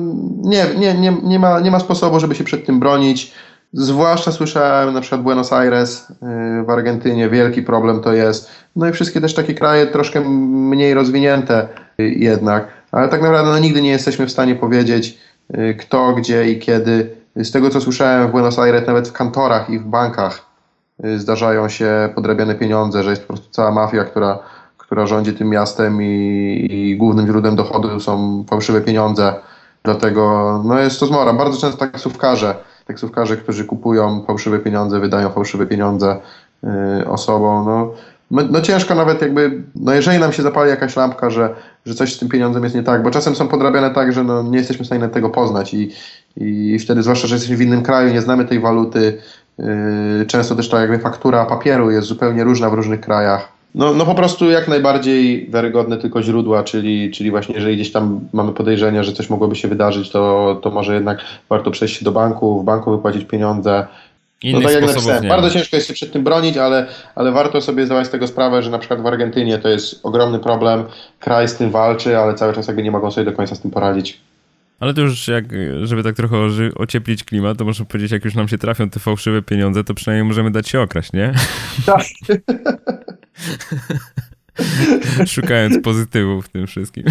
nie, 0.44 0.66
nie, 0.78 0.94
nie, 0.94 1.18
nie, 1.24 1.40
ma, 1.40 1.60
nie 1.60 1.72
ma 1.72 1.80
sposobu, 1.80 2.20
żeby 2.20 2.36
się 2.36 2.44
przed 2.44 2.66
tym 2.66 2.80
bronić. 2.80 3.34
Zwłaszcza 3.74 4.32
słyszałem 4.32 4.94
na 4.94 5.02
przykład 5.02 5.22
Buenos 5.22 5.54
Aires 5.54 6.10
y, 6.10 6.16
w 6.66 6.70
Argentynie, 6.70 7.30
wielki 7.30 7.62
problem 7.62 8.02
to 8.02 8.14
jest. 8.14 8.52
No 8.76 8.88
i 8.88 8.92
wszystkie 8.92 9.22
też 9.22 9.34
takie 9.34 9.54
kraje 9.54 9.88
troszkę 9.88 10.22
mniej 10.30 10.94
rozwinięte 10.94 11.68
y, 12.00 12.10
jednak, 12.10 12.68
ale 12.92 13.10
tak 13.10 13.22
naprawdę 13.22 13.52
no, 13.52 13.60
nigdy 13.60 13.82
nie 13.82 13.90
jesteśmy 13.90 14.26
w 14.26 14.32
stanie 14.32 14.56
powiedzieć 14.56 15.18
y, 15.58 15.76
kto, 15.80 16.14
gdzie 16.14 16.50
i 16.50 16.60
kiedy. 16.60 17.18
Z 17.36 17.52
tego 17.52 17.70
co 17.70 17.82
słyszałem 17.82 18.28
w 18.28 18.32
Buenos 18.32 18.60
Aires, 18.60 18.88
nawet 18.88 19.08
w 19.08 19.14
kantorach 19.14 19.70
i 19.70 19.80
w 19.80 19.84
bankach 19.84 20.46
zdarzają 21.18 21.70
się 21.70 22.10
podrabiane 22.16 22.56
pieniądze, 22.56 23.04
że 23.04 23.10
jest 23.10 23.22
po 23.22 23.28
prostu 23.28 23.52
cała 23.52 23.72
mafia, 23.72 24.04
która 24.04 24.40
która 24.88 25.08
rządzi 25.08 25.34
tym 25.34 25.50
miastem 25.50 26.02
i, 26.02 26.68
i 26.70 26.98
głównym 26.98 27.28
źródłem 27.28 27.56
dochodu 27.56 28.00
są 28.00 28.44
fałszywe 28.50 28.82
pieniądze. 28.82 29.34
Dlatego 29.84 30.62
no 30.66 30.80
jest 30.80 31.00
to 31.00 31.06
zmora. 31.06 31.34
Bardzo 31.34 31.62
często 31.62 31.78
taksówkarze, 31.78 32.56
taksówkarze, 32.86 33.38
którzy 33.38 33.66
kupują 33.66 34.24
fałszywe 34.28 34.60
pieniądze, 34.60 35.00
wydają 35.00 35.30
fałszywe 35.30 35.66
pieniądze 35.66 36.20
y, 36.64 37.08
osobom. 37.10 37.66
No, 37.66 37.92
no, 38.32 38.42
no, 38.52 38.62
ciężko 38.62 38.96
nawet 38.96 39.22
jakby, 39.22 39.64
no 39.76 39.94
jeżeli 39.94 40.20
nam 40.20 40.34
się 40.34 40.44
zapali 40.44 40.70
jakaś 40.70 40.96
lampka, 40.96 41.30
że, 41.30 41.56
że 41.86 41.94
coś 41.94 42.16
z 42.16 42.20
tym 42.20 42.30
pieniądzem 42.30 42.64
jest 42.64 42.76
nie 42.76 42.84
tak, 42.84 43.04
bo 43.04 43.12
czasem 43.12 43.36
są 43.36 43.48
podrabiane 43.48 43.90
tak, 43.90 44.14
że 44.14 44.24
no, 44.24 44.44
nie 44.44 44.58
jesteśmy 44.58 44.84
w 44.84 44.88
stanie 44.88 45.08
tego 45.08 45.30
poznać 45.30 45.74
i, 45.74 45.92
i 46.38 46.80
wtedy, 46.80 47.04
zwłaszcza, 47.04 47.28
że 47.28 47.36
jesteśmy 47.36 47.58
w 47.58 47.62
innym 47.62 47.84
kraju, 47.84 48.14
nie 48.14 48.22
znamy 48.22 48.46
tej 48.46 48.60
waluty, 48.60 49.18
yy, 49.58 50.26
często 50.28 50.56
też 50.56 50.70
ta 50.70 50.82
jakby 50.82 51.00
faktura 51.00 51.46
papieru 51.46 51.92
jest 51.92 52.08
zupełnie 52.08 52.44
różna 52.44 52.70
w 52.70 52.74
różnych 52.74 53.02
krajach. 53.02 53.57
No, 53.78 53.94
no 53.94 54.06
po 54.06 54.16
prostu 54.16 54.50
jak 54.50 54.68
najbardziej 54.68 55.50
wiarygodne 55.50 55.98
tylko 55.98 56.24
źródła, 56.24 56.64
czyli, 56.64 57.12
czyli 57.12 57.32
właśnie 57.32 57.56
jeżeli 57.56 57.76
gdzieś 57.76 57.92
tam 57.92 58.20
mamy 58.34 58.54
podejrzenia, 58.54 59.04
że 59.04 59.14
coś 59.14 59.30
mogłoby 59.30 59.56
się 59.56 59.68
wydarzyć, 59.68 60.10
to, 60.10 60.60
to 60.64 60.72
może 60.72 60.94
jednak 60.94 61.20
warto 61.50 61.72
przejść 61.72 61.98
się 61.98 62.06
do 62.06 62.12
banku, 62.12 62.62
w 62.62 62.66
banku 62.66 62.92
wypłacić 62.92 63.26
pieniądze. 63.26 63.88
Innych 64.44 64.64
no 64.64 64.70
tak 64.70 64.82
jak 64.82 64.90
napisałem, 64.90 65.28
bardzo 65.28 65.50
ciężko 65.50 65.76
jest 65.76 65.88
się 65.88 65.94
przed 65.94 66.12
tym 66.12 66.24
bronić, 66.24 66.58
ale, 66.58 66.88
ale 67.16 67.32
warto 67.32 67.62
sobie 67.62 67.86
zdawać 67.86 68.08
z 68.08 68.10
tego 68.10 68.28
sprawę, 68.28 68.64
że 68.64 68.70
na 68.70 68.80
przykład 68.80 69.02
w 69.02 69.06
Argentynie 69.06 69.58
to 69.58 69.70
jest 69.70 70.06
ogromny 70.06 70.40
problem, 70.40 70.84
kraj 71.20 71.48
z 71.48 71.56
tym 71.56 71.72
walczy, 71.72 72.18
ale 72.18 72.34
cały 72.34 72.54
czas 72.54 72.68
jakby 72.68 72.84
nie 72.84 72.92
mogą 72.92 73.12
sobie 73.12 73.26
do 73.26 73.34
końca 73.34 73.56
z 73.56 73.60
tym 73.60 73.72
poradzić. 73.72 74.20
Ale 74.80 74.94
to 74.94 75.02
już 75.02 75.28
jak, 75.28 75.46
żeby 75.84 76.04
tak 76.04 76.16
trochę 76.16 76.38
ocieplić 76.76 77.24
klimat, 77.24 77.58
to 77.58 77.66
można 77.66 77.86
powiedzieć, 77.86 78.12
jak 78.12 78.26
już 78.26 78.36
nam 78.36 78.48
się 78.48 78.58
trafią 78.58 78.90
te 78.90 79.00
fałszywe 79.00 79.42
pieniądze, 79.42 79.84
to 79.84 79.94
przynajmniej 79.94 80.28
możemy 80.28 80.52
dać 80.52 80.68
się 80.68 80.82
okraść, 80.82 81.14
nie? 81.14 81.34
Tak. 81.86 82.02
Szukając 85.26 85.84
pozytywów 85.84 86.46
w 86.46 86.50
tym 86.50 86.68
wszystkim. 86.68 87.04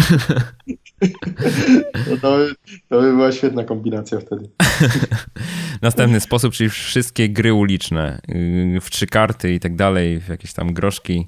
No 2.09 2.17
to, 2.21 2.37
by, 2.37 2.55
to 2.89 3.01
by 3.01 3.11
była 3.11 3.31
świetna 3.31 3.63
kombinacja 3.63 4.19
wtedy. 4.19 4.49
Następny 5.81 6.19
sposób, 6.19 6.53
czyli 6.53 6.69
wszystkie 6.69 7.29
gry 7.29 7.53
uliczne, 7.53 8.21
yy, 8.27 8.81
w 8.81 8.89
trzy 8.89 9.07
karty 9.07 9.53
i 9.53 9.59
tak 9.59 9.75
dalej, 9.75 10.19
w 10.19 10.29
jakieś 10.29 10.53
tam 10.53 10.73
groszki. 10.73 11.27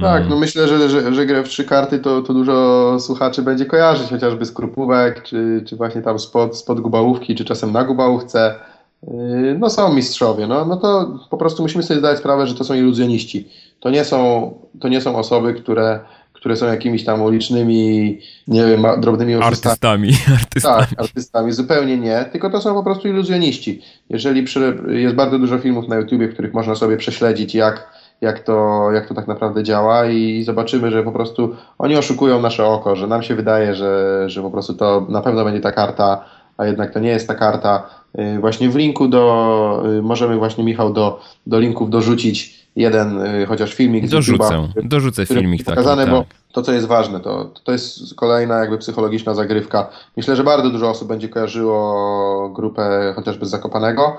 Tak, 0.00 0.16
mm. 0.16 0.28
no 0.28 0.38
myślę, 0.38 0.68
że, 0.68 0.88
że, 0.88 1.14
że 1.14 1.26
grę 1.26 1.44
w 1.44 1.48
trzy 1.48 1.64
karty 1.64 1.98
to, 1.98 2.22
to 2.22 2.34
dużo 2.34 2.96
słuchaczy 3.00 3.42
będzie 3.42 3.66
kojarzyć, 3.66 4.08
chociażby 4.08 4.44
z 4.44 4.52
krupówek, 4.52 5.22
czy, 5.22 5.64
czy 5.66 5.76
właśnie 5.76 6.02
tam 6.02 6.18
spod, 6.18 6.58
spod 6.58 6.80
gubałówki, 6.80 7.34
czy 7.34 7.44
czasem 7.44 7.72
na 7.72 7.84
gubałówce. 7.84 8.54
Yy, 9.02 9.56
no 9.58 9.70
są 9.70 9.94
mistrzowie, 9.94 10.46
no, 10.46 10.64
no 10.64 10.76
to 10.76 11.18
po 11.30 11.36
prostu 11.36 11.62
musimy 11.62 11.82
sobie 11.82 12.00
zdać 12.00 12.18
sprawę, 12.18 12.46
że 12.46 12.54
to 12.54 12.64
są 12.64 12.74
iluzjoniści. 12.74 13.48
To 13.82 13.90
nie 13.90 14.04
są, 14.04 14.50
to 14.80 14.88
nie 14.88 15.00
są 15.00 15.16
osoby, 15.16 15.54
które, 15.54 16.00
które 16.32 16.56
są 16.56 16.66
jakimiś 16.66 17.04
tam 17.04 17.22
ulicznymi, 17.22 18.18
nie 18.48 18.64
wiem, 18.64 18.86
drobnymi 18.98 19.34
artystami. 19.34 20.10
artystami. 20.40 20.86
Tak, 20.86 21.00
artystami, 21.00 21.52
zupełnie 21.52 21.96
nie, 21.96 22.24
tylko 22.32 22.50
to 22.50 22.60
są 22.60 22.74
po 22.74 22.82
prostu 22.82 23.08
iluzjoniści. 23.08 23.82
Jeżeli 24.08 24.42
przy, 24.42 24.78
jest 24.88 25.14
bardzo 25.14 25.38
dużo 25.38 25.58
filmów 25.58 25.88
na 25.88 25.96
YouTubie, 25.96 26.28
w 26.28 26.32
których 26.32 26.54
można 26.54 26.74
sobie 26.74 26.96
prześledzić, 26.96 27.54
jak, 27.54 27.90
jak, 28.20 28.40
to, 28.40 28.88
jak 28.92 29.08
to 29.08 29.14
tak 29.14 29.28
naprawdę 29.28 29.62
działa 29.62 30.06
i 30.06 30.42
zobaczymy, 30.42 30.90
że 30.90 31.02
po 31.02 31.12
prostu 31.12 31.56
oni 31.78 31.96
oszukują 31.96 32.40
nasze 32.40 32.66
oko, 32.66 32.96
że 32.96 33.06
nam 33.06 33.22
się 33.22 33.34
wydaje, 33.34 33.74
że, 33.74 34.24
że 34.26 34.42
po 34.42 34.50
prostu 34.50 34.74
to 34.74 35.06
na 35.08 35.20
pewno 35.20 35.44
będzie 35.44 35.60
ta 35.60 35.72
karta, 35.72 36.24
a 36.56 36.66
jednak 36.66 36.92
to 36.94 37.00
nie 37.00 37.10
jest 37.10 37.28
ta 37.28 37.34
karta. 37.34 37.86
Y, 38.18 38.40
właśnie 38.40 38.68
w 38.68 38.76
linku 38.76 39.08
do, 39.08 39.82
y, 39.98 40.02
możemy 40.02 40.36
właśnie 40.36 40.64
Michał 40.64 40.92
do, 40.92 41.20
do 41.46 41.58
linków 41.58 41.90
dorzucić 41.90 42.61
jeden 42.76 43.26
y, 43.26 43.46
chociaż 43.46 43.74
filmik. 43.74 44.08
Dorzucę, 44.08 44.44
YouTube'a, 44.44 44.68
dorzucę 44.82 45.26
filmik 45.26 45.64
taki. 45.64 45.76
Pokazane, 45.76 46.04
tak. 46.04 46.14
bo 46.14 46.24
to 46.52 46.62
co 46.62 46.72
jest 46.72 46.86
ważne, 46.86 47.20
to, 47.20 47.50
to 47.64 47.72
jest 47.72 48.14
kolejna 48.14 48.58
jakby 48.58 48.78
psychologiczna 48.78 49.34
zagrywka. 49.34 49.90
Myślę, 50.16 50.36
że 50.36 50.44
bardzo 50.44 50.70
dużo 50.70 50.90
osób 50.90 51.08
będzie 51.08 51.28
kojarzyło 51.28 52.50
grupę 52.54 53.12
chociażby 53.16 53.46
z 53.46 53.50
Zakopanego 53.50 54.18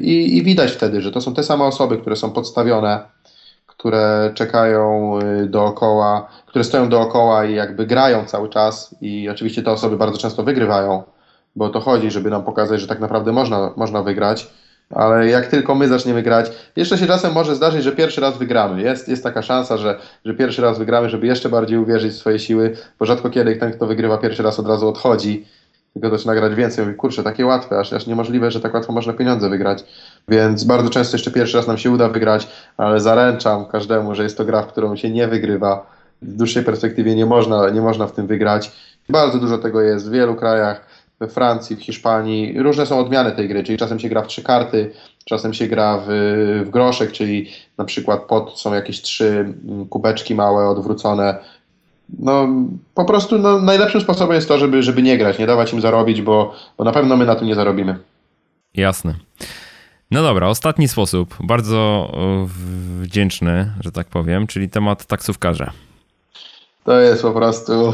i, 0.00 0.36
i 0.36 0.42
widać 0.42 0.72
wtedy, 0.72 1.02
że 1.02 1.12
to 1.12 1.20
są 1.20 1.34
te 1.34 1.42
same 1.42 1.64
osoby, 1.64 1.98
które 1.98 2.16
są 2.16 2.30
podstawione 2.30 3.16
które 3.76 4.30
czekają 4.34 5.18
dookoła, 5.46 6.28
które 6.46 6.64
stoją 6.64 6.88
dookoła 6.88 7.44
i 7.44 7.54
jakby 7.54 7.86
grają 7.86 8.24
cały 8.24 8.48
czas 8.48 8.96
i 9.00 9.28
oczywiście 9.28 9.62
te 9.62 9.70
osoby 9.70 9.96
bardzo 9.96 10.18
często 10.18 10.42
wygrywają, 10.42 11.02
bo 11.56 11.68
to 11.68 11.80
chodzi, 11.80 12.10
żeby 12.10 12.30
nam 12.30 12.42
pokazać, 12.42 12.80
że 12.80 12.86
tak 12.86 13.00
naprawdę 13.00 13.32
można, 13.32 13.72
można 13.76 14.02
wygrać. 14.02 14.50
Ale 14.90 15.28
jak 15.28 15.46
tylko 15.46 15.74
my 15.74 15.88
zaczniemy 15.88 16.22
grać, 16.22 16.50
jeszcze 16.76 16.98
się 16.98 17.06
czasem 17.06 17.32
może 17.32 17.54
zdarzyć, 17.54 17.84
że 17.84 17.92
pierwszy 17.92 18.20
raz 18.20 18.38
wygramy. 18.38 18.82
Jest, 18.82 19.08
jest 19.08 19.22
taka 19.22 19.42
szansa, 19.42 19.76
że, 19.76 19.98
że 20.24 20.34
pierwszy 20.34 20.62
raz 20.62 20.78
wygramy, 20.78 21.10
żeby 21.10 21.26
jeszcze 21.26 21.48
bardziej 21.48 21.78
uwierzyć 21.78 22.12
w 22.12 22.16
swoje 22.16 22.38
siły, 22.38 22.76
bo 22.98 23.06
rzadko 23.06 23.30
kiedy 23.30 23.56
ten, 23.56 23.72
kto 23.72 23.86
wygrywa 23.86 24.18
pierwszy 24.18 24.42
raz, 24.42 24.58
od 24.58 24.66
razu 24.66 24.88
odchodzi, 24.88 25.46
tylko 25.92 26.10
zaczyna 26.10 26.34
grać 26.34 26.54
więcej. 26.54 26.84
Mówi, 26.84 26.96
kurczę, 26.96 27.22
takie 27.22 27.46
łatwe, 27.46 27.78
aż, 27.78 27.92
aż 27.92 28.06
niemożliwe, 28.06 28.50
że 28.50 28.60
tak 28.60 28.74
łatwo 28.74 28.92
można 28.92 29.12
pieniądze 29.12 29.48
wygrać. 29.48 29.84
Więc 30.28 30.64
bardzo 30.64 30.90
często 30.90 31.16
jeszcze 31.16 31.30
pierwszy 31.30 31.56
raz 31.56 31.66
nam 31.66 31.78
się 31.78 31.90
uda 31.90 32.08
wygrać, 32.08 32.48
ale 32.76 33.00
zaręczam 33.00 33.66
każdemu, 33.66 34.14
że 34.14 34.22
jest 34.22 34.36
to 34.36 34.44
gra, 34.44 34.62
w 34.62 34.66
którą 34.66 34.96
się 34.96 35.10
nie 35.10 35.28
wygrywa. 35.28 35.86
W 36.22 36.36
dłuższej 36.36 36.64
perspektywie 36.64 37.14
nie 37.14 37.26
można, 37.26 37.70
nie 37.70 37.80
można 37.80 38.06
w 38.06 38.12
tym 38.12 38.26
wygrać. 38.26 38.72
Bardzo 39.08 39.38
dużo 39.38 39.58
tego 39.58 39.80
jest 39.80 40.08
w 40.08 40.12
wielu 40.12 40.34
krajach 40.34 40.80
we 41.20 41.28
Francji, 41.28 41.76
w 41.76 41.82
Hiszpanii. 41.82 42.62
Różne 42.62 42.86
są 42.86 42.98
odmiany 42.98 43.32
tej 43.32 43.48
gry, 43.48 43.64
czyli 43.64 43.78
czasem 43.78 44.00
się 44.00 44.08
gra 44.08 44.22
w 44.22 44.26
trzy 44.26 44.42
karty, 44.42 44.92
czasem 45.24 45.54
się 45.54 45.66
gra 45.66 45.98
w, 46.06 46.08
w 46.66 46.70
groszek, 46.70 47.12
czyli 47.12 47.50
na 47.78 47.84
przykład 47.84 48.22
pod 48.22 48.60
są 48.60 48.74
jakieś 48.74 49.02
trzy 49.02 49.54
mm, 49.68 49.86
kubeczki 49.86 50.34
małe, 50.34 50.68
odwrócone. 50.68 51.38
No, 52.18 52.48
po 52.94 53.04
prostu 53.04 53.38
no, 53.38 53.60
najlepszym 53.60 54.00
sposobem 54.00 54.34
jest 54.34 54.48
to, 54.48 54.58
żeby, 54.58 54.82
żeby 54.82 55.02
nie 55.02 55.18
grać, 55.18 55.38
nie 55.38 55.46
dawać 55.46 55.72
im 55.72 55.80
zarobić, 55.80 56.22
bo, 56.22 56.54
bo 56.78 56.84
na 56.84 56.92
pewno 56.92 57.16
my 57.16 57.26
na 57.26 57.34
tym 57.34 57.46
nie 57.46 57.54
zarobimy. 57.54 57.98
Jasne. 58.74 59.14
No 60.10 60.22
dobra, 60.22 60.48
ostatni 60.48 60.88
sposób, 60.88 61.36
bardzo 61.40 62.12
wdzięczny, 62.46 63.72
że 63.80 63.92
tak 63.92 64.06
powiem, 64.06 64.46
czyli 64.46 64.68
temat 64.68 65.06
taksówkarza. 65.06 65.72
To 66.86 67.00
jest 67.00 67.22
po 67.22 67.32
prostu 67.32 67.92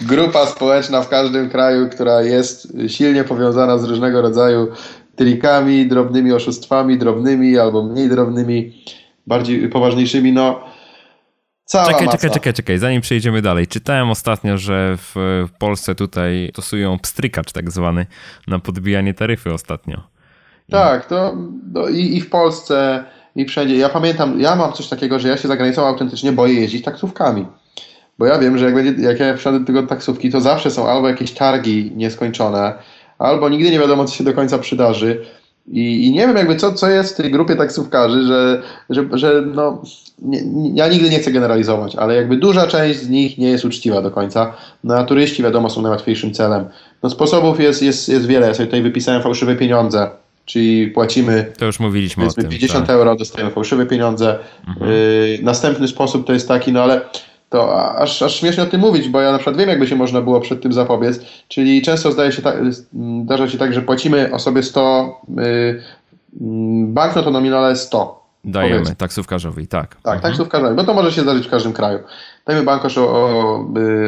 grupa 0.00 0.46
społeczna 0.46 1.02
w 1.02 1.08
każdym 1.08 1.50
kraju, 1.50 1.88
która 1.88 2.22
jest 2.22 2.72
silnie 2.86 3.24
powiązana 3.24 3.78
z 3.78 3.84
różnego 3.84 4.22
rodzaju 4.22 4.68
trikami, 5.16 5.86
drobnymi 5.86 6.32
oszustwami, 6.32 6.98
drobnymi 6.98 7.58
albo 7.58 7.82
mniej 7.82 8.08
drobnymi, 8.08 8.84
bardziej 9.26 9.68
poważniejszymi. 9.68 10.32
No, 10.32 10.60
Cała 11.64 11.86
czekaj, 11.86 12.06
masa. 12.06 12.18
czekaj, 12.18 12.34
czekaj, 12.34 12.54
czekaj, 12.54 12.78
zanim 12.78 13.00
przejdziemy 13.00 13.42
dalej. 13.42 13.66
Czytałem 13.66 14.10
ostatnio, 14.10 14.58
że 14.58 14.96
w 14.96 15.48
Polsce 15.58 15.94
tutaj 15.94 16.50
stosują 16.52 16.98
pstrykacz 16.98 17.52
tak 17.52 17.70
zwany 17.70 18.06
na 18.46 18.58
podbijanie 18.58 19.14
taryfy 19.14 19.52
ostatnio. 19.52 20.02
Tak, 20.70 21.06
to 21.06 21.36
no 21.72 21.88
i, 21.88 22.16
i 22.16 22.20
w 22.20 22.30
Polsce 22.30 23.04
i 23.36 23.44
wszędzie. 23.44 23.76
Ja 23.76 23.88
pamiętam, 23.88 24.40
ja 24.40 24.56
mam 24.56 24.72
coś 24.72 24.88
takiego, 24.88 25.18
że 25.18 25.28
ja 25.28 25.36
się 25.36 25.48
za 25.48 25.56
granicą 25.56 25.86
autentycznie 25.86 26.32
boję 26.32 26.54
jeździć 26.54 26.84
taksówkami. 26.84 27.46
Bo 28.18 28.26
ja 28.26 28.38
wiem, 28.38 28.58
że 28.58 28.64
jak, 28.64 28.74
będzie, 28.74 29.02
jak 29.02 29.20
ja 29.20 29.36
wsiądę 29.36 29.60
do 29.60 29.66
tego 29.66 29.82
taksówki, 29.82 30.30
to 30.30 30.40
zawsze 30.40 30.70
są 30.70 30.88
albo 30.88 31.08
jakieś 31.08 31.32
targi 31.32 31.92
nieskończone, 31.96 32.74
albo 33.18 33.48
nigdy 33.48 33.70
nie 33.70 33.78
wiadomo, 33.78 34.04
co 34.04 34.14
się 34.14 34.24
do 34.24 34.32
końca 34.32 34.58
przydarzy. 34.58 35.24
I, 35.72 36.06
i 36.06 36.12
nie 36.12 36.26
wiem 36.26 36.36
jakby 36.36 36.56
co, 36.56 36.72
co 36.72 36.88
jest 36.88 37.14
w 37.14 37.16
tej 37.16 37.30
grupie 37.30 37.56
taksówkarzy, 37.56 38.22
że, 38.26 38.62
że, 38.90 39.04
że 39.12 39.42
no, 39.54 39.82
nie, 40.18 40.42
ja 40.74 40.88
nigdy 40.88 41.10
nie 41.10 41.18
chcę 41.18 41.32
generalizować, 41.32 41.96
ale 41.96 42.14
jakby 42.14 42.36
duża 42.36 42.66
część 42.66 43.00
z 43.00 43.08
nich 43.08 43.38
nie 43.38 43.48
jest 43.48 43.64
uczciwa 43.64 44.02
do 44.02 44.10
końca. 44.10 44.54
No 44.84 44.94
a 44.94 45.04
turyści 45.04 45.42
wiadomo 45.42 45.70
są 45.70 45.82
najłatwiejszym 45.82 46.34
celem. 46.34 46.64
No 47.02 47.10
sposobów 47.10 47.60
jest, 47.60 47.82
jest, 47.82 48.08
jest 48.08 48.26
wiele. 48.26 48.46
Ja 48.46 48.54
sobie 48.54 48.66
tutaj 48.66 48.82
wypisałem 48.82 49.22
fałszywe 49.22 49.56
pieniądze 49.56 50.10
czyli 50.48 50.86
płacimy. 50.86 51.52
To 51.58 51.64
już 51.64 51.80
mówiliśmy 51.80 52.26
o 52.26 52.32
tym. 52.32 52.48
50 52.48 52.86
tak. 52.86 52.96
euro, 52.96 53.16
dostajemy 53.16 53.50
fałszywe 53.50 53.86
pieniądze. 53.86 54.38
Mhm. 54.68 54.90
Yy, 54.90 55.38
następny 55.42 55.88
sposób 55.88 56.26
to 56.26 56.32
jest 56.32 56.48
taki, 56.48 56.72
no 56.72 56.82
ale 56.82 57.00
to 57.48 57.96
aż, 57.98 58.22
aż 58.22 58.36
śmiesznie 58.36 58.62
o 58.62 58.66
tym 58.66 58.80
mówić, 58.80 59.08
bo 59.08 59.20
ja 59.20 59.32
na 59.32 59.38
przykład 59.38 59.56
wiem, 59.56 59.68
jakby 59.68 59.86
się 59.86 59.96
można 59.96 60.20
było 60.20 60.40
przed 60.40 60.62
tym 60.62 60.72
zapobiec. 60.72 61.20
Czyli 61.48 61.82
często 61.82 62.12
zdaje 62.12 62.32
się 62.32 62.42
tak, 62.42 62.56
zdarza 63.24 63.48
się 63.48 63.58
tak, 63.58 63.74
że 63.74 63.82
płacimy 63.82 64.30
osobie 64.32 64.62
100, 64.62 65.20
yy, 65.36 65.82
banknot 66.86 67.26
o 67.26 67.30
nominale 67.30 67.76
100. 67.76 68.18
Dajemy 68.44 68.74
powiedzmy. 68.74 68.96
taksówkarzowi, 68.96 69.68
tak. 69.68 69.88
Tak, 69.88 70.14
mhm. 70.14 70.20
taksówkarzowi, 70.20 70.76
bo 70.76 70.84
to 70.84 70.94
może 70.94 71.12
się 71.12 71.22
zdarzyć 71.22 71.46
w 71.46 71.50
każdym 71.50 71.72
kraju. 71.72 71.98
Dajemy 72.46 72.64
bankosz 72.64 72.98
o, 72.98 73.02
o, 73.02 73.54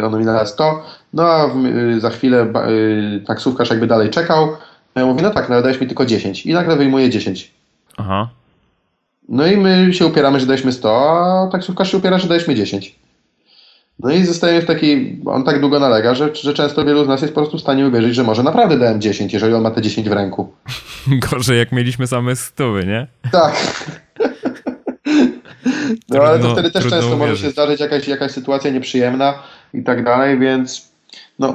o 0.04 0.10
nominale 0.10 0.46
100, 0.46 0.82
no 1.12 1.22
a 1.22 1.48
w, 1.48 1.54
za 2.00 2.10
chwilę 2.10 2.52
y, 2.68 3.24
taksówkarz 3.26 3.70
jakby 3.70 3.86
dalej 3.86 4.10
czekał, 4.10 4.48
ja 4.94 5.06
mówię, 5.06 5.22
no 5.22 5.30
tak, 5.30 5.48
no 5.48 5.56
ale 5.56 5.72
mi 5.72 5.86
tylko 5.86 6.06
10. 6.06 6.46
I 6.46 6.52
nagle 6.52 6.76
wyjmuję 6.76 7.10
10. 7.10 7.50
Aha. 7.96 8.28
No 9.28 9.46
i 9.46 9.56
my 9.56 9.94
się 9.94 10.06
upieramy, 10.06 10.40
że 10.40 10.46
daliśmy 10.46 10.72
100, 10.72 11.46
a 11.46 11.48
taksówkarz 11.52 11.90
się 11.90 11.96
upiera, 11.96 12.18
że 12.18 12.28
daliśmy 12.28 12.54
10. 12.54 12.98
No 14.02 14.10
i 14.10 14.24
zostajemy 14.24 14.62
w 14.62 14.66
takiej, 14.66 15.20
on 15.26 15.44
tak 15.44 15.60
długo 15.60 15.80
nalega, 15.80 16.14
że, 16.14 16.34
że 16.34 16.54
często 16.54 16.84
wielu 16.84 17.04
z 17.04 17.08
nas 17.08 17.22
jest 17.22 17.34
po 17.34 17.40
prostu 17.40 17.58
w 17.58 17.60
stanie 17.60 17.86
uwierzyć, 17.86 18.14
że 18.14 18.24
może 18.24 18.42
naprawdę 18.42 18.78
dałem 18.78 19.00
10, 19.00 19.32
jeżeli 19.32 19.54
on 19.54 19.62
ma 19.62 19.70
te 19.70 19.82
10 19.82 20.08
w 20.08 20.12
ręku. 20.12 20.52
Gorzej 21.30 21.58
jak 21.58 21.72
mieliśmy 21.72 22.06
same 22.06 22.36
stówy, 22.36 22.86
nie? 22.86 23.06
Tak. 23.32 23.54
No 26.08 26.22
ale 26.22 26.38
to 26.38 26.52
wtedy 26.52 26.70
też 26.70 26.82
często 26.82 26.96
uwierzyć. 26.96 27.18
może 27.18 27.36
się 27.36 27.50
zdarzyć 27.50 27.80
jakaś, 27.80 28.08
jakaś 28.08 28.30
sytuacja 28.30 28.70
nieprzyjemna 28.70 29.34
i 29.74 29.82
tak 29.82 30.04
dalej, 30.04 30.38
więc 30.38 30.90
no 31.38 31.54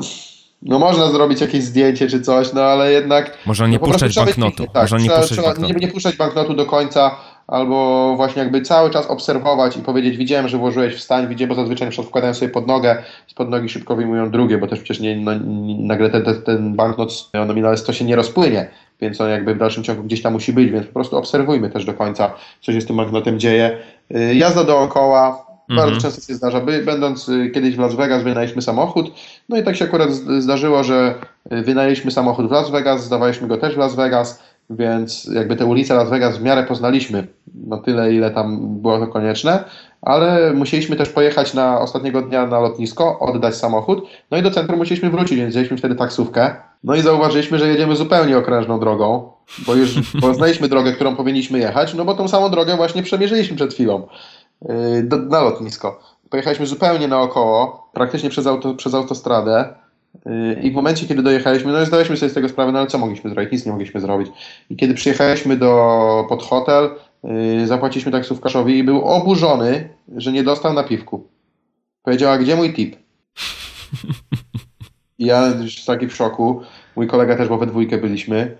no 0.61 0.79
można 0.79 1.11
zrobić 1.11 1.41
jakieś 1.41 1.63
zdjęcie 1.63 2.07
czy 2.07 2.21
coś, 2.21 2.53
no 2.53 2.61
ale 2.61 2.91
jednak... 2.91 3.37
Można 3.45 3.67
nie 3.67 3.79
no, 3.79 3.85
puszczać 3.85 4.15
banknotu. 4.15 4.67
Tak, 4.67 4.83
Można 4.83 4.97
nie, 4.97 5.03
trzeba, 5.03 5.19
puszczać 5.19 5.37
trzeba 5.37 5.47
banknotu. 5.47 5.73
Nie, 5.73 5.79
nie 5.79 5.87
puszczać 5.87 6.15
banknotu 6.15 6.53
do 6.53 6.65
końca, 6.65 7.15
albo 7.47 8.13
właśnie 8.15 8.41
jakby 8.41 8.61
cały 8.61 8.89
czas 8.89 9.07
obserwować 9.07 9.77
i 9.77 9.81
powiedzieć, 9.81 10.17
widziałem, 10.17 10.47
że 10.47 10.57
włożyłeś 10.57 10.95
w 10.95 11.01
stań, 11.01 11.27
widziałem, 11.27 11.49
bo 11.49 11.55
zazwyczaj 11.55 11.89
przykład 11.89 12.07
wkładają 12.07 12.33
sobie 12.33 12.51
pod 12.51 12.67
nogę, 12.67 13.03
z 13.27 13.33
pod 13.33 13.49
nogi 13.49 13.69
szybko 13.69 13.95
wyjmują 13.95 14.31
drugie, 14.31 14.57
bo 14.57 14.67
też 14.67 14.79
przecież 14.79 14.99
nie, 14.99 15.15
no, 15.15 15.31
nagle 15.79 16.09
ten, 16.09 16.23
ten, 16.23 16.41
ten 16.41 16.75
banknot 16.75 17.29
nominalny 17.33 17.77
to 17.77 17.93
się 17.93 18.05
nie 18.05 18.15
rozpłynie, 18.15 18.69
więc 19.01 19.21
on 19.21 19.29
jakby 19.29 19.55
w 19.55 19.57
dalszym 19.57 19.83
ciągu 19.83 20.03
gdzieś 20.03 20.21
tam 20.21 20.33
musi 20.33 20.53
być, 20.53 20.71
więc 20.71 20.87
po 20.87 20.93
prostu 20.93 21.17
obserwujmy 21.17 21.69
też 21.69 21.85
do 21.85 21.93
końca, 21.93 22.33
co 22.61 22.73
się 22.73 22.81
z 22.81 22.85
tym 22.85 22.97
banknotem 22.97 23.39
dzieje. 23.39 23.77
Y, 24.15 24.35
jazda 24.35 24.63
dookoła, 24.63 25.45
bardzo 25.69 25.83
mhm. 25.83 26.01
często 26.01 26.27
się 26.27 26.33
zdarza. 26.33 26.61
By, 26.61 26.83
będąc 26.83 27.29
y, 27.29 27.49
kiedyś 27.49 27.75
w 27.75 27.79
Las 27.79 27.95
Vegas, 27.95 28.23
wynajęliśmy 28.23 28.61
samochód. 28.61 29.11
No 29.49 29.57
i 29.57 29.63
tak 29.63 29.75
się 29.75 29.85
akurat 29.85 30.11
zdarzyło, 30.39 30.83
że 30.83 31.15
y, 31.51 31.61
wynajęliśmy 31.61 32.11
samochód 32.11 32.47
w 32.47 32.51
Las 32.51 32.71
Vegas, 32.71 33.03
zdawaliśmy 33.03 33.47
go 33.47 33.57
też 33.57 33.75
w 33.75 33.77
Las 33.77 33.95
Vegas, 33.95 34.43
więc 34.69 35.25
jakby 35.33 35.55
te 35.55 35.65
ulice 35.65 35.93
Las 35.93 36.09
Vegas 36.09 36.37
w 36.37 36.43
miarę 36.43 36.63
poznaliśmy. 36.63 37.27
No 37.67 37.77
tyle, 37.77 38.13
ile 38.13 38.31
tam 38.31 38.77
było 38.81 38.99
to 38.99 39.07
konieczne, 39.07 39.63
ale 40.01 40.53
musieliśmy 40.53 40.95
też 40.95 41.09
pojechać 41.09 41.53
na 41.53 41.79
ostatniego 41.79 42.21
dnia 42.21 42.47
na 42.47 42.59
lotnisko, 42.59 43.19
oddać 43.19 43.55
samochód. 43.55 44.07
No 44.31 44.37
i 44.37 44.41
do 44.41 44.51
centrum 44.51 44.77
musieliśmy 44.77 45.09
wrócić, 45.09 45.37
więc 45.37 45.51
wzięliśmy 45.51 45.77
wtedy 45.77 45.95
taksówkę. 45.95 46.55
No 46.83 46.95
i 46.95 47.01
zauważyliśmy, 47.01 47.59
że 47.59 47.67
jedziemy 47.67 47.95
zupełnie 47.95 48.37
okrężną 48.37 48.79
drogą, 48.79 49.31
bo 49.67 49.75
już 49.75 49.95
poznaliśmy 50.21 50.69
drogę, 50.69 50.93
którą 50.93 51.15
powinniśmy 51.15 51.59
jechać, 51.59 51.93
no 51.93 52.05
bo 52.05 52.13
tą 52.13 52.27
samą 52.27 52.49
drogę 52.49 52.75
właśnie 52.75 53.03
przemierzyliśmy 53.03 53.55
przed 53.55 53.73
chwilą. 53.73 54.07
yy, 54.61 55.03
do, 55.03 55.17
na 55.17 55.41
lotnisko. 55.41 55.99
Pojechaliśmy 56.29 56.65
zupełnie 56.65 57.07
naokoło, 57.07 57.89
praktycznie 57.93 58.29
przez, 58.29 58.47
auto, 58.47 58.73
przez 58.73 58.93
autostradę. 58.93 59.73
Yy, 60.25 60.61
I 60.63 60.71
w 60.71 60.75
momencie, 60.75 61.07
kiedy 61.07 61.23
dojechaliśmy, 61.23 61.71
no 61.71 61.85
zdaliśmy 61.85 62.17
sobie 62.17 62.29
z 62.29 62.33
tego 62.33 62.49
sprawę, 62.49 62.71
no 62.71 62.79
ale 62.79 62.87
co 62.87 62.97
mogliśmy 62.97 63.29
zrobić? 63.29 63.51
Nic 63.51 63.65
nie 63.65 63.71
mogliśmy 63.71 64.01
zrobić. 64.01 64.27
I 64.69 64.75
kiedy 64.75 64.93
przyjechaliśmy 64.93 65.57
do, 65.57 66.25
pod 66.29 66.43
hotel, 66.43 66.89
yy, 67.23 67.67
zapłaciliśmy 67.67 68.11
taksówkarzowi 68.11 68.77
i 68.77 68.83
był 68.83 69.01
oburzony, 69.01 69.89
że 70.15 70.31
nie 70.31 70.43
dostał 70.43 70.73
napiwku. 70.73 71.27
Powiedział, 72.03 72.31
a 72.31 72.37
gdzie 72.37 72.55
mój 72.55 72.73
tip? 72.73 72.95
I 75.19 75.25
ja 75.25 75.47
już 75.47 75.85
taki 75.85 76.07
w 76.07 76.15
szoku. 76.15 76.61
Mój 76.95 77.07
kolega 77.07 77.35
też, 77.35 77.49
bo 77.49 77.57
we 77.57 77.67
dwójkę 77.67 77.97
byliśmy. 77.97 78.57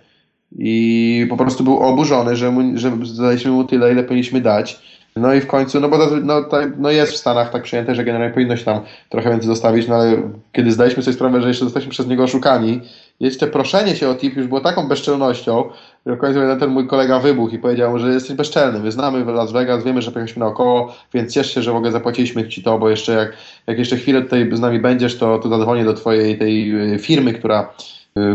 I 0.57 1.27
po 1.29 1.37
prostu 1.37 1.63
był 1.63 1.77
oburzony, 1.77 2.35
że, 2.35 2.51
mu, 2.51 2.77
że 2.77 2.91
daliśmy 3.17 3.51
mu 3.51 3.63
tyle, 3.63 3.91
ile 3.91 4.03
powinniśmy 4.03 4.41
dać. 4.41 4.94
No 5.17 5.33
i 5.33 5.41
w 5.41 5.47
końcu, 5.47 5.79
no 5.79 5.89
bo 5.89 5.97
no, 6.23 6.45
no 6.77 6.91
jest 6.91 7.13
w 7.13 7.17
Stanach 7.17 7.51
tak 7.51 7.63
przyjęte, 7.63 7.95
że 7.95 8.03
generalnie 8.03 8.33
powinno 8.33 8.57
się 8.57 8.65
tam 8.65 8.79
trochę 9.09 9.29
więcej 9.29 9.47
zostawić, 9.47 9.87
no 9.87 9.95
ale 9.95 10.17
kiedy 10.51 10.71
zdaliśmy 10.71 11.03
sobie 11.03 11.15
sprawę, 11.15 11.41
że 11.41 11.47
jeszcze 11.47 11.65
zostaliśmy 11.65 11.91
przez 11.91 12.07
niego 12.07 12.23
oszukani, 12.23 12.81
jeszcze 13.19 13.47
proszenie 13.47 13.95
się 13.95 14.09
o 14.09 14.15
tip 14.15 14.35
już 14.35 14.47
było 14.47 14.61
taką 14.61 14.87
bezczelnością, 14.87 15.63
że 16.05 16.15
w 16.15 16.19
końcu 16.19 16.39
ten 16.59 16.69
mój 16.69 16.87
kolega 16.87 17.19
wybuchł 17.19 17.55
i 17.55 17.59
powiedział, 17.59 17.99
że 17.99 18.09
jesteś 18.09 18.35
bezczelny, 18.35 18.79
my 18.79 18.91
znamy 18.91 19.33
Las 19.33 19.51
Vegas, 19.51 19.83
wiemy, 19.83 20.01
że 20.01 20.11
pojechaliśmy 20.11 20.39
naokoło, 20.39 20.95
więc 21.13 21.33
ciesz 21.33 21.53
się, 21.53 21.61
że 21.61 21.71
w 21.71 21.75
ogóle 21.75 21.91
zapłaciliśmy 21.91 22.47
ci 22.47 22.63
to, 22.63 22.79
bo 22.79 22.89
jeszcze 22.89 23.13
jak, 23.13 23.33
jak 23.67 23.79
jeszcze 23.79 23.97
chwilę 23.97 24.21
tutaj 24.21 24.49
z 24.53 24.59
nami 24.59 24.79
będziesz, 24.79 25.17
to, 25.17 25.39
to 25.39 25.49
zadzwonię 25.49 25.85
do 25.85 25.93
twojej 25.93 26.37
tej 26.37 26.93
y, 26.93 26.99
firmy, 26.99 27.33
która 27.33 27.73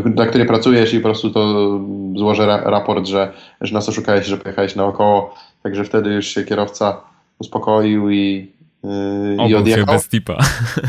dla 0.07 0.26
której 0.26 0.47
pracujesz 0.47 0.95
i 0.95 1.01
po 1.01 1.09
prostu 1.09 1.31
to 1.31 1.70
złożę 2.16 2.47
ra 2.47 2.61
raport, 2.64 3.07
że, 3.07 3.33
że 3.61 3.74
nas 3.74 3.89
oszukałeś, 3.89 4.26
że 4.26 4.39
pojechałeś 4.39 4.76
naokoło. 4.76 5.35
Także 5.62 5.84
wtedy 5.84 6.11
już 6.11 6.26
się 6.26 6.44
kierowca 6.44 7.00
uspokoił 7.38 8.11
i, 8.11 8.52
yy, 8.84 9.48
i 9.48 9.54
odjechał. 9.54 9.94
bez 9.94 10.08
tipa. 10.08 10.38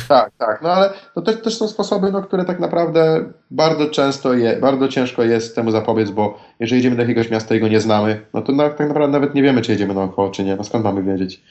Tak, 0.08 0.32
tak. 0.38 0.62
No 0.62 0.70
ale 0.70 0.94
to 1.16 1.22
też, 1.22 1.42
też 1.42 1.58
są 1.58 1.68
sposoby, 1.68 2.12
no, 2.12 2.22
które 2.24 2.46
tak 2.46 2.60
naprawdę 2.60 3.26
bardzo 3.52 3.90
często 3.90 4.34
je, 4.34 4.58
bardzo 4.62 4.88
ciężko 4.88 5.24
jest 5.24 5.56
temu 5.56 5.72
zapobiec, 5.72 6.12
bo 6.12 6.40
jeżeli 6.60 6.80
jedziemy 6.80 6.96
do 6.96 7.02
jakiegoś 7.02 7.30
miasta 7.30 7.56
i 7.56 7.60
go 7.60 7.68
nie 7.68 7.80
znamy, 7.80 8.22
no 8.34 8.42
to 8.42 8.58
tak 8.58 8.80
naprawdę 8.80 9.12
nawet 9.12 9.36
nie 9.36 9.44
wiemy, 9.44 9.62
czy 9.62 9.72
jedziemy 9.72 9.94
naokoło, 9.94 10.30
czy 10.30 10.44
nie. 10.44 10.56
No 10.56 10.64
skąd 10.64 10.84
mamy 10.84 11.04
wiedzieć? 11.04 11.42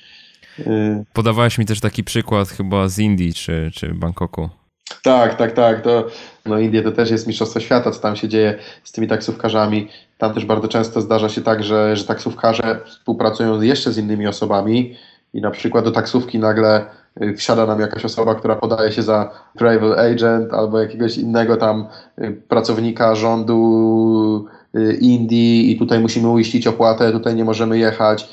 Yy. 0.58 1.04
Podawałeś 1.12 1.58
mi 1.58 1.66
też 1.66 1.80
taki 1.80 2.04
przykład 2.04 2.48
chyba 2.48 2.88
z 2.88 2.98
Indii 2.98 3.34
czy, 3.34 3.70
czy 3.74 3.94
Bangkoku. 3.94 4.59
Tak, 5.02 5.36
tak, 5.36 5.52
tak. 5.52 5.82
To, 5.82 6.06
no 6.46 6.58
Indie 6.58 6.82
to 6.82 6.92
też 6.92 7.10
jest 7.10 7.26
mistrzostwo 7.26 7.60
świata, 7.60 7.90
co 7.90 8.00
tam 8.00 8.16
się 8.16 8.28
dzieje 8.28 8.58
z 8.84 8.92
tymi 8.92 9.08
taksówkarzami. 9.08 9.88
Tam 10.18 10.34
też 10.34 10.44
bardzo 10.44 10.68
często 10.68 11.00
zdarza 11.00 11.28
się 11.28 11.40
tak, 11.40 11.64
że, 11.64 11.96
że 11.96 12.04
taksówkarze 12.04 12.80
współpracują 12.86 13.60
jeszcze 13.60 13.92
z 13.92 13.98
innymi 13.98 14.26
osobami 14.26 14.96
i 15.34 15.40
na 15.40 15.50
przykład 15.50 15.84
do 15.84 15.90
taksówki 15.90 16.38
nagle 16.38 16.84
y, 17.22 17.34
wsiada 17.34 17.66
nam 17.66 17.80
jakaś 17.80 18.04
osoba, 18.04 18.34
która 18.34 18.56
podaje 18.56 18.92
się 18.92 19.02
za 19.02 19.30
travel 19.58 19.98
agent 19.98 20.54
albo 20.54 20.80
jakiegoś 20.80 21.18
innego 21.18 21.56
tam 21.56 21.86
y, 22.18 22.42
pracownika 22.48 23.14
rządu 23.14 24.48
y, 24.76 24.98
Indii 25.00 25.72
i 25.72 25.78
tutaj 25.78 26.00
musimy 26.00 26.28
uiścić 26.28 26.66
opłatę, 26.66 27.12
tutaj 27.12 27.34
nie 27.34 27.44
możemy 27.44 27.78
jechać. 27.78 28.28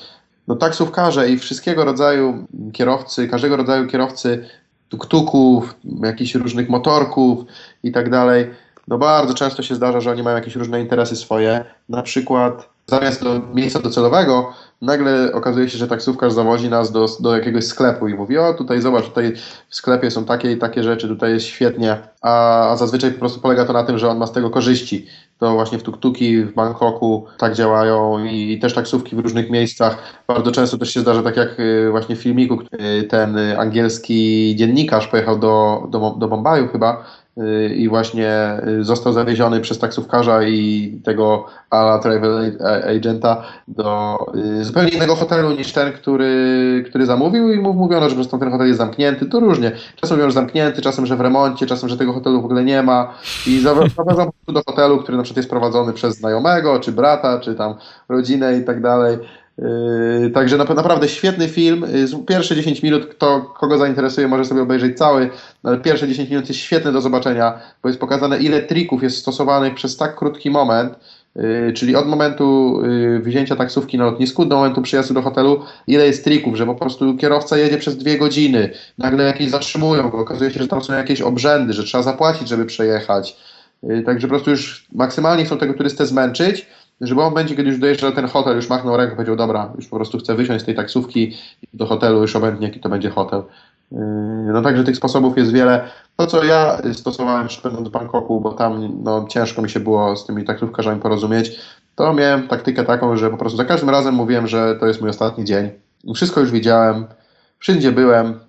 No 0.48 0.56
taksówkarze 0.56 1.30
i 1.30 1.38
wszystkiego 1.38 1.86
rodzaju 1.86 2.48
kierowcy, 2.74 3.28
każdego 3.28 3.58
rodzaju 3.58 3.88
kierowcy 3.88 4.46
tuk-tuków, 4.90 5.76
jakichś 6.04 6.36
różnych 6.36 6.70
motorków 6.70 7.40
i 7.84 7.92
tak 7.92 8.10
dalej. 8.10 8.48
No 8.88 8.98
bardzo 8.98 9.34
często 9.34 9.64
się 9.64 9.76
zdarza, 9.76 10.02
że 10.02 10.12
oni 10.12 10.24
mają 10.24 10.36
jakieś 10.36 10.56
różne 10.56 10.82
interesy 10.82 11.16
swoje. 11.16 11.66
Na 11.90 12.02
przykład 12.02 12.70
zamiast 12.88 13.24
do 13.24 13.42
miejsca 13.54 13.80
docelowego, 13.80 14.54
nagle 14.82 15.34
okazuje 15.34 15.70
się, 15.70 15.78
że 15.78 15.88
taksówkarz 15.88 16.34
zawozi 16.34 16.70
nas 16.70 16.92
do, 16.92 17.06
do 17.20 17.38
jakiegoś 17.38 17.66
sklepu 17.66 18.08
i 18.08 18.14
mówi, 18.14 18.38
o 18.38 18.54
tutaj 18.54 18.82
zobacz, 18.82 19.06
tutaj 19.06 19.34
w 19.70 19.76
sklepie 19.76 20.12
są 20.12 20.26
takie 20.26 20.52
i 20.52 20.58
takie 20.58 20.84
rzeczy, 20.84 21.08
tutaj 21.08 21.32
jest 21.32 21.46
świetnie, 21.46 21.98
a, 22.22 22.70
a 22.70 22.78
zazwyczaj 22.78 23.12
po 23.12 23.20
prostu 23.20 23.40
polega 23.40 23.66
to 23.66 23.74
na 23.74 23.84
tym, 23.84 23.98
że 23.98 24.10
on 24.10 24.18
ma 24.18 24.28
z 24.28 24.32
tego 24.32 24.50
korzyści. 24.50 25.08
To 25.40 25.54
właśnie 25.54 25.78
w 25.78 25.84
tuktuki 25.84 26.44
w 26.44 26.54
Bangkoku 26.54 27.26
tak 27.38 27.56
działają 27.56 28.26
i 28.26 28.60
też 28.60 28.74
taksówki 28.74 29.16
w 29.16 29.20
różnych 29.20 29.50
miejscach. 29.50 30.22
Bardzo 30.28 30.52
często 30.52 30.78
też 30.78 30.94
się 30.94 31.00
zdarza, 31.00 31.24
tak 31.24 31.38
jak 31.38 31.60
y, 31.60 31.88
właśnie 31.92 32.16
w 32.16 32.22
filmiku, 32.22 32.60
y, 33.02 33.04
ten 33.04 33.38
angielski 33.58 34.54
dziennikarz 34.56 35.08
pojechał 35.08 35.40
do, 35.40 35.84
do, 35.90 36.16
do 36.20 36.28
Bombaju 36.28 36.68
chyba 36.68 37.06
i 37.76 37.90
właśnie 37.90 38.62
został 38.82 39.14
zawieziony 39.14 39.62
przez 39.62 39.80
taksówkarza 39.80 40.44
i 40.44 41.02
tego 41.06 41.46
ala 41.70 42.00
travel 42.00 42.58
agenta 42.96 43.44
do 43.68 44.18
y, 44.60 44.64
zupełnie 44.64 44.90
innego 44.90 45.16
hotelu 45.16 45.52
niż 45.52 45.74
ten, 45.74 45.94
który, 45.94 46.84
który 46.90 47.06
zamówił 47.06 47.52
i 47.54 47.60
mu 47.60 47.74
mówiono, 47.74 48.10
że 48.10 48.10
po 48.10 48.16
prostu 48.16 48.38
ten 48.38 48.52
hotel 48.52 48.68
jest 48.68 48.78
zamknięty. 48.78 49.26
To 49.26 49.40
różnie. 49.40 49.72
Czasem 49.96 50.18
mówią, 50.18 50.30
że 50.30 50.34
zamknięty, 50.34 50.82
czasem, 50.82 51.06
że 51.06 51.16
w 51.16 51.22
remoncie, 51.22 51.66
czasem, 51.66 51.90
że 51.90 51.98
tego 51.98 52.14
hotelu 52.14 52.42
w 52.42 52.46
ogóle 52.46 52.64
nie 52.64 52.84
ma 52.84 53.14
i 53.48 53.60
zaprowadzał 53.90 54.32
do 54.48 54.62
hotelu, 54.68 54.98
który 54.98 55.18
na 55.18 55.24
przykład 55.24 55.38
jest 55.38 55.50
prowadzony 55.50 55.94
przez 55.94 56.18
znajomego, 56.18 56.80
czy 56.80 56.92
brata, 56.92 57.40
czy 57.40 57.56
tam 57.56 57.76
rodzinę 58.10 58.58
i 58.58 58.64
tak 58.64 58.82
dalej. 58.82 59.18
Yy, 59.58 60.30
także 60.30 60.58
naprawdę 60.58 61.08
świetny 61.08 61.48
film. 61.48 61.86
Yy, 62.14 62.26
pierwsze 62.28 62.56
10 62.56 62.84
minut, 62.84 63.06
kto, 63.06 63.42
kogo 63.42 63.78
zainteresuje, 63.78 64.28
może 64.28 64.46
sobie 64.46 64.62
obejrzeć 64.62 64.98
cały, 64.98 65.30
ale 65.64 65.78
pierwsze 65.78 66.08
10 66.08 66.30
minut 66.30 66.50
jest 66.50 66.60
świetne 66.60 66.92
do 66.92 67.02
zobaczenia, 67.02 67.60
bo 67.84 67.90
jest 67.90 68.00
pokazane, 68.00 68.38
ile 68.38 68.62
trików 68.62 69.04
jest 69.04 69.18
stosowanych 69.18 69.76
przez 69.76 69.98
tak 69.98 70.16
krótki 70.16 70.50
moment, 70.50 70.94
yy, 71.36 71.74
czyli 71.74 71.96
od 71.96 72.08
momentu 72.08 72.80
wzięcia 73.22 73.56
taksówki 73.56 73.98
na 73.98 74.06
lotnisku 74.06 74.46
do 74.46 74.56
momentu 74.56 74.82
przyjazdu 74.82 75.14
do 75.14 75.22
hotelu, 75.22 75.62
ile 75.88 76.06
jest 76.06 76.24
trików, 76.24 76.56
że 76.56 76.66
po 76.66 76.76
prostu 76.76 77.18
kierowca 77.18 77.58
jedzie 77.58 77.78
przez 77.78 77.98
dwie 77.98 78.18
godziny, 78.18 78.70
nagle 78.98 79.24
jakieś 79.24 79.50
zatrzymują 79.50 80.10
go, 80.10 80.18
okazuje 80.18 80.52
się, 80.52 80.60
że 80.60 80.68
tam 80.68 80.84
są 80.84 80.94
jakieś 80.94 81.22
obrzędy, 81.22 81.74
że 81.74 81.84
trzeba 81.84 82.04
zapłacić, 82.04 82.48
żeby 82.48 82.66
przejechać. 82.66 83.38
Także 84.06 84.28
po 84.28 84.32
prostu 84.32 84.50
już 84.50 84.88
maksymalnie 84.92 85.46
chcą 85.46 85.58
tego 85.58 85.74
turystę 85.74 86.06
zmęczyć, 86.06 86.68
żeby 87.02 87.22
on 87.22 87.34
będzie, 87.34 87.56
kiedy 87.56 87.70
już 87.70 87.80
dojeżdża 87.80 88.12
ten 88.12 88.28
hotel, 88.28 88.56
już 88.56 88.70
machnął 88.70 88.98
ręką, 88.98 89.16
powiedział, 89.16 89.36
dobra, 89.36 89.74
już 89.76 89.88
po 89.88 89.96
prostu 89.96 90.18
chcę 90.18 90.36
wysiąść 90.36 90.64
z 90.64 90.66
tej 90.66 90.76
taksówki 90.76 91.38
do 91.74 91.86
hotelu, 91.86 92.22
już 92.22 92.36
obojętnie 92.36 92.68
jaki 92.68 92.80
to 92.80 92.90
będzie 92.90 93.10
hotel. 93.10 93.42
Yy, 93.92 94.00
no 94.54 94.62
także 94.62 94.84
tych 94.84 94.98
sposobów 94.98 95.38
jest 95.38 95.52
wiele. 95.52 95.90
To, 96.18 96.28
co 96.28 96.44
ja 96.44 96.78
stosowałem 96.94 97.48
będąc 97.64 97.88
w 97.88 97.92
Bangkoku, 97.92 98.42
bo 98.42 98.54
tam 98.54 99.04
no, 99.04 99.26
ciężko 99.30 99.62
mi 99.62 99.70
się 99.70 99.80
było 99.80 100.16
z 100.16 100.26
tymi 100.26 100.44
taksówkarzami 100.44 101.02
porozumieć, 101.02 101.60
to 101.96 102.14
miałem 102.14 102.48
taktykę 102.48 102.84
taką, 102.84 103.18
że 103.18 103.30
po 103.30 103.38
prostu 103.38 103.58
za 103.58 103.66
każdym 103.66 103.90
razem 103.90 104.16
mówiłem, 104.16 104.48
że 104.48 104.76
to 104.80 104.88
jest 104.88 105.02
mój 105.02 105.10
ostatni 105.10 105.46
dzień. 105.46 105.70
Wszystko 106.16 106.40
już 106.42 106.52
widziałem, 106.52 107.06
wszędzie 107.60 107.92
byłem 107.92 108.40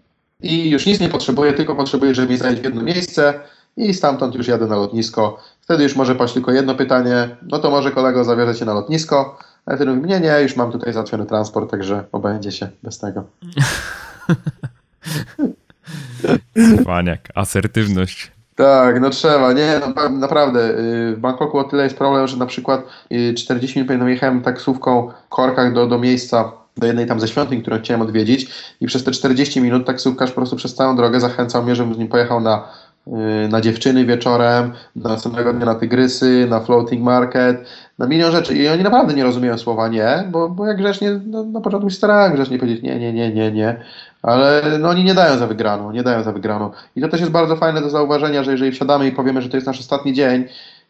i 0.42 0.70
już 0.70 0.86
nic 0.86 1.01
nie 1.01 1.09
potrzebuję, 1.09 1.53
tylko 1.53 1.74
potrzebuję, 1.74 2.14
żeby 2.14 2.28
mnie 2.28 2.38
zająć 2.38 2.64
jedno 2.64 2.82
miejsce 2.82 3.34
i 3.76 3.94
stamtąd 3.94 4.34
już 4.34 4.49
jadę 4.49 4.66
na 4.66 4.76
lotnisko. 4.76 5.38
Wtedy 5.69 5.83
już 5.83 5.97
może 5.97 6.14
paść 6.14 6.35
tylko 6.35 6.53
jedno 6.53 6.75
pytanie, 6.75 7.37
no 7.43 7.59
to 7.59 7.71
może 7.71 7.91
kolego 7.91 8.25
zawierzę 8.25 8.55
cię 8.55 8.64
na 8.64 8.75
lotnisko, 8.75 9.39
a 9.66 9.77
wtedy 9.77 9.95
mówi, 9.95 10.09
nie, 10.09 10.21
nie, 10.21 10.41
już 10.43 10.57
mam 10.57 10.73
tutaj 10.73 10.93
załatwiony 10.93 11.27
transport, 11.27 11.71
także 11.71 12.05
obędzie 12.12 12.53
się 12.53 12.69
bez 12.83 12.99
tego. 12.99 13.25
Cwaniak, 16.83 17.29
asertywność. 17.35 18.33
Tak, 18.55 19.01
no 19.01 19.11
trzeba, 19.11 19.53
nie, 19.53 19.81
no, 19.81 20.09
naprawdę. 20.09 20.79
Y, 20.79 21.16
w 21.16 21.19
Bangkoku 21.21 21.59
o 21.59 21.64
tyle 21.64 21.85
jest 21.85 21.99
problem, 21.99 22.29
że 22.29 22.37
na 22.37 22.47
przykład 22.47 22.83
40 23.37 23.66
y, 23.66 23.77
minut 23.77 23.89
pamiętam 23.89 24.09
jechałem 24.09 24.43
taksówką 24.43 25.12
w 25.27 25.29
korkach 25.29 25.73
do, 25.73 25.87
do 25.87 25.99
miejsca, 25.99 26.53
do 26.77 26.87
jednej 26.87 27.07
tam 27.07 27.21
ze 27.21 27.29
świątyń, 27.29 27.62
którą 27.62 27.79
chciałem 27.79 28.03
odwiedzić 28.03 28.51
i 28.81 28.87
przez 28.87 29.05
te 29.05 29.11
40 29.11 29.61
minut 29.61 29.87
taksówkarz 29.87 30.31
po 30.31 30.37
prostu 30.37 30.57
przez 30.57 30.75
całą 30.75 30.97
drogę 30.97 31.21
zachęcał 31.21 31.62
mnie, 31.64 31.77
żebym 31.77 31.95
z 31.95 31.99
nim 31.99 32.09
pojechał 32.09 32.41
na 32.41 32.69
na 33.49 33.61
dziewczyny 33.61 34.05
wieczorem, 34.05 34.73
na 34.97 35.09
następnego 35.09 35.53
dnia 35.53 35.67
na 35.67 35.75
tygrysy, 35.75 36.47
na 36.51 36.61
floating 36.61 37.03
market, 37.03 37.65
na 37.99 38.07
milion 38.07 38.33
rzeczy. 38.33 38.55
I 38.55 38.69
oni 38.69 38.83
naprawdę 38.83 39.15
nie 39.15 39.25
rozumieją 39.25 39.59
słowa 39.59 39.89
nie, 39.89 40.25
bo, 40.31 40.49
bo 40.49 40.67
jak 40.67 40.77
grzecznie, 40.77 41.21
no, 41.27 41.45
na 41.45 41.61
początku 41.61 41.91
się 41.91 41.97
starałem 41.97 42.33
grzecznie 42.33 42.59
powiedzieć 42.59 42.83
nie, 42.83 42.99
nie, 42.99 43.13
nie, 43.13 43.35
nie, 43.35 43.53
nie, 43.53 43.81
ale 44.23 44.63
no, 44.81 44.89
oni 44.89 45.05
nie 45.05 45.15
dają 45.15 45.39
za 45.39 45.47
wygraną, 45.47 45.93
nie 45.93 46.03
dają 46.03 46.23
za 46.23 46.33
wygraną. 46.33 46.71
I 46.97 47.01
to 47.01 47.09
też 47.09 47.21
jest 47.21 47.33
bardzo 47.33 47.57
fajne 47.57 47.81
do 47.81 47.91
zauważenia, 47.91 48.43
że 48.43 48.53
jeżeli 48.53 48.73
wsiadamy 48.73 49.07
i 49.07 49.13
powiemy, 49.13 49.43
że 49.43 49.49
to 49.49 49.57
jest 49.57 49.67
nasz 49.67 49.81
ostatni 49.81 50.13
dzień 50.13 50.45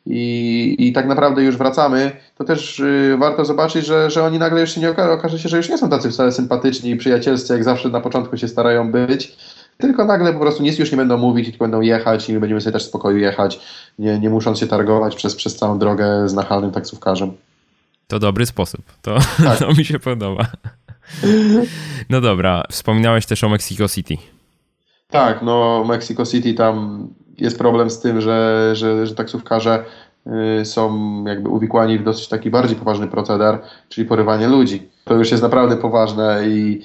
i, 0.06 0.76
i 0.78 0.92
tak 0.92 1.06
naprawdę 1.06 1.42
już 1.42 1.56
wracamy, 1.56 2.10
to 2.38 2.44
też 2.44 2.80
y, 2.80 3.16
warto 3.18 3.44
zobaczyć, 3.44 3.86
że, 3.86 4.10
że 4.10 4.24
oni 4.24 4.38
nagle 4.38 4.60
już 4.60 4.74
się 4.74 4.80
nie 4.80 4.90
okaże 4.90 5.38
się, 5.38 5.48
że 5.48 5.56
już 5.56 5.68
nie 5.68 5.78
są 5.78 5.88
tacy 5.88 6.10
wcale 6.10 6.32
sympatyczni 6.32 6.90
i 6.90 6.96
przyjacielscy, 6.96 7.52
jak 7.52 7.64
zawsze 7.64 7.88
na 7.88 8.00
początku 8.00 8.36
się 8.36 8.48
starają 8.48 8.92
być, 8.92 9.36
tylko 9.78 10.04
nagle 10.04 10.32
po 10.32 10.40
prostu 10.40 10.62
nic 10.62 10.78
już 10.78 10.90
nie 10.92 10.96
będą 10.96 11.16
mówić, 11.16 11.46
tylko 11.46 11.64
będą 11.64 11.80
jechać 11.80 12.28
i 12.28 12.32
my 12.32 12.40
będziemy 12.40 12.60
sobie 12.60 12.72
też 12.72 12.84
w 12.84 12.88
spokoju 12.88 13.18
jechać, 13.18 13.60
nie, 13.98 14.18
nie 14.18 14.30
musząc 14.30 14.58
się 14.58 14.66
targować 14.66 15.16
przez, 15.16 15.36
przez 15.36 15.56
całą 15.56 15.78
drogę 15.78 16.28
z 16.28 16.34
nachalnym 16.34 16.70
taksówkarzem. 16.70 17.32
To 18.08 18.18
dobry 18.18 18.46
sposób. 18.46 18.80
To, 19.02 19.18
tak. 19.44 19.58
to 19.68 19.72
mi 19.72 19.84
się 19.84 19.98
podoba. 19.98 20.46
No 22.10 22.20
dobra, 22.20 22.62
wspominałeś 22.70 23.26
też 23.26 23.44
o 23.44 23.48
Mexico 23.48 23.88
City. 23.88 24.16
Tak, 25.10 25.42
no 25.42 25.84
Mexico 25.88 26.26
City 26.26 26.54
tam 26.54 27.08
jest 27.38 27.58
problem 27.58 27.90
z 27.90 28.00
tym, 28.00 28.20
że, 28.20 28.70
że, 28.76 29.06
że 29.06 29.14
taksówkarze 29.14 29.84
y, 30.60 30.64
są 30.64 31.24
jakby 31.24 31.48
uwikłani 31.48 31.98
w 31.98 32.04
dosyć 32.04 32.28
taki 32.28 32.50
bardziej 32.50 32.76
poważny 32.76 33.08
proceder, 33.08 33.58
czyli 33.88 34.06
porywanie 34.06 34.48
ludzi. 34.48 34.88
To 35.04 35.14
już 35.14 35.30
jest 35.30 35.42
naprawdę 35.42 35.76
poważne 35.76 36.48
i 36.48 36.82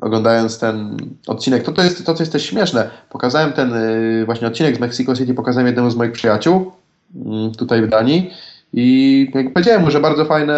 oglądając 0.00 0.58
ten 0.58 0.96
odcinek, 1.26 1.62
to, 1.62 1.72
to, 1.72 1.82
jest, 1.82 2.06
to 2.06 2.14
co 2.14 2.22
jest 2.22 2.32
też 2.32 2.46
śmieszne, 2.46 2.90
pokazałem 3.10 3.52
ten 3.52 3.72
właśnie 4.24 4.46
odcinek 4.46 4.76
z 4.76 4.80
Mexico 4.80 5.14
City, 5.14 5.34
pokazałem 5.34 5.66
jednemu 5.66 5.90
z 5.90 5.96
moich 5.96 6.12
przyjaciół 6.12 6.72
tutaj 7.58 7.82
w 7.82 7.88
Danii 7.88 8.30
i 8.72 9.30
jak 9.34 9.52
powiedziałem 9.52 9.82
mu, 9.82 9.90
że 9.90 10.00
bardzo 10.00 10.24
fajna 10.24 10.54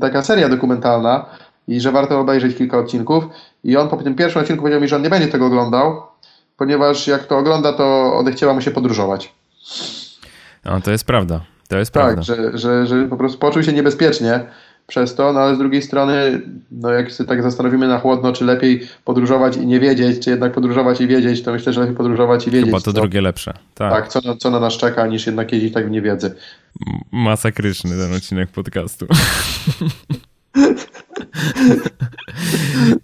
taka 0.00 0.22
seria 0.22 0.48
dokumentalna 0.48 1.26
i 1.68 1.80
że 1.80 1.92
warto 1.92 2.20
obejrzeć 2.20 2.56
kilka 2.56 2.78
odcinków 2.78 3.24
i 3.64 3.76
on 3.76 3.88
po 3.88 3.96
tym 3.96 4.14
pierwszym 4.14 4.40
odcinku 4.42 4.62
powiedział 4.62 4.80
mi, 4.80 4.88
że 4.88 4.96
on 4.96 5.02
nie 5.02 5.10
będzie 5.10 5.28
tego 5.28 5.46
oglądał, 5.46 6.02
ponieważ 6.56 7.06
jak 7.06 7.24
to 7.24 7.38
ogląda, 7.38 7.72
to 7.72 8.16
odechciała 8.16 8.54
mu 8.54 8.60
się 8.60 8.70
podróżować. 8.70 9.34
No, 10.64 10.80
to 10.80 10.90
jest 10.90 11.04
prawda. 11.04 11.40
To 11.68 11.78
jest 11.78 11.92
tak, 11.92 12.02
prawda. 12.02 12.22
Że, 12.22 12.58
że, 12.58 12.86
że 12.86 13.04
po 13.04 13.16
prostu 13.16 13.38
poczuł 13.38 13.62
się 13.62 13.72
niebezpiecznie 13.72 14.40
przez 14.86 15.14
to, 15.14 15.32
no 15.32 15.40
ale 15.40 15.54
z 15.54 15.58
drugiej 15.58 15.82
strony, 15.82 16.40
no 16.70 16.90
jak 16.90 17.10
się 17.10 17.24
tak 17.24 17.42
zastanowimy 17.42 17.88
na 17.88 17.98
chłodno, 17.98 18.32
czy 18.32 18.44
lepiej 18.44 18.88
podróżować 19.04 19.56
i 19.56 19.66
nie 19.66 19.80
wiedzieć, 19.80 20.24
czy 20.24 20.30
jednak 20.30 20.52
podróżować 20.52 21.00
i 21.00 21.06
wiedzieć, 21.06 21.42
to 21.42 21.52
myślę, 21.52 21.72
że 21.72 21.80
lepiej 21.80 21.96
podróżować 21.96 22.46
i 22.46 22.50
wiedzieć. 22.50 22.66
Chyba 22.66 22.78
to 22.78 22.84
co, 22.84 22.92
drugie 22.92 23.20
lepsze. 23.20 23.52
Tak, 23.74 23.92
tak 23.92 24.08
co, 24.08 24.36
co 24.36 24.50
na 24.50 24.60
nas 24.60 24.74
czeka, 24.74 25.06
niż 25.06 25.26
jednak 25.26 25.52
jeździć 25.52 25.74
tak 25.74 25.88
w 25.88 25.90
niewiedzy. 25.90 26.34
Masakryczny 27.12 27.90
ten 27.90 28.14
odcinek 28.14 28.50
podcastu. 28.50 29.06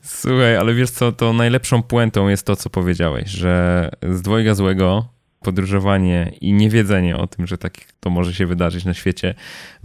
Słuchaj, 0.02 0.56
ale 0.56 0.74
wiesz 0.74 0.90
co, 0.90 1.12
to 1.12 1.32
najlepszą 1.32 1.82
puentą 1.82 2.28
jest 2.28 2.46
to, 2.46 2.56
co 2.56 2.70
powiedziałeś, 2.70 3.30
że 3.30 3.90
z 4.10 4.22
dwojga 4.22 4.54
złego 4.54 5.04
podróżowanie 5.42 6.32
i 6.40 6.52
niewiedzenie 6.52 7.16
o 7.16 7.26
tym, 7.26 7.46
że 7.46 7.58
tak 7.58 7.72
to 8.00 8.10
może 8.10 8.34
się 8.34 8.46
wydarzyć 8.46 8.84
na 8.84 8.94
świecie, 8.94 9.34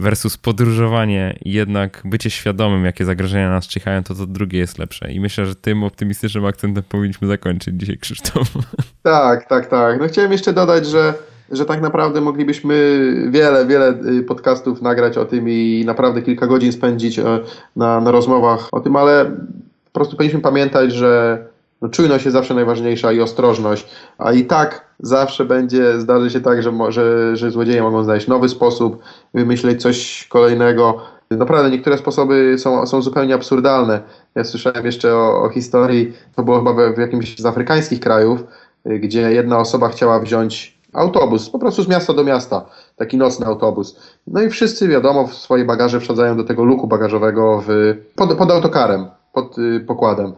versus 0.00 0.36
podróżowanie 0.36 1.38
i 1.44 1.52
jednak 1.52 2.02
bycie 2.04 2.30
świadomym, 2.30 2.84
jakie 2.84 3.04
zagrożenia 3.04 3.50
nas 3.50 3.66
czyhają, 3.66 4.02
to 4.02 4.14
to 4.14 4.26
drugie 4.26 4.58
jest 4.58 4.78
lepsze. 4.78 5.12
I 5.12 5.20
myślę, 5.20 5.46
że 5.46 5.54
tym 5.54 5.84
optymistycznym 5.84 6.46
akcentem 6.46 6.84
powinniśmy 6.88 7.28
zakończyć 7.28 7.74
dzisiaj, 7.80 7.98
Krzysztof. 7.98 8.48
Tak, 9.02 9.48
tak, 9.48 9.66
tak. 9.66 10.00
No 10.00 10.08
chciałem 10.08 10.32
jeszcze 10.32 10.52
dodać, 10.52 10.86
że 10.86 11.14
że 11.50 11.64
tak 11.64 11.80
naprawdę 11.80 12.20
moglibyśmy 12.20 13.00
wiele, 13.30 13.66
wiele 13.66 13.94
y, 14.18 14.22
podcastów 14.22 14.82
nagrać 14.82 15.18
o 15.18 15.24
tym 15.24 15.48
i 15.48 15.82
naprawdę 15.86 16.22
kilka 16.22 16.46
godzin 16.46 16.72
spędzić 16.72 17.18
e, 17.18 17.24
na, 17.76 18.00
na 18.00 18.10
rozmowach 18.10 18.68
o 18.72 18.80
tym, 18.80 18.96
ale 18.96 19.24
po 19.84 19.92
prostu 19.92 20.16
powinniśmy 20.16 20.40
pamiętać, 20.40 20.92
że 20.92 21.38
no, 21.82 21.88
czujność 21.88 22.24
jest 22.24 22.32
zawsze 22.32 22.54
najważniejsza 22.54 23.12
i 23.12 23.20
ostrożność, 23.20 23.86
a 24.18 24.32
i 24.32 24.44
tak 24.44 24.88
zawsze 25.00 25.44
będzie, 25.44 26.00
zdarzy 26.00 26.30
się 26.30 26.40
tak, 26.40 26.62
że, 26.62 26.72
że, 26.88 27.36
że 27.36 27.50
złodzieje 27.50 27.82
mogą 27.82 28.04
znaleźć 28.04 28.28
nowy 28.28 28.48
sposób, 28.48 29.02
wymyśleć 29.34 29.82
coś 29.82 30.26
kolejnego. 30.28 31.00
Naprawdę 31.30 31.70
niektóre 31.70 31.98
sposoby 31.98 32.56
są, 32.58 32.86
są 32.86 33.02
zupełnie 33.02 33.34
absurdalne. 33.34 34.00
Ja 34.34 34.44
słyszałem 34.44 34.86
jeszcze 34.86 35.16
o, 35.16 35.42
o 35.42 35.48
historii, 35.48 36.12
to 36.36 36.42
było 36.42 36.58
chyba 36.58 36.92
w, 36.92 36.98
jakimś 36.98 37.38
z 37.38 37.46
afrykańskich 37.46 38.00
krajów, 38.00 38.44
gdzie 38.84 39.20
jedna 39.20 39.58
osoba 39.58 39.88
chciała 39.88 40.20
wziąć 40.20 40.78
autobus, 40.92 41.50
po 41.50 41.58
prostu 41.58 41.82
z 41.82 41.88
miasta 41.88 42.12
do 42.12 42.24
miasta, 42.24 42.64
taki 42.96 43.16
nocny 43.16 43.46
autobus. 43.46 44.00
No 44.26 44.42
i 44.42 44.50
wszyscy, 44.50 44.88
wiadomo, 44.88 45.26
w 45.26 45.34
swoje 45.34 45.64
bagaże 45.64 46.00
wsadzają 46.00 46.36
do 46.36 46.44
tego 46.44 46.64
luku 46.64 46.86
bagażowego 46.86 47.64
w, 47.66 47.96
pod, 48.16 48.34
pod 48.34 48.50
autokarem, 48.50 49.06
pod 49.32 49.58
y, 49.58 49.80
pokładem. 49.80 50.32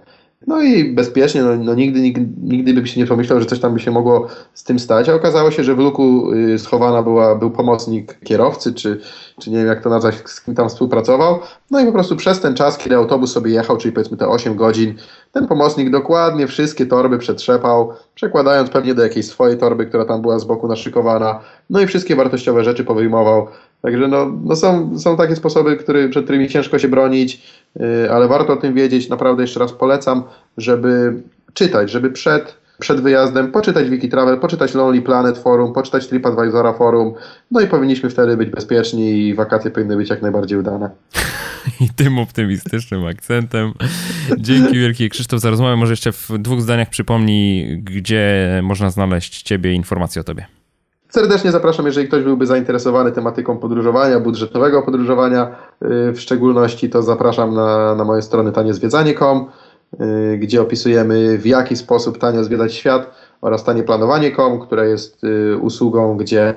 No 0.47 0.63
i 0.63 0.95
bezpiecznie, 0.95 1.43
no, 1.43 1.57
no 1.57 1.75
nigdy, 1.75 2.01
nigdy, 2.01 2.29
nigdy 2.43 2.75
bym 2.75 2.87
się 2.87 3.01
nie 3.01 3.07
pomyślał, 3.07 3.41
że 3.41 3.47
coś 3.47 3.61
tam 3.61 3.75
by 3.75 3.81
się 3.81 3.91
mogło 3.91 4.29
z 4.55 4.65
tym 4.65 4.79
stać, 4.79 5.09
a 5.09 5.15
okazało 5.15 5.51
się, 5.51 5.65
że 5.65 5.75
w 5.75 5.79
luku 5.79 6.33
y, 6.33 6.59
schowana 6.59 7.03
była, 7.03 7.35
był 7.35 7.51
pomocnik 7.51 8.19
kierowcy, 8.25 8.75
czy, 8.75 9.01
czy 9.41 9.51
nie 9.51 9.57
wiem 9.57 9.67
jak 9.67 9.83
to 9.83 9.91
nazwać, 9.91 10.15
z 10.27 10.41
kim 10.41 10.55
tam 10.55 10.69
współpracował. 10.69 11.39
No 11.71 11.81
i 11.81 11.87
po 11.87 11.93
prostu 11.93 12.17
przez 12.17 12.41
ten 12.41 12.55
czas, 12.55 12.79
kiedy 12.79 12.97
autobus 12.97 13.33
sobie 13.33 13.51
jechał, 13.51 13.77
czyli 13.77 13.93
powiedzmy 13.93 14.17
te 14.17 14.29
8 14.29 14.57
godzin, 14.57 14.95
ten 15.33 15.47
pomocnik 15.47 15.91
dokładnie 15.91 16.47
wszystkie 16.47 16.87
torby 16.87 17.19
przetrzepał, 17.19 17.93
przekładając 18.15 18.71
pewnie 18.71 18.95
do 18.95 19.03
jakiejś 19.03 19.27
swojej 19.27 19.59
torby, 19.59 19.87
która 19.87 20.05
tam 20.05 20.23
była 20.23 20.39
z 20.39 20.45
boku 20.45 20.69
naszykowana, 20.69 21.41
no 21.71 21.81
i 21.81 21.87
wszystkie 21.87 22.17
wartościowe 22.17 22.65
rzeczy 22.65 22.85
powyjmował. 22.85 23.47
Także 23.83 24.09
no, 24.09 24.33
no 24.45 24.57
są, 24.57 24.99
są 24.99 25.17
takie 25.17 25.37
sposoby, 25.37 25.77
który, 25.77 26.09
przed 26.09 26.25
którymi 26.25 26.49
ciężko 26.49 26.79
się 26.79 26.89
bronić, 26.89 27.43
yy, 27.77 28.13
ale 28.13 28.29
warto 28.29 28.53
o 28.53 28.57
tym 28.57 28.75
wiedzieć. 28.75 29.09
Naprawdę 29.09 29.43
jeszcze 29.43 29.61
raz 29.61 29.73
polecam, 29.73 30.23
żeby 30.57 31.23
czytać, 31.55 31.91
żeby 31.91 32.11
przed, 32.11 32.57
przed 32.79 33.01
wyjazdem 33.01 33.53
poczytać 33.53 33.91
Wikitravel, 33.91 34.39
poczytać 34.39 34.75
Lonely 34.75 35.03
Planet 35.03 35.39
Forum, 35.39 35.73
poczytać 35.73 36.07
TripAdvisora 36.07 36.73
Forum, 36.73 37.15
no 37.51 37.61
i 37.61 37.67
powinniśmy 37.67 38.11
wtedy 38.11 38.37
być 38.37 38.51
bezpieczni 38.51 39.29
i 39.29 39.35
wakacje 39.35 39.71
powinny 39.71 39.97
być 39.97 40.11
jak 40.11 40.23
najbardziej 40.23 40.59
udane. 40.59 40.91
I 41.81 41.89
tym 41.97 42.19
optymistycznym 42.19 43.07
akcentem. 43.07 43.73
Dzięki 44.39 44.79
wielkie 44.79 45.09
Krzysztof 45.09 45.41
za 45.41 45.51
rozmowę. 45.51 45.77
Może 45.77 45.93
jeszcze 45.93 46.13
w 46.13 46.31
dwóch 46.39 46.61
zdaniach 46.61 46.89
przypomnij, 46.89 47.79
gdzie 47.83 48.61
można 48.63 48.91
znaleźć 48.91 49.43
Ciebie 49.43 49.73
informacje 49.73 50.21
o 50.21 50.25
Tobie. 50.25 50.60
Serdecznie 51.11 51.51
zapraszam, 51.51 51.87
jeżeli 51.87 52.09
ktoś 52.09 52.25
byłby 52.25 52.47
zainteresowany 52.47 53.13
tematyką 53.13 53.59
podróżowania, 53.59 54.21
budżetowego 54.21 54.83
podróżowania 54.83 55.49
y, 55.83 56.13
w 56.13 56.21
szczególności, 56.21 56.91
to 56.91 57.03
zapraszam 57.03 57.55
na, 57.55 57.95
na 57.95 58.05
moje 58.05 58.23
strony 58.23 58.53
taniezwiedzanie.com, 58.53 59.49
y, 60.01 60.39
gdzie 60.39 60.63
opisujemy 60.63 61.39
w 61.39 61.47
jaki 61.47 61.77
sposób 61.77 62.19
tanio 62.19 62.45
zwiedzać 62.45 62.75
świat 62.75 63.11
oraz 63.41 63.65
tanieplanowanie.com, 63.65 64.61
które 64.61 64.89
jest 64.89 65.25
y, 65.25 65.57
usługą, 65.61 66.17
gdzie 66.17 66.55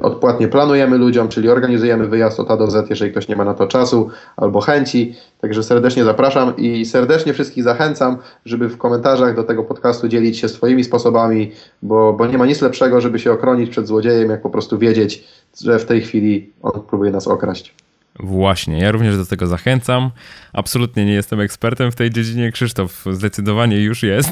odpłatnie 0.00 0.48
planujemy 0.48 0.98
ludziom, 0.98 1.28
czyli 1.28 1.48
organizujemy 1.48 2.08
wyjazd 2.08 2.40
od 2.40 2.50
A 2.50 2.56
do 2.56 2.70
Z, 2.70 2.90
jeżeli 2.90 3.10
ktoś 3.10 3.28
nie 3.28 3.36
ma 3.36 3.44
na 3.44 3.54
to 3.54 3.66
czasu 3.66 4.10
albo 4.36 4.60
chęci. 4.60 5.14
Także 5.40 5.62
serdecznie 5.62 6.04
zapraszam 6.04 6.56
i 6.56 6.84
serdecznie 6.84 7.32
wszystkich 7.32 7.64
zachęcam, 7.64 8.16
żeby 8.44 8.68
w 8.68 8.78
komentarzach 8.78 9.36
do 9.36 9.44
tego 9.44 9.64
podcastu 9.64 10.08
dzielić 10.08 10.38
się 10.38 10.48
swoimi 10.48 10.84
sposobami, 10.84 11.52
bo, 11.82 12.12
bo 12.12 12.26
nie 12.26 12.38
ma 12.38 12.46
nic 12.46 12.62
lepszego, 12.62 13.00
żeby 13.00 13.18
się 13.18 13.32
ochronić 13.32 13.70
przed 13.70 13.86
złodziejem, 13.86 14.30
jak 14.30 14.42
po 14.42 14.50
prostu 14.50 14.78
wiedzieć, 14.78 15.24
że 15.62 15.78
w 15.78 15.84
tej 15.84 16.00
chwili 16.00 16.52
on 16.62 16.80
próbuje 16.88 17.10
nas 17.10 17.28
okraść. 17.28 17.74
Właśnie, 18.18 18.78
ja 18.78 18.92
również 18.92 19.16
do 19.16 19.26
tego 19.26 19.46
zachęcam. 19.46 20.10
Absolutnie 20.52 21.06
nie 21.06 21.12
jestem 21.12 21.40
ekspertem 21.40 21.92
w 21.92 21.96
tej 21.96 22.10
dziedzinie. 22.10 22.52
Krzysztof 22.52 23.04
zdecydowanie 23.12 23.82
już 23.82 24.02
jest. 24.02 24.30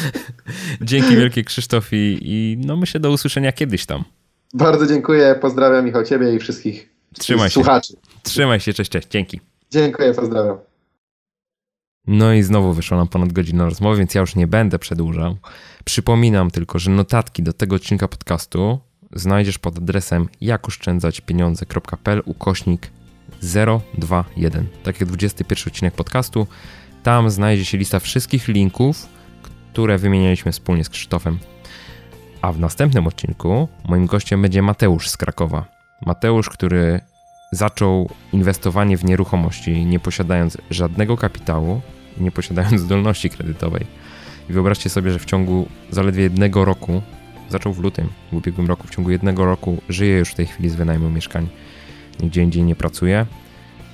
Dzięki 0.80 1.16
wielkie 1.16 1.44
Krzysztof 1.44 1.92
i, 1.92 2.18
i 2.22 2.58
no 2.66 2.76
myślę 2.76 3.00
do 3.00 3.10
usłyszenia 3.10 3.52
kiedyś 3.52 3.86
tam. 3.86 4.04
Bardzo 4.54 4.86
dziękuję, 4.86 5.38
pozdrawiam 5.40 5.84
Michał 5.84 6.04
Ciebie 6.04 6.34
i 6.34 6.38
wszystkich 6.38 6.90
Trzymaj 7.18 7.50
słuchaczy. 7.50 7.92
Się. 7.92 7.98
Trzymaj 8.22 8.60
się, 8.60 8.72
cześć, 8.72 8.90
cześć, 8.90 9.08
dzięki. 9.08 9.40
Dziękuję, 9.70 10.14
pozdrawiam. 10.14 10.58
No 12.06 12.32
i 12.32 12.42
znowu 12.42 12.72
wyszło 12.72 12.96
nam 12.96 13.08
ponad 13.08 13.32
godzinę 13.32 13.64
rozmowy, 13.64 13.98
więc 13.98 14.14
ja 14.14 14.20
już 14.20 14.36
nie 14.36 14.46
będę 14.46 14.78
przedłużał. 14.78 15.36
Przypominam 15.84 16.50
tylko, 16.50 16.78
że 16.78 16.90
notatki 16.90 17.42
do 17.42 17.52
tego 17.52 17.76
odcinka 17.76 18.08
podcastu 18.08 18.78
znajdziesz 19.12 19.58
pod 19.58 19.78
adresem 19.78 20.28
jakoszczędzaćpieniądze.pl 20.40 22.22
ukośnik 22.24 22.90
021. 23.42 24.66
Tak 24.82 25.00
jak 25.00 25.08
21 25.08 25.64
odcinek 25.66 25.94
podcastu. 25.94 26.46
Tam 27.02 27.30
znajdzie 27.30 27.64
się 27.64 27.78
lista 27.78 28.00
wszystkich 28.00 28.48
linków, 28.48 29.06
które 29.72 29.98
wymienialiśmy 29.98 30.52
wspólnie 30.52 30.84
z 30.84 30.88
Krzysztofem. 30.88 31.38
A 32.42 32.52
w 32.52 32.58
następnym 32.58 33.06
odcinku 33.06 33.68
moim 33.88 34.06
gościem 34.06 34.42
będzie 34.42 34.62
Mateusz 34.62 35.08
z 35.08 35.16
Krakowa. 35.16 35.64
Mateusz, 36.06 36.48
który 36.48 37.00
zaczął 37.52 38.10
inwestowanie 38.32 38.96
w 38.96 39.04
nieruchomości, 39.04 39.86
nie 39.86 40.00
posiadając 40.00 40.58
żadnego 40.70 41.16
kapitału, 41.16 41.80
nie 42.18 42.30
posiadając 42.30 42.80
zdolności 42.86 43.30
kredytowej. 43.30 43.86
I 44.50 44.52
wyobraźcie 44.52 44.90
sobie, 44.90 45.10
że 45.10 45.18
w 45.18 45.24
ciągu 45.24 45.68
zaledwie 45.90 46.22
jednego 46.22 46.64
roku 46.64 47.02
Zaczął 47.50 47.72
w 47.72 47.78
lutym 47.78 48.08
w 48.32 48.36
ubiegłym 48.36 48.66
roku. 48.66 48.86
W 48.86 48.90
ciągu 48.90 49.10
jednego 49.10 49.44
roku 49.44 49.82
żyje 49.88 50.18
już 50.18 50.30
w 50.30 50.34
tej 50.34 50.46
chwili 50.46 50.68
z 50.68 50.74
wynajmu 50.74 51.10
mieszkań. 51.10 51.48
Nigdzie 52.20 52.42
indziej 52.42 52.62
nie 52.62 52.76
pracuje. 52.76 53.26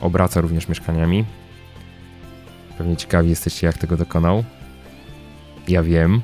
Obraca 0.00 0.40
również 0.40 0.68
mieszkaniami. 0.68 1.24
Pewnie 2.78 2.96
ciekawi 2.96 3.30
jesteście, 3.30 3.66
jak 3.66 3.78
tego 3.78 3.96
dokonał. 3.96 4.44
Ja 5.68 5.82
wiem. 5.82 6.20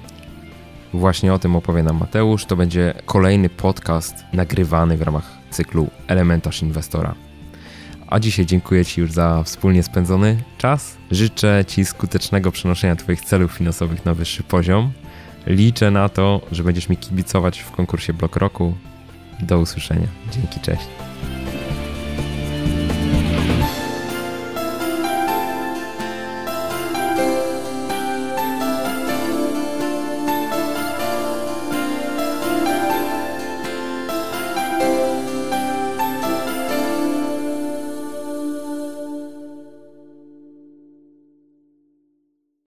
Właśnie 0.95 1.33
o 1.33 1.39
tym 1.39 1.57
opowie 1.57 1.83
nam 1.83 1.99
Mateusz. 1.99 2.45
To 2.45 2.57
będzie 2.57 2.95
kolejny 3.07 3.49
podcast 3.49 4.15
nagrywany 4.33 4.97
w 4.97 5.03
ramach 5.03 5.31
cyklu 5.51 5.91
Elementarz 6.07 6.63
Inwestora. 6.63 7.15
A 8.07 8.21
dzisiaj 8.21 8.47
dziękuję 8.47 8.85
Ci 8.85 9.01
już 9.01 9.13
za 9.13 9.43
wspólnie 9.43 9.83
spędzony 9.83 10.37
czas. 10.59 10.97
Życzę 11.11 11.65
Ci 11.69 11.85
skutecznego 11.85 12.53
przenoszenia 12.53 12.97
Twoich 12.97 13.21
celów 13.21 13.53
finansowych 13.53 14.05
na 14.05 14.15
wyższy 14.15 14.43
poziom 14.43 14.93
Liczę 15.47 15.91
na 15.91 16.09
to, 16.09 16.41
że 16.53 16.65
będziesz 16.65 16.89
mi 16.89 16.97
kibicować 16.97 17.61
w 17.61 17.71
konkursie 17.71 18.13
Blok 18.13 18.37
Roku. 18.37 18.75
Do 19.41 19.59
usłyszenia. 19.59 20.07
Dzięki, 20.33 20.61
cześć. 20.61 20.87